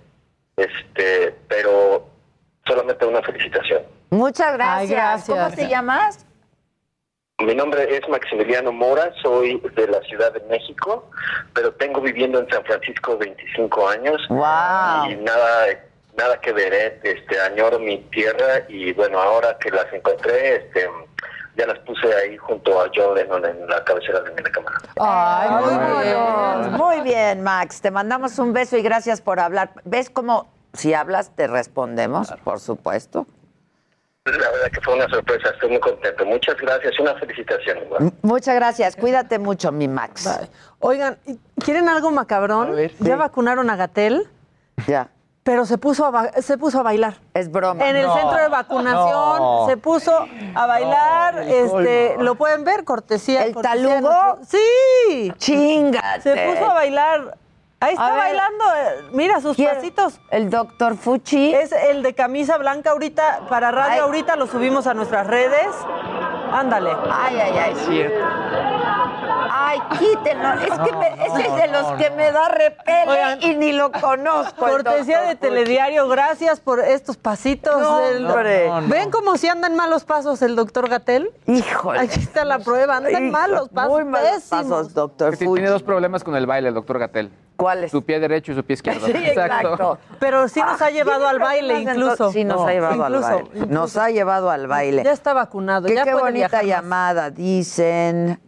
Este, 0.56 1.34
pero 1.48 2.06
solamente 2.66 3.06
una 3.06 3.22
felicitación. 3.22 3.82
Muchas 4.10 4.54
gracias. 4.54 4.80
Ay, 4.80 4.88
gracias. 4.88 5.38
¿Cómo 5.38 5.56
te 5.56 5.68
llamas? 5.68 6.26
Mi 7.40 7.54
nombre 7.54 7.96
es 7.96 8.06
Maximiliano 8.08 8.70
Mora, 8.70 9.12
soy 9.22 9.58
de 9.74 9.86
la 9.88 10.00
Ciudad 10.02 10.30
de 10.32 10.40
México, 10.40 11.08
pero 11.54 11.72
tengo 11.72 12.02
viviendo 12.02 12.38
en 12.38 12.48
San 12.50 12.62
Francisco 12.64 13.16
25 13.16 13.88
años. 13.88 14.20
Wow. 14.28 15.10
Y 15.10 15.16
nada, 15.16 15.89
nada 16.20 16.38
que 16.40 16.52
ver, 16.52 16.72
¿eh? 16.72 17.00
este, 17.02 17.40
añoro 17.40 17.78
mi 17.78 17.98
tierra 18.10 18.64
y 18.68 18.92
bueno, 18.92 19.18
ahora 19.20 19.56
que 19.58 19.70
las 19.70 19.90
encontré, 19.92 20.56
este, 20.56 20.88
ya 21.56 21.66
las 21.66 21.78
puse 21.80 22.14
ahí 22.14 22.36
junto 22.36 22.80
a 22.80 22.90
John 22.94 23.14
Lennon 23.14 23.44
en 23.44 23.66
la 23.66 23.82
cabecera 23.84 24.20
de 24.20 24.30
mi 24.32 24.42
recámara. 24.42 24.78
Ay, 24.98 25.50
muy 25.50 26.04
bien. 26.04 26.72
Muy 26.72 27.00
bien, 27.00 27.42
Max. 27.42 27.80
Te 27.80 27.90
mandamos 27.90 28.38
un 28.38 28.52
beso 28.52 28.76
y 28.76 28.82
gracias 28.82 29.20
por 29.20 29.40
hablar. 29.40 29.70
¿Ves 29.84 30.10
cómo 30.10 30.48
Si 30.72 30.94
hablas, 30.94 31.34
te 31.34 31.46
respondemos, 31.46 32.32
por 32.44 32.60
supuesto. 32.60 33.26
La 34.26 34.50
verdad 34.50 34.70
que 34.70 34.80
fue 34.82 34.94
una 34.94 35.08
sorpresa, 35.08 35.48
estoy 35.48 35.70
muy 35.70 35.80
contento. 35.80 36.24
Muchas 36.26 36.56
gracias, 36.56 37.00
una 37.00 37.14
felicitación. 37.14 37.78
Igual. 37.78 38.12
Muchas 38.22 38.54
gracias, 38.54 38.94
cuídate 38.94 39.38
mucho, 39.38 39.72
mi 39.72 39.88
Max. 39.88 40.28
Oigan, 40.78 41.18
¿quieren 41.64 41.88
algo 41.88 42.10
macabrón? 42.10 42.76
¿Ya 42.98 43.16
vacunaron 43.16 43.70
a 43.70 43.76
Gatel? 43.76 44.28
Ya. 44.86 45.08
Pero 45.42 45.64
se 45.64 45.78
puso 45.78 46.04
a, 46.04 46.10
ba- 46.10 46.32
se 46.42 46.58
puso 46.58 46.80
a 46.80 46.82
bailar. 46.82 47.14
Es 47.32 47.50
broma. 47.50 47.88
En 47.88 47.96
el 47.96 48.06
No. 48.06 48.14
centro 48.14 48.36
de 48.36 48.48
vacunación 48.48 49.38
No. 49.38 49.66
se 49.68 49.76
puso 49.78 50.26
a 50.54 50.66
bailar. 50.66 51.34
No, 51.36 51.40
este, 51.40 52.16
lo 52.18 52.34
pueden 52.34 52.62
ver, 52.64 52.84
cortesía. 52.84 53.44
¿El 53.46 53.54
cortesía 53.54 54.00
talugo? 54.00 54.38
Sí. 54.46 55.32
Chingate. 55.38 56.20
Se 56.20 56.36
puso 56.46 56.70
a 56.70 56.74
bailar. 56.74 57.38
Ahí 57.82 57.94
está 57.94 58.08
A 58.08 58.16
bailando. 58.16 58.64
eh, 58.76 59.08
Mira 59.12 59.40
sus 59.40 59.56
pasitos. 59.56 60.20
El 60.30 60.50
doctor 60.50 60.98
Fuchi. 60.98 61.54
Es 61.54 61.72
el 61.72 62.02
de 62.02 62.14
camisa 62.14 62.58
blanca 62.58 62.90
ahorita, 62.90 63.46
para 63.48 63.70
radio 63.70 63.92
Ay. 63.94 63.98
ahorita 64.00 64.36
lo 64.36 64.46
subimos 64.46 64.86
a 64.86 64.92
nuestras 64.92 65.26
redes. 65.26 65.68
Ándale. 66.52 66.90
Ay, 67.10 67.36
ay, 67.40 67.52
ay, 67.58 67.74
cierto. 67.86 68.26
Ay, 69.70 69.80
quítenlo. 69.98 70.52
Es 70.54 70.78
que 70.90 70.96
me- 70.96 71.26
ese 71.26 71.46
es 71.48 71.54
de 71.56 71.68
los 71.68 71.92
que 71.92 72.10
me 72.10 72.32
da 72.32 72.48
repele 72.48 73.04
Oigan. 73.10 73.42
y 73.42 73.54
ni 73.54 73.72
lo 73.72 73.92
conozco. 73.92 74.66
Cortesía 74.66 75.20
de 75.22 75.36
Telediario, 75.36 76.08
gracias 76.08 76.60
por 76.60 76.80
estos 76.80 77.16
pasitos. 77.16 77.80
No, 77.80 77.98
del- 77.98 78.26
hombre. 78.26 78.66
No, 78.68 78.80
no. 78.80 78.88
¿Ven 78.88 79.10
cómo 79.10 79.36
si 79.36 79.48
andan 79.48 79.76
malos 79.76 80.04
pasos 80.04 80.42
el 80.42 80.56
doctor 80.56 80.88
Gatel? 80.88 81.30
Híjole. 81.46 82.00
Aquí 82.00 82.18
está 82.20 82.44
la 82.44 82.58
prueba, 82.58 82.96
andan 82.96 83.26
Hijo, 83.26 83.32
malos 83.32 83.68
pasos, 83.68 83.92
muy 83.92 84.04
malos 84.04 84.28
pésimos. 84.30 84.64
pasos, 84.64 84.94
doctor 84.94 85.36
sí, 85.36 85.46
tiene 85.46 85.68
dos 85.68 85.82
problemas 85.82 86.24
con 86.24 86.34
el 86.36 86.46
baile, 86.46 86.68
el 86.68 86.74
doctor 86.74 86.98
Gatel. 86.98 87.30
¿Cuáles? 87.56 87.90
Su 87.90 88.02
pie 88.02 88.18
derecho 88.18 88.52
y 88.52 88.54
su 88.54 88.64
pie 88.64 88.74
izquierdo. 89.02 89.06
Sí, 89.06 89.12
exacto. 89.14 89.98
Pero 90.18 90.48
sí 90.48 90.60
nos 90.60 90.80
Ah, 90.80 90.86
ha 90.86 90.90
llevado 90.90 91.18
tiene 91.18 91.30
al 91.30 91.38
baile 91.38 91.80
incluso. 91.80 92.32
Sí, 92.32 92.42
nos 92.42 92.56
No, 92.62 92.66
ha 92.66 92.72
llevado 92.72 92.94
incluso, 92.94 93.26
al 93.26 93.32
baile. 93.34 93.50
incluso. 93.52 93.66
Nos 93.74 93.96
ha 93.98 94.10
llevado 94.10 94.50
al 94.50 94.66
baile. 94.66 95.04
Ya 95.04 95.12
está 95.12 95.34
vacunado, 95.34 95.86
Que 95.86 95.94
ya 95.94 96.04
qué 96.04 96.12
puede 96.12 96.24
bonita 96.24 96.48
viajar 96.48 96.64
llamada, 96.64 97.30
dicen. 97.30 98.40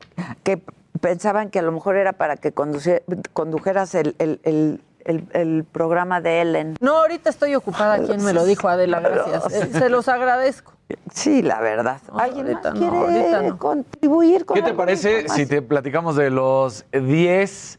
Que 0.43 0.63
pensaban 1.03 1.51
que 1.51 1.59
a 1.59 1.63
lo 1.63 1.73
mejor 1.73 1.97
era 1.97 2.15
para 2.15 2.37
que 2.39 2.55
conduci- 2.55 3.03
condujeras 3.35 3.95
el, 3.95 4.15
el, 4.19 4.41
el, 4.45 4.81
el- 5.05 5.27
el 5.35 5.65
programa 5.65 6.21
de 6.23 6.41
Ellen. 6.41 6.77
No, 6.81 6.99
ahorita 6.99 7.29
estoy 7.29 7.55
ocupada. 7.57 7.99
¿Quién 8.07 8.25
me 8.25 8.33
lo 8.33 8.45
dijo, 8.45 8.69
Adela? 8.69 9.01
Gracias. 9.01 9.53
Eh, 9.53 9.69
Se 9.73 9.89
los 9.91 10.09
agradezco. 10.09 10.73
Sí, 11.13 11.43
la 11.43 11.61
verdad. 11.61 11.99
¿Alguien 12.15 12.47
más 12.53 12.65
ahorita 12.67 12.71
no, 12.75 12.79
quiere 12.81 12.97
ahorita 12.97 13.43
no. 13.43 13.59
contribuir 13.59 14.45
con 14.47 14.55
¿Qué 14.55 14.63
te 14.63 14.75
parece 14.75 15.29
si 15.29 15.45
te 15.47 15.61
platicamos 15.61 16.17
de 16.17 16.31
los 16.31 16.85
10 16.93 17.79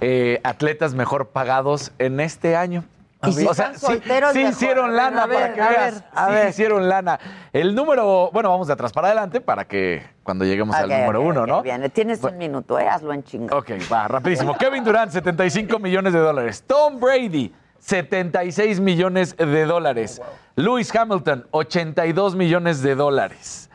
eh, 0.00 0.40
atletas 0.44 0.94
mejor 0.94 1.28
pagados 1.28 1.92
en 1.98 2.20
este 2.20 2.56
año? 2.56 2.84
Y 3.24 3.32
si 3.32 3.46
o 3.46 3.54
sea, 3.54 3.70
están 3.70 4.32
sí, 4.32 4.40
hicieron 4.40 4.96
lana 4.96 5.26
ver, 5.26 5.38
para 5.38 5.54
que 5.54 5.60
a 5.60 5.68
veas. 5.68 5.94
ver, 5.94 6.04
a 6.12 6.26
sí 6.26 6.32
ver. 6.32 6.48
hicieron 6.48 6.88
lana. 6.88 7.20
El 7.52 7.74
número, 7.74 8.30
bueno, 8.32 8.50
vamos 8.50 8.66
de 8.66 8.72
atrás 8.72 8.92
para 8.92 9.08
adelante 9.08 9.40
para 9.40 9.66
que 9.66 10.02
cuando 10.22 10.44
lleguemos 10.44 10.74
al 10.74 10.88
número 10.88 11.20
uno, 11.22 11.46
¿no? 11.46 11.62
Bien, 11.62 11.88
tienes 11.90 12.22
un 12.24 12.36
minuto, 12.36 12.78
eh, 12.78 12.88
hazlo 12.88 13.12
en 13.12 13.22
chinga. 13.22 13.56
Ok, 13.56 13.70
va, 13.92 14.08
rapidísimo. 14.08 14.56
Kevin 14.56 14.82
Durant, 14.82 15.12
75 15.12 15.78
millones 15.78 16.12
de 16.12 16.18
dólares. 16.18 16.64
Tom 16.66 16.98
Brady, 16.98 17.52
76 17.78 18.80
millones 18.80 19.36
de 19.36 19.64
dólares. 19.66 20.20
Lewis 20.56 20.94
Hamilton, 20.94 21.46
82 21.50 22.34
millones 22.34 22.82
de 22.82 22.94
dólares. 22.94 23.70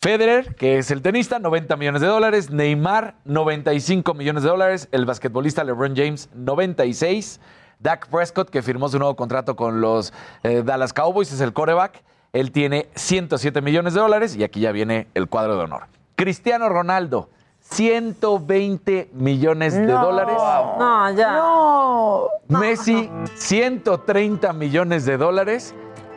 Federer, 0.00 0.54
que 0.56 0.76
es 0.76 0.90
el 0.90 1.00
tenista, 1.00 1.38
90 1.38 1.76
millones 1.76 2.02
de 2.02 2.08
dólares. 2.08 2.50
Neymar, 2.50 3.14
95 3.24 4.12
millones 4.12 4.42
de 4.42 4.50
dólares. 4.50 4.88
El 4.92 5.06
basquetbolista 5.06 5.64
LeBron 5.64 5.96
James, 5.96 6.28
96. 6.34 7.40
Dak 7.84 8.08
Prescott, 8.08 8.48
que 8.48 8.62
firmó 8.62 8.88
su 8.88 8.98
nuevo 8.98 9.14
contrato 9.14 9.56
con 9.56 9.82
los 9.82 10.14
eh, 10.42 10.62
Dallas 10.64 10.94
Cowboys, 10.94 11.30
es 11.30 11.42
el 11.42 11.52
coreback. 11.52 12.02
Él 12.32 12.50
tiene 12.50 12.88
107 12.94 13.60
millones 13.60 13.92
de 13.92 14.00
dólares 14.00 14.34
y 14.36 14.42
aquí 14.42 14.60
ya 14.60 14.72
viene 14.72 15.06
el 15.12 15.28
cuadro 15.28 15.54
de 15.58 15.64
honor. 15.64 15.82
Cristiano 16.16 16.70
Ronaldo, 16.70 17.28
120 17.60 19.10
millones 19.12 19.74
de 19.74 19.82
No. 19.82 20.02
dólares. 20.02 20.34
No, 20.78 21.10
ya. 21.12 21.32
No. 21.34 22.28
Messi, 22.48 23.10
130 23.34 24.54
millones 24.54 25.04
de 25.04 25.18
dólares. 25.18 25.74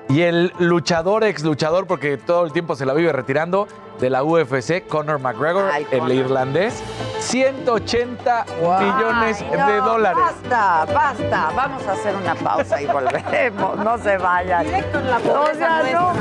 Y 0.09 0.21
el 0.21 0.53
luchador, 0.59 1.23
ex 1.25 1.43
luchador, 1.43 1.85
porque 1.85 2.17
todo 2.17 2.45
el 2.45 2.53
tiempo 2.53 2.75
se 2.75 2.85
la 2.85 2.93
vive 2.93 3.11
retirando, 3.11 3.67
de 3.99 4.09
la 4.09 4.23
UFC, 4.23 4.87
Conor 4.87 5.19
McGregor, 5.19 5.69
Ay, 5.71 5.85
el 5.91 5.99
Conor. 5.99 6.15
irlandés, 6.15 6.81
180 7.19 8.45
millones 8.61 9.41
Ay, 9.41 9.71
de 9.73 9.77
dólares. 9.77 10.23
Basta, 10.23 10.85
basta. 10.93 11.51
Vamos 11.55 11.85
a 11.87 11.91
hacer 11.93 12.15
una 12.15 12.35
pausa 12.35 12.81
y 12.81 12.85
volveremos. 12.85 13.77
No 13.79 13.97
se 13.97 14.17
vayan. 14.17 14.65
Directo 14.65 14.99
en 14.99 15.09
la 15.09 15.17
O 15.17 15.53
sea, 15.55 15.83
no. 15.91 16.13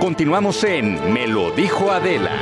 Continuamos 0.00 0.62
en 0.64 1.12
Me 1.12 1.26
lo 1.26 1.50
dijo 1.52 1.90
Adela. 1.90 2.32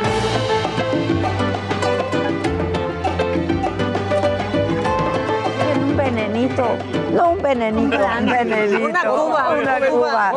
Venenito. 6.15 6.65
No 7.13 7.31
un 7.31 7.43
venenito, 7.43 7.97
un 7.97 8.27
venenito. 8.27 8.85
Una 8.85 9.05
cuba, 9.05 9.53
una 9.53 9.89
cuba. 9.89 10.33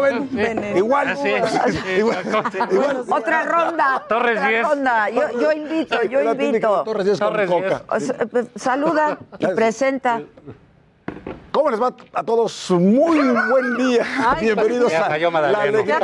Igual. 0.76 1.18
Otra 3.10 3.44
ronda. 3.44 4.04
Torres 4.08 4.38
otra 4.38 4.50
10. 4.50 4.68
ronda. 4.68 5.10
Yo, 5.10 5.40
yo 5.40 5.52
invito, 5.52 6.04
yo 6.04 6.22
invito. 6.22 6.84
Torres 6.84 7.06
Díaz 7.06 7.20
con 7.20 7.30
Torres 7.30 7.50
coca. 7.50 7.84
Eh, 7.98 8.46
Saluda 8.56 9.18
y 9.40 9.48
presenta. 9.48 10.22
¿Cómo 11.52 11.70
les 11.70 11.82
va 11.82 11.94
a 12.14 12.24
todos? 12.24 12.72
Muy 12.72 13.20
buen 13.20 13.78
día. 13.78 14.06
Bienvenidos 14.42 14.92
Ya 14.92 15.06
a 15.06 15.08
cayó 15.08 15.32
la 15.32 15.48
alegría. 15.48 16.00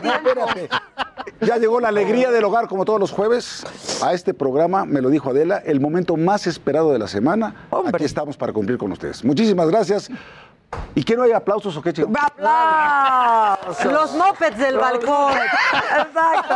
Ya 1.41 1.57
llegó 1.57 1.79
la 1.79 1.89
alegría 1.89 2.31
del 2.31 2.43
hogar, 2.43 2.67
como 2.67 2.85
todos 2.85 2.99
los 2.99 3.11
jueves, 3.11 3.63
a 4.03 4.13
este 4.13 4.33
programa, 4.33 4.85
me 4.85 5.01
lo 5.01 5.09
dijo 5.09 5.29
Adela, 5.29 5.57
el 5.57 5.79
momento 5.79 6.17
más 6.17 6.47
esperado 6.47 6.91
de 6.91 6.99
la 6.99 7.07
semana. 7.07 7.67
Aquí 7.93 8.03
estamos 8.03 8.37
para 8.37 8.53
cumplir 8.53 8.77
con 8.77 8.91
ustedes. 8.91 9.23
Muchísimas 9.23 9.69
gracias. 9.69 10.09
¿Y 10.95 11.03
que 11.03 11.15
no 11.17 11.23
hay 11.23 11.31
aplausos 11.31 11.75
o 11.75 11.81
qué, 11.81 11.91
chicos? 11.93 12.11
¡Aplausos! 12.17 13.91
Los 13.91 14.15
mopeds 14.15 14.57
del 14.57 14.77
balcón. 14.77 15.33
Exacto. 15.99 16.55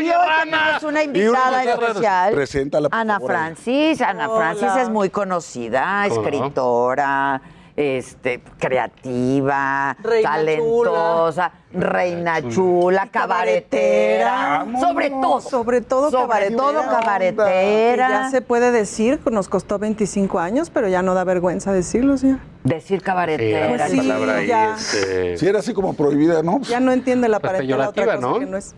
y 0.00 0.10
hoy 0.10 0.12
tenemos 0.44 0.82
una 0.82 1.02
invitada 1.02 1.64
especial. 1.64 2.34
Preséntala, 2.34 2.88
por 2.88 2.98
Ana 2.98 3.14
favor. 3.14 3.30
Francis. 3.30 4.00
Ana 4.02 4.28
Hola. 4.28 4.54
Francis 4.54 4.82
es 4.82 4.88
muy 4.90 5.10
conocida, 5.10 6.06
¿Cómo 6.08 6.22
no? 6.22 7.40
Este, 7.78 8.40
creativa, 8.58 9.96
Reina 10.02 10.30
talentosa, 10.32 11.52
reina 11.72 12.48
chula, 12.48 13.06
cabaretera. 13.06 14.66
Sobre 14.80 15.10
todo. 15.10 15.40
Sobre 15.40 15.80
todo 15.80 16.10
Sobre 16.10 16.22
cabaretera. 16.22 16.56
todo 16.56 16.82
cabaretera. 16.90 18.08
Ya 18.08 18.30
se 18.30 18.42
puede 18.42 18.72
decir, 18.72 19.20
nos 19.30 19.48
costó 19.48 19.78
25 19.78 20.40
años, 20.40 20.70
pero 20.70 20.88
ya 20.88 21.02
no 21.02 21.14
da 21.14 21.22
vergüenza 21.22 21.72
decirlo, 21.72 22.18
señor. 22.18 22.40
Decir 22.64 23.00
cabaretera. 23.00 23.68
Pues 23.68 23.82
sí, 23.92 23.96
palabra 23.98 24.42
ya. 24.42 24.74
este, 24.74 25.38
Si 25.38 25.46
era 25.46 25.60
así 25.60 25.72
como 25.72 25.94
prohibida, 25.94 26.42
¿no? 26.42 26.60
Ya 26.62 26.80
no 26.80 26.90
entiende 26.90 27.28
la 27.28 27.38
Pues 27.38 27.50
otra 27.50 27.60
peyorativa, 27.60 28.16
cosa 28.16 28.18
¿no? 28.26 28.38
que 28.40 28.46
no 28.46 28.56
es. 28.56 28.74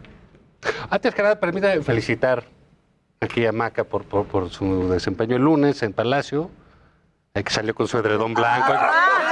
Antes 0.90 1.14
que 1.14 1.22
nada, 1.22 1.40
permítame 1.40 1.80
felicitar 1.80 2.44
aquí 3.18 3.46
a 3.46 3.52
Maca 3.52 3.84
por, 3.84 4.04
por, 4.04 4.26
por 4.26 4.50
su 4.50 4.90
desempeño 4.90 5.36
el 5.36 5.42
lunes 5.42 5.82
en 5.82 5.94
Palacio. 5.94 6.50
Que 7.32 7.50
salió 7.50 7.72
con 7.76 7.86
su 7.86 7.96
edredón 7.96 8.34
blanco. 8.34 8.72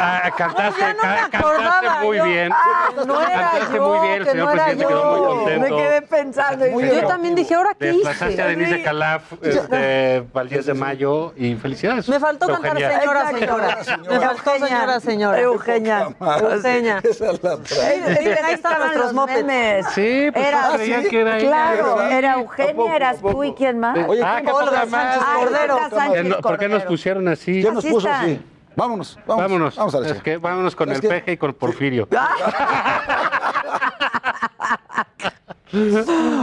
Ah, 0.00 0.30
cantaste, 0.36 0.80
ya 0.80 0.92
no 0.94 0.94
me 0.94 1.00
ca- 1.00 1.24
acordaba, 1.38 1.70
cantaste 1.80 2.06
muy 2.06 2.16
yo- 2.18 2.24
bien. 2.24 2.52
Ah, 2.54 2.90
no 3.04 3.20
era 3.20 3.30
cantaste 3.50 3.76
yo, 3.76 3.88
muy 3.88 3.98
bien, 4.06 4.12
el 4.18 4.24
que 4.24 4.30
señor 4.30 4.46
no 4.46 4.52
era 4.52 4.64
presidente 4.64 4.86
quedó 4.94 5.04
muy 5.10 5.18
yo. 5.18 5.26
contento. 5.34 5.60
Me 5.76 5.82
quedé 5.82 6.02
pensando. 6.02 6.66
y 6.66 6.70
Muy 6.70 6.88
Yo 6.88 7.06
también 7.08 7.34
dije, 7.34 7.54
¿ahora 7.56 7.70
qué 7.76 7.86
Desplazaste 7.86 8.32
hice? 8.34 8.42
a 8.42 8.46
Denise 8.46 8.82
Calaf 8.84 9.32
este, 9.42 10.22
para 10.32 10.42
el 10.44 10.48
10 10.48 10.66
de 10.66 10.74
mayo 10.74 11.32
y 11.36 11.56
felicidades. 11.56 12.08
Me 12.08 12.20
faltó 12.20 12.46
cantar 12.46 12.70
Eugenia. 12.80 13.00
señora, 13.00 13.20
Exacto. 13.30 13.38
señora. 13.40 13.76
Me 14.08 14.20
faltó 14.20 14.66
señora, 14.66 15.00
señora. 15.00 15.40
Eugenia. 15.40 16.08
Eugenia. 16.40 16.98
Esa 17.02 17.30
es 17.32 17.42
la 17.42 17.56
Miren, 17.56 18.16
ahí 18.16 18.24
están 18.28 18.50
estaban 18.54 18.94
nuestros 18.96 19.12
memes. 19.28 19.86
Sí, 19.92 20.30
pues 20.32 20.46
Era- 20.46 20.70
creían 20.74 21.02
que 21.08 21.20
era 21.20 21.38
ella. 21.38 21.48
Claro, 21.48 22.02
era 22.02 22.32
¿A 22.34 22.38
Eugenia, 22.40 22.94
eras 22.96 23.16
tú 23.20 23.42
y 23.42 23.52
quién 23.54 23.80
más. 23.80 23.98
Oye, 24.06 24.22
Ah, 24.24 24.36
¿qué- 24.38 24.44
¿qué 24.46 24.52
Olga 24.52 24.86
Sánchez 24.86 25.22
Cordero. 25.34 25.78
Eh, 26.14 26.22
no, 26.22 26.36
¿Por 26.38 26.58
qué 26.58 26.68
nos 26.68 26.84
pusieron 26.84 27.26
así? 27.26 27.60
¿Quién 27.88 27.94
nos 27.94 28.04
Así 28.04 28.06
puso 28.06 28.08
están. 28.08 28.24
así? 28.24 28.40
Vámonos, 28.76 29.18
vamos, 29.26 29.42
Vámonos. 29.44 29.76
Vamos 29.76 29.94
a 29.96 30.00
la 30.00 30.08
Es 30.08 30.22
que 30.22 30.36
vámonos 30.36 30.76
con 30.76 30.88
Es 30.90 30.96
el 30.96 31.00
que- 31.02 31.08
peje 31.08 31.32
y 31.32 31.36
con 31.36 31.52
Porfirio. 31.54 32.06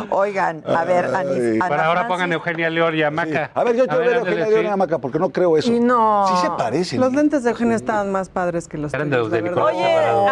Oigan, 0.09 0.63
a 0.67 0.84
ver, 0.85 1.05
Anis. 1.05 1.55
Ana 1.61 1.67
Para 1.69 1.85
ahora 1.88 2.01
Francis. 2.01 2.07
pongan 2.15 2.34
Eugenia 2.34 2.69
León 2.69 2.95
y 2.95 3.01
a 3.03 3.09
Maca. 3.11 3.49
A 3.55 3.63
ver, 3.63 3.76
yo 3.76 3.88
quiero 3.88 3.99
ver 4.05 4.13
a 4.15 4.19
Eugenia 4.19 4.45
sí. 4.45 4.51
León 4.51 4.65
y 4.65 4.67
a 4.69 4.76
Maca, 4.77 4.97
porque 4.99 5.17
no 5.19 5.30
creo 5.30 5.57
eso. 5.57 5.72
Y 5.72 5.80
no. 5.80 6.27
Sí 6.27 6.35
se 6.43 6.49
parecen. 6.51 6.99
Los 6.99 7.11
lentes 7.13 7.43
de 7.43 7.49
Eugenia 7.51 7.76
estaban 7.76 8.11
más 8.11 8.30
padres 8.30 8.67
que 8.67 8.77
los 8.77 8.93
Eran 8.93 9.09
de 9.09 9.17
los 9.17 9.31
de 9.31 9.41
la 9.41 9.49
Nicolás 9.49 9.76
verdad. 9.76 10.17
Oye, 10.17 10.26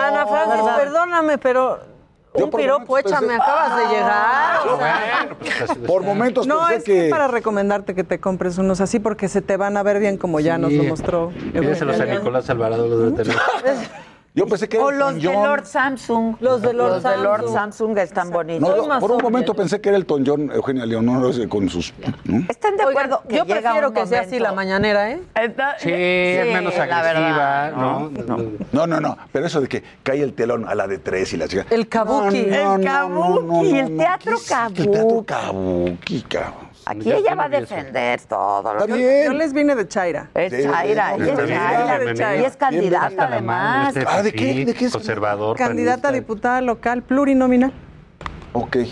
un 2.34 2.50
piropo, 2.50 2.98
hecha, 2.98 3.18
acabas 3.18 3.78
de 3.78 3.84
ah, 3.86 4.64
llegar. 4.64 4.68
O 4.68 4.78
sea. 4.78 5.30
Pues, 5.40 5.78
por 5.88 6.04
momentos 6.04 6.48
no, 6.48 6.60
pensé 6.60 6.76
es 6.76 6.84
que... 6.84 6.94
que... 7.06 7.10
para 7.10 7.28
recomendarte 7.28 7.94
que 7.94 8.04
te 8.04 8.20
compres 8.20 8.58
unos 8.58 8.82
así 8.82 9.00
porque 9.00 9.28
se 9.28 9.42
te 9.42 9.56
van 9.56 9.78
a 9.78 9.84
ver 9.84 10.00
bien 10.00 10.18
como 10.18 10.40
ya 10.40 10.58
nos 10.58 10.74
lo 10.74 10.84
mostró. 10.84 11.32
Pídeselos 11.52 12.00
a 12.00 12.06
Nicolás 12.06 12.50
Alvarado, 12.50 12.88
lo 12.88 13.12
debe. 13.12 13.34
Yo 14.36 14.48
pensé 14.48 14.68
que 14.68 14.80
o 14.80 14.90
los 14.90 15.14
de 15.14 15.32
Lord 15.32 15.66
Samsung. 15.68 16.38
Los 16.40 16.64
de 16.64 16.74
Lord, 16.74 17.02
Samsung. 17.54 17.98
Están 18.00 18.32
bonitos. 18.32 18.88
Por 19.00 19.12
un 19.12 19.22
momento 19.22 19.54
pensé 19.54 19.80
que 19.80 19.90
era 19.90 19.98
el 19.98 20.08
John, 20.08 20.52
Eugenia 20.52 20.88
Leonor, 20.88 21.30
ese 21.30 21.48
con 21.48 21.70
sus... 21.70 21.94
¿Están 22.50 22.76
de 22.76 22.84
acuerdo? 22.84 23.22
Yo 23.30 23.46
prefiero 23.46 23.94
que 23.94 24.08
sea 24.08 24.22
así 24.22 24.40
la 24.40 24.52
mañanera, 24.52 25.12
¿eh? 25.12 25.22
Sí, 25.78 25.92
es 25.92 26.48
menos 26.52 26.76
agresiva, 26.76 27.72
¿no? 27.72 28.10
¿no? 28.72 28.88
No. 28.88 29.00
no, 29.00 29.18
pero 29.32 29.46
eso 29.46 29.62
de 29.62 29.68
que 29.68 29.84
cae 30.02 30.22
el 30.24 30.34
telón 30.34 30.68
a 30.68 30.74
la 30.74 30.88
de 30.88 30.98
tres 30.98 31.34
y 31.34 31.38
la 31.38 31.48
chica... 31.48 31.68
El 31.70 31.88
kabuki. 31.88 32.38
el 32.38 32.84
kabuki, 32.84 33.78
el 33.78 33.98
teatro 33.98 34.38
kabuki. 34.48 34.82
El 34.82 34.92
teatro 34.92 35.24
kabuki, 35.26 36.22
cabrón. 36.24 36.73
Aquí 36.86 37.12
ella 37.12 37.36
va 37.36 37.46
a 37.46 37.50
defender 37.50 38.22
todo. 38.22 38.74
Lo 38.74 38.86
que... 38.88 39.24
Yo 39.26 39.34
les 39.34 39.54
vine 39.54 39.76
de 39.76 39.88
Chaira. 39.88 40.30
Es 40.34 40.52
Chaira, 40.52 41.16
ella 41.16 41.34
es 41.34 42.18
Chaira. 42.18 42.36
Y 42.38 42.46
es 42.46 42.58
candidata 42.58 43.26
además. 43.26 43.96
Ah, 44.08 44.22
¿De 44.22 44.34
qué? 44.34 44.66
¿De 44.66 44.74
qué? 44.74 44.90
Conservador. 44.90 45.58
Candidata 45.58 46.10
a 46.10 46.12
diputada 46.12 46.62
local 46.62 47.04
plurinominal. 47.04 47.74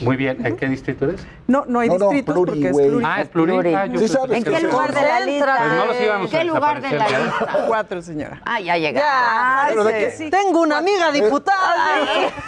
Muy 0.01 0.17
bien, 0.17 0.43
¿en 0.45 0.57
qué 0.57 0.67
distrito 0.67 1.05
eres? 1.05 1.25
No, 1.47 1.65
no 1.67 1.79
hay 1.79 1.89
no, 1.89 1.97
distritos 1.97 2.35
porque 2.35 2.69
es 2.69 2.77
pluri. 2.77 3.05
Ah, 3.05 3.21
es 3.21 3.27
pluri. 3.29 3.73
Ah, 3.73 3.85
¿En 3.85 3.93
pues 3.93 4.17
qué 4.43 4.59
lugar 4.61 4.93
de 4.93 5.01
la 5.01 5.19
lista? 5.19 6.19
¿En 6.19 6.29
qué 6.29 6.43
lugar 6.43 6.81
de 6.81 6.97
la 6.97 7.07
lista? 7.07 7.65
Cuatro, 7.67 8.01
señora. 8.01 8.41
Ah, 8.45 8.59
ya 8.59 8.77
llegaron. 8.77 9.87
Ya, 9.87 10.29
Tengo 10.29 10.61
una 10.61 10.79
amiga 10.79 11.11
diputada. 11.11 11.75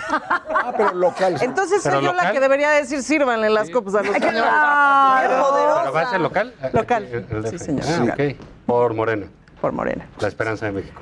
ah, 0.09 0.73
pero 0.75 0.93
local. 0.95 1.37
Entonces 1.41 1.83
soy 1.83 2.03
yo 2.03 2.13
la 2.13 2.31
que 2.31 2.39
debería 2.39 2.71
decir 2.71 3.03
sírvanle 3.03 3.49
las 3.49 3.69
copas 3.69 3.95
a 3.95 4.03
los 4.03 4.13
señores. 4.13 4.41
¡Claro! 4.41 5.45
¿Pero 5.81 5.93
va 5.93 6.01
a 6.01 6.09
ser 6.09 6.21
local? 6.21 6.53
Local, 6.73 7.07
eh, 7.11 7.43
sí, 7.51 7.59
señora. 7.59 7.87
Ah, 7.89 8.13
ok. 8.13 8.37
Por 8.65 8.93
Morena. 8.93 9.27
Por 9.61 9.71
Morena. 9.71 10.07
La 10.19 10.27
Esperanza 10.27 10.65
de 10.65 10.71
México. 10.71 11.01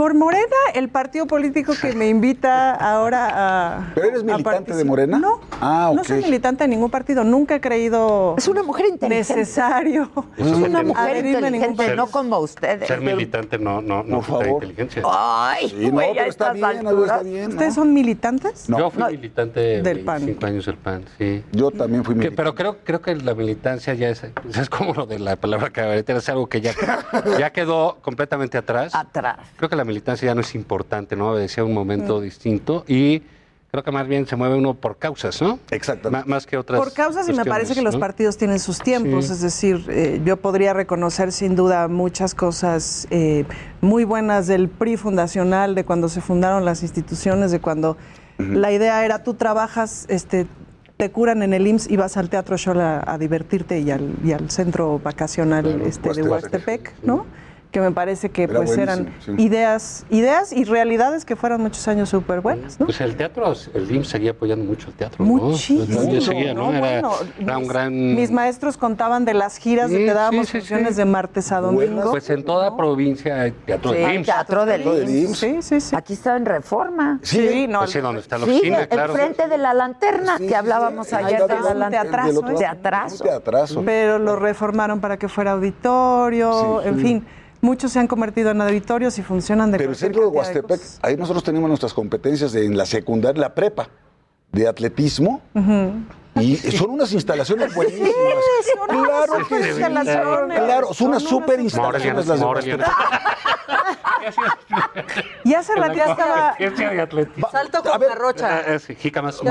Por 0.00 0.14
Morena, 0.14 0.56
el 0.72 0.88
partido 0.88 1.26
político 1.26 1.74
que 1.78 1.92
me 1.92 2.08
invita 2.08 2.72
ahora 2.72 3.28
a. 3.34 3.90
¿Pero 3.94 4.06
eres 4.06 4.24
militante 4.24 4.74
de 4.74 4.82
Morena? 4.82 5.18
No. 5.18 5.42
Ah, 5.60 5.92
no 5.94 6.02
soy 6.04 6.22
militante 6.22 6.64
de 6.64 6.68
ningún 6.68 6.90
partido. 6.90 7.22
Nunca 7.22 7.56
he 7.56 7.60
creído. 7.60 8.34
Es 8.38 8.48
una 8.48 8.62
mujer 8.62 8.86
inteligente. 8.86 9.34
Necesario. 9.34 10.10
Es 10.38 10.46
una 10.46 10.82
mujer 10.84 11.26
inteligente, 11.26 11.84
ser, 11.84 11.96
no 11.98 12.06
como 12.06 12.38
ustedes. 12.38 12.88
Ser 12.88 13.02
militante 13.02 13.58
no, 13.58 13.82
no, 13.82 14.02
no 14.02 14.22
Por 14.22 14.24
favor. 14.24 14.64
inteligencia. 14.64 15.02
Ay, 15.04 15.68
sí, 15.68 15.90
no, 15.90 15.98
pero 15.98 16.24
está 16.30 16.54
bien, 16.54 16.86
algo 16.86 17.04
está 17.04 17.22
bien. 17.22 17.50
¿Ustedes 17.50 17.74
son 17.74 17.92
militantes? 17.92 18.70
No. 18.70 18.78
Yo 18.78 18.90
fui 18.90 19.04
militante 19.04 19.82
del 19.82 20.00
PAN. 20.00 20.22
Cinco 20.22 20.46
años 20.46 20.64
del 20.64 20.76
PAN, 20.78 21.04
sí. 21.18 21.44
Yo 21.52 21.70
también 21.72 22.04
fui 22.04 22.14
militante. 22.14 22.36
Pero 22.38 22.54
creo, 22.54 22.78
creo 22.84 23.02
que 23.02 23.14
la 23.16 23.34
militancia 23.34 23.92
ya 23.92 24.08
es, 24.08 24.22
es 24.24 24.70
como 24.70 24.94
lo 24.94 25.04
de 25.04 25.18
la 25.18 25.36
palabra 25.36 25.68
cabaretera, 25.68 26.20
es 26.20 26.28
algo 26.30 26.48
que 26.48 26.62
ya, 26.62 26.72
ya 27.38 27.50
quedó 27.50 27.98
completamente 28.00 28.56
atrás. 28.56 28.94
Atrás. 28.94 29.36
Creo 29.58 29.68
que 29.68 29.76
la 29.76 29.89
militancia 29.90 30.26
ya 30.26 30.34
no 30.34 30.40
es 30.40 30.54
importante, 30.54 31.16
¿no? 31.16 31.34
Decía 31.34 31.64
un 31.64 31.74
momento 31.74 32.18
mm. 32.18 32.22
distinto 32.22 32.84
y 32.86 33.22
creo 33.70 33.84
que 33.84 33.90
más 33.90 34.06
bien 34.08 34.26
se 34.26 34.36
mueve 34.36 34.56
uno 34.56 34.74
por 34.74 34.96
causas, 34.98 35.40
¿no? 35.40 35.58
Exactamente. 35.70 36.24
M 36.24 36.34
más 36.34 36.46
que 36.46 36.56
otras. 36.56 36.80
Por 36.80 36.92
causas 36.92 37.28
y 37.28 37.32
me 37.32 37.44
parece 37.44 37.74
que 37.74 37.82
los 37.82 37.96
partidos 37.96 38.36
tienen 38.36 38.58
sus 38.58 38.78
tiempos, 38.78 39.30
es 39.30 39.40
decir, 39.40 39.84
eh, 39.88 40.20
yo 40.24 40.36
podría 40.36 40.72
reconocer 40.72 41.32
sin 41.32 41.56
duda 41.56 41.88
muchas 41.88 42.34
cosas 42.34 43.06
eh, 43.10 43.44
muy 43.80 44.04
buenas 44.04 44.46
del 44.46 44.68
PRI 44.68 44.96
fundacional, 44.96 45.74
de 45.74 45.84
cuando 45.84 46.08
se 46.08 46.20
fundaron 46.20 46.64
las 46.64 46.82
instituciones, 46.82 47.50
de 47.50 47.60
cuando 47.60 47.96
la 48.38 48.72
idea 48.72 49.04
era 49.04 49.22
tú 49.22 49.34
trabajas, 49.34 50.06
este, 50.08 50.46
te 50.96 51.10
curan 51.10 51.42
en 51.42 51.52
el 51.52 51.66
IMSS 51.66 51.90
y 51.90 51.96
vas 51.96 52.16
al 52.16 52.30
Teatro 52.30 52.56
Shola 52.56 53.04
a, 53.06 53.18
divertirte 53.18 53.80
y 53.80 53.90
al, 53.90 54.50
centro 54.50 54.98
vacacional 54.98 55.82
este, 55.82 56.14
de 56.14 56.22
Huastepec, 56.22 56.94
¿no? 57.02 57.26
que 57.70 57.80
me 57.80 57.92
parece 57.92 58.30
que 58.30 58.44
Era 58.44 58.54
pues 58.54 58.76
eran 58.76 59.14
sí. 59.24 59.32
ideas, 59.38 60.04
ideas 60.10 60.52
y 60.52 60.64
realidades 60.64 61.24
que 61.24 61.36
fueron 61.36 61.60
muchos 61.60 61.86
años 61.88 62.08
súper 62.08 62.40
buenas. 62.40 62.80
¿no? 62.80 62.86
Pues 62.86 63.00
el 63.00 63.16
teatro, 63.16 63.52
el 63.74 63.88
DIM 63.88 64.04
seguía 64.04 64.32
apoyando 64.32 64.64
mucho 64.64 64.88
el 64.88 64.94
teatro. 64.94 65.24
Muchísimo. 65.24 66.02
¿no? 66.02 66.12
Yo 66.12 66.20
seguía, 66.20 66.54
¿no? 66.54 66.70
Era, 66.72 66.80
bueno, 66.80 67.12
era 67.38 67.56
un 67.56 67.62
mis, 67.62 67.68
gran... 67.68 68.14
mis, 68.14 68.30
maestros 68.30 68.76
contaban 68.76 69.24
de 69.24 69.34
las 69.34 69.56
giras 69.56 69.88
sí, 69.88 69.98
de 69.98 70.06
que 70.06 70.14
dábamos 70.14 70.48
sí, 70.48 70.58
funciones 70.58 70.96
de 70.96 71.04
martes 71.04 71.52
a 71.52 71.60
domingo. 71.60 72.10
Pues 72.10 72.28
en 72.30 72.44
toda 72.44 72.76
provincia 72.76 73.40
hay 73.40 73.52
teatro 73.52 73.92
del 73.92 74.14
IMSS. 74.14 74.26
Teatro 74.26 74.66
del 74.66 74.80
Sí, 75.34 75.62
sí, 75.62 75.80
sí. 75.80 75.96
Aquí 75.96 76.14
estaba 76.14 76.36
en 76.36 76.46
Reforma. 76.46 77.20
Sí, 77.22 77.66
no. 77.68 77.80
Pues 77.80 77.90
sí, 77.92 78.00
donde 78.00 78.20
está 78.20 78.38
la 78.38 78.44
oficina, 78.44 78.86
claro. 78.86 79.12
Enfrente 79.12 79.48
de 79.48 79.58
la 79.58 79.74
lanterna, 79.74 80.38
que 80.38 80.54
hablábamos 80.56 81.12
ayer 81.12 81.42
de 81.42 81.60
la 81.60 81.74
lanterna. 81.74 82.00
Teatrazo. 82.56 83.24
Teatrazo. 83.24 83.82
Pero 83.84 84.18
lo 84.18 84.36
reformaron 84.36 85.00
para 85.00 85.16
que 85.16 85.28
fuera 85.28 85.52
auditorio, 85.52 86.82
en 86.82 86.98
fin. 86.98 87.26
Muchos 87.60 87.92
se 87.92 87.98
han 87.98 88.06
convertido 88.06 88.50
en 88.50 88.60
auditorios 88.60 89.18
y 89.18 89.22
funcionan 89.22 89.70
de 89.70 89.78
Pero 89.78 89.90
el 89.90 89.96
centro 89.96 90.22
de 90.22 90.28
Huastepec, 90.28 90.80
ahí 91.02 91.16
nosotros 91.16 91.44
tenemos 91.44 91.68
nuestras 91.68 91.92
competencias 91.92 92.52
de, 92.52 92.64
en 92.64 92.76
la 92.76 92.86
secundaria, 92.86 93.40
la 93.40 93.54
prepa, 93.54 93.88
de 94.50 94.66
atletismo. 94.66 95.42
Y 96.36 96.56
son 96.78 96.90
unas 96.90 97.12
instalaciones 97.12 97.74
buenísimas. 97.74 98.10
Sí, 98.10 98.70
son 98.76 99.04
claro 99.04 99.46
que 99.46 99.68
instalaciones. 99.68 100.58
Claro, 100.58 100.94
son, 100.94 101.08
unas 101.08 101.22
super 101.22 101.60
instalaciones 101.60 102.26
las 102.26 102.40
de 102.40 102.46
Huastepec. 102.46 102.86
Y 105.44 105.54
hace 105.54 105.74
rato 105.74 105.92
estaba. 106.10 106.54
Salto 107.50 107.82
con 107.82 108.00
garrocha. 108.00 108.60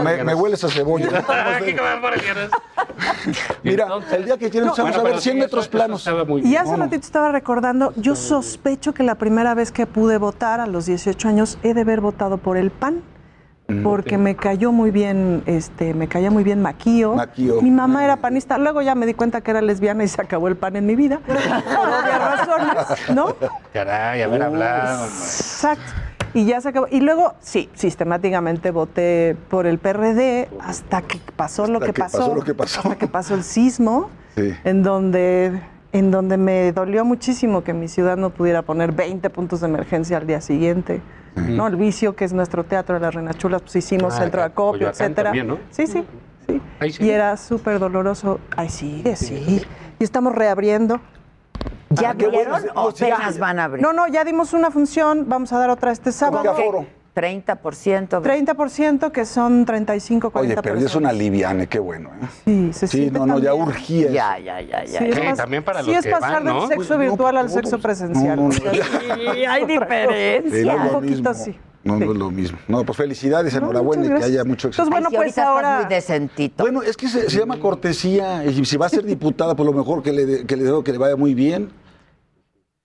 Me, 0.04 0.24
me 0.24 0.36
hueles 0.36 0.64
a 0.64 0.70
cebolla. 0.70 1.08
Mira, 3.64 3.88
el 4.12 4.26
día 4.26 4.38
que 4.38 4.50
tienen, 4.50 4.72
vamos 4.76 4.96
a 4.98 5.04
ver 5.04 5.20
100 5.22 5.38
metros 5.40 5.68
planos. 5.68 6.08
Y 6.44 6.56
hace 6.56 6.76
ratito 6.76 7.06
estaba 7.06 7.32
recordando, 7.32 7.94
yo 7.96 8.16
sospecho 8.16 8.94
que 8.94 9.04
la 9.04 9.16
primera 9.16 9.54
vez 9.54 9.72
que 9.72 9.86
pude 9.86 10.18
votar 10.18 10.60
a 10.60 10.68
los 10.68 10.86
18 10.86 11.28
años 11.28 11.58
he 11.64 11.74
de 11.74 11.82
haber 11.82 12.02
votado 12.02 12.38
por 12.38 12.58
el 12.58 12.72
PAN 12.72 13.04
porque 13.84 14.18
me 14.18 14.36
cayó 14.36 14.72
muy 14.72 14.92
bien, 14.92 15.44
este, 15.46 15.94
me 15.94 16.08
caía 16.08 16.32
muy 16.32 16.44
bien 16.44 16.62
Maquío. 16.62 17.16
Maquío. 17.16 17.62
Mi 17.62 17.72
mamá 17.72 18.04
era 18.04 18.18
panista, 18.18 18.58
luego 18.58 18.82
ya 18.82 18.96
me 18.96 19.06
di 19.06 19.14
cuenta 19.14 19.42
que 19.42 19.52
era 19.52 19.62
lesbiana 19.62 20.04
y 20.04 20.08
se 20.08 20.22
acabó 20.22 20.48
el 20.48 20.56
pan 20.56 20.76
en 20.76 20.86
mi 20.86 20.96
vida. 20.96 21.20
Por 21.26 21.36
obvias 21.36 22.20
razones, 22.20 23.16
¿no? 23.16 23.36
Caray, 23.74 24.22
haber 24.22 24.44
hablado. 24.44 25.06
Exacto. 25.06 25.92
Y 26.34 26.46
ya 26.46 26.62
se 26.62 26.70
acabó. 26.70 26.88
Y 26.92 27.02
luego, 27.02 27.34
sí, 27.40 27.70
sistemáticamente 27.74 28.72
voté 28.72 29.36
por 29.50 29.66
el 29.66 29.80
PRD 29.80 30.48
hasta 30.62 31.02
que 31.02 31.20
pasó 31.36 31.66
lo 31.68 31.80
que, 31.80 31.92
pasó, 31.92 32.20
pasó. 32.20 32.36
lo 32.36 32.42
que 32.44 32.54
pasó. 32.54 32.82
Hasta 32.82 32.98
que 32.98 33.08
pasó 33.08 33.34
el 33.34 33.44
sismo, 33.44 34.10
en 34.36 34.84
donde 34.84 35.60
en 35.92 36.12
donde 36.12 36.38
me 36.38 36.72
dolió 36.72 37.04
muchísimo 37.04 37.64
que 37.64 37.74
mi 37.74 37.88
ciudad 37.88 38.18
no 38.18 38.30
pudiera 38.30 38.62
poner 38.62 38.92
20 38.92 39.30
puntos 39.30 39.62
de 39.62 39.68
emergencia 39.68 40.18
al 40.18 40.28
día 40.28 40.42
siguiente. 40.42 41.02
¿no? 41.36 41.68
El 41.68 41.78
vicio 41.78 42.16
que 42.16 42.26
es 42.26 42.34
nuestro 42.34 42.64
teatro 42.64 42.96
de 42.96 43.02
las 43.02 43.14
Renachulas, 43.14 43.62
pues 43.62 43.76
hicimos 43.78 44.14
ah, 44.16 44.20
centro 44.20 44.42
de 44.42 44.48
acopio, 44.48 44.90
etcétera. 44.90 45.32
Sí, 45.72 45.88
sí. 45.88 46.06
sí. 46.48 46.62
Ahí. 46.80 46.94
Y 47.00 47.10
era 47.10 47.38
súper 47.38 47.80
doloroso. 47.80 48.40
Ay, 48.56 48.70
sí 48.70 49.04
sí. 49.16 49.62
Y 50.00 50.04
estamos 50.04 50.36
reabriendo. 50.36 51.00
¿Ya 51.90 52.12
abrieron 52.12 52.62
o 52.76 52.94
van 53.40 53.60
a 53.60 53.64
abrir? 53.66 53.82
No, 53.82 53.94
no, 53.94 54.08
ya 54.08 54.24
dimos 54.24 54.54
una 54.54 54.70
función, 54.72 55.26
vamos 55.28 55.52
a 55.54 55.60
dar 55.60 55.70
otra 55.70 55.92
este 55.92 56.12
sábado. 56.12 56.56
30%. 57.16 58.22
30% 58.22 59.12
que 59.12 59.26
son 59.26 59.66
35, 59.66 60.32
40%. 60.32 60.40
Oye, 60.40 60.56
pero 60.62 60.78
es 60.78 60.96
una 60.96 61.12
liviane, 61.12 61.68
qué 61.68 61.80
bueno. 61.80 62.10
¿eh? 62.22 62.28
Sí, 62.46 62.74
se 62.74 62.88
sí, 62.88 63.10
no, 63.12 63.26
no, 63.26 63.40
ya 63.40 63.54
urgía. 63.54 64.12
Ya, 64.12 64.40
ya, 64.40 64.62
ya, 64.62 64.86
ya. 64.86 65.00
Sí, 65.00 65.06
es 65.06 65.24
más, 65.24 65.38
también 65.38 65.64
para 65.64 65.84
sí 65.84 65.94
los 65.94 66.06
es 66.06 66.12
pasar 66.12 66.44
del 66.44 66.62
sexo 66.68 66.96
pues 66.96 67.00
virtual 67.00 67.36
no, 67.36 67.42
al 67.42 67.50
sexo 67.50 67.72
pues, 67.72 67.82
presencial. 67.82 68.36
No, 68.38 68.52
sí, 68.52 68.62
hay 69.46 69.66
diferencia. 69.66 70.76
Un 70.76 70.90
poquito 70.90 71.30
mismo. 71.30 71.34
sí. 71.34 71.56
No, 71.82 71.98
no 71.98 72.12
es 72.12 72.18
lo 72.18 72.30
mismo. 72.30 72.58
No, 72.68 72.84
pues 72.84 72.98
felicidades, 72.98 73.54
enhorabuena 73.54 74.06
y 74.06 74.20
que 74.20 74.26
haya 74.26 74.44
mucho 74.44 74.68
éxito. 74.68 74.84
Entonces, 74.84 74.90
bueno, 74.90 75.08
Ay, 75.12 75.16
pues 75.16 75.38
ahora. 75.38 75.80
Muy 75.80 75.90
decentito. 75.90 76.64
Bueno, 76.64 76.84
es 76.84 76.98
que 76.98 77.08
se, 77.08 77.30
se, 77.30 77.40
llama 77.40 77.58
cortesía. 77.58 78.46
Y 78.46 78.66
si 78.66 78.76
va 78.78 78.88
a 78.88 78.90
ser 78.90 79.06
diputada, 79.06 79.56
por 79.56 79.66
lo 79.66 79.72
mejor 79.72 80.04
que 80.04 80.12
le, 80.12 80.46
que 80.46 80.58
le, 80.58 80.84
que 80.84 80.92
le 80.92 80.98
vaya 80.98 81.16
muy 81.16 81.34
bien. 81.34 81.70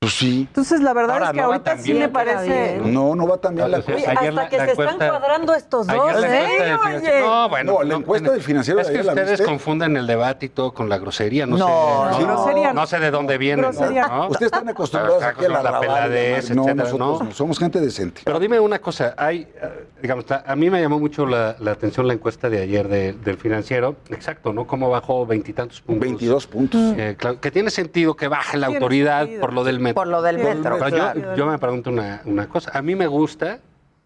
Pues 0.04 0.18
sí. 0.18 0.40
Entonces, 0.48 0.80
la 0.82 0.92
verdad 0.92 1.12
Ahora, 1.14 1.26
es 1.26 1.32
que 1.32 1.36
no 1.38 1.44
ahorita 1.44 1.78
sí 1.78 1.94
me 1.94 2.08
parece. 2.10 2.78
No, 2.84 3.16
no 3.16 3.26
va 3.26 3.38
tan 3.38 3.54
bien 3.54 3.70
la 3.70 3.80
cosa. 3.80 3.96
Hasta 3.96 4.30
la, 4.30 4.48
que 4.50 4.58
la 4.58 4.64
se 4.66 4.70
encuesta, 4.72 4.92
están 4.92 5.08
cuadrando 5.08 5.54
estos 5.54 5.86
dos, 5.86 6.24
¿eh? 6.24 6.76
Oye. 6.84 7.20
No, 7.20 7.48
bueno. 7.48 7.72
No, 7.72 7.82
la 7.82 7.94
encuesta 7.94 8.30
del 8.32 8.42
financiero. 8.42 8.80
Es 8.80 8.90
que 8.90 9.00
ustedes 9.00 9.40
la 9.40 9.46
confunden 9.46 9.96
el 9.96 10.06
debate 10.06 10.46
y 10.46 10.48
todo 10.50 10.74
con 10.74 10.90
la 10.90 10.98
grosería. 10.98 11.46
No, 11.46 11.56
no 11.56 12.16
sé. 12.16 12.22
Grosería, 12.22 12.72
no, 12.74 12.86
sé 12.86 12.98
de 12.98 13.10
dónde 13.10 13.38
viene. 13.38 13.66
Ustedes 13.66 14.42
están 14.42 14.68
acostumbrados 14.68 15.22
a 15.22 15.32
que 15.32 15.48
la, 15.48 15.62
la 15.62 15.80
peladez, 15.80 16.50
etcétera. 16.50 16.90
No, 16.98 17.30
somos 17.32 17.58
gente 17.58 17.80
decente. 17.80 18.20
Pero 18.26 18.38
dime 18.38 18.60
una 18.60 18.80
cosa. 18.80 19.14
Hay, 19.16 19.48
eh, 19.62 19.86
digamos, 20.02 20.26
a 20.30 20.54
mí 20.54 20.68
me 20.68 20.82
llamó 20.82 20.98
mucho 20.98 21.24
la, 21.24 21.56
atención 21.66 22.06
la 22.06 22.12
encuesta 22.12 22.50
de 22.50 22.60
ayer 22.60 22.88
del 22.88 23.38
financiero. 23.38 23.96
Exacto, 24.10 24.52
¿no? 24.52 24.66
Cómo 24.66 24.90
bajó 24.90 25.24
veintitantos 25.24 25.80
puntos. 25.80 26.02
Veintidós 26.02 26.46
puntos. 26.46 26.94
Eh, 26.98 27.16
que 27.40 27.50
tiene 27.50 27.70
sentido 27.70 28.14
que 28.16 28.28
baje 28.28 28.58
la 28.58 28.66
autoridad 28.66 29.26
por 29.40 29.54
lo 29.54 29.64
del 29.64 29.80
metro 29.80 29.93
metro. 29.94 30.02
Por 30.02 30.06
lo 30.08 30.22
del 30.22 30.38
metro. 30.38 30.78
Pero 30.78 31.14
yo, 31.14 31.34
yo, 31.34 31.46
me 31.46 31.58
pregunto 31.58 31.90
una, 31.90 32.22
una, 32.24 32.48
cosa. 32.48 32.70
A 32.76 32.82
mí 32.82 32.94
me 32.94 33.06
gusta 33.06 33.60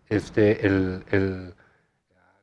este, 0.08 0.66
el, 0.66 1.04
el 1.10 1.54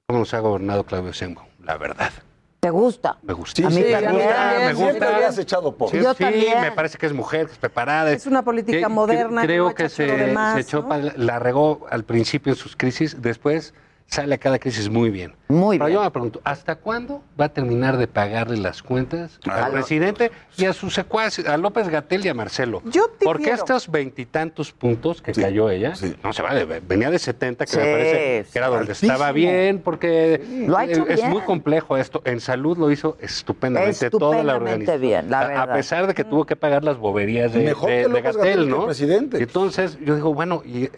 cómo 0.07 0.19
nos 0.19 0.34
ha 0.34 0.39
gobernado 0.39 0.84
Claudio 0.84 1.11
Sheinbaum, 1.11 1.47
la 1.63 1.77
verdad. 1.77 2.11
¿Te 2.59 2.69
gusta? 2.72 3.17
Me 3.22 3.34
gusta. 3.34 3.55
Sí, 3.55 3.63
a 3.63 3.69
mí 3.69 3.76
sí, 3.76 3.91
también. 3.91 4.15
Me 4.15 4.23
gusta, 4.23 4.53
me 4.59 4.73
gusta. 4.73 5.15
Habías 5.15 5.38
echado 5.38 5.76
por. 5.76 5.91
Sí, 5.91 5.97
Yo 5.97 6.13
sí 6.13 6.23
también. 6.23 6.61
me 6.61 6.72
parece 6.72 6.97
que 6.97 7.05
es 7.05 7.13
mujer, 7.13 7.45
que 7.45 7.51
es 7.53 7.57
preparada. 7.59 8.11
Es 8.11 8.26
una 8.26 8.43
política 8.43 8.88
que, 8.88 8.88
moderna. 8.88 9.41
Que, 9.41 9.47
creo 9.47 9.69
que, 9.76 9.84
que 9.84 9.89
se, 9.89 10.05
demás, 10.05 10.65
se 10.65 10.76
¿no? 10.76 10.95
echó, 10.95 11.13
la 11.17 11.38
regó 11.38 11.85
al 11.91 12.03
principio 12.05 12.53
en 12.53 12.57
sus 12.57 12.76
crisis, 12.76 13.22
después 13.22 13.76
sale 14.07 14.36
a 14.36 14.38
cada 14.38 14.60
crisis 14.60 14.90
muy 14.90 15.10
bien. 15.10 15.34
Muy 15.48 15.77
Pero 15.77 15.88
bien. 15.88 15.98
yo 15.99 16.03
me 16.03 16.10
pregunto, 16.11 16.41
¿hasta 16.44 16.76
cuándo 16.76 17.22
va 17.40 17.45
a 17.45 17.49
terminar 17.49 17.98
de 17.98 18.07
pagarle 18.07 18.57
las 18.57 18.82
cuentas 18.82 19.40
al 19.49 19.72
presidente 19.72 20.32
y 20.57 20.65
a 20.65 20.73
sus 20.73 20.94
secuaces, 20.94 21.48
a 21.48 21.57
López 21.57 21.88
Gatel 21.90 22.26
y 22.26 22.30
a 22.30 22.34
Marcelo? 22.34 22.82
Yo 22.86 23.07
Porque 23.23 23.44
difiero. 23.44 23.60
estos 23.60 23.90
veintitantos 23.91 24.72
puntos 24.72 25.22
que 25.22 25.34
cayó 25.34 25.69
ella, 25.69 25.95
sí. 25.95 26.15
no 26.23 26.34
se 26.34 26.41
vale, 26.41 26.65
venía 26.88 27.11
de 27.11 27.19
70, 27.19 27.65
que 27.65 27.72
Sí, 27.72 27.77
me 27.77 27.84
parece 27.91 28.45
que 28.52 28.57
era 28.57 28.68
donde 28.68 28.82
altísimo. 28.91 29.11
estaba 29.11 29.32
bien, 29.32 29.82
porque 29.84 30.41
Lo 30.68 30.77
ha 30.77 30.86
hecho 30.86 31.06
es 31.07 31.18
bien. 31.18 31.30
muy 31.32 31.41
complejo 31.41 31.98
esto. 31.98 32.22
En 32.26 32.40
salud 32.40 32.77
lo 32.77 32.90
hizo 32.91 33.18
estupendamente, 33.22 34.10
toda 34.10 34.44
la 34.44 34.53
Estupendamente 34.53 34.91
organización. 34.91 35.02
bien, 35.02 35.30
la 35.30 35.40
A- 35.41 35.48
verdad. 35.48 35.69
A 35.72 35.73
pesar 35.73 36.07
de 36.07 36.14
que 36.14 36.23
tuvo 36.23 36.45
que 36.45 36.56
pagar 36.56 36.84
las 36.84 36.98
boberías 36.98 37.53
de, 37.53 37.64
Mejor 37.64 37.90
de- 37.90 38.03
que 38.03 38.10
de 38.10 38.22
Gatel, 38.22 38.69
¿no? 38.69 38.80
el 38.82 38.86
presidente. 38.86 39.38
Entonces 39.44 39.98
yo 40.03 40.15
digo, 40.15 40.34
bueno, 40.34 40.61
¿y 40.65 40.90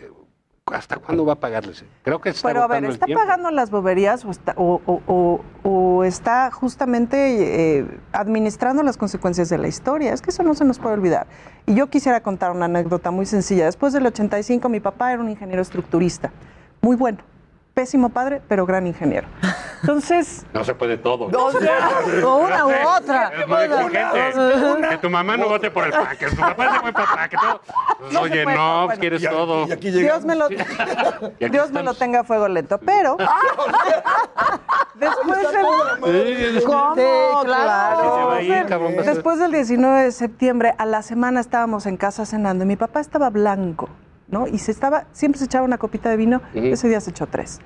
hasta 0.74 0.98
cuándo 0.98 1.26
va 1.26 1.34
a 1.34 1.40
pagarles? 1.40 1.84
Creo 2.04 2.20
que 2.20 2.30
está 2.30 2.48
Pero 2.48 2.64
a 2.64 2.68
ver, 2.68 2.84
¿está 2.86 3.06
pagando 3.16 3.52
las 3.52 3.72
boberías 3.72 4.26
o 4.26 4.32
está, 4.32 4.54
o, 4.58 4.82
o- 4.86 5.02
o- 5.08 5.42
o 5.64 6.04
está 6.04 6.52
justamente 6.52 7.80
eh, 7.80 7.88
administrando 8.12 8.84
las 8.84 8.98
consecuencias 8.98 9.50
de 9.50 9.58
la 9.58 9.68
historia? 9.68 10.14
Es 10.14 10.22
que 10.22 10.30
eso 10.32 10.44
no 10.44 10.54
se 10.54 10.66
nos 10.66 10.80
puede 10.80 10.96
olvidar. 10.96 11.28
Y 11.66 11.74
yo 11.76 11.88
quisiera 11.90 12.22
contar 12.22 12.52
una 12.52 12.66
anécdota 12.66 13.12
muy 13.12 13.26
sencilla. 13.26 13.66
Después 13.66 13.94
del 13.94 14.06
85, 14.06 14.70
mi 14.70 14.80
papá 14.80 15.14
era 15.14 15.22
un 15.22 15.30
ingeniero 15.30 15.62
estructurista. 15.62 16.32
Muy 16.82 16.96
bueno. 16.96 17.20
Pésimo 17.78 18.10
padre, 18.10 18.42
pero 18.48 18.66
gran 18.66 18.88
ingeniero. 18.88 19.28
Entonces, 19.82 20.44
No 20.54 20.64
se 20.64 20.74
puede 20.74 20.98
todo. 20.98 21.30
No, 21.30 21.46
o 22.28 22.38
una 22.38 22.66
u 22.66 22.72
otra. 22.98 23.32
Es 23.40 23.48
muy 23.48 23.58
exigente. 23.66 24.90
Que 24.90 24.98
tu 24.98 25.12
mamá 25.12 25.38
no 25.38 25.48
vote 25.48 25.70
por 25.70 25.84
el 25.86 25.92
PAN, 25.92 26.18
que 26.18 26.26
tu 26.26 26.36
papá 26.38 26.74
se 26.74 26.80
fue 26.80 26.92
para 26.92 27.06
PAN, 27.16 27.30
que 27.30 27.38
todo. 27.38 27.62
No 28.12 28.22
Oye, 28.22 28.44
puede, 28.46 28.58
no, 28.58 28.86
bueno. 28.86 29.00
quieres 29.00 29.22
Y 29.22 29.28
a- 29.28 29.30
todo. 29.30 29.68
y 29.68 29.72
aquí 29.72 29.92
Dios 29.92 30.26
me 30.26 30.34
lo, 30.36 30.50
Y 30.52 30.56
aquí 30.56 31.50
Dios 31.52 31.70
me 31.70 31.84
lo 31.84 31.92
estamos. 31.92 31.98
tenga 32.00 32.20
a 32.22 32.24
fuego 32.24 32.48
lento. 32.48 32.80
Pero 32.80 33.16
después 34.96 35.38
del, 35.52 36.64
¿Cómo? 36.66 36.96
Sí, 36.96 37.02
claro. 37.46 38.42
ir, 38.42 38.66
cabrón, 38.66 38.96
Después 39.06 39.38
del 39.38 39.52
19 39.52 40.02
de 40.04 40.12
septiembre, 40.12 40.74
a 40.80 40.86
la 40.88 41.04
semana 41.04 41.40
estábamos 41.42 41.86
en 41.86 41.98
casa 41.98 42.26
cenando 42.26 42.64
y 42.64 42.68
mi 42.68 42.76
papá 42.76 43.02
estaba 43.02 43.30
blanco, 43.30 43.88
¿no? 44.30 44.48
Y 44.48 44.58
se 44.58 44.72
estaba, 44.72 45.06
siempre 45.12 45.40
se 45.40 45.46
echaba 45.46 45.66
una 45.66 45.78
copita 45.78 46.10
de 46.10 46.18
vino, 46.18 46.42
ese 46.54 46.88
día 46.88 47.02
se 47.02 47.12
echó 47.12 47.28
tres. 47.28 47.60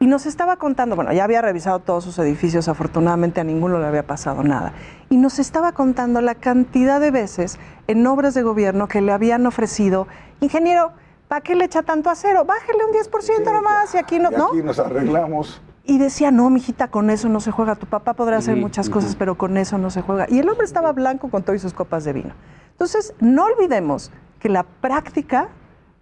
Y 0.00 0.06
nos 0.06 0.26
estaba 0.26 0.56
contando, 0.56 0.94
bueno, 0.94 1.12
ya 1.12 1.24
había 1.24 1.42
revisado 1.42 1.80
todos 1.80 2.04
sus 2.04 2.18
edificios, 2.20 2.68
afortunadamente 2.68 3.40
a 3.40 3.44
ninguno 3.44 3.80
le 3.80 3.86
había 3.86 4.06
pasado 4.06 4.44
nada. 4.44 4.72
Y 5.10 5.16
nos 5.16 5.40
estaba 5.40 5.72
contando 5.72 6.20
la 6.20 6.36
cantidad 6.36 7.00
de 7.00 7.10
veces 7.10 7.58
en 7.88 8.06
obras 8.06 8.34
de 8.34 8.42
gobierno 8.42 8.86
que 8.86 9.00
le 9.00 9.10
habían 9.10 9.44
ofrecido, 9.44 10.06
ingeniero, 10.40 10.92
¿para 11.26 11.40
qué 11.40 11.56
le 11.56 11.64
echa 11.64 11.82
tanto 11.82 12.10
acero? 12.10 12.44
Bájele 12.44 12.84
un 12.84 12.92
10% 12.92 13.52
nomás 13.52 13.92
y 13.94 13.98
aquí 13.98 14.20
no, 14.20 14.30
Y 14.54 14.62
nos 14.62 14.78
arreglamos. 14.78 15.60
Y 15.82 15.98
decía, 15.98 16.30
no, 16.30 16.48
mijita, 16.48 16.88
con 16.88 17.10
eso 17.10 17.28
no 17.28 17.40
se 17.40 17.50
juega. 17.50 17.74
Tu 17.74 17.86
papá 17.86 18.12
podrá 18.14 18.36
hacer 18.36 18.56
muchas 18.56 18.90
cosas, 18.90 19.16
pero 19.16 19.36
con 19.36 19.56
eso 19.56 19.78
no 19.78 19.90
se 19.90 20.02
juega. 20.02 20.26
Y 20.28 20.38
el 20.38 20.48
hombre 20.48 20.66
estaba 20.66 20.92
blanco 20.92 21.30
con 21.30 21.42
todas 21.42 21.62
sus 21.62 21.72
copas 21.72 22.04
de 22.04 22.12
vino. 22.12 22.34
Entonces, 22.72 23.14
no 23.20 23.46
olvidemos 23.46 24.12
que 24.38 24.48
la 24.50 24.64
práctica 24.64 25.48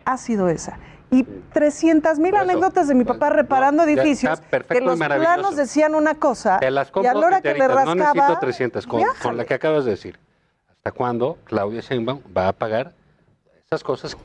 ha 0.07 0.17
sido 0.17 0.49
esa. 0.49 0.79
Y 1.11 1.23
300 1.23 2.19
mil 2.19 2.35
anécdotas 2.35 2.89
de 2.89 2.95
mi 2.95 3.05
papá 3.05 3.31
reparando 3.31 3.85
edificios 3.85 4.41
que 4.69 4.79
y 4.79 4.81
los 4.81 4.99
planos 4.99 5.55
decían 5.55 5.95
una 5.95 6.17
cosa 6.17 6.59
Te 6.59 6.71
las 6.71 6.91
y 7.01 7.07
a 7.07 7.15
la 7.15 7.27
hora 7.27 7.41
que 7.41 7.55
le 7.55 7.69
rascaba... 7.69 7.95
No 7.95 8.15
necesito 8.15 8.39
300, 8.41 8.87
con, 8.87 9.03
con 9.23 9.37
la 9.37 9.45
que 9.45 9.55
acabas 9.55 9.85
de 9.85 9.93
decir. 9.93 10.19
¿Hasta 10.69 10.91
cuándo 10.91 11.39
Claudia 11.45 11.81
Sheinbaum 11.81 12.23
va 12.37 12.49
a 12.49 12.53
pagar 12.53 12.93
esas 13.67 13.85
cosas 13.85 14.17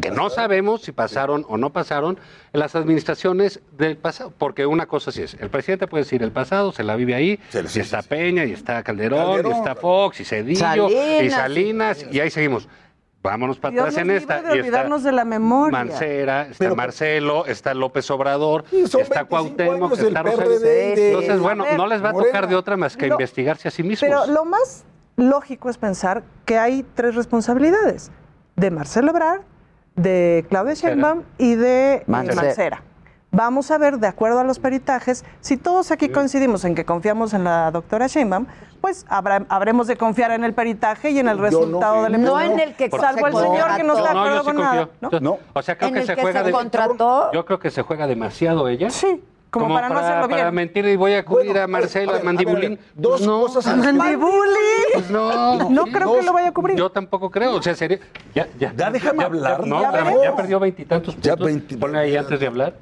que 0.00 0.10
no 0.10 0.28
sabemos 0.30 0.82
si 0.82 0.90
pasaron 0.92 1.44
o 1.48 1.56
no 1.56 1.70
pasaron 1.70 2.18
en 2.52 2.60
las 2.60 2.74
administraciones 2.76 3.60
del 3.72 3.96
pasado? 3.96 4.32
Porque 4.38 4.66
una 4.66 4.86
cosa 4.86 5.10
sí 5.12 5.22
es, 5.22 5.34
el 5.34 5.50
presidente 5.50 5.86
puede 5.88 6.04
decir 6.04 6.22
el 6.22 6.32
pasado, 6.32 6.70
se 6.72 6.84
la 6.84 6.94
vive 6.96 7.14
ahí, 7.14 7.40
Sí, 7.50 7.58
sí, 7.66 7.78
y 7.78 7.82
está 7.82 8.02
sí, 8.02 8.04
sí. 8.04 8.08
Peña, 8.08 8.44
y 8.44 8.52
está 8.52 8.82
Calderón, 8.84 9.36
Calderón. 9.36 9.52
y 9.52 9.58
está 9.58 9.74
Fox, 9.76 10.20
y 10.20 10.24
Cedillo, 10.24 10.58
Salinas. 10.60 11.22
y 11.22 11.30
Salinas, 11.30 12.06
y 12.10 12.20
ahí 12.20 12.30
seguimos. 12.30 12.68
Vámonos 13.24 13.58
para 13.58 13.72
Dios 13.72 13.84
atrás 13.86 13.96
en 14.02 14.10
esta. 14.10 14.34
de 14.34 14.40
y 14.40 14.44
está 14.44 14.52
olvidarnos 14.52 15.02
de 15.02 15.10
la 15.12 15.24
memoria. 15.24 15.78
Mancera, 15.78 16.42
está 16.42 16.56
Pero- 16.58 16.76
Marcelo, 16.76 17.46
está 17.46 17.72
López 17.72 18.10
Obrador, 18.10 18.64
está 18.70 18.98
25 18.98 19.26
Cuauhtémoc, 19.28 19.92
está 19.98 20.22
Rosario. 20.22 20.60
De- 20.60 21.08
Entonces, 21.08 21.40
bueno, 21.40 21.64
A 21.64 21.68
ver, 21.68 21.76
no 21.78 21.86
les 21.86 22.04
va 22.04 22.10
a 22.10 22.12
Morena. 22.12 22.30
tocar 22.32 22.48
de 22.50 22.54
otra 22.54 22.76
más 22.76 22.98
que 22.98 23.08
No. 23.08 23.14
investigarse 23.14 23.66
a 23.66 23.70
sí 23.70 23.82
mismos. 23.82 24.00
Pero 24.00 24.26
lo 24.26 24.44
más 24.44 24.84
lógico 25.16 25.70
es 25.70 25.78
pensar 25.78 26.22
que 26.44 26.58
hay 26.58 26.84
tres 26.94 27.14
responsabilidades. 27.14 28.12
De 28.56 28.70
Marcelo 28.70 29.10
Ebrard, 29.10 29.40
de 29.96 30.44
Claudia 30.50 30.74
Sheinbaum 30.74 31.22
y 31.38 31.54
de 31.54 31.94
eh, 31.94 32.02
Mancera. 32.06 32.42
Mancera. 32.42 32.82
Vamos 33.34 33.70
a 33.70 33.78
ver, 33.78 33.98
de 33.98 34.06
acuerdo 34.06 34.38
a 34.40 34.44
los 34.44 34.58
peritajes, 34.58 35.24
si 35.40 35.56
todos 35.56 35.90
aquí 35.90 36.08
coincidimos 36.08 36.64
en 36.64 36.74
que 36.74 36.84
confiamos 36.84 37.34
en 37.34 37.44
la 37.44 37.70
doctora 37.70 38.06
Sheinbaum, 38.06 38.46
pues 38.80 39.04
habrá- 39.08 39.44
habremos 39.48 39.86
de 39.86 39.96
confiar 39.96 40.30
en 40.30 40.44
el 40.44 40.52
peritaje 40.52 41.10
y 41.10 41.18
en 41.18 41.28
el 41.28 41.38
no, 41.38 41.42
resultado 41.42 42.02
del 42.04 42.22
No 42.22 42.40
en 42.40 42.60
el 42.60 42.74
que 42.76 42.90
Salvo 42.90 43.26
el 43.26 43.32
se 43.34 43.40
señor 43.40 43.76
que 43.76 43.82
no 43.82 43.96
está 43.96 44.08
de 44.10 44.14
no, 44.14 44.20
acuerdo 44.20 44.44
con 44.44 44.56
nada. 44.56 44.88
¿no? 45.00 45.10
No. 45.20 45.38
O 45.52 45.62
sea, 45.62 45.76
creo 45.76 45.88
En 45.88 45.94
que 45.94 46.00
el 46.00 46.06
se 46.06 46.14
que 46.14 46.20
juega 46.22 46.40
se 46.40 46.46
de 46.46 46.52
contrató. 46.52 47.30
Yo 47.32 47.44
creo 47.44 47.58
que 47.58 47.70
se 47.70 47.82
juega 47.82 48.06
demasiado 48.06 48.68
ella. 48.68 48.90
Sí, 48.90 49.22
como, 49.50 49.72
para, 49.72 49.88
no 49.88 49.98
hacerlo 50.00 50.28
para 50.28 50.42
bien. 50.44 50.54
mentir 50.54 50.84
y 50.86 50.96
voy 50.96 51.14
a 51.14 51.20
acudir 51.20 51.46
Bueno, 51.52 51.62
a 51.62 51.66
Marcelo, 51.68 52.10
a 52.10 52.14
a, 52.14 52.16
ver, 52.18 52.24
Mandibulín. 52.24 52.64
a 52.72 52.76
ver, 52.76 52.78
dos 52.94 53.20
no, 53.20 53.40
cosas 53.42 53.66
a 53.68 53.76
Mandibuli. 53.76 54.58
Pues 54.94 55.10
no, 55.10 55.70
No 55.70 55.84
creo 55.86 56.08
dos. 56.08 56.16
que 56.18 56.22
lo 56.26 56.32
vaya 56.32 56.48
a 56.48 56.52
cubrir. 56.52 56.76
Yo 56.76 56.90
tampoco 56.90 57.30
creo. 57.30 57.54
O 57.54 57.62
sea, 57.62 57.74
sería. 57.74 57.98
Ya, 58.34 58.48
ya, 58.58 58.72
Ya 58.76 58.90
déjame 58.90 59.24
hablar. 59.24 59.66
no, 59.66 59.80
Ya 59.80 59.90
veremos. 59.92 60.22
ya 60.24 60.36
perdió 60.36 60.60
veintitantos 60.60 61.16
Ya 61.20 61.32
puntos. 61.36 61.46
20 61.46 61.76
Ponle 61.78 61.98
ahí 62.00 62.16
antes 62.16 62.38
de 62.38 62.46
hablar. 62.46 62.74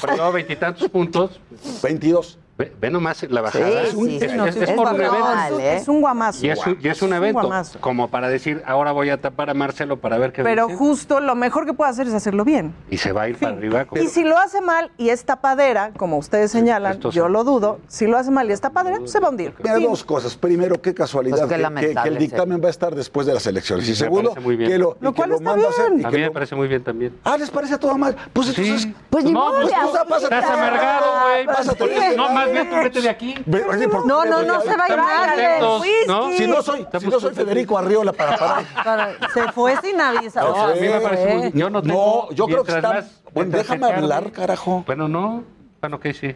Perdió 0.00 0.32
veintitantos 0.32 0.88
puntos. 0.88 1.40
22. 1.82 2.38
Ve, 2.62 2.72
ve 2.80 2.90
nomás 2.90 3.22
la 3.28 3.40
bajada. 3.40 3.64
Sí, 3.66 3.72
sí, 3.72 3.82
es, 3.82 3.90
sí, 3.92 4.16
es- 4.24 4.54
sí, 4.54 4.60
es 4.62 4.68
es 4.68 4.76
por 4.76 4.88
un 4.88 5.00
evento. 5.00 5.60
¿eh? 5.60 5.76
Es 5.76 5.88
un 5.88 6.00
guamazo. 6.00 6.44
Y 6.46 6.50
es, 6.50 6.66
un, 6.66 6.78
y 6.80 6.88
es 6.88 7.02
un 7.02 7.12
evento, 7.12 7.50
como 7.80 8.08
para 8.08 8.28
decir, 8.28 8.62
ahora 8.66 8.92
voy 8.92 9.10
a 9.10 9.20
tapar 9.20 9.50
a 9.50 9.54
Marcelo 9.54 9.98
para 9.98 10.18
ver 10.18 10.32
qué 10.32 10.42
Pero 10.42 10.66
dice, 10.66 10.78
justo 10.78 11.20
lo 11.20 11.34
mejor 11.34 11.66
que 11.66 11.72
puede 11.72 11.90
hacer 11.90 12.06
es 12.06 12.14
hacerlo 12.14 12.44
bien. 12.44 12.74
y 12.90 12.98
se 12.98 13.12
va 13.12 13.22
a 13.22 13.28
ir 13.28 13.36
para 13.38 13.56
arriba. 13.56 13.84
como- 13.84 14.00
Y 14.02 14.08
si 14.08 14.24
lo 14.24 14.38
hace 14.38 14.60
mal 14.60 14.90
y 14.98 15.08
es 15.10 15.24
tapadera, 15.24 15.90
como 15.96 16.18
ustedes 16.18 16.50
señalan, 16.52 17.00
yo 17.00 17.28
lo 17.28 17.44
dudo, 17.44 17.80
si 17.88 18.06
lo 18.06 18.16
hace 18.18 18.30
mal 18.30 18.48
y 18.48 18.52
es 18.52 18.60
tapadera, 18.60 18.98
se 19.06 19.18
va 19.20 19.28
a 19.28 19.30
hundir. 19.30 19.54
Mira, 19.62 19.78
dos 19.78 20.04
cosas. 20.04 20.36
Primero, 20.36 20.80
qué 20.80 20.94
casualidad 20.94 21.48
Pues 21.48 21.50
que- 21.50 21.86
que, 21.88 21.94
que 22.02 22.08
el 22.08 22.18
dictamen 22.18 22.60
va 22.62 22.66
a 22.68 22.70
estar 22.70 22.94
después 22.94 23.26
de 23.26 23.34
las 23.34 23.46
elecciones. 23.46 23.88
Y 23.88 23.94
segundo, 23.96 24.30
parece 24.30 24.46
muy 24.46 24.56
bien. 24.56 24.70
que 24.70 24.78
lo, 24.78 24.96
Lo 25.00 25.12
que 25.12 25.16
cual 25.16 25.30
lo 25.30 25.36
está 25.36 25.52
hacer. 25.52 25.90
bien. 25.92 26.06
A 26.06 26.10
que 26.10 26.16
mí 26.16 26.20
me 26.22 26.26
lo- 26.28 26.32
parece 26.32 26.54
muy 26.54 26.68
bien 26.68 26.82
también. 26.84 27.16
Ah, 27.24 27.36
¿les 27.36 27.50
parece 27.50 27.74
a 27.74 27.78
todo 27.78 27.96
mal? 27.98 28.16
Pues 28.32 28.48
entonces... 28.48 28.88
Pues 29.10 29.24
ni 29.24 29.32
No, 29.32 29.40
modo, 29.40 29.60
pues, 29.62 29.72
tú. 29.72 30.16
Estás 30.24 30.44
amargado, 30.44 31.06
güey. 31.22 32.16
No, 32.16 32.30
más 32.32 32.51
bien 32.52 32.70
tú 32.70 32.76
vete 32.76 33.00
de 33.00 33.08
aquí. 33.10 33.34
Ve- 33.46 33.64
oye, 33.64 33.88
¿por 33.88 34.02
qué 34.02 34.08
No, 34.08 34.24
no, 34.24 34.42
no 34.42 34.60
se 34.62 34.76
va 34.76 34.84
a 34.84 34.88
ir 34.88 34.96
nadie. 34.96 36.36
Si 36.36 36.46
no 36.46 36.62
soy, 36.62 36.86
si 37.00 37.06
no 37.08 37.20
soy 37.20 37.34
Federico 37.34 37.76
Arriola 37.78 38.12
para 38.12 38.36
parar. 38.36 38.64
Para- 38.84 39.12
se 39.32 39.50
fue 39.52 39.74
sin 39.82 40.00
avisar. 40.00 40.44
No, 40.44 40.56
a 40.66 40.74
mí 40.74 40.80
me 40.80 41.00
parece 41.00 41.34
muy. 41.36 41.52
Yo 41.52 41.70
no 41.70 41.82
tengo. 41.82 42.28
No, 42.30 42.34
yo 42.36 42.46
creo 42.46 42.64
que 42.64 42.72
está... 42.72 42.92
más- 42.92 43.22
Bueno, 43.32 43.56
déjame 43.56 43.86
hablar, 43.86 44.30
carajo. 44.32 44.84
Bueno, 44.86 45.08
no. 45.08 45.44
Bueno, 45.80 45.96
ok, 45.96 46.06
sí. 46.12 46.34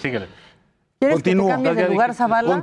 Síguele. 0.00 0.28
¿Quieres 0.98 1.16
que 1.18 1.22
te 1.22 1.30
Continúo. 1.36 1.48
cambies 1.48 1.76
de 1.76 1.88
lugar. 1.88 2.14
Zavala? 2.14 2.62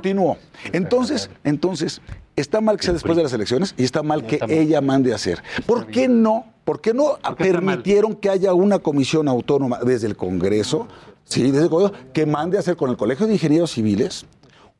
Entonces, 0.72 1.30
entonces, 1.44 2.00
está 2.36 2.60
mal 2.60 2.76
que 2.76 2.82
sea 2.84 2.92
después 2.94 3.16
de 3.16 3.22
las 3.22 3.32
elecciones 3.32 3.74
y 3.76 3.84
está 3.84 4.02
mal 4.02 4.26
que 4.26 4.40
ella 4.48 4.80
mande 4.80 5.12
a 5.12 5.16
hacer. 5.16 5.42
¿Por 5.66 5.86
qué 5.86 6.08
no? 6.08 6.46
¿Por 6.64 6.80
qué 6.80 6.94
no 6.94 7.18
¿Por 7.22 7.36
qué 7.36 7.44
está 7.44 7.60
mal? 7.60 7.76
permitieron 7.76 8.14
que 8.16 8.30
haya 8.30 8.52
una 8.54 8.78
comisión 8.78 9.28
autónoma 9.28 9.78
desde 9.84 10.06
el 10.06 10.16
Congreso, 10.16 10.88
sí, 11.24 11.50
desde 11.50 11.68
que 12.12 12.26
mande 12.26 12.56
a 12.56 12.60
hacer 12.60 12.76
con 12.76 12.90
el 12.90 12.96
Colegio 12.96 13.26
de 13.26 13.34
Ingenieros 13.34 13.72
Civiles 13.72 14.26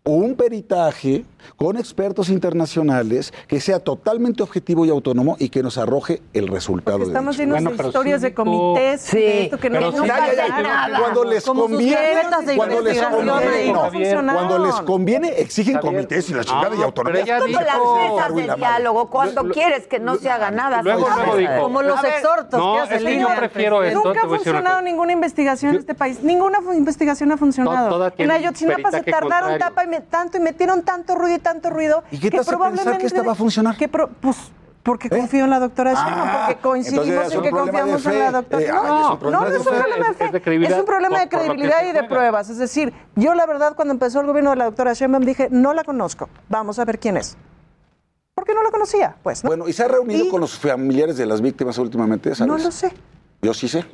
un 0.05 0.35
peritaje 0.35 1.25
con 1.57 1.77
expertos 1.77 2.29
internacionales 2.29 3.33
que 3.49 3.61
sea 3.61 3.79
totalmente 3.79 4.43
objetivo 4.43 4.85
y 4.85 4.91
autónomo 4.91 5.37
y 5.39 5.49
que 5.49 5.63
nos 5.63 5.79
arroje 5.79 6.23
el 6.33 6.49
resultado 6.49 6.99
Porque 6.99 7.07
de 7.07 7.13
estamos 7.13 7.37
llenos 7.37 7.55
Bueno, 7.63 7.71
de 7.77 7.87
historias 7.87 8.21
sí, 8.21 8.27
de 8.27 8.35
comités 8.35 9.01
Sí, 9.01 9.17
de 9.19 9.43
esto 9.45 9.59
que 9.59 9.71
no, 9.71 9.75
pero 9.79 9.91
no 9.93 10.03
sí, 10.03 10.09
Ya, 10.09 10.17
pasa 10.19 10.33
ya, 10.35 10.47
ya, 10.49 10.63
nada. 10.63 10.99
Cuando 11.01 11.25
les 11.25 11.45
Como 11.45 11.63
conviene, 11.63 11.97
cuando 12.57 12.81
les 12.83 13.03
conviene, 13.03 14.15
no 14.15 14.23
no. 14.23 14.33
cuando 14.35 14.59
les 14.67 14.75
exigen 15.39 15.79
comités 15.79 16.31
y 16.31 16.35
la 16.35 16.45
chingada 16.45 16.71
No, 16.71 16.81
y 16.81 16.83
autonomía. 16.83 17.25
pero 17.25 17.41
Como 17.45 17.61
las 17.61 17.75
dijo- 17.75 17.97
mesas 17.97 18.35
de 18.35 18.55
diálogo, 18.57 19.11
cuando 19.11 19.43
Lo- 19.43 19.53
quieres 19.55 19.87
que 19.87 19.99
no 19.99 20.17
se 20.17 20.31
haga 20.31 20.51
nada. 20.51 20.83
luego- 20.83 21.07
¿sabes? 21.07 21.25
luego 21.27 21.37
dijo- 21.39 21.63
Como 21.63 21.83
los 21.83 22.03
ver, 22.03 22.13
exhortos 22.15 22.59
no, 22.61 22.75
que 22.75 22.81
hace 22.81 22.95
es 22.97 23.03
que 23.03 23.09
el 23.15 23.21
yo 23.21 23.29
líder. 23.29 23.39
prefiero 23.39 23.85
esto, 23.85 24.03
Nunca 24.05 24.21
ha 24.23 24.29
funcionado 24.29 24.83
ninguna 24.83 25.13
investigación 25.13 25.73
en 25.75 25.81
este 25.81 25.95
país. 25.95 26.23
Ninguna 26.23 26.59
investigación 26.75 27.33
ha 27.33 27.37
funcionado. 27.37 28.11
en 28.19 28.31
Ayotzinapa 28.31 28.91
se 28.91 29.03
tardaron 29.03 29.59
tapa 29.59 29.85
y 29.85 29.89
me- 29.89 30.01
tanto 30.01 30.37
y 30.39 30.41
metieron 30.41 30.83
tanto 30.83 31.15
ruido 31.15 31.34
ruido 31.35 31.43
tanto 31.43 31.71
ruido. 31.71 32.05
¿Y 32.11 32.19
qué 32.19 32.31
te 32.31 32.37
que 32.37 32.41
hace 32.41 32.51
probablemente, 32.51 32.91
pensar 32.91 33.01
que 33.01 33.07
esta 33.07 33.23
va 33.23 33.33
a 33.33 33.35
funcionar? 33.35 33.77
Pues, 34.21 34.37
porque 34.85 35.09
¿Eh? 35.09 35.19
confío 35.19 35.45
en 35.45 35.51
la 35.51 35.61
doctora 35.61 35.95
Sheinbaum, 35.95 36.29
ah, 36.29 36.45
porque 36.47 36.61
coincidimos 36.61 37.33
en 37.33 37.43
que 37.43 37.51
confiamos 37.51 38.07
en 38.07 38.19
la 38.19 38.31
doctora 38.31 38.63
eh, 38.63 38.69
no, 38.71 39.19
no, 39.31 39.47
es 39.47 39.59
un 39.59 39.65
problema 39.65 40.09
de 40.09 40.15
fe. 40.15 40.25
Es, 40.27 40.33
de 40.33 40.43
credibilidad, 40.43 40.77
es 40.77 40.81
un 40.81 40.87
problema 40.87 41.21
de 41.21 41.29
credibilidad 41.29 41.87
y 41.89 41.93
de 41.93 42.05
pruebas. 42.05 42.51
Es 42.51 42.59
decir, 42.59 42.93
yo 43.17 43.35
la 43.35 43.47
verdad 43.47 43.75
cuando 43.75 43.93
empezó 43.95 44.21
el 44.21 44.27
gobierno 44.27 44.51
de 44.51 44.57
la 44.57 44.65
doctora 44.67 44.93
Sheinbaum 44.93 45.25
dije, 45.25 45.49
no 45.51 45.73
la 45.73 45.85
conozco, 45.85 46.29
vamos 46.51 46.79
a 46.79 46.85
ver 46.85 46.99
quién 46.99 47.17
es. 47.17 47.37
Porque 48.35 48.53
no 48.53 48.63
la 48.63 48.71
conocía, 48.71 49.17
pues. 49.23 49.43
¿no? 49.43 49.49
Bueno, 49.49 49.69
¿y 49.69 49.73
se 49.73 49.85
ha 49.85 49.89
reunido 49.89 50.29
con 50.29 50.41
los 50.41 50.59
familiares 50.59 51.17
de 51.17 51.25
las 51.25 51.41
víctimas 51.41 51.79
últimamente? 51.79 52.35
¿sabes? 52.35 52.53
No 52.53 52.59
lo 52.59 52.71
sé. 52.71 52.93
Yo 53.41 53.55
sí 53.55 53.69
sé. 53.69 53.87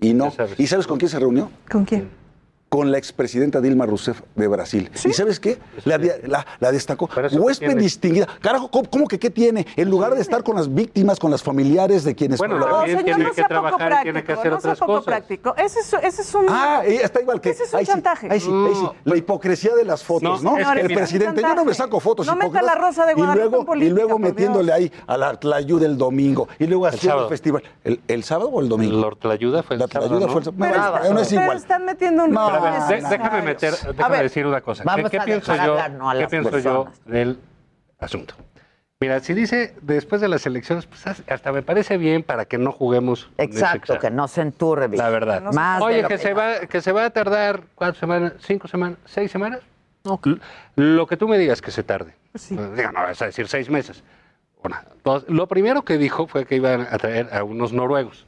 Y 0.00 0.12
no. 0.12 0.30
¿Y 0.58 0.66
sabes 0.66 0.86
con 0.86 0.98
quién 0.98 1.08
se 1.08 1.18
reunió? 1.18 1.50
¿Con 1.70 1.84
quién? 1.84 2.10
con 2.74 2.90
la 2.90 2.98
expresidenta 2.98 3.60
Dilma 3.60 3.86
Rousseff 3.86 4.20
de 4.34 4.48
Brasil. 4.48 4.90
¿Y 5.04 5.12
sabes 5.12 5.38
qué? 5.38 5.58
Pues 5.74 5.86
la, 5.86 6.72
destacó. 6.72 7.08
Huésped 7.30 7.76
distinguida. 7.76 8.26
Carajo, 8.40 8.68
¿cómo, 8.68 8.90
¿cómo, 8.90 9.06
que 9.06 9.16
qué 9.16 9.30
tiene? 9.30 9.64
En 9.76 9.88
lugar 9.88 10.16
de 10.16 10.20
estar 10.20 10.42
con 10.42 10.56
las 10.56 10.74
víctimas, 10.74 11.20
con 11.20 11.30
las 11.30 11.40
familiares 11.40 12.02
de 12.02 12.16
quienes... 12.16 12.40
Bueno, 12.40 12.58
no, 12.58 12.66
también 12.66 13.04
tiene 13.04 13.22
no 13.22 13.30
que 13.30 13.44
trabajar 13.44 13.78
práctico, 13.78 14.02
tiene 14.02 14.24
que 14.24 14.32
hacer 14.32 14.50
no 14.50 14.58
otras 14.58 14.80
poco 14.80 14.92
cosas. 14.94 15.04
Práctico. 15.04 15.54
Ese, 15.56 15.78
es, 15.78 15.92
ese 16.02 16.22
es 16.22 16.34
un... 16.34 16.46
Ah, 16.48 16.82
eh, 16.84 16.98
está 17.04 17.20
igual 17.20 17.40
que... 17.40 17.50
Ese 17.50 17.62
es 17.62 17.74
un 17.74 17.84
chantaje. 17.84 18.26
Sí, 18.26 18.32
ahí 18.32 18.40
sí, 18.40 18.50
ahí 18.50 18.74
sí. 18.74 18.88
La 19.04 19.16
hipocresía 19.18 19.76
de 19.76 19.84
las 19.84 20.02
fotos, 20.02 20.42
¿no? 20.42 20.58
El 20.58 20.92
presidente, 20.92 21.42
yo 21.42 21.54
no 21.54 21.64
me 21.64 21.74
saco 21.74 22.00
fotos. 22.00 22.26
No 22.26 22.34
meta 22.34 22.60
la 22.60 22.74
rosa 22.74 23.06
de 23.06 23.14
Guadalupe 23.14 23.46
y 23.46 23.50
luego, 23.50 23.64
política, 23.64 23.92
y 23.92 23.94
luego 23.94 24.18
metiéndole 24.18 24.72
ahí 24.72 24.92
a 25.06 25.16
la 25.16 25.38
Tlayú 25.38 25.78
el 25.78 25.96
domingo. 25.96 26.48
Y 26.58 26.66
luego 26.66 26.88
haciendo 26.88 27.22
el 27.22 27.28
festival. 27.28 27.62
¿El, 27.84 28.24
sábado 28.24 28.48
o 28.48 28.60
el 28.60 28.68
domingo? 28.68 29.10
La 29.10 29.14
Tlayuda 29.14 29.62
fue 29.62 29.76
el 29.76 29.80
la 29.80 29.86
sábado, 29.86 30.28
fue 30.28 30.40
el... 30.40 30.52
Pero, 30.58 31.52
están 31.52 31.84
metiendo 31.84 32.24
un 32.24 32.34
déjame 33.10 33.42
meter, 33.42 33.74
déjame 33.94 34.22
decir 34.22 34.46
una 34.46 34.60
cosa. 34.60 34.84
¿Qué, 35.10 35.20
pienso 35.20 35.54
yo, 35.56 35.76
¿qué 36.18 36.26
pienso 36.28 36.58
yo 36.58 36.86
del 37.04 37.38
asunto? 37.98 38.34
Mira, 39.00 39.20
si 39.20 39.34
dice 39.34 39.74
después 39.82 40.20
de 40.20 40.28
las 40.28 40.46
elecciones, 40.46 40.86
pues 40.86 41.04
hasta 41.06 41.52
me 41.52 41.62
parece 41.62 41.98
bien 41.98 42.22
para 42.22 42.46
que 42.46 42.58
no 42.58 42.72
juguemos. 42.72 43.28
Exacto, 43.36 43.98
que 43.98 44.10
no 44.10 44.28
se 44.28 44.40
enturbe. 44.40 44.96
La 44.96 45.10
verdad. 45.10 45.42
Oye, 45.82 46.04
que, 46.04 46.16
se 46.16 46.32
va, 46.32 46.60
que 46.60 46.80
se 46.80 46.92
va 46.92 47.06
a 47.06 47.10
tardar 47.10 47.64
cuatro 47.74 48.00
semanas, 48.00 48.32
cinco 48.38 48.68
semanas, 48.68 48.98
seis 49.04 49.30
semanas. 49.30 49.60
No, 50.04 50.20
lo 50.76 51.06
que 51.06 51.16
tú 51.16 51.28
me 51.28 51.38
digas 51.38 51.60
que 51.60 51.70
se 51.70 51.82
tarde. 51.82 52.14
Pues 52.32 52.44
sí. 52.44 52.54
Pues, 52.54 52.76
digo, 52.76 52.92
no, 52.92 53.02
vas 53.02 53.20
a 53.20 53.26
decir 53.26 53.48
seis 53.48 53.68
meses. 53.68 54.02
Lo 55.28 55.46
primero 55.48 55.82
que 55.82 55.98
dijo 55.98 56.26
fue 56.26 56.46
que 56.46 56.56
iban 56.56 56.86
a 56.90 56.96
traer 56.98 57.28
a 57.32 57.44
unos 57.44 57.72
noruegos, 57.72 58.26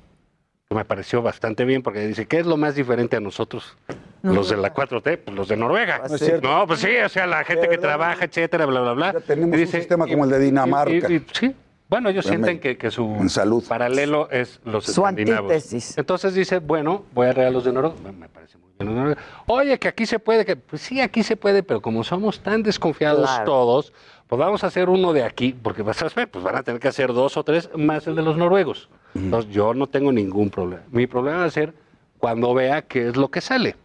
me 0.69 0.85
pareció 0.85 1.23
bastante 1.23 1.65
bien 1.65 1.83
porque 1.83 2.07
dice, 2.07 2.27
¿qué 2.27 2.39
es 2.39 2.47
lo 2.47 2.57
más 2.57 2.75
diferente 2.75 3.17
a 3.17 3.21
nosotros 3.21 3.77
los 4.23 4.49
de 4.49 4.57
la 4.57 4.75
4T, 4.75 5.19
pues 5.25 5.37
los 5.37 5.49
de 5.49 5.57
Noruega. 5.57 6.03
Ah, 6.05 6.09
no, 6.43 6.67
pues 6.67 6.81
sí, 6.81 6.97
o 7.05 7.09
sea, 7.09 7.27
la 7.27 7.45
gente 7.45 7.69
que 7.69 7.79
trabaja, 7.79 8.25
etcétera, 8.25 8.67
bla, 8.67 8.81
bla, 8.81 8.93
bla. 8.93 9.13
Ya 9.13 9.21
tenemos 9.21 9.57
dice, 9.57 9.77
un 9.77 9.81
sistema 9.83 10.07
como 10.07 10.25
el 10.25 10.31
de 10.31 10.39
Dinamarca. 10.41 11.13
Y, 11.13 11.25
sí. 11.33 11.55
Bueno, 11.89 12.09
ellos 12.09 12.27
sienten 12.27 12.59
que, 12.59 12.91
su 12.91 13.65
paralelo 13.69 14.29
es 14.31 14.61
los 14.65 14.87
su 14.87 15.03
escandinavos. 15.03 15.53
Antítesis. 15.53 15.97
Entonces 15.97 16.35
dice, 16.35 16.59
bueno, 16.59 17.05
voy 17.15 17.29
a 17.29 17.33
regalar 17.33 17.53
los 17.53 17.65
de 17.65 17.73
Noruega. 17.73 17.97
Me 18.19 18.29
parece 18.29 18.59
muy 18.59 18.71
bien. 18.77 18.95
Noruega. 18.95 19.21
Oye, 19.47 19.79
que 19.79 19.87
aquí 19.89 20.05
se 20.07 20.19
puede, 20.19 20.45
que 20.45 20.57
pues 20.57 20.83
sí, 20.83 21.01
aquí 21.01 21.23
se 21.23 21.37
puede, 21.37 21.63
pero 21.63 21.81
como 21.81 22.03
somos 22.03 22.41
tan 22.41 22.65
desconfiados 22.65 23.31
todos, 23.45 23.93
pues 24.27 24.39
vamos 24.41 24.65
a 24.65 24.67
hacer 24.67 24.89
uno 24.89 25.13
de 25.13 25.23
aquí, 25.23 25.55
porque 25.63 25.83
vas 25.83 26.03
a 26.03 26.09
ver, 26.09 26.29
pues 26.29 26.43
van 26.43 26.57
a 26.57 26.65
tener 26.65 26.81
que 26.81 26.89
hacer 26.89 27.13
dos 27.13 27.37
o 27.37 27.45
tres 27.45 27.71
más 27.77 28.07
el 28.09 28.17
de 28.17 28.23
los 28.23 28.37
noruegos. 28.37 28.89
Entonces 29.15 29.53
yo 29.53 29.73
no 29.73 29.87
tengo 29.87 30.11
ningún 30.11 30.51
problema. 30.51 30.83
Mi 30.91 31.07
problema 31.07 31.39
va 31.39 31.45
a 31.45 31.51
ser 31.51 31.73
cuando 32.19 32.53
vea 32.53 32.83
qué 32.83 33.09
es 33.09 33.17
lo 33.17 33.29
que 33.29 33.41
sale 33.41 33.77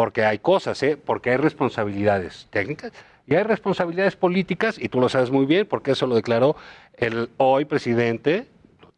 porque 0.00 0.24
hay 0.24 0.38
cosas, 0.38 0.82
¿eh? 0.82 0.96
porque 0.96 1.28
hay 1.28 1.36
responsabilidades 1.36 2.46
técnicas 2.48 2.90
y 3.26 3.34
hay 3.34 3.42
responsabilidades 3.42 4.16
políticas, 4.16 4.78
y 4.78 4.88
tú 4.88 4.98
lo 4.98 5.10
sabes 5.10 5.30
muy 5.30 5.44
bien, 5.44 5.66
porque 5.66 5.90
eso 5.90 6.06
lo 6.06 6.14
declaró 6.14 6.56
el 6.96 7.28
hoy 7.36 7.66
presidente 7.66 8.46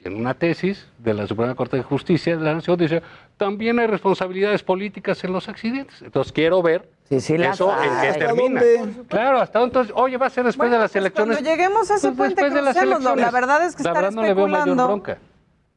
en 0.04 0.14
una 0.14 0.34
tesis 0.34 0.86
de 0.98 1.14
la 1.14 1.26
Suprema 1.26 1.56
Corte 1.56 1.76
de 1.76 1.82
Justicia 1.82 2.36
de 2.36 2.44
la 2.44 2.54
Nación, 2.54 2.78
dice, 2.78 3.02
también 3.36 3.80
hay 3.80 3.88
responsabilidades 3.88 4.62
políticas 4.62 5.24
en 5.24 5.32
los 5.32 5.48
accidentes. 5.48 6.00
Entonces 6.02 6.32
quiero 6.32 6.62
ver 6.62 6.88
sí, 7.08 7.20
sí, 7.20 7.34
eso 7.34 7.74
en 7.82 7.90
qué 8.00 8.18
termina. 8.20 8.62
Claro, 9.08 9.40
hasta 9.40 9.60
entonces, 9.60 9.92
oye, 9.96 10.16
va 10.18 10.26
a 10.26 10.30
ser 10.30 10.44
después 10.44 10.70
de 10.70 10.78
las 10.78 10.92
pues 10.92 11.00
elecciones. 11.00 11.36
Cuando 11.38 11.50
lleguemos 11.50 11.90
a 11.90 11.96
ese 11.96 12.12
pues 12.12 12.16
puente, 12.16 12.42
después 12.42 12.54
de 12.54 12.62
las 12.62 12.76
elecciones, 12.76 13.20
la 13.20 13.30
verdad 13.32 13.66
es 13.66 13.74
que 13.74 13.82
la 13.82 13.90
estar 13.90 14.04
verdad 14.04 14.16
no 14.16 14.22
le 14.22 14.34
bronca. 14.34 15.18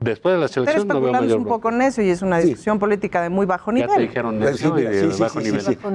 Después 0.05 0.35
de 0.35 0.41
la 0.41 0.47
selección 0.47 0.87
no 0.87 1.01
veo 1.01 1.37
un 1.37 1.45
poco 1.45 1.69
en 1.69 1.81
eso 1.81 2.01
y 2.01 2.09
es 2.09 2.21
una 2.21 2.37
discusión 2.37 2.75
sí. 2.75 2.79
política 2.79 3.21
de 3.21 3.29
muy 3.29 3.45
bajo 3.45 3.71
nivel. 3.71 4.09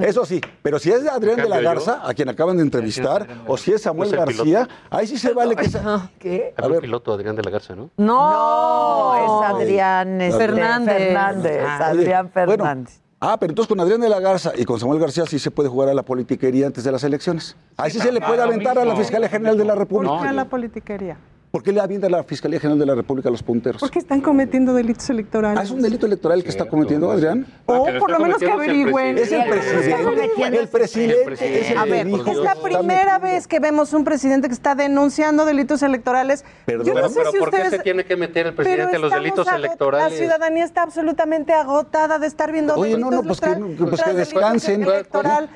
Eso 0.01 0.25
sí, 0.25 0.41
pero 0.61 0.79
si 0.79 0.91
es 0.91 1.07
Adrián 1.07 1.37
de 1.37 1.49
la 1.49 1.61
Garza, 1.61 2.01
a 2.07 2.13
quien 2.13 2.29
acaban 2.29 2.57
de 2.57 2.63
entrevistar, 2.63 3.27
o 3.47 3.57
si 3.57 3.71
es 3.71 3.81
Samuel 3.81 4.11
García, 4.11 4.65
piloto. 4.65 4.73
ahí 4.89 5.07
sí 5.07 5.17
se 5.17 5.33
vale 5.33 5.55
que... 5.55 5.69
Sea... 5.69 6.11
¿Qué? 6.19 6.53
A 6.57 6.67
ver. 6.67 6.91
Adrián 7.11 7.35
de 7.35 7.43
la 7.43 7.49
Garza, 7.51 7.75
¿no? 7.75 7.89
No, 7.97 9.15
es 9.15 9.49
Adrián 9.49 10.21
es 10.21 10.35
Fernández. 10.35 10.97
Fernández 10.97 11.61
ah, 11.65 11.87
Adrián 11.87 12.29
Fernández. 12.29 13.01
Ah, 13.19 13.37
pero 13.39 13.51
entonces 13.51 13.69
con 13.69 13.79
Adrián 13.79 14.01
de 14.01 14.09
la 14.09 14.19
Garza 14.19 14.51
y 14.55 14.65
con 14.65 14.79
Samuel 14.79 14.99
García 14.99 15.25
sí 15.25 15.37
se 15.39 15.51
puede 15.51 15.69
jugar 15.69 15.89
a 15.89 15.93
la 15.93 16.03
politiquería 16.03 16.67
antes 16.67 16.83
de 16.83 16.91
las 16.91 17.03
elecciones. 17.03 17.55
Ahí 17.77 17.91
sí 17.91 17.99
se 17.99 18.11
le 18.11 18.19
puede 18.19 18.41
aventar 18.41 18.77
a 18.79 18.85
la 18.85 18.95
Fiscalía 18.95 19.29
General 19.29 19.57
de 19.57 19.65
la 19.65 19.75
República. 19.75 20.31
La 20.31 20.45
politiquería? 20.45 21.17
¿Por 21.51 21.63
qué 21.63 21.73
le 21.73 21.81
avienta 21.81 22.09
la 22.09 22.23
Fiscalía 22.23 22.61
General 22.61 22.79
de 22.79 22.85
la 22.85 22.95
República 22.95 23.27
a 23.27 23.31
los 23.31 23.43
punteros? 23.43 23.81
Porque 23.81 23.99
están 23.99 24.21
cometiendo 24.21 24.73
delitos 24.73 25.09
electorales. 25.09 25.59
¿Ah, 25.59 25.63
¿Es 25.63 25.71
un 25.71 25.81
delito 25.81 26.05
electoral 26.05 26.37
el 26.37 26.45
que 26.45 26.49
está 26.49 26.65
cometiendo, 26.65 27.11
Adrián? 27.11 27.45
O 27.65 27.85
por 27.99 28.09
lo 28.09 28.19
menos 28.19 28.37
que 28.37 28.49
averigüen. 28.49 29.17
Es 29.17 29.33
el 29.33 29.43
presidente. 29.49 30.57
El 30.57 30.67
presidente. 30.69 31.75
A 31.77 31.83
ver, 31.83 32.07
es 32.07 32.37
la 32.37 32.55
primera 32.55 33.19
vez 33.19 33.47
que 33.47 33.59
vemos 33.59 33.91
un 33.91 34.05
presidente 34.05 34.47
que 34.47 34.53
está 34.53 34.75
denunciando 34.75 35.43
delitos 35.43 35.83
electorales. 35.83 36.45
Perdón, 36.65 36.87
Yo 36.87 36.93
no 36.93 37.09
sé 37.09 37.15
pero 37.19 37.31
si 37.31 37.39
¿por 37.39 37.49
ustedes... 37.49 37.69
qué 37.69 37.77
se 37.77 37.83
tiene 37.83 38.05
que 38.05 38.15
meter 38.15 38.47
el 38.47 38.53
presidente 38.53 38.95
en 38.95 39.01
los 39.01 39.11
delitos 39.11 39.47
electorales? 39.49 40.09
La 40.13 40.17
ciudadanía 40.17 40.63
está 40.63 40.83
absolutamente 40.83 41.51
agotada 41.51 42.17
de 42.17 42.27
estar 42.27 42.53
viendo 42.53 42.75
Oye, 42.75 42.91
delitos 42.91 43.11
pues 43.27 43.41
no, 43.41 43.67
no, 43.67 43.75
pues 43.75 43.77
que, 43.77 43.83
pues 43.83 44.03
que 44.03 44.13
descansen. 44.13 44.87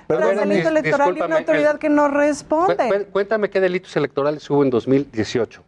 Tras 0.07 0.39
delito 0.39 0.67
electoral 0.67 1.17
y 1.17 1.21
una 1.21 1.37
autoridad 1.37 1.75
eh. 1.75 1.79
que 1.79 1.87
no 1.87 2.09
responde. 2.09 3.07
Cuéntame 3.13 3.49
qué 3.49 3.61
delitos 3.61 3.95
electorales 3.95 4.49
hubo 4.49 4.61
en 4.61 4.69
2018. 4.69 5.63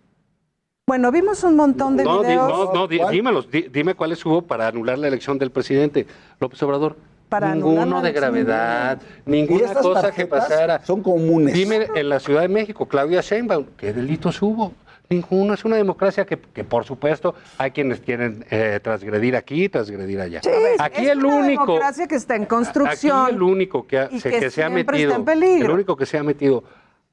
Bueno, 0.90 1.12
vimos 1.12 1.44
un 1.44 1.58
montón 1.58 1.98
de 1.98 2.06
no, 2.06 2.22
videos. 2.22 2.74
No, 2.74 2.74
no, 2.74 2.88
dímelos, 2.88 3.50
dime 3.52 3.94
cuáles 3.94 4.26
hubo 4.26 4.44
para 4.44 4.70
anular 4.70 4.98
la 4.98 5.10
elección 5.10 5.38
del 5.38 5.52
presidente 5.52 6.08
López 6.40 6.64
Obrador. 6.64 6.96
Ninguno 7.42 8.02
de 8.02 8.14
gravedad, 8.14 9.02
ninguna 9.26 9.74
cosa 9.74 10.14
que 10.14 10.26
pasara. 10.26 10.82
Son 10.86 11.04
comunes. 11.04 11.54
Dime 11.54 11.88
en 11.94 12.08
la 12.08 12.22
Ciudad 12.22 12.40
de 12.40 12.48
México, 12.48 12.86
Claudia 12.86 13.20
Sheinbaum, 13.20 13.66
¿qué 13.76 13.92
delitos 13.92 14.42
hubo? 14.42 14.72
Ninguno, 15.10 15.56
es 15.56 15.66
una 15.66 15.76
democracia 15.76 16.26
que, 16.26 16.38
por 16.38 16.86
supuesto 16.86 17.36
hay 17.58 17.72
quienes 17.72 18.00
quieren 18.00 18.46
eh, 18.50 18.80
transgredir 18.82 19.36
aquí, 19.36 19.68
transgredir 19.68 20.22
allá. 20.22 20.42
Sí, 20.42 20.50
aquí 20.80 21.06
es 21.06 21.12
el 21.12 21.26
una 21.26 21.36
único 21.36 21.66
democracia 21.66 22.08
que 22.08 22.16
está 22.16 22.38
en 22.38 22.46
construcción. 22.46 23.26
Aquí 23.26 23.36
el 23.36 23.42
único 23.42 23.86
que, 23.86 24.00
ha, 24.00 24.10
y 24.10 24.22
se, 24.22 24.30
que, 24.30 24.40
que 24.40 24.50
se 24.50 24.64
ha 24.64 24.70
metido, 24.70 25.16
el 25.16 25.70
único 25.70 25.98
que 25.98 26.06
se 26.06 26.18
ha 26.18 26.24
metido 26.24 26.64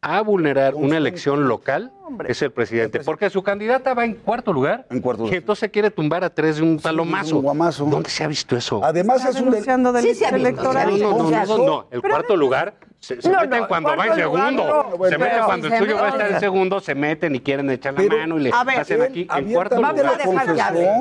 a 0.05 0.21
vulnerar 0.21 0.75
una 0.75 0.99
elección 0.99 1.49
local 1.49 1.91
es 2.29 2.43
el 2.43 2.53
presidente, 2.53 3.01
porque 3.01 3.31
su 3.31 3.43
candidata 3.43 3.95
va 3.95 4.05
en 4.05 4.17
cuarto 4.17 4.53
lugar. 4.53 4.87
En 4.91 5.01
cuarto 5.01 5.23
lugar. 5.23 5.35
Y 5.35 5.39
entonces 5.39 5.71
quiere 5.71 5.91
tumbar 5.91 6.23
a 6.23 6.29
tres 6.29 6.57
de 6.57 6.63
un 6.63 6.79
palomazo. 6.79 7.41
¿Dónde 7.87 8.11
se 8.11 8.23
ha 8.23 8.27
visto 8.27 8.55
eso? 8.55 8.85
Además 8.85 9.25
es 9.25 9.41
un 9.41 9.51
del... 9.51 9.65
No, 9.65 9.93
no, 9.93 11.31
no, 11.47 11.59
no, 11.59 11.87
el 11.91 12.03
cuarto 12.03 12.37
lugar 12.37 12.75
se, 13.01 13.23
se 13.23 13.31
meten 13.31 13.65
cuando 13.67 13.97
va 13.97 14.09
en 14.09 14.15
segundo. 14.15 14.91
Se 15.09 15.17
meten 15.17 15.45
cuando 15.47 15.69
el 15.69 15.79
tuyo 15.79 15.97
va 15.97 16.07
a 16.07 16.09
estar 16.11 16.31
en 16.33 16.41
segundo, 16.41 16.81
se 16.81 16.95
meten 16.95 17.35
y 17.35 17.41
quieren 17.41 17.71
echar 17.71 17.95
la 17.95 18.17
mano 18.17 18.39
y 18.39 18.43
le 18.43 18.51
hacen 18.53 19.01
aquí 19.01 19.27
el 19.35 19.53
cuarto 19.55 19.77
lugar. 19.77 19.97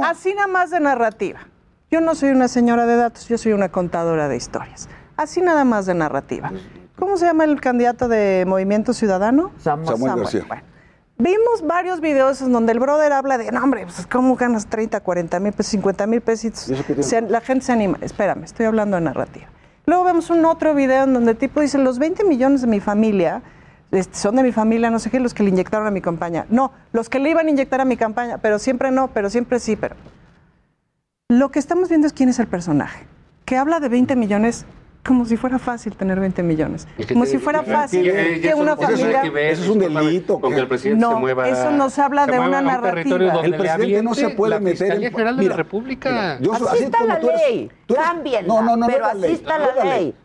Así 0.05 0.33
nada 0.33 0.47
más 0.47 0.71
de 0.71 0.79
narrativa. 0.79 1.41
Yo 1.91 1.99
no 1.99 2.15
soy 2.15 2.29
una 2.29 2.47
señora 2.47 2.85
de 2.85 2.95
datos, 2.95 3.27
yo 3.27 3.37
soy 3.37 3.51
una 3.51 3.69
contadora 3.69 4.29
de 4.29 4.37
historias. 4.37 4.87
Así 5.17 5.41
nada 5.41 5.65
más 5.65 5.85
de 5.85 5.93
narrativa. 5.93 6.49
Pues, 6.49 6.61
¿Cómo 6.97 7.17
se 7.17 7.25
llama 7.25 7.43
el 7.43 7.59
candidato 7.59 8.07
de 8.07 8.45
Movimiento 8.47 8.93
Ciudadano? 8.93 9.51
Samuel, 9.57 10.15
García. 10.15 10.45
Vimos 11.17 11.61
varios 11.65 12.01
videos 12.01 12.41
en 12.41 12.51
donde 12.51 12.71
el 12.71 12.79
brother 12.79 13.13
habla 13.13 13.37
de, 13.37 13.51
no, 13.51 13.63
hombre, 13.63 13.83
pues 13.83 14.07
¿cómo 14.07 14.35
ganas 14.35 14.67
30, 14.67 14.99
40 14.99 15.39
mil 15.39 15.53
pesos, 15.53 15.71
50 15.71 16.07
mil 16.07 16.21
pesitos? 16.21 16.69
La 17.29 17.41
gente 17.41 17.65
se 17.65 17.71
anima. 17.71 17.97
Espérame, 18.01 18.43
estoy 18.43 18.65
hablando 18.65 18.97
de 18.97 19.01
narrativa. 19.01 19.47
Luego 19.85 20.03
vemos 20.03 20.29
un 20.29 20.43
otro 20.45 20.73
video 20.73 21.03
en 21.03 21.13
donde 21.13 21.31
el 21.31 21.37
tipo 21.37 21.61
dice, 21.61 21.77
los 21.77 21.99
20 21.99 22.23
millones 22.23 22.61
de 22.61 22.67
mi 22.67 22.79
familia 22.79 23.41
este, 23.91 24.17
son 24.17 24.35
de 24.35 24.43
mi 24.43 24.51
familia, 24.51 24.89
no 24.89 24.97
sé 24.97 25.11
qué, 25.11 25.19
los 25.19 25.33
que 25.33 25.43
le 25.43 25.49
inyectaron 25.49 25.85
a 25.85 25.91
mi 25.91 26.01
campaña. 26.01 26.45
No, 26.49 26.71
los 26.93 27.09
que 27.09 27.19
le 27.19 27.29
iban 27.29 27.47
a 27.47 27.49
inyectar 27.51 27.79
a 27.79 27.85
mi 27.85 27.95
campaña, 27.95 28.39
pero 28.39 28.57
siempre 28.57 28.91
no, 28.91 29.09
pero 29.09 29.29
siempre 29.29 29.59
sí, 29.59 29.75
pero... 29.75 29.95
Lo 31.29 31.51
que 31.51 31.59
estamos 31.59 31.89
viendo 31.89 32.07
es 32.07 32.13
quién 32.13 32.29
es 32.29 32.39
el 32.39 32.47
personaje, 32.47 33.05
que 33.45 33.55
habla 33.57 33.79
de 33.79 33.89
20 33.89 34.15
millones 34.15 34.65
como 35.03 35.25
si 35.25 35.37
fuera 35.37 35.59
fácil 35.59 35.95
tener 35.95 36.19
20 36.19 36.43
millones. 36.43 36.87
Como 37.09 37.25
si 37.25 37.37
fuera 37.37 37.63
fácil 37.63 38.03
que, 38.03 38.41
que 38.41 38.53
una 38.53 38.73
eso, 38.73 38.81
familia... 38.81 39.21
Eso, 39.21 39.37
eso 39.37 39.63
es 39.63 39.69
un 39.69 39.79
delito. 39.79 40.39
Con 40.39 40.53
que 40.53 40.59
el 40.59 40.67
presidente 40.67 41.01
no, 41.01 41.13
se 41.13 41.19
mueva, 41.19 41.49
eso 41.49 41.71
nos 41.71 41.99
habla 41.99 42.25
de 42.25 42.39
una 42.39 42.59
un 42.59 42.65
narrativa. 42.65 43.41
el 43.43 43.55
presidente 43.55 44.03
no 44.03 44.13
se 44.13 44.29
puede 44.29 44.51
la 44.51 44.59
meter 44.59 44.91
en... 44.93 45.11
General 45.11 45.35
de 45.35 45.41
mira, 45.41 45.51
la 45.51 45.57
República. 45.57 46.09
Mira, 46.09 46.39
yo, 46.39 46.53
así, 46.53 46.65
así, 46.69 46.83
está 46.85 47.05
la 47.05 47.19
ley. 47.19 47.71
Eres, 47.87 48.47
no, 48.47 48.61
no, 48.61 48.77
no, 48.77 48.87
pero 48.87 49.05
así 49.05 49.25
está 49.25 49.57
la 49.57 49.83
ley. 49.83 50.03
ley. 50.03 50.15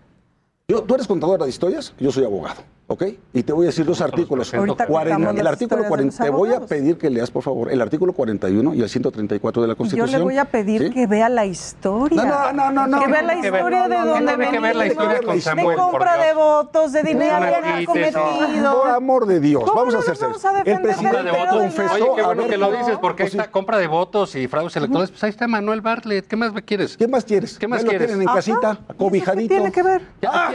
Yo, 0.68 0.82
¿Tú 0.82 0.94
eres 0.94 1.06
contadora 1.06 1.44
de 1.44 1.50
historias? 1.50 1.94
Yo 1.98 2.12
soy 2.12 2.24
abogado. 2.24 2.62
¿Ok? 2.90 3.04
Y 3.34 3.42
te 3.42 3.52
voy 3.52 3.66
a 3.66 3.68
decir 3.68 3.84
dos 3.84 4.00
artículos. 4.00 4.50
el 4.54 5.46
artículo 5.46 5.84
40, 5.84 6.24
te 6.24 6.30
voy 6.30 6.54
a 6.54 6.60
pedir 6.60 6.96
que 6.96 7.10
leas, 7.10 7.30
por 7.30 7.42
favor, 7.42 7.70
el 7.70 7.82
artículo 7.82 8.14
41 8.14 8.72
y 8.72 8.80
el 8.80 8.88
134 8.88 9.60
de 9.60 9.68
la 9.68 9.74
Constitución. 9.74 10.10
Yo 10.10 10.16
le 10.16 10.24
voy 10.24 10.38
a 10.38 10.46
pedir 10.46 10.84
¿Sí? 10.84 10.90
que 10.90 11.06
vea 11.06 11.28
la 11.28 11.44
historia. 11.44 12.24
No, 12.24 12.52
no, 12.54 12.72
no, 12.72 12.86
no. 12.86 13.00
Que 13.00 13.08
vea 13.08 13.20
la 13.20 13.34
historia 13.34 13.88
de 13.88 13.94
dónde 13.94 14.36
viene. 14.36 14.50
que 14.52 14.60
ver 14.60 14.76
la 14.76 14.86
historia 14.86 15.20
con 15.22 15.38
Samuel, 15.38 15.68
De 15.68 15.82
compra 15.82 16.16
de 16.16 16.32
votos, 16.32 16.92
de 16.94 17.02
dinero 17.02 17.38
bien 17.62 17.84
cometido. 17.84 18.80
Por 18.80 18.90
amor 18.90 19.26
de 19.26 19.40
Dios, 19.40 19.64
vamos 19.66 19.94
a 19.94 19.98
hacer 19.98 20.16
El 20.64 20.80
presidente 20.80 21.22
de 21.24 21.30
confesó. 21.50 21.94
Oye, 21.94 22.06
qué 22.16 22.22
bueno 22.22 22.46
que 22.46 22.56
lo 22.56 22.70
dices, 22.72 22.96
porque 23.02 23.24
pues 23.24 23.34
esta 23.34 23.50
compra 23.50 23.76
de 23.76 23.86
votos 23.86 24.34
y 24.34 24.48
fraudes 24.48 24.74
electorales, 24.76 25.10
pues 25.10 25.22
ahí 25.24 25.30
está 25.30 25.46
Manuel 25.46 25.82
Bartlett. 25.82 26.26
¿Qué 26.26 26.36
más 26.36 26.52
quieres? 26.64 26.96
¿Qué 26.96 27.06
más 27.06 27.26
quieres? 27.26 27.58
¿Qué 27.58 27.68
más 27.68 27.84
quieres? 27.84 28.08
tienen 28.08 28.26
en 28.26 28.34
casita, 28.34 28.78
cobijadito. 28.96 29.48
¿Qué 29.48 29.60
tiene 29.60 29.72
que 29.72 29.82
ver? 29.82 30.02
Ah, 30.26 30.52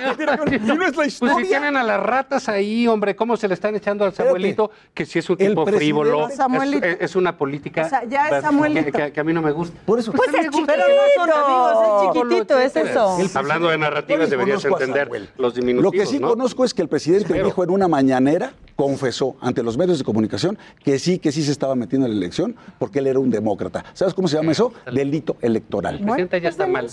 y 0.52 0.60
no 0.60 0.84
es 0.84 0.96
la 0.98 1.06
historia. 1.06 1.34
Pues 1.36 1.46
si 1.46 1.52
tienen 1.52 1.78
a 1.78 1.84
la 1.84 1.98
rata 1.98 2.23
ratas 2.24 2.50
ahí, 2.50 2.88
hombre, 2.88 3.16
¿cómo 3.16 3.36
se 3.38 3.48
le 3.48 3.54
están 3.54 3.76
echando 3.76 4.06
al 4.06 4.14
Samuelito? 4.14 4.72
Que 4.94 5.06
si 5.06 5.20
es 5.20 5.30
un 5.30 5.38
tipo 5.38 5.66
frívolo, 5.66 6.28
es, 6.30 7.16
una 7.16 7.38
política 7.38 7.90
que, 9.12 9.20
a 9.20 9.24
mí 9.24 9.34
no 9.34 9.42
me 9.42 9.52
gusta. 9.52 9.78
Por 9.86 10.00
eso. 10.00 10.12
Pues 10.12 10.30
es 10.30 10.50
chiquitito, 10.50 10.74
no 10.76 11.24
son 11.24 11.30
amigos, 11.32 11.78
es 11.84 12.14
chiquitito, 12.14 12.60
es 12.60 12.76
eso. 12.76 13.18
Hablando 13.38 13.70
de 13.70 13.78
narrativas 13.78 14.30
deberías 14.30 14.64
entender 14.64 15.10
los 15.38 15.56
diminutivos. 15.56 15.84
Lo 15.84 15.92
que 15.92 16.06
sí 16.06 16.20
conozco 16.20 16.66
es 16.66 16.74
que 16.74 16.82
el 16.82 16.88
presidente 16.88 17.42
dijo 17.42 17.64
en 17.64 17.70
una 17.70 17.88
mañanera, 17.88 18.54
confesó 18.76 19.36
ante 19.42 19.62
los 19.64 19.78
medios 19.78 20.00
de 20.00 20.04
comunicación 20.04 20.58
que 20.84 20.98
sí, 20.98 21.20
que 21.20 21.32
sí 21.32 21.44
se 21.44 21.52
estaba 21.52 21.76
metiendo 21.76 22.08
en 22.08 22.14
la 22.14 22.18
elección 22.18 22.56
porque 22.80 23.00
él 23.00 23.08
era 23.08 23.20
un 23.20 23.30
demócrata. 23.30 23.84
¿Sabes 23.94 24.14
cómo 24.14 24.28
se 24.28 24.38
llama 24.38 24.50
eh, 24.50 24.54
eso? 24.54 24.74
Delito 24.92 25.38
electoral. 25.42 25.96
El 25.96 26.04
presidente 26.04 26.42
ya 26.42 26.50
está 26.50 26.68
mal. 26.68 26.90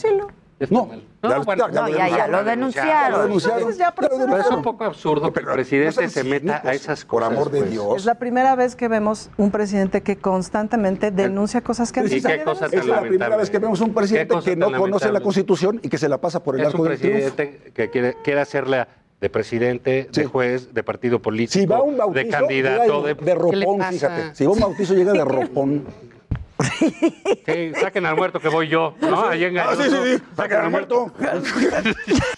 No, 0.68 0.90
ya, 1.22 2.28
lo 2.28 2.44
denunciaron. 2.44 3.38
Pero 3.96 4.36
es 4.38 4.50
un 4.50 4.62
poco 4.62 4.84
absurdo 4.84 5.32
que 5.32 5.40
el 5.40 5.46
presidente 5.46 6.08
se 6.08 6.24
meta 6.24 6.60
a 6.64 6.74
esas 6.74 7.04
cosas. 7.04 7.10
Por 7.10 7.24
amor 7.24 7.50
de. 7.50 7.62
Dios. 7.62 7.86
Pues. 7.86 8.02
Es 8.02 8.06
la 8.06 8.16
primera 8.16 8.54
vez 8.56 8.76
que 8.76 8.88
vemos 8.88 9.30
un 9.36 9.50
presidente 9.50 10.02
que 10.02 10.16
constantemente 10.16 11.10
denuncia 11.10 11.62
cosas 11.62 11.92
que 11.92 12.02
no 12.02 12.06
Es 12.06 12.86
la 12.86 13.00
primera 13.00 13.36
vez 13.36 13.50
que 13.50 13.58
vemos 13.58 13.80
un 13.80 13.94
presidente 13.94 14.34
que 14.44 14.56
no 14.56 14.70
conoce 14.72 15.10
la 15.10 15.20
Constitución 15.20 15.80
y 15.82 15.88
que 15.88 15.98
se 15.98 16.08
la 16.08 16.18
pasa 16.18 16.42
por 16.42 16.58
el 16.58 16.66
arco 16.66 16.82
del 16.82 16.92
un 16.92 16.98
presidente 16.98 17.72
que 17.74 17.90
quiere, 17.90 18.16
quiere 18.22 18.40
hacerla 18.40 18.88
de 19.20 19.28
presidente, 19.28 20.08
de 20.10 20.24
juez, 20.24 20.72
de 20.72 20.82
partido 20.82 21.20
político, 21.20 21.60
si 21.60 21.66
va 21.66 21.82
un 21.82 21.98
bautizo, 21.98 22.24
de 22.24 22.30
candidato, 22.30 23.02
de, 23.02 23.14
de 23.14 23.34
ropón, 23.34 23.82
fíjate. 23.82 24.34
Si 24.34 24.46
va 24.46 24.52
un 24.52 24.60
bautizo 24.60 24.94
llega 24.94 25.12
de 25.12 25.24
ropón. 25.24 25.84
Sí, 26.62 27.72
saquen 27.80 28.06
al 28.06 28.16
muerto 28.16 28.40
que 28.40 28.48
voy 28.48 28.68
yo, 28.68 28.94
¿no? 29.00 29.26
Ahí 29.26 29.44
en 29.44 29.58
Ah, 29.58 29.74
sí, 29.76 29.84
sí, 29.84 29.96
sí. 30.04 30.22
Saquen 30.36 30.58
al 30.58 30.70
muerto. 30.70 31.12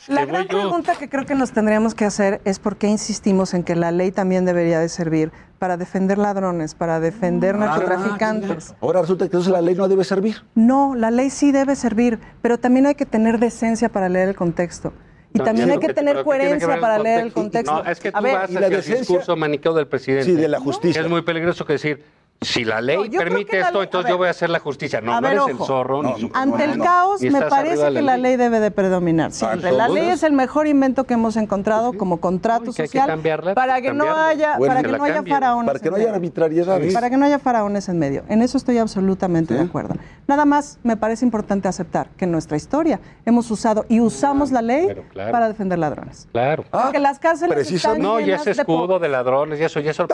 La 0.08 0.24
gran 0.24 0.46
pregunta 0.46 0.94
que 0.96 1.08
creo 1.08 1.26
que 1.26 1.34
nos 1.34 1.52
tendríamos 1.52 1.94
que 1.94 2.04
hacer 2.04 2.40
es 2.44 2.58
por 2.58 2.76
qué 2.76 2.88
insistimos 2.88 3.54
en 3.54 3.64
que 3.64 3.76
la 3.76 3.90
ley 3.90 4.10
también 4.12 4.44
debería 4.44 4.80
de 4.80 4.88
servir 4.88 5.32
para 5.58 5.76
defender 5.76 6.18
ladrones, 6.18 6.74
para 6.74 7.00
defender 7.00 7.54
ah, 7.54 7.58
narcotraficantes. 7.58 8.74
Ahora 8.80 9.02
resulta 9.02 9.24
que 9.24 9.28
entonces 9.28 9.52
la 9.52 9.60
ley 9.60 9.74
no 9.74 9.88
debe 9.88 10.04
servir. 10.04 10.42
No, 10.54 10.94
la 10.94 11.10
ley 11.10 11.30
sí 11.30 11.52
debe 11.52 11.76
servir, 11.76 12.18
pero 12.42 12.58
también 12.58 12.86
hay 12.86 12.94
que 12.94 13.06
tener 13.06 13.38
decencia 13.38 13.88
para 13.88 14.08
leer 14.08 14.28
el 14.28 14.34
contexto. 14.34 14.92
Y 15.34 15.38
también 15.38 15.70
hay 15.70 15.78
que, 15.78 15.94
tener 15.94 16.24
coherencia 16.24 16.78
para 16.80 16.98
leer 16.98 17.20
el 17.20 17.32
contexto. 17.32 17.72
No, 17.72 17.90
es 17.90 18.00
que 18.00 18.12
tú 18.12 18.18
a 18.18 18.20
ver, 18.20 18.34
vas 18.34 18.86
discurso 18.86 19.36
maniqueo 19.36 19.72
del 19.72 19.86
presidente. 19.86 20.26
Sí, 20.26 20.34
de 20.34 20.48
la 20.48 20.60
justicia. 20.60 21.00
Es 21.00 21.08
muy 21.08 21.22
peligroso 21.22 21.64
que 21.64 21.74
decir, 21.74 22.04
si 22.42 22.64
la 22.64 22.80
ley 22.80 23.10
permite 23.10 23.60
esto, 23.60 23.82
entonces 23.82 24.10
yo 24.10 24.18
voy 24.18 24.28
a 24.28 24.30
hacer 24.30 24.50
la 24.50 24.58
justicia. 24.58 25.00
No, 25.00 25.20
ver, 25.20 25.36
no 25.36 25.44
eres 25.46 25.58
el 25.58 25.66
zorro. 25.66 26.02
No, 26.02 26.16
ni, 26.16 26.30
ante 26.34 26.64
el 26.64 26.78
caos, 26.78 27.22
me 27.22 27.42
parece 27.42 27.92
que 27.92 28.02
la, 28.02 28.16
ley. 28.16 28.36
debe 28.36 28.60
de 28.60 28.70
predominar 28.70 29.32
siempre. 29.32 29.70
Ah, 29.70 29.72
la 29.72 29.88
ley 29.88 30.08
es 30.08 30.22
el 30.22 30.32
mejor 30.32 30.66
invento 30.66 31.04
que 31.04 31.14
hemos 31.14 31.36
encontrado 31.36 31.92
como 31.92 32.20
contrato 32.20 32.72
social 32.72 33.06
que 33.06 33.12
cambiarla, 33.12 33.54
para 33.54 33.80
que 33.80 33.88
cambiarla. 33.88 34.14
no 34.14 34.20
haya, 34.20 34.58
para 34.58 34.82
que, 34.82 34.92
no 34.92 35.04
haya 35.04 35.22
faraones. 35.22 35.66
Para 35.66 35.78
que 35.78 35.90
no 35.90 35.96
haya 35.96 36.14
arbitrariedades. 36.14 36.94
Para 36.94 37.10
que 37.10 37.16
no 37.16 37.26
haya 37.26 37.38
faraones 37.38 37.88
en 37.88 37.98
medio. 37.98 38.24
En 38.28 38.42
eso 38.42 38.56
estoy 38.56 38.78
absolutamente 38.78 39.54
de 39.54 39.60
acuerdo. 39.60 39.94
Nada 40.26 40.44
más 40.44 40.78
me 40.82 40.96
parece 40.96 41.24
importante 41.24 41.68
aceptar 41.68 42.08
que 42.16 42.24
en 42.24 42.32
nuestra 42.32 42.56
historia 42.56 43.00
hemos 43.24 43.50
usado 43.50 43.84
y 43.88 44.00
usamos 44.00 44.50
la 44.52 44.62
ley 44.62 44.88
para 45.14 45.48
defender 45.48 45.78
ladrones. 45.78 46.28
Claro. 46.32 46.64
Porque 46.70 46.96
ah, 46.98 47.00
las 47.00 47.18
cárceles 47.18 47.70
están 47.70 48.00
No, 48.00 48.20
y 48.20 48.30
ese 48.30 48.52
escudo 48.52 48.98
de, 48.98 49.08
ladrones 49.08 49.60
y 49.60 49.64
eso, 49.64 49.80
y 49.80 49.88
eso. 49.88 50.06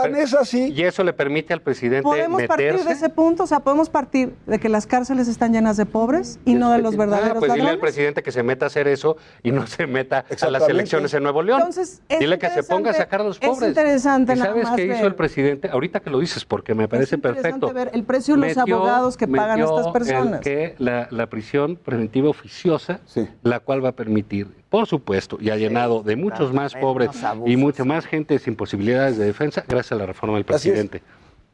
Y 0.52 0.82
eso 0.82 1.05
le 1.05 1.12
permite 1.12 1.52
al 1.52 1.62
presidente 1.62 2.09
podemos 2.18 2.42
meterse? 2.42 2.64
partir 2.64 2.86
de 2.86 2.92
ese 2.92 3.08
punto, 3.08 3.44
o 3.44 3.46
sea, 3.46 3.60
podemos 3.60 3.88
partir 3.90 4.34
de 4.46 4.58
que 4.58 4.68
las 4.68 4.86
cárceles 4.86 5.28
están 5.28 5.52
llenas 5.52 5.76
de 5.76 5.86
pobres 5.86 6.38
y 6.44 6.54
no 6.54 6.72
de 6.72 6.78
los 6.78 6.96
verdaderos 6.96 7.36
ah, 7.36 7.38
pues 7.38 7.48
ladrones? 7.48 7.64
dile 7.64 7.70
al 7.70 7.78
presidente 7.78 8.22
que 8.22 8.32
se 8.32 8.42
meta 8.42 8.66
a 8.66 8.68
hacer 8.68 8.88
eso 8.88 9.16
y 9.42 9.52
no 9.52 9.66
se 9.66 9.86
meta 9.86 10.24
a 10.40 10.50
las 10.50 10.68
elecciones 10.68 11.12
en 11.14 11.22
Nuevo 11.22 11.42
León. 11.42 11.60
Entonces, 11.60 12.02
dile 12.20 12.38
que 12.38 12.50
se 12.50 12.62
ponga 12.62 12.90
a 12.90 12.94
sacar 12.94 13.20
a 13.20 13.24
los 13.24 13.38
pobres. 13.38 13.62
Es 13.62 13.68
interesante 13.68 14.32
¿Y 14.32 14.36
nada 14.36 14.50
¿Sabes 14.50 14.64
más 14.64 14.76
qué 14.76 14.86
ver? 14.86 14.96
hizo 14.96 15.06
el 15.06 15.14
presidente? 15.14 15.68
Ahorita 15.68 16.00
que 16.00 16.10
lo 16.10 16.18
dices 16.18 16.44
porque 16.44 16.74
me 16.74 16.88
parece 16.88 17.16
es 17.16 17.22
perfecto. 17.22 17.72
ver 17.72 17.90
el 17.92 18.04
precio 18.04 18.34
de 18.34 18.40
los 18.40 18.56
metió, 18.56 18.76
abogados 18.76 19.16
que 19.16 19.28
pagan 19.28 19.60
a 19.60 19.64
estas 19.64 19.88
personas. 19.88 20.40
que 20.40 20.74
la, 20.78 21.08
la, 21.10 21.26
prisión 21.28 21.76
preventiva 21.76 22.28
oficiosa, 22.28 23.00
sí. 23.06 23.28
la 23.42 23.60
cual 23.60 23.84
va 23.84 23.90
a 23.90 23.92
permitir 23.92 24.48
por 24.68 24.86
supuesto, 24.86 25.38
y 25.40 25.50
ha 25.50 25.56
llenado 25.56 26.02
de 26.02 26.16
muchos 26.16 26.52
más 26.52 26.74
pobres 26.74 27.10
y 27.46 27.56
mucha 27.56 27.84
más 27.84 28.04
gente 28.06 28.38
sin 28.38 28.54
posibilidades 28.54 29.16
de 29.16 29.24
defensa 29.24 29.64
gracias 29.66 29.92
a 29.92 29.96
la 29.96 30.06
reforma 30.06 30.36
del 30.36 30.44
presidente. 30.44 31.02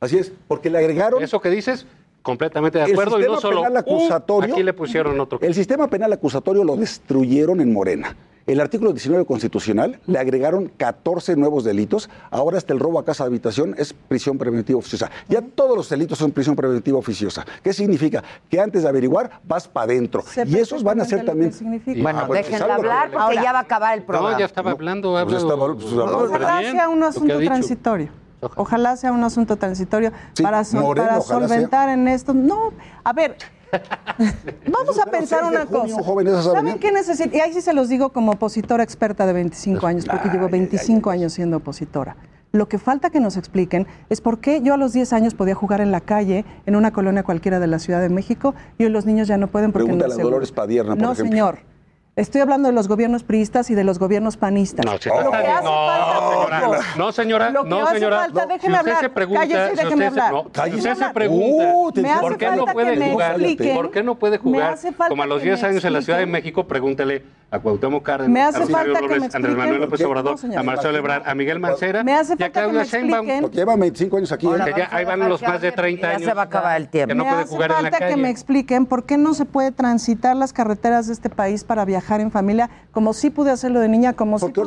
Así 0.05 0.18
es, 0.18 0.32
porque 0.48 0.70
le 0.70 0.78
agregaron. 0.78 1.22
Eso 1.22 1.40
que 1.40 1.51
dices, 1.51 1.86
completamente 2.22 2.78
de 2.78 2.85
acuerdo. 2.85 3.16
El 3.16 3.22
sistema 3.22 3.32
y 3.32 3.35
no 3.35 3.40
solo 3.40 3.56
penal 3.62 3.76
acusatorio. 3.76 4.55
Aquí 4.55 4.62
le 4.62 4.72
pusieron 4.72 5.20
otro. 5.20 5.39
El 5.40 5.55
sistema 5.55 5.89
penal 5.89 6.12
acusatorio 6.12 6.64
lo 6.64 6.76
destruyeron 6.76 7.60
en 7.60 7.72
Morena. 7.72 8.16
El 8.47 8.60
artículo 8.60 8.93
19 8.93 9.24
constitucional 9.24 10.01
le 10.06 10.18
agregaron 10.18 10.70
14 10.76 11.35
nuevos 11.36 11.64
delitos. 11.64 12.10
Ahora 12.31 12.59
hasta 12.59 12.74
el 12.74 12.81
robo 12.81 12.98
a 12.98 13.05
casa 13.05 13.24
de 13.24 13.28
habitación 13.28 13.74
es 13.78 13.94
prisión 13.94 14.36
preventiva 14.36 14.78
oficiosa. 14.78 15.10
Ya 15.28 15.40
todos 15.40 15.74
los 15.74 15.89
delitos 15.89 16.18
son 16.18 16.31
prisión 16.31 16.55
preventiva 16.55 16.98
oficiosa. 16.98 17.47
¿Qué 17.62 17.72
significa? 17.72 18.22
Que 18.51 18.60
antes 18.60 18.82
de 18.82 18.89
averiguar 18.90 19.40
vas 19.44 19.66
para 19.66 19.85
adentro. 19.85 20.22
Y 20.47 20.59
esos 20.59 20.82
van 20.82 21.01
a 21.01 21.06
ser 21.06 21.24
también. 21.24 21.52
Y, 21.86 22.02
bueno, 22.02 22.24
pues, 22.26 22.47
déjenlo 22.47 22.74
hablar 22.74 23.10
porque 23.10 23.22
Ahora, 23.22 23.43
ya 23.43 23.52
va 23.52 23.59
a 23.60 23.62
acabar 23.62 23.97
el 23.97 24.05
programa. 24.05 24.32
No, 24.32 24.39
ya 24.39 24.44
estaba 24.44 24.72
hablando. 24.72 25.12
Pues, 25.12 25.22
Hablo, 25.22 25.76
pues, 25.76 25.86
pues 25.86 25.93
estaba, 25.94 26.60
pues, 26.60 26.74
no, 26.74 26.90
un 26.90 27.02
asunto 27.02 27.39
transitorio. 27.39 28.23
Ojalá. 28.56 28.96
sea 28.96 29.12
un 29.12 29.24
asunto 29.24 29.56
transitorio 29.56 30.12
para, 30.42 30.62
para 30.62 31.20
solventar 31.20 31.88
en 31.88 32.08
esto. 32.08 32.34
No, 32.34 32.72
a 33.02 33.12
ver, 33.12 33.36
Vamos 34.70 34.98
a 34.98 35.06
pensar 35.06 35.44
una 35.44 35.66
cosa. 35.66 36.02
¿Saben 36.42 36.78
qué 36.78 36.92
necesita? 36.92 37.36
Y 37.36 37.40
ahí 37.40 37.52
sí 37.52 37.60
se 37.60 37.72
los 37.72 37.88
digo 37.88 38.10
como 38.10 38.32
opositora 38.32 38.82
experta 38.84 39.26
de 39.26 39.32
25 39.32 39.86
años, 39.86 40.06
porque 40.06 40.28
llevo 40.28 40.48
25 40.48 41.10
años 41.10 41.32
siendo 41.32 41.58
opositora. 41.58 42.16
Lo 42.52 42.68
que 42.68 42.78
falta 42.78 43.10
que 43.10 43.18
nos 43.18 43.36
expliquen 43.36 43.88
es 44.10 44.20
por 44.20 44.38
qué 44.38 44.60
yo 44.62 44.74
a 44.74 44.76
los 44.76 44.92
10 44.92 45.12
años 45.12 45.34
podía 45.34 45.56
jugar 45.56 45.80
en 45.80 45.90
la 45.90 46.00
calle, 46.00 46.44
en 46.66 46.76
una 46.76 46.92
colonia 46.92 47.24
cualquiera 47.24 47.58
de 47.58 47.66
la 47.66 47.80
Ciudad 47.80 48.00
de 48.00 48.08
México, 48.08 48.54
y 48.78 48.84
hoy 48.84 48.90
los 48.90 49.06
niños 49.06 49.26
ya 49.26 49.36
no 49.38 49.48
pueden 49.48 49.72
porque 49.72 49.86
Pregúntale 49.86 50.14
no 50.14 50.20
a 50.20 50.22
Dolores 50.22 50.52
Padierna, 50.52 50.94
por 50.94 51.02
No, 51.02 51.14
señor. 51.16 51.73
Estoy 52.16 52.42
hablando 52.42 52.68
de 52.68 52.74
los 52.74 52.86
gobiernos 52.86 53.24
priistas 53.24 53.70
y 53.70 53.74
de 53.74 53.82
los 53.82 53.98
gobiernos 53.98 54.36
panistas. 54.36 54.86
No, 54.86 54.96
si 54.98 55.08
lo 55.08 55.32
que 55.32 55.36
hace 55.36 55.64
no, 55.64 55.86
falta, 55.88 56.52
señora. 56.52 56.80
No, 56.96 57.12
señora. 57.12 57.50
Lo 57.50 57.64
que 57.64 57.70
no, 57.70 57.82
hace 57.82 57.94
señora. 57.94 58.16
Falta, 58.18 58.46
déjeme 58.46 58.60
si 58.60 58.78
usted 58.78 58.92
hablar. 58.92 59.14
Pregunta, 59.14 59.40
Cállese, 59.40 59.82
déjeme 59.82 60.06
hablar. 60.06 60.32
Cállese. 60.52 60.94
Se 60.94 61.10
pregunta, 61.10 61.72
uh, 61.74 62.20
¿por, 62.20 62.38
qué 62.38 62.50
no 62.52 62.66
puede 62.66 63.10
jugar, 63.10 63.36
¿por 63.74 63.90
qué 63.90 64.02
no 64.04 64.14
puede 64.14 64.38
jugar? 64.38 64.78
Como 65.08 65.24
a 65.24 65.26
los 65.26 65.42
10 65.42 65.64
años 65.64 65.84
en 65.84 65.92
la 65.92 66.02
Ciudad 66.02 66.20
de 66.20 66.26
México, 66.26 66.68
pregúntele 66.68 67.24
a 67.50 67.58
Cuauhtémoc 67.58 68.02
Cárdenas, 68.02 68.32
me 68.32 68.42
hace 68.42 68.62
a 68.62 68.66
falta 68.66 69.00
López, 69.00 69.08
que 69.08 69.20
me 69.20 69.28
Andrés 69.32 69.56
Manuel 69.56 69.80
López 69.82 70.00
Obrador, 70.04 70.44
no, 70.44 70.58
a 70.58 70.62
Marcelo 70.64 70.98
Ebrard, 70.98 71.22
a 71.28 71.34
Miguel 71.36 71.60
Mancera 71.60 72.02
me 72.02 72.12
hace 72.12 72.36
falta 72.36 72.44
y 72.44 72.48
a 72.48 72.50
Claudia 72.50 72.84
Sheinbaum. 72.84 73.40
Porque 73.42 73.56
lleva 73.56 73.76
25 73.76 74.16
años 74.16 74.32
aquí. 74.32 74.46
¿eh? 74.46 74.50
Ahora, 74.50 74.64
que 74.64 74.80
ya, 74.80 74.88
ahí 74.90 75.04
van 75.04 75.28
los 75.28 75.42
más 75.42 75.60
de 75.60 75.72
30 75.72 76.08
años. 76.08 76.20
Ya 76.22 76.28
se 76.28 76.34
va 76.34 76.42
a 76.42 76.44
acabar 76.46 76.80
el 76.80 76.88
tiempo. 76.88 77.14
Me 77.14 77.28
hace 77.28 77.56
falta 77.56 78.08
que 78.08 78.16
me 78.16 78.30
expliquen 78.30 78.86
por 78.86 79.04
qué 79.04 79.16
no 79.16 79.34
se 79.34 79.44
puede 79.44 79.72
transitar 79.72 80.36
las 80.36 80.52
carreteras 80.52 81.06
de 81.06 81.12
este 81.12 81.30
país 81.30 81.64
para 81.64 81.84
viajar 81.84 82.03
viajar 82.05 82.20
en 82.20 82.31
familia, 82.31 82.68
como 82.93 83.14
sí 83.14 83.31
pude 83.31 83.51
hacerlo 83.51 83.81
de 83.81 83.89
niña, 83.89 84.12
como 84.12 84.39
Porque 84.39 84.60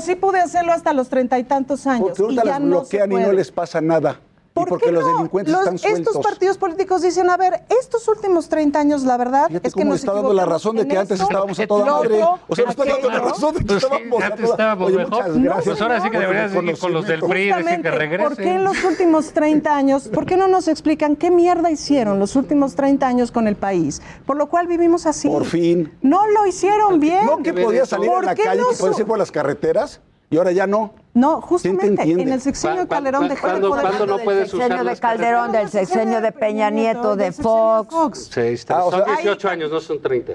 sí 0.00 0.14
pude 0.14 0.40
hacerlo 0.40 0.72
no 0.72 0.72
hasta 0.72 0.92
los 0.94 1.08
treinta 1.08 1.38
y 1.38 1.44
tantos 1.44 1.86
años. 1.86 2.18
No 2.18 2.30
no. 2.58 4.29
¿Por 4.52 4.68
porque 4.68 4.86
qué 4.86 4.92
no? 4.92 5.00
los 5.00 5.12
delincuentes 5.12 5.52
los, 5.52 5.60
están 5.62 5.78
sueltos. 5.78 6.00
Estos 6.00 6.24
partidos 6.24 6.58
políticos 6.58 7.02
dicen, 7.02 7.30
a 7.30 7.36
ver, 7.36 7.62
estos 7.68 8.06
últimos 8.08 8.48
30 8.48 8.80
años, 8.80 9.02
la 9.04 9.16
verdad, 9.16 9.46
Fíjate 9.46 9.68
es 9.68 9.74
que 9.74 9.84
nos 9.84 10.00
está 10.00 10.12
dando 10.12 10.32
la 10.32 10.44
razón 10.44 10.76
de 10.76 10.88
que 10.88 10.94
esto. 10.94 11.00
antes 11.00 11.20
estábamos 11.20 11.60
a 11.60 11.66
toda 11.66 11.84
madre. 11.84 12.22
O 12.48 12.56
sea, 12.56 12.64
nos 12.64 12.76
está 12.76 12.84
dando 12.84 13.10
la 13.10 13.18
razón 13.20 13.54
de 13.54 13.64
que 13.64 13.76
estábamos 13.76 14.22
antes 14.22 14.50
estábamos 14.50 14.92
mejor. 14.92 15.40
gracias. 15.40 15.64
Pues 15.64 15.80
ahora 15.82 16.00
sí 16.00 16.10
que 16.10 16.18
deberías 16.18 16.52
seguir 16.52 16.78
con 16.78 16.92
los 16.92 17.06
del 17.06 17.20
PRI 17.20 17.42
y 17.42 17.52
decir 17.52 17.82
que 17.82 17.90
regresen. 17.90 18.28
¿Por 18.28 18.36
qué 18.36 18.50
en 18.50 18.64
los 18.64 18.84
últimos 18.84 19.32
30 19.32 19.76
años, 19.76 20.08
por 20.08 20.26
qué 20.26 20.36
no 20.36 20.48
nos 20.48 20.66
explican 20.66 21.14
qué 21.14 21.30
mierda 21.30 21.70
hicieron 21.70 22.18
los 22.18 22.34
últimos 22.34 22.74
30 22.74 23.06
años 23.06 23.30
con 23.30 23.46
el 23.46 23.56
país? 23.56 24.02
Por 24.26 24.36
lo 24.36 24.48
cual 24.48 24.66
vivimos 24.66 25.06
así. 25.06 25.28
Por 25.28 25.44
fin. 25.44 25.92
No 26.02 26.26
lo 26.26 26.46
hicieron 26.46 26.98
bien. 26.98 27.24
No 27.24 27.38
que 27.38 27.52
podía 27.52 27.86
salir 27.86 28.10
a 28.10 28.22
la 28.22 28.34
calle, 28.34 28.62
que 28.70 28.76
podía 28.76 28.98
ir 28.98 29.06
por 29.06 29.18
las 29.18 29.30
carreteras 29.30 30.00
y 30.30 30.36
ahora 30.36 30.52
ya 30.52 30.66
no. 30.66 30.92
No, 31.12 31.40
justamente 31.40 32.02
en 32.02 32.20
el 32.32 32.40
sexenio 32.40 32.82
de 32.82 32.86
¿Cuá- 32.86 32.96
Calderón 32.98 33.28
de 33.28 33.36
cuándo 33.36 34.06
no 34.06 34.16
del 34.16 34.24
puedes 34.24 34.54
usar 34.54 34.68
sexenio 34.68 34.90
de 34.90 34.96
Calderón, 35.00 35.52
del 35.52 35.68
sexenio 35.68 36.20
de 36.20 36.32
Peña 36.32 36.70
Nieto, 36.70 37.16
de 37.16 37.32
Fox. 37.32 38.30
Sí, 38.32 38.40
está- 38.40 38.78
Ah, 38.78 38.84
o 38.84 38.90
son 38.92 39.04
sea- 39.04 39.14
18 39.16 39.48
años, 39.48 39.70
no 39.72 39.80
son 39.80 40.00
30. 40.00 40.34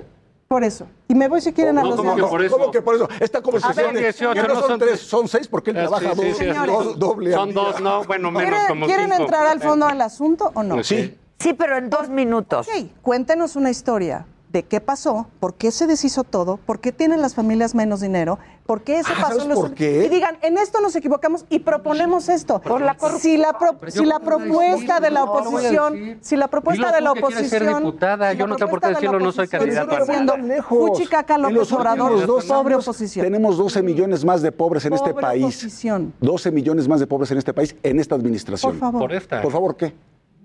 por 0.50 0.64
eso. 0.66 0.86
Y 1.08 1.16
me 1.16 1.28
voy 1.30 1.40
si 1.42 1.54
quieren 1.54 1.78
a 1.80 1.84
los 1.84 1.96
¿cómo, 1.96 2.16
que 2.16 2.22
por 2.24 2.44
eso? 2.44 2.58
¿Cómo 2.58 2.72
que 2.72 2.82
por 2.82 2.96
eso? 2.96 3.08
Esta 3.22 3.42
conversación 3.42 3.86
Son 3.88 3.96
18, 3.96 4.34
que 4.42 4.48
no 4.48 4.54
no 4.54 4.62
son 4.68 4.80
tres, 4.80 5.00
son 5.00 5.28
seis 5.30 5.48
porque 5.48 5.72
él 5.72 5.78
trabaja 5.78 6.14
dos, 6.14 6.38
sí, 6.38 6.46
dos- 6.46 6.86
son- 6.86 7.00
doble 7.00 7.32
Son 7.34 7.50
día. 7.50 7.62
dos, 7.64 7.82
no, 7.82 8.04
bueno, 8.04 8.32
menos 8.32 8.50
¿Quieren, 8.50 8.68
como 8.68 8.86
quieren 8.86 9.10
cinco. 9.10 9.24
entrar 9.24 9.48
al 9.48 9.60
fondo 9.62 9.88
del 9.88 10.02
asunto 10.02 10.52
o 10.54 10.62
no? 10.62 10.84
Sí. 10.84 11.18
Sí, 11.40 11.54
pero 11.54 11.78
en 11.78 11.90
dos 11.90 12.10
minutos. 12.10 12.68
Ok, 12.68 12.88
cuéntenos 13.02 13.56
una 13.56 13.70
historia 13.70 14.26
de 14.56 14.64
qué 14.64 14.80
pasó, 14.80 15.28
por 15.42 15.56
qué 15.56 15.70
se 15.70 15.86
deshizo 15.86 16.24
todo, 16.24 16.56
por 16.66 16.80
qué 16.80 16.94
tienen 16.94 17.22
las 17.22 17.36
familias 17.36 17.76
menos 17.76 18.00
dinero, 18.00 18.40
por 18.66 18.84
qué 18.84 19.00
eso 19.00 19.10
Ah, 19.12 19.16
pasó. 19.24 19.28
¿sabes 19.28 19.44
en 19.44 19.50
los- 19.50 19.60
por 19.60 19.74
qué? 19.74 20.06
Y 20.06 20.08
digan, 20.08 20.38
en 20.44 20.58
esto 20.58 20.80
nos 20.80 20.96
equivocamos 20.96 21.44
y 21.50 21.60
proponemos 21.60 22.30
esto. 22.30 22.62
Por 22.62 22.80
la 22.80 22.96
si 23.20 23.36
la, 23.36 23.52
pro- 23.60 23.76
Pero 23.78 23.92
si 23.92 24.06
propuesta 24.24 25.02
de 25.02 25.12
la 25.12 25.26
oposición, 25.26 26.20
si 26.22 26.38
la 26.38 26.48
propuesta 26.48 26.90
de 26.94 27.02
la 27.02 27.12
quieres 27.12 27.50
ser 27.50 27.64
oposición, 27.64 27.84
diputada, 27.84 28.32
si 28.32 28.38
yo 28.38 28.48
no 28.48 28.56
tengo 28.56 28.72
por 28.72 28.80
qué 28.80 28.88
decirlo, 28.88 29.20
no 29.20 29.32
soy 29.34 29.46
oposición 29.46 29.60
candidato 29.60 29.92
a 29.92 30.06
sigue 30.06 30.06
nada. 30.24 30.34
siendo 30.34 30.38
lejos. 30.56 30.78
Fuchi 30.90 31.06
Caca 31.06 31.36
En 31.36 31.42
los 31.42 31.52
López 31.52 31.72
Obrador, 31.74 32.26
dos 32.26 32.46
pobre 32.46 32.76
oposición. 32.76 33.26
Tenemos 33.26 33.58
12 33.58 33.84
millones 33.84 34.24
más 34.24 34.42
de 34.42 34.54
pobres 34.54 34.86
en 34.86 34.94
este 34.94 35.14
país. 35.14 35.44
oposición. 35.44 36.14
12 36.22 36.50
millones 36.52 36.88
más 36.88 37.02
de 37.02 37.08
pobres 37.08 37.30
en 37.32 37.40
este 37.40 37.54
país 37.54 37.76
en 37.84 38.00
esta 38.00 38.16
administración. 38.16 38.72
Por 38.72 38.80
favor. 38.80 39.02
Por 39.02 39.14
esta. 39.14 39.42
Por 39.42 39.52
favor, 39.52 39.76
¿qué? 39.76 39.94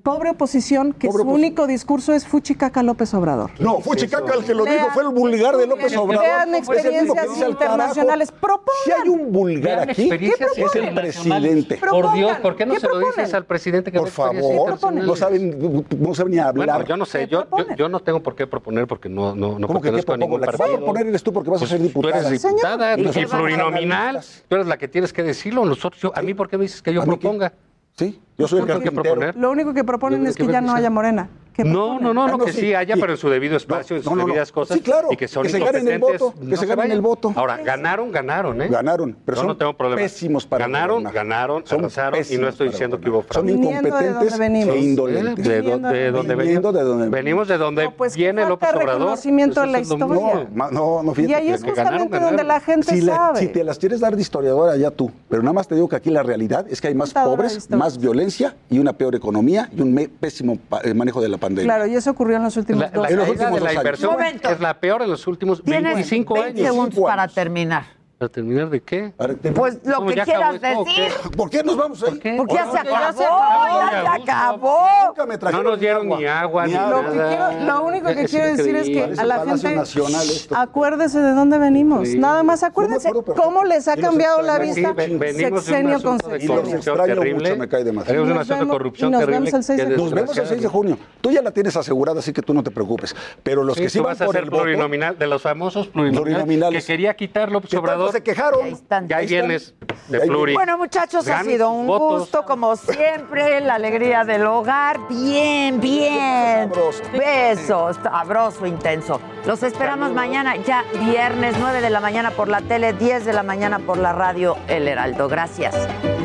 Pobre 0.02 0.31
oposición, 0.31 0.93
que 0.94 1.09
Pobre 1.09 1.24
su 1.24 1.28
único 1.31 1.66
discurso 1.66 2.14
es 2.14 2.27
Fuchi 2.27 2.55
Caca 2.55 2.82
López 2.82 3.12
Obrador. 3.12 3.51
No, 3.59 3.81
fue 3.81 3.97
Chicaca 3.97 4.32
el 4.35 4.44
que 4.44 4.55
lo 4.55 4.64
dijo, 4.64 4.89
fue 4.94 5.02
el 5.02 5.10
vulgar 5.10 5.56
de 5.56 5.66
López 5.66 5.94
Obrador. 5.97 6.24
Vean 6.27 6.55
Es 6.55 6.68
el 6.68 6.70
único 6.70 6.72
que 6.72 6.78
experiencias 7.20 7.48
internacionales. 7.48 8.32
Propongan. 8.32 8.70
Si 8.85 8.93
hay 8.93 9.09
un 9.09 9.31
vulgar 9.32 9.90
aquí, 9.90 10.10
es 10.10 10.74
el 10.77 10.94
presidente. 10.94 11.77
Por 11.77 12.12
Dios, 12.14 12.39
¿por 12.39 12.56
qué 12.56 12.64
no 12.66 12.74
¿Qué 12.74 12.81
se 12.81 12.89
lo 12.89 12.98
dices 13.01 13.35
al 13.35 13.44
presidente 13.44 13.93
que 13.93 13.98
Por 13.98 14.09
favor, 14.09 14.78
no 14.94 15.16
saben, 15.16 15.85
no 15.98 16.14
saben 16.14 16.32
ni 16.32 16.39
hablar. 16.39 16.66
Bueno, 16.78 16.85
yo 16.89 16.97
no 16.97 17.05
sé, 17.05 17.27
yo, 17.27 17.47
yo, 17.56 17.66
yo 17.77 17.89
no 17.89 18.01
tengo 18.01 18.22
por 18.22 18.35
qué 18.35 18.47
proponer 18.47 18.86
porque 18.86 19.09
no, 19.09 19.35
no, 19.35 19.59
no 19.59 19.66
¿Cómo 19.66 19.81
que 19.81 19.89
qué 19.90 19.93
pertenezco 19.93 20.12
a 20.12 20.16
ningún 20.16 20.40
La 20.40 20.47
que 20.47 20.56
partido. 20.56 20.78
proponer 20.78 21.06
eres 21.09 21.22
tú 21.22 21.32
porque 21.32 21.51
vas 21.51 21.62
a 21.62 21.66
ser 21.66 21.78
Tú 21.78 21.85
diputada. 21.85 22.18
eres 22.28 22.43
diputada 22.43 22.97
y 22.97 23.01
¿Y 23.01 23.10
qué 23.10 23.24
vas 23.24 23.35
a 23.35 23.36
plurinominal. 23.39 24.20
Tú 24.48 24.55
eres 24.55 24.66
la 24.66 24.78
que 24.78 24.89
tienes 24.89 25.12
que 25.12 25.22
decirlo. 25.22 25.64
Nosotros, 25.64 26.01
yo- 26.01 26.12
¿A 26.16 26.22
mí 26.22 26.32
por 26.35 26.48
qué 26.48 26.56
me 26.56 26.62
dices 26.62 26.81
que 26.82 26.93
yo 26.94 27.02
proponga? 27.05 27.52
Sí, 28.01 28.18
yo 28.39 28.48
soy 28.48 28.60
el 28.60 28.66
tengo 28.66 28.78
que 28.78 28.85
carpintero. 28.86 29.14
proponer. 29.14 29.36
Lo 29.36 29.51
único 29.51 29.74
que 29.74 29.85
proponen 29.85 30.27
es 30.27 30.35
que 30.35 30.47
que 30.47 30.52
ya 30.52 30.62
no 30.62 30.74
haya 30.74 30.89
morena. 30.89 31.28
¿Qué 31.52 31.64
No, 31.64 31.98
no, 32.01 32.14
no, 32.14 32.24
Ah, 32.24 32.28
no, 32.31 32.36
no, 32.39 32.44
que 32.44 32.52
sí, 32.52 32.60
sí 32.60 32.74
haya, 32.74 32.94
sí. 32.94 33.01
pero 33.01 33.12
en 33.14 33.18
su 33.18 33.28
debido 33.28 33.56
espacio, 33.56 33.97
en 33.97 34.02
No, 34.02 34.10
sus 34.10 34.12
no, 34.12 34.20
no. 34.22 34.27
debidas 34.27 34.52
cosas. 34.52 34.77
Sí, 34.77 34.82
claro, 34.82 35.09
Y 35.10 35.16
que 35.16 35.27
son 35.28 35.43
que 35.43 35.48
se 35.48 35.59
ganen 35.59 35.89
el 35.89 35.94
incompetentes, 35.97 36.20
voto, 36.20 36.40
que 36.40 36.47
no 36.47 36.56
se 36.56 36.66
ganen 36.66 36.93
el 36.93 37.01
voto. 37.01 37.32
Ahora, 37.36 37.56
ganaron, 37.59 38.12
ganaron, 38.12 38.62
¿eh? 38.62 38.68
Ganaron, 38.68 39.16
pero 39.24 39.36
Yo 39.36 39.40
son 39.40 39.47
no 39.48 39.56
tengo 39.56 39.74
problema. 39.77 40.01
pésimos 40.02 40.47
para 40.47 40.66
Ganaron, 40.66 41.02
gobernar. 41.02 41.14
ganaron, 41.14 41.66
Son 41.66 41.81
arrasaron 41.81 42.20
y 42.31 42.36
no 42.39 42.48
estoy 42.48 42.68
diciendo 42.68 43.01
que 43.01 43.10
hubo 43.10 43.22
Son 43.22 43.28
fraude. 43.28 43.52
De 43.52 43.59
incompetentes 43.59 44.39
e 44.40 44.78
indolentes. 44.78 45.44
De, 45.48 45.62
do- 45.62 45.78
de 45.78 45.98
de 45.98 46.10
donde 46.12 46.35
venimos. 46.35 46.74
de 46.74 46.82
donde 46.82 47.09
Venimos 47.09 47.48
de 47.48 47.59
donde 47.59 47.85
No, 47.85 47.90
pues 47.93 48.16
viene 48.16 48.47
López 48.47 48.68
Obrador. 48.70 48.93
reconocimiento 49.01 49.60
Pues 49.60 49.72
la 49.72 49.81
historia. 49.81 50.06
No, 50.06 50.47
ma- 50.55 50.70
no, 50.70 51.02
no, 51.02 51.14
fíjate. 51.14 51.32
Y 51.32 51.35
ahí 51.35 51.47
que- 51.48 51.55
es 51.55 51.64
justamente 51.64 52.20
donde 52.20 52.44
la 52.44 52.60
gente 52.60 53.01
sabe. 53.02 53.39
si 53.40 53.48
te 53.48 53.64
las 53.64 53.78
quieres 53.78 54.01
dar 54.01 54.14
de 54.16 54.22
historiadora, 54.22 54.77
ya 54.77 54.90
tú. 54.90 55.10
Pero 55.28 55.43
nada 55.43 55.52
más 55.52 55.66
te 55.68 55.74
digo 55.74 55.89
que 55.89 55.97
aquí 55.97 56.10
la 56.10 56.22
realidad 56.22 56.66
es 56.70 56.81
que 56.81 56.89
hay 56.89 56.94
más 56.94 57.12
pobres, 57.12 57.68
más 57.70 57.98
violencia 57.98 58.55
y 58.70 58.78
una 58.78 58.93
peor 58.93 59.14
economía 59.14 59.68
y 59.77 59.81
un 59.81 59.94
pésimo 60.20 60.59
eh, 60.85 60.94
manejo 60.94 61.20
de 61.20 61.28
la 61.28 61.39
pandemia. 61.40 61.64
Claro, 61.74 61.86
y 61.90 61.96
eso 61.96 62.10
ocurrió 62.10 62.36
en 62.36 62.44
los 62.44 62.56
últimos 62.56 62.82
La, 62.82 62.90
dos 62.90 63.02
la 63.02 63.08
En 63.10 63.16
los 63.16 63.28
últimos 63.28 63.54
de 63.54 63.60
la 63.60 63.60
dos 63.60 63.68
años. 63.70 63.82
inversión 63.82 64.12
Momento. 64.12 64.48
es 64.50 64.60
la 64.60 64.80
peor 64.80 65.02
en 65.02 65.10
los 65.10 65.26
últimos 65.26 65.62
Tienes 65.62 65.82
25 65.94 66.34
20 66.34 66.48
años. 66.50 66.60
segundos 66.66 66.84
25 66.94 67.06
para 67.08 67.26
terminar. 67.28 67.99
¿Para 68.20 68.30
terminar 68.32 68.68
de 68.68 68.82
qué? 68.82 69.14
Pues 69.55 69.78
lo 69.82 69.94
¿Cómo, 69.97 70.10
que 70.10 70.20
quieras 70.20 70.60
decir. 70.60 71.09
¿Por 71.34 71.48
qué 71.48 71.62
nos 71.64 71.74
vamos 71.74 72.02
ahí? 72.02 72.18
qué? 72.18 72.34
Porque 72.36 72.52
ya 72.52 72.70
se 72.70 72.78
acabó, 72.78 73.01
ya 73.01 73.12
se. 73.14 75.06
Nunca 75.06 75.26
me 75.26 75.32
No 75.32 75.38
trajeron 75.38 75.64
nos 75.64 75.80
dieron 75.80 76.06
ni 76.06 76.26
agua, 76.26 76.66
ni 76.66 76.74
agua. 76.74 77.01
Lo, 77.02 77.10
que 77.12 77.16
nada. 77.16 77.48
quiero- 77.48 77.64
lo 77.66 77.82
único 77.86 78.06
que 78.09 78.20
Es 78.24 78.30
quiero 78.30 78.47
decir 78.55 78.76
es 78.76 78.86
que 78.90 79.05
a 79.05 79.24
la 79.24 79.36
gente, 79.36 79.47
Palacio 79.62 79.70
Nacional 79.74 80.28
esto. 80.28 80.55
acuérdese 80.55 81.18
de 81.20 81.32
dónde 81.32 81.56
venimos. 81.56 82.09
Sí. 82.09 82.18
Nada 82.18 82.42
más 82.42 82.62
acuérdense 82.62 83.10
cómo 83.10 83.64
les 83.64 83.88
ha 83.88 83.97
cambiado 83.97 84.42
la 84.42 84.59
vista 84.59 84.92
ven- 84.92 85.18
venimos 85.18 85.64
sexenio 85.64 86.02
con 86.02 86.18
de 86.18 86.44
Y 86.44 86.47
los 86.47 86.68
sexenio. 86.68 87.05
terrible. 87.06 87.48
mucho, 87.48 87.56
me 87.59 87.68
cae 87.68 87.84
de 87.84 87.92
más. 87.92 88.05
Tenemos 88.05 88.28
un 88.28 88.34
Nos 88.34 88.40
asunto 88.42 88.55
de 88.55 88.60
vemos- 88.60 88.76
corrupción 88.76 89.10
nos 89.12 89.20
terrible. 89.20 89.38
vemos 89.47 89.55
el 89.55 89.64
seis 89.64 89.78
de. 89.78 89.97
Nos 89.97 90.10
vemos 90.12 90.36
el 90.36 90.47
6 90.47 90.60
de 90.60 90.68
junio. 90.68 90.98
Tú 91.22 91.30
ya 91.30 91.40
la 91.40 91.52
tienes 91.52 91.74
asegurada, 91.74 92.18
así 92.20 92.34
que 92.34 92.42
tú 92.42 92.52
no 92.52 92.62
te 92.62 92.70
preocupes. 92.70 93.16
Pero 93.42 93.64
los 93.64 93.76
Sí, 93.78 93.84
que 93.84 93.88
sí 93.88 93.98
van 93.98 94.09
vas 94.09 94.20
a 94.20 94.26
por 94.26 94.34
ser 94.34 94.44
el 94.44 94.51
plurinominal, 94.51 95.18
de 95.18 95.26
los 95.26 95.40
famosos 95.40 95.86
plurinominales, 95.88 96.34
Plurinominales. 96.44 96.84
que 96.86 96.92
quería 96.92 97.14
quitar 97.14 97.51
López 97.51 97.70
que 97.70 97.76
se 98.12 98.23
quejaron. 98.23 98.65
Ahí 98.65 98.73
están. 98.73 99.09
Ya 99.09 99.19
ahí 99.19 99.27
vienes 99.27 99.74
de 100.09 100.23
Ahí 100.23 100.28
pluri. 100.28 100.55
Bueno, 100.55 100.77
muchachos, 100.78 101.28
ha 101.28 101.43
sido 101.45 101.70
un 101.70 101.87
votos. 101.87 102.20
gusto, 102.20 102.45
como 102.45 102.77
siempre, 102.77 103.61
la 103.61 103.74
alegría 103.74 104.24
del 104.24 104.47
hogar. 104.47 104.99
Bien, 105.09 105.81
bien. 105.81 106.70
Besos, 107.12 107.97
sabroso, 108.03 108.66
intenso. 108.66 109.20
Los 109.47 109.62
esperamos 109.62 110.12
mañana, 110.12 110.57
ya 110.57 110.85
viernes, 111.05 111.55
9 111.59 111.81
de 111.81 111.91
la 111.91 112.01
mañana 112.01 112.31
por 112.32 112.49
la 112.49 112.61
tele, 112.61 112.93
10 112.93 113.24
de 113.24 113.32
la 113.32 113.43
mañana 113.43 113.78
por 113.78 113.99
la 113.99 114.12
radio 114.12 114.57
El 114.69 114.89
Heraldo. 114.89 115.28
Gracias. 115.28 115.74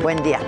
Buen 0.02 0.22
día. 0.22 0.40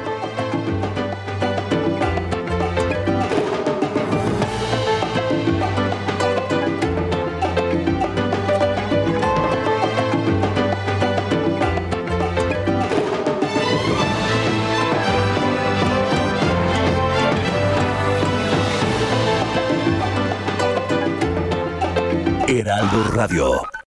Heraldo 22.69 23.03
Radio. 23.15 23.88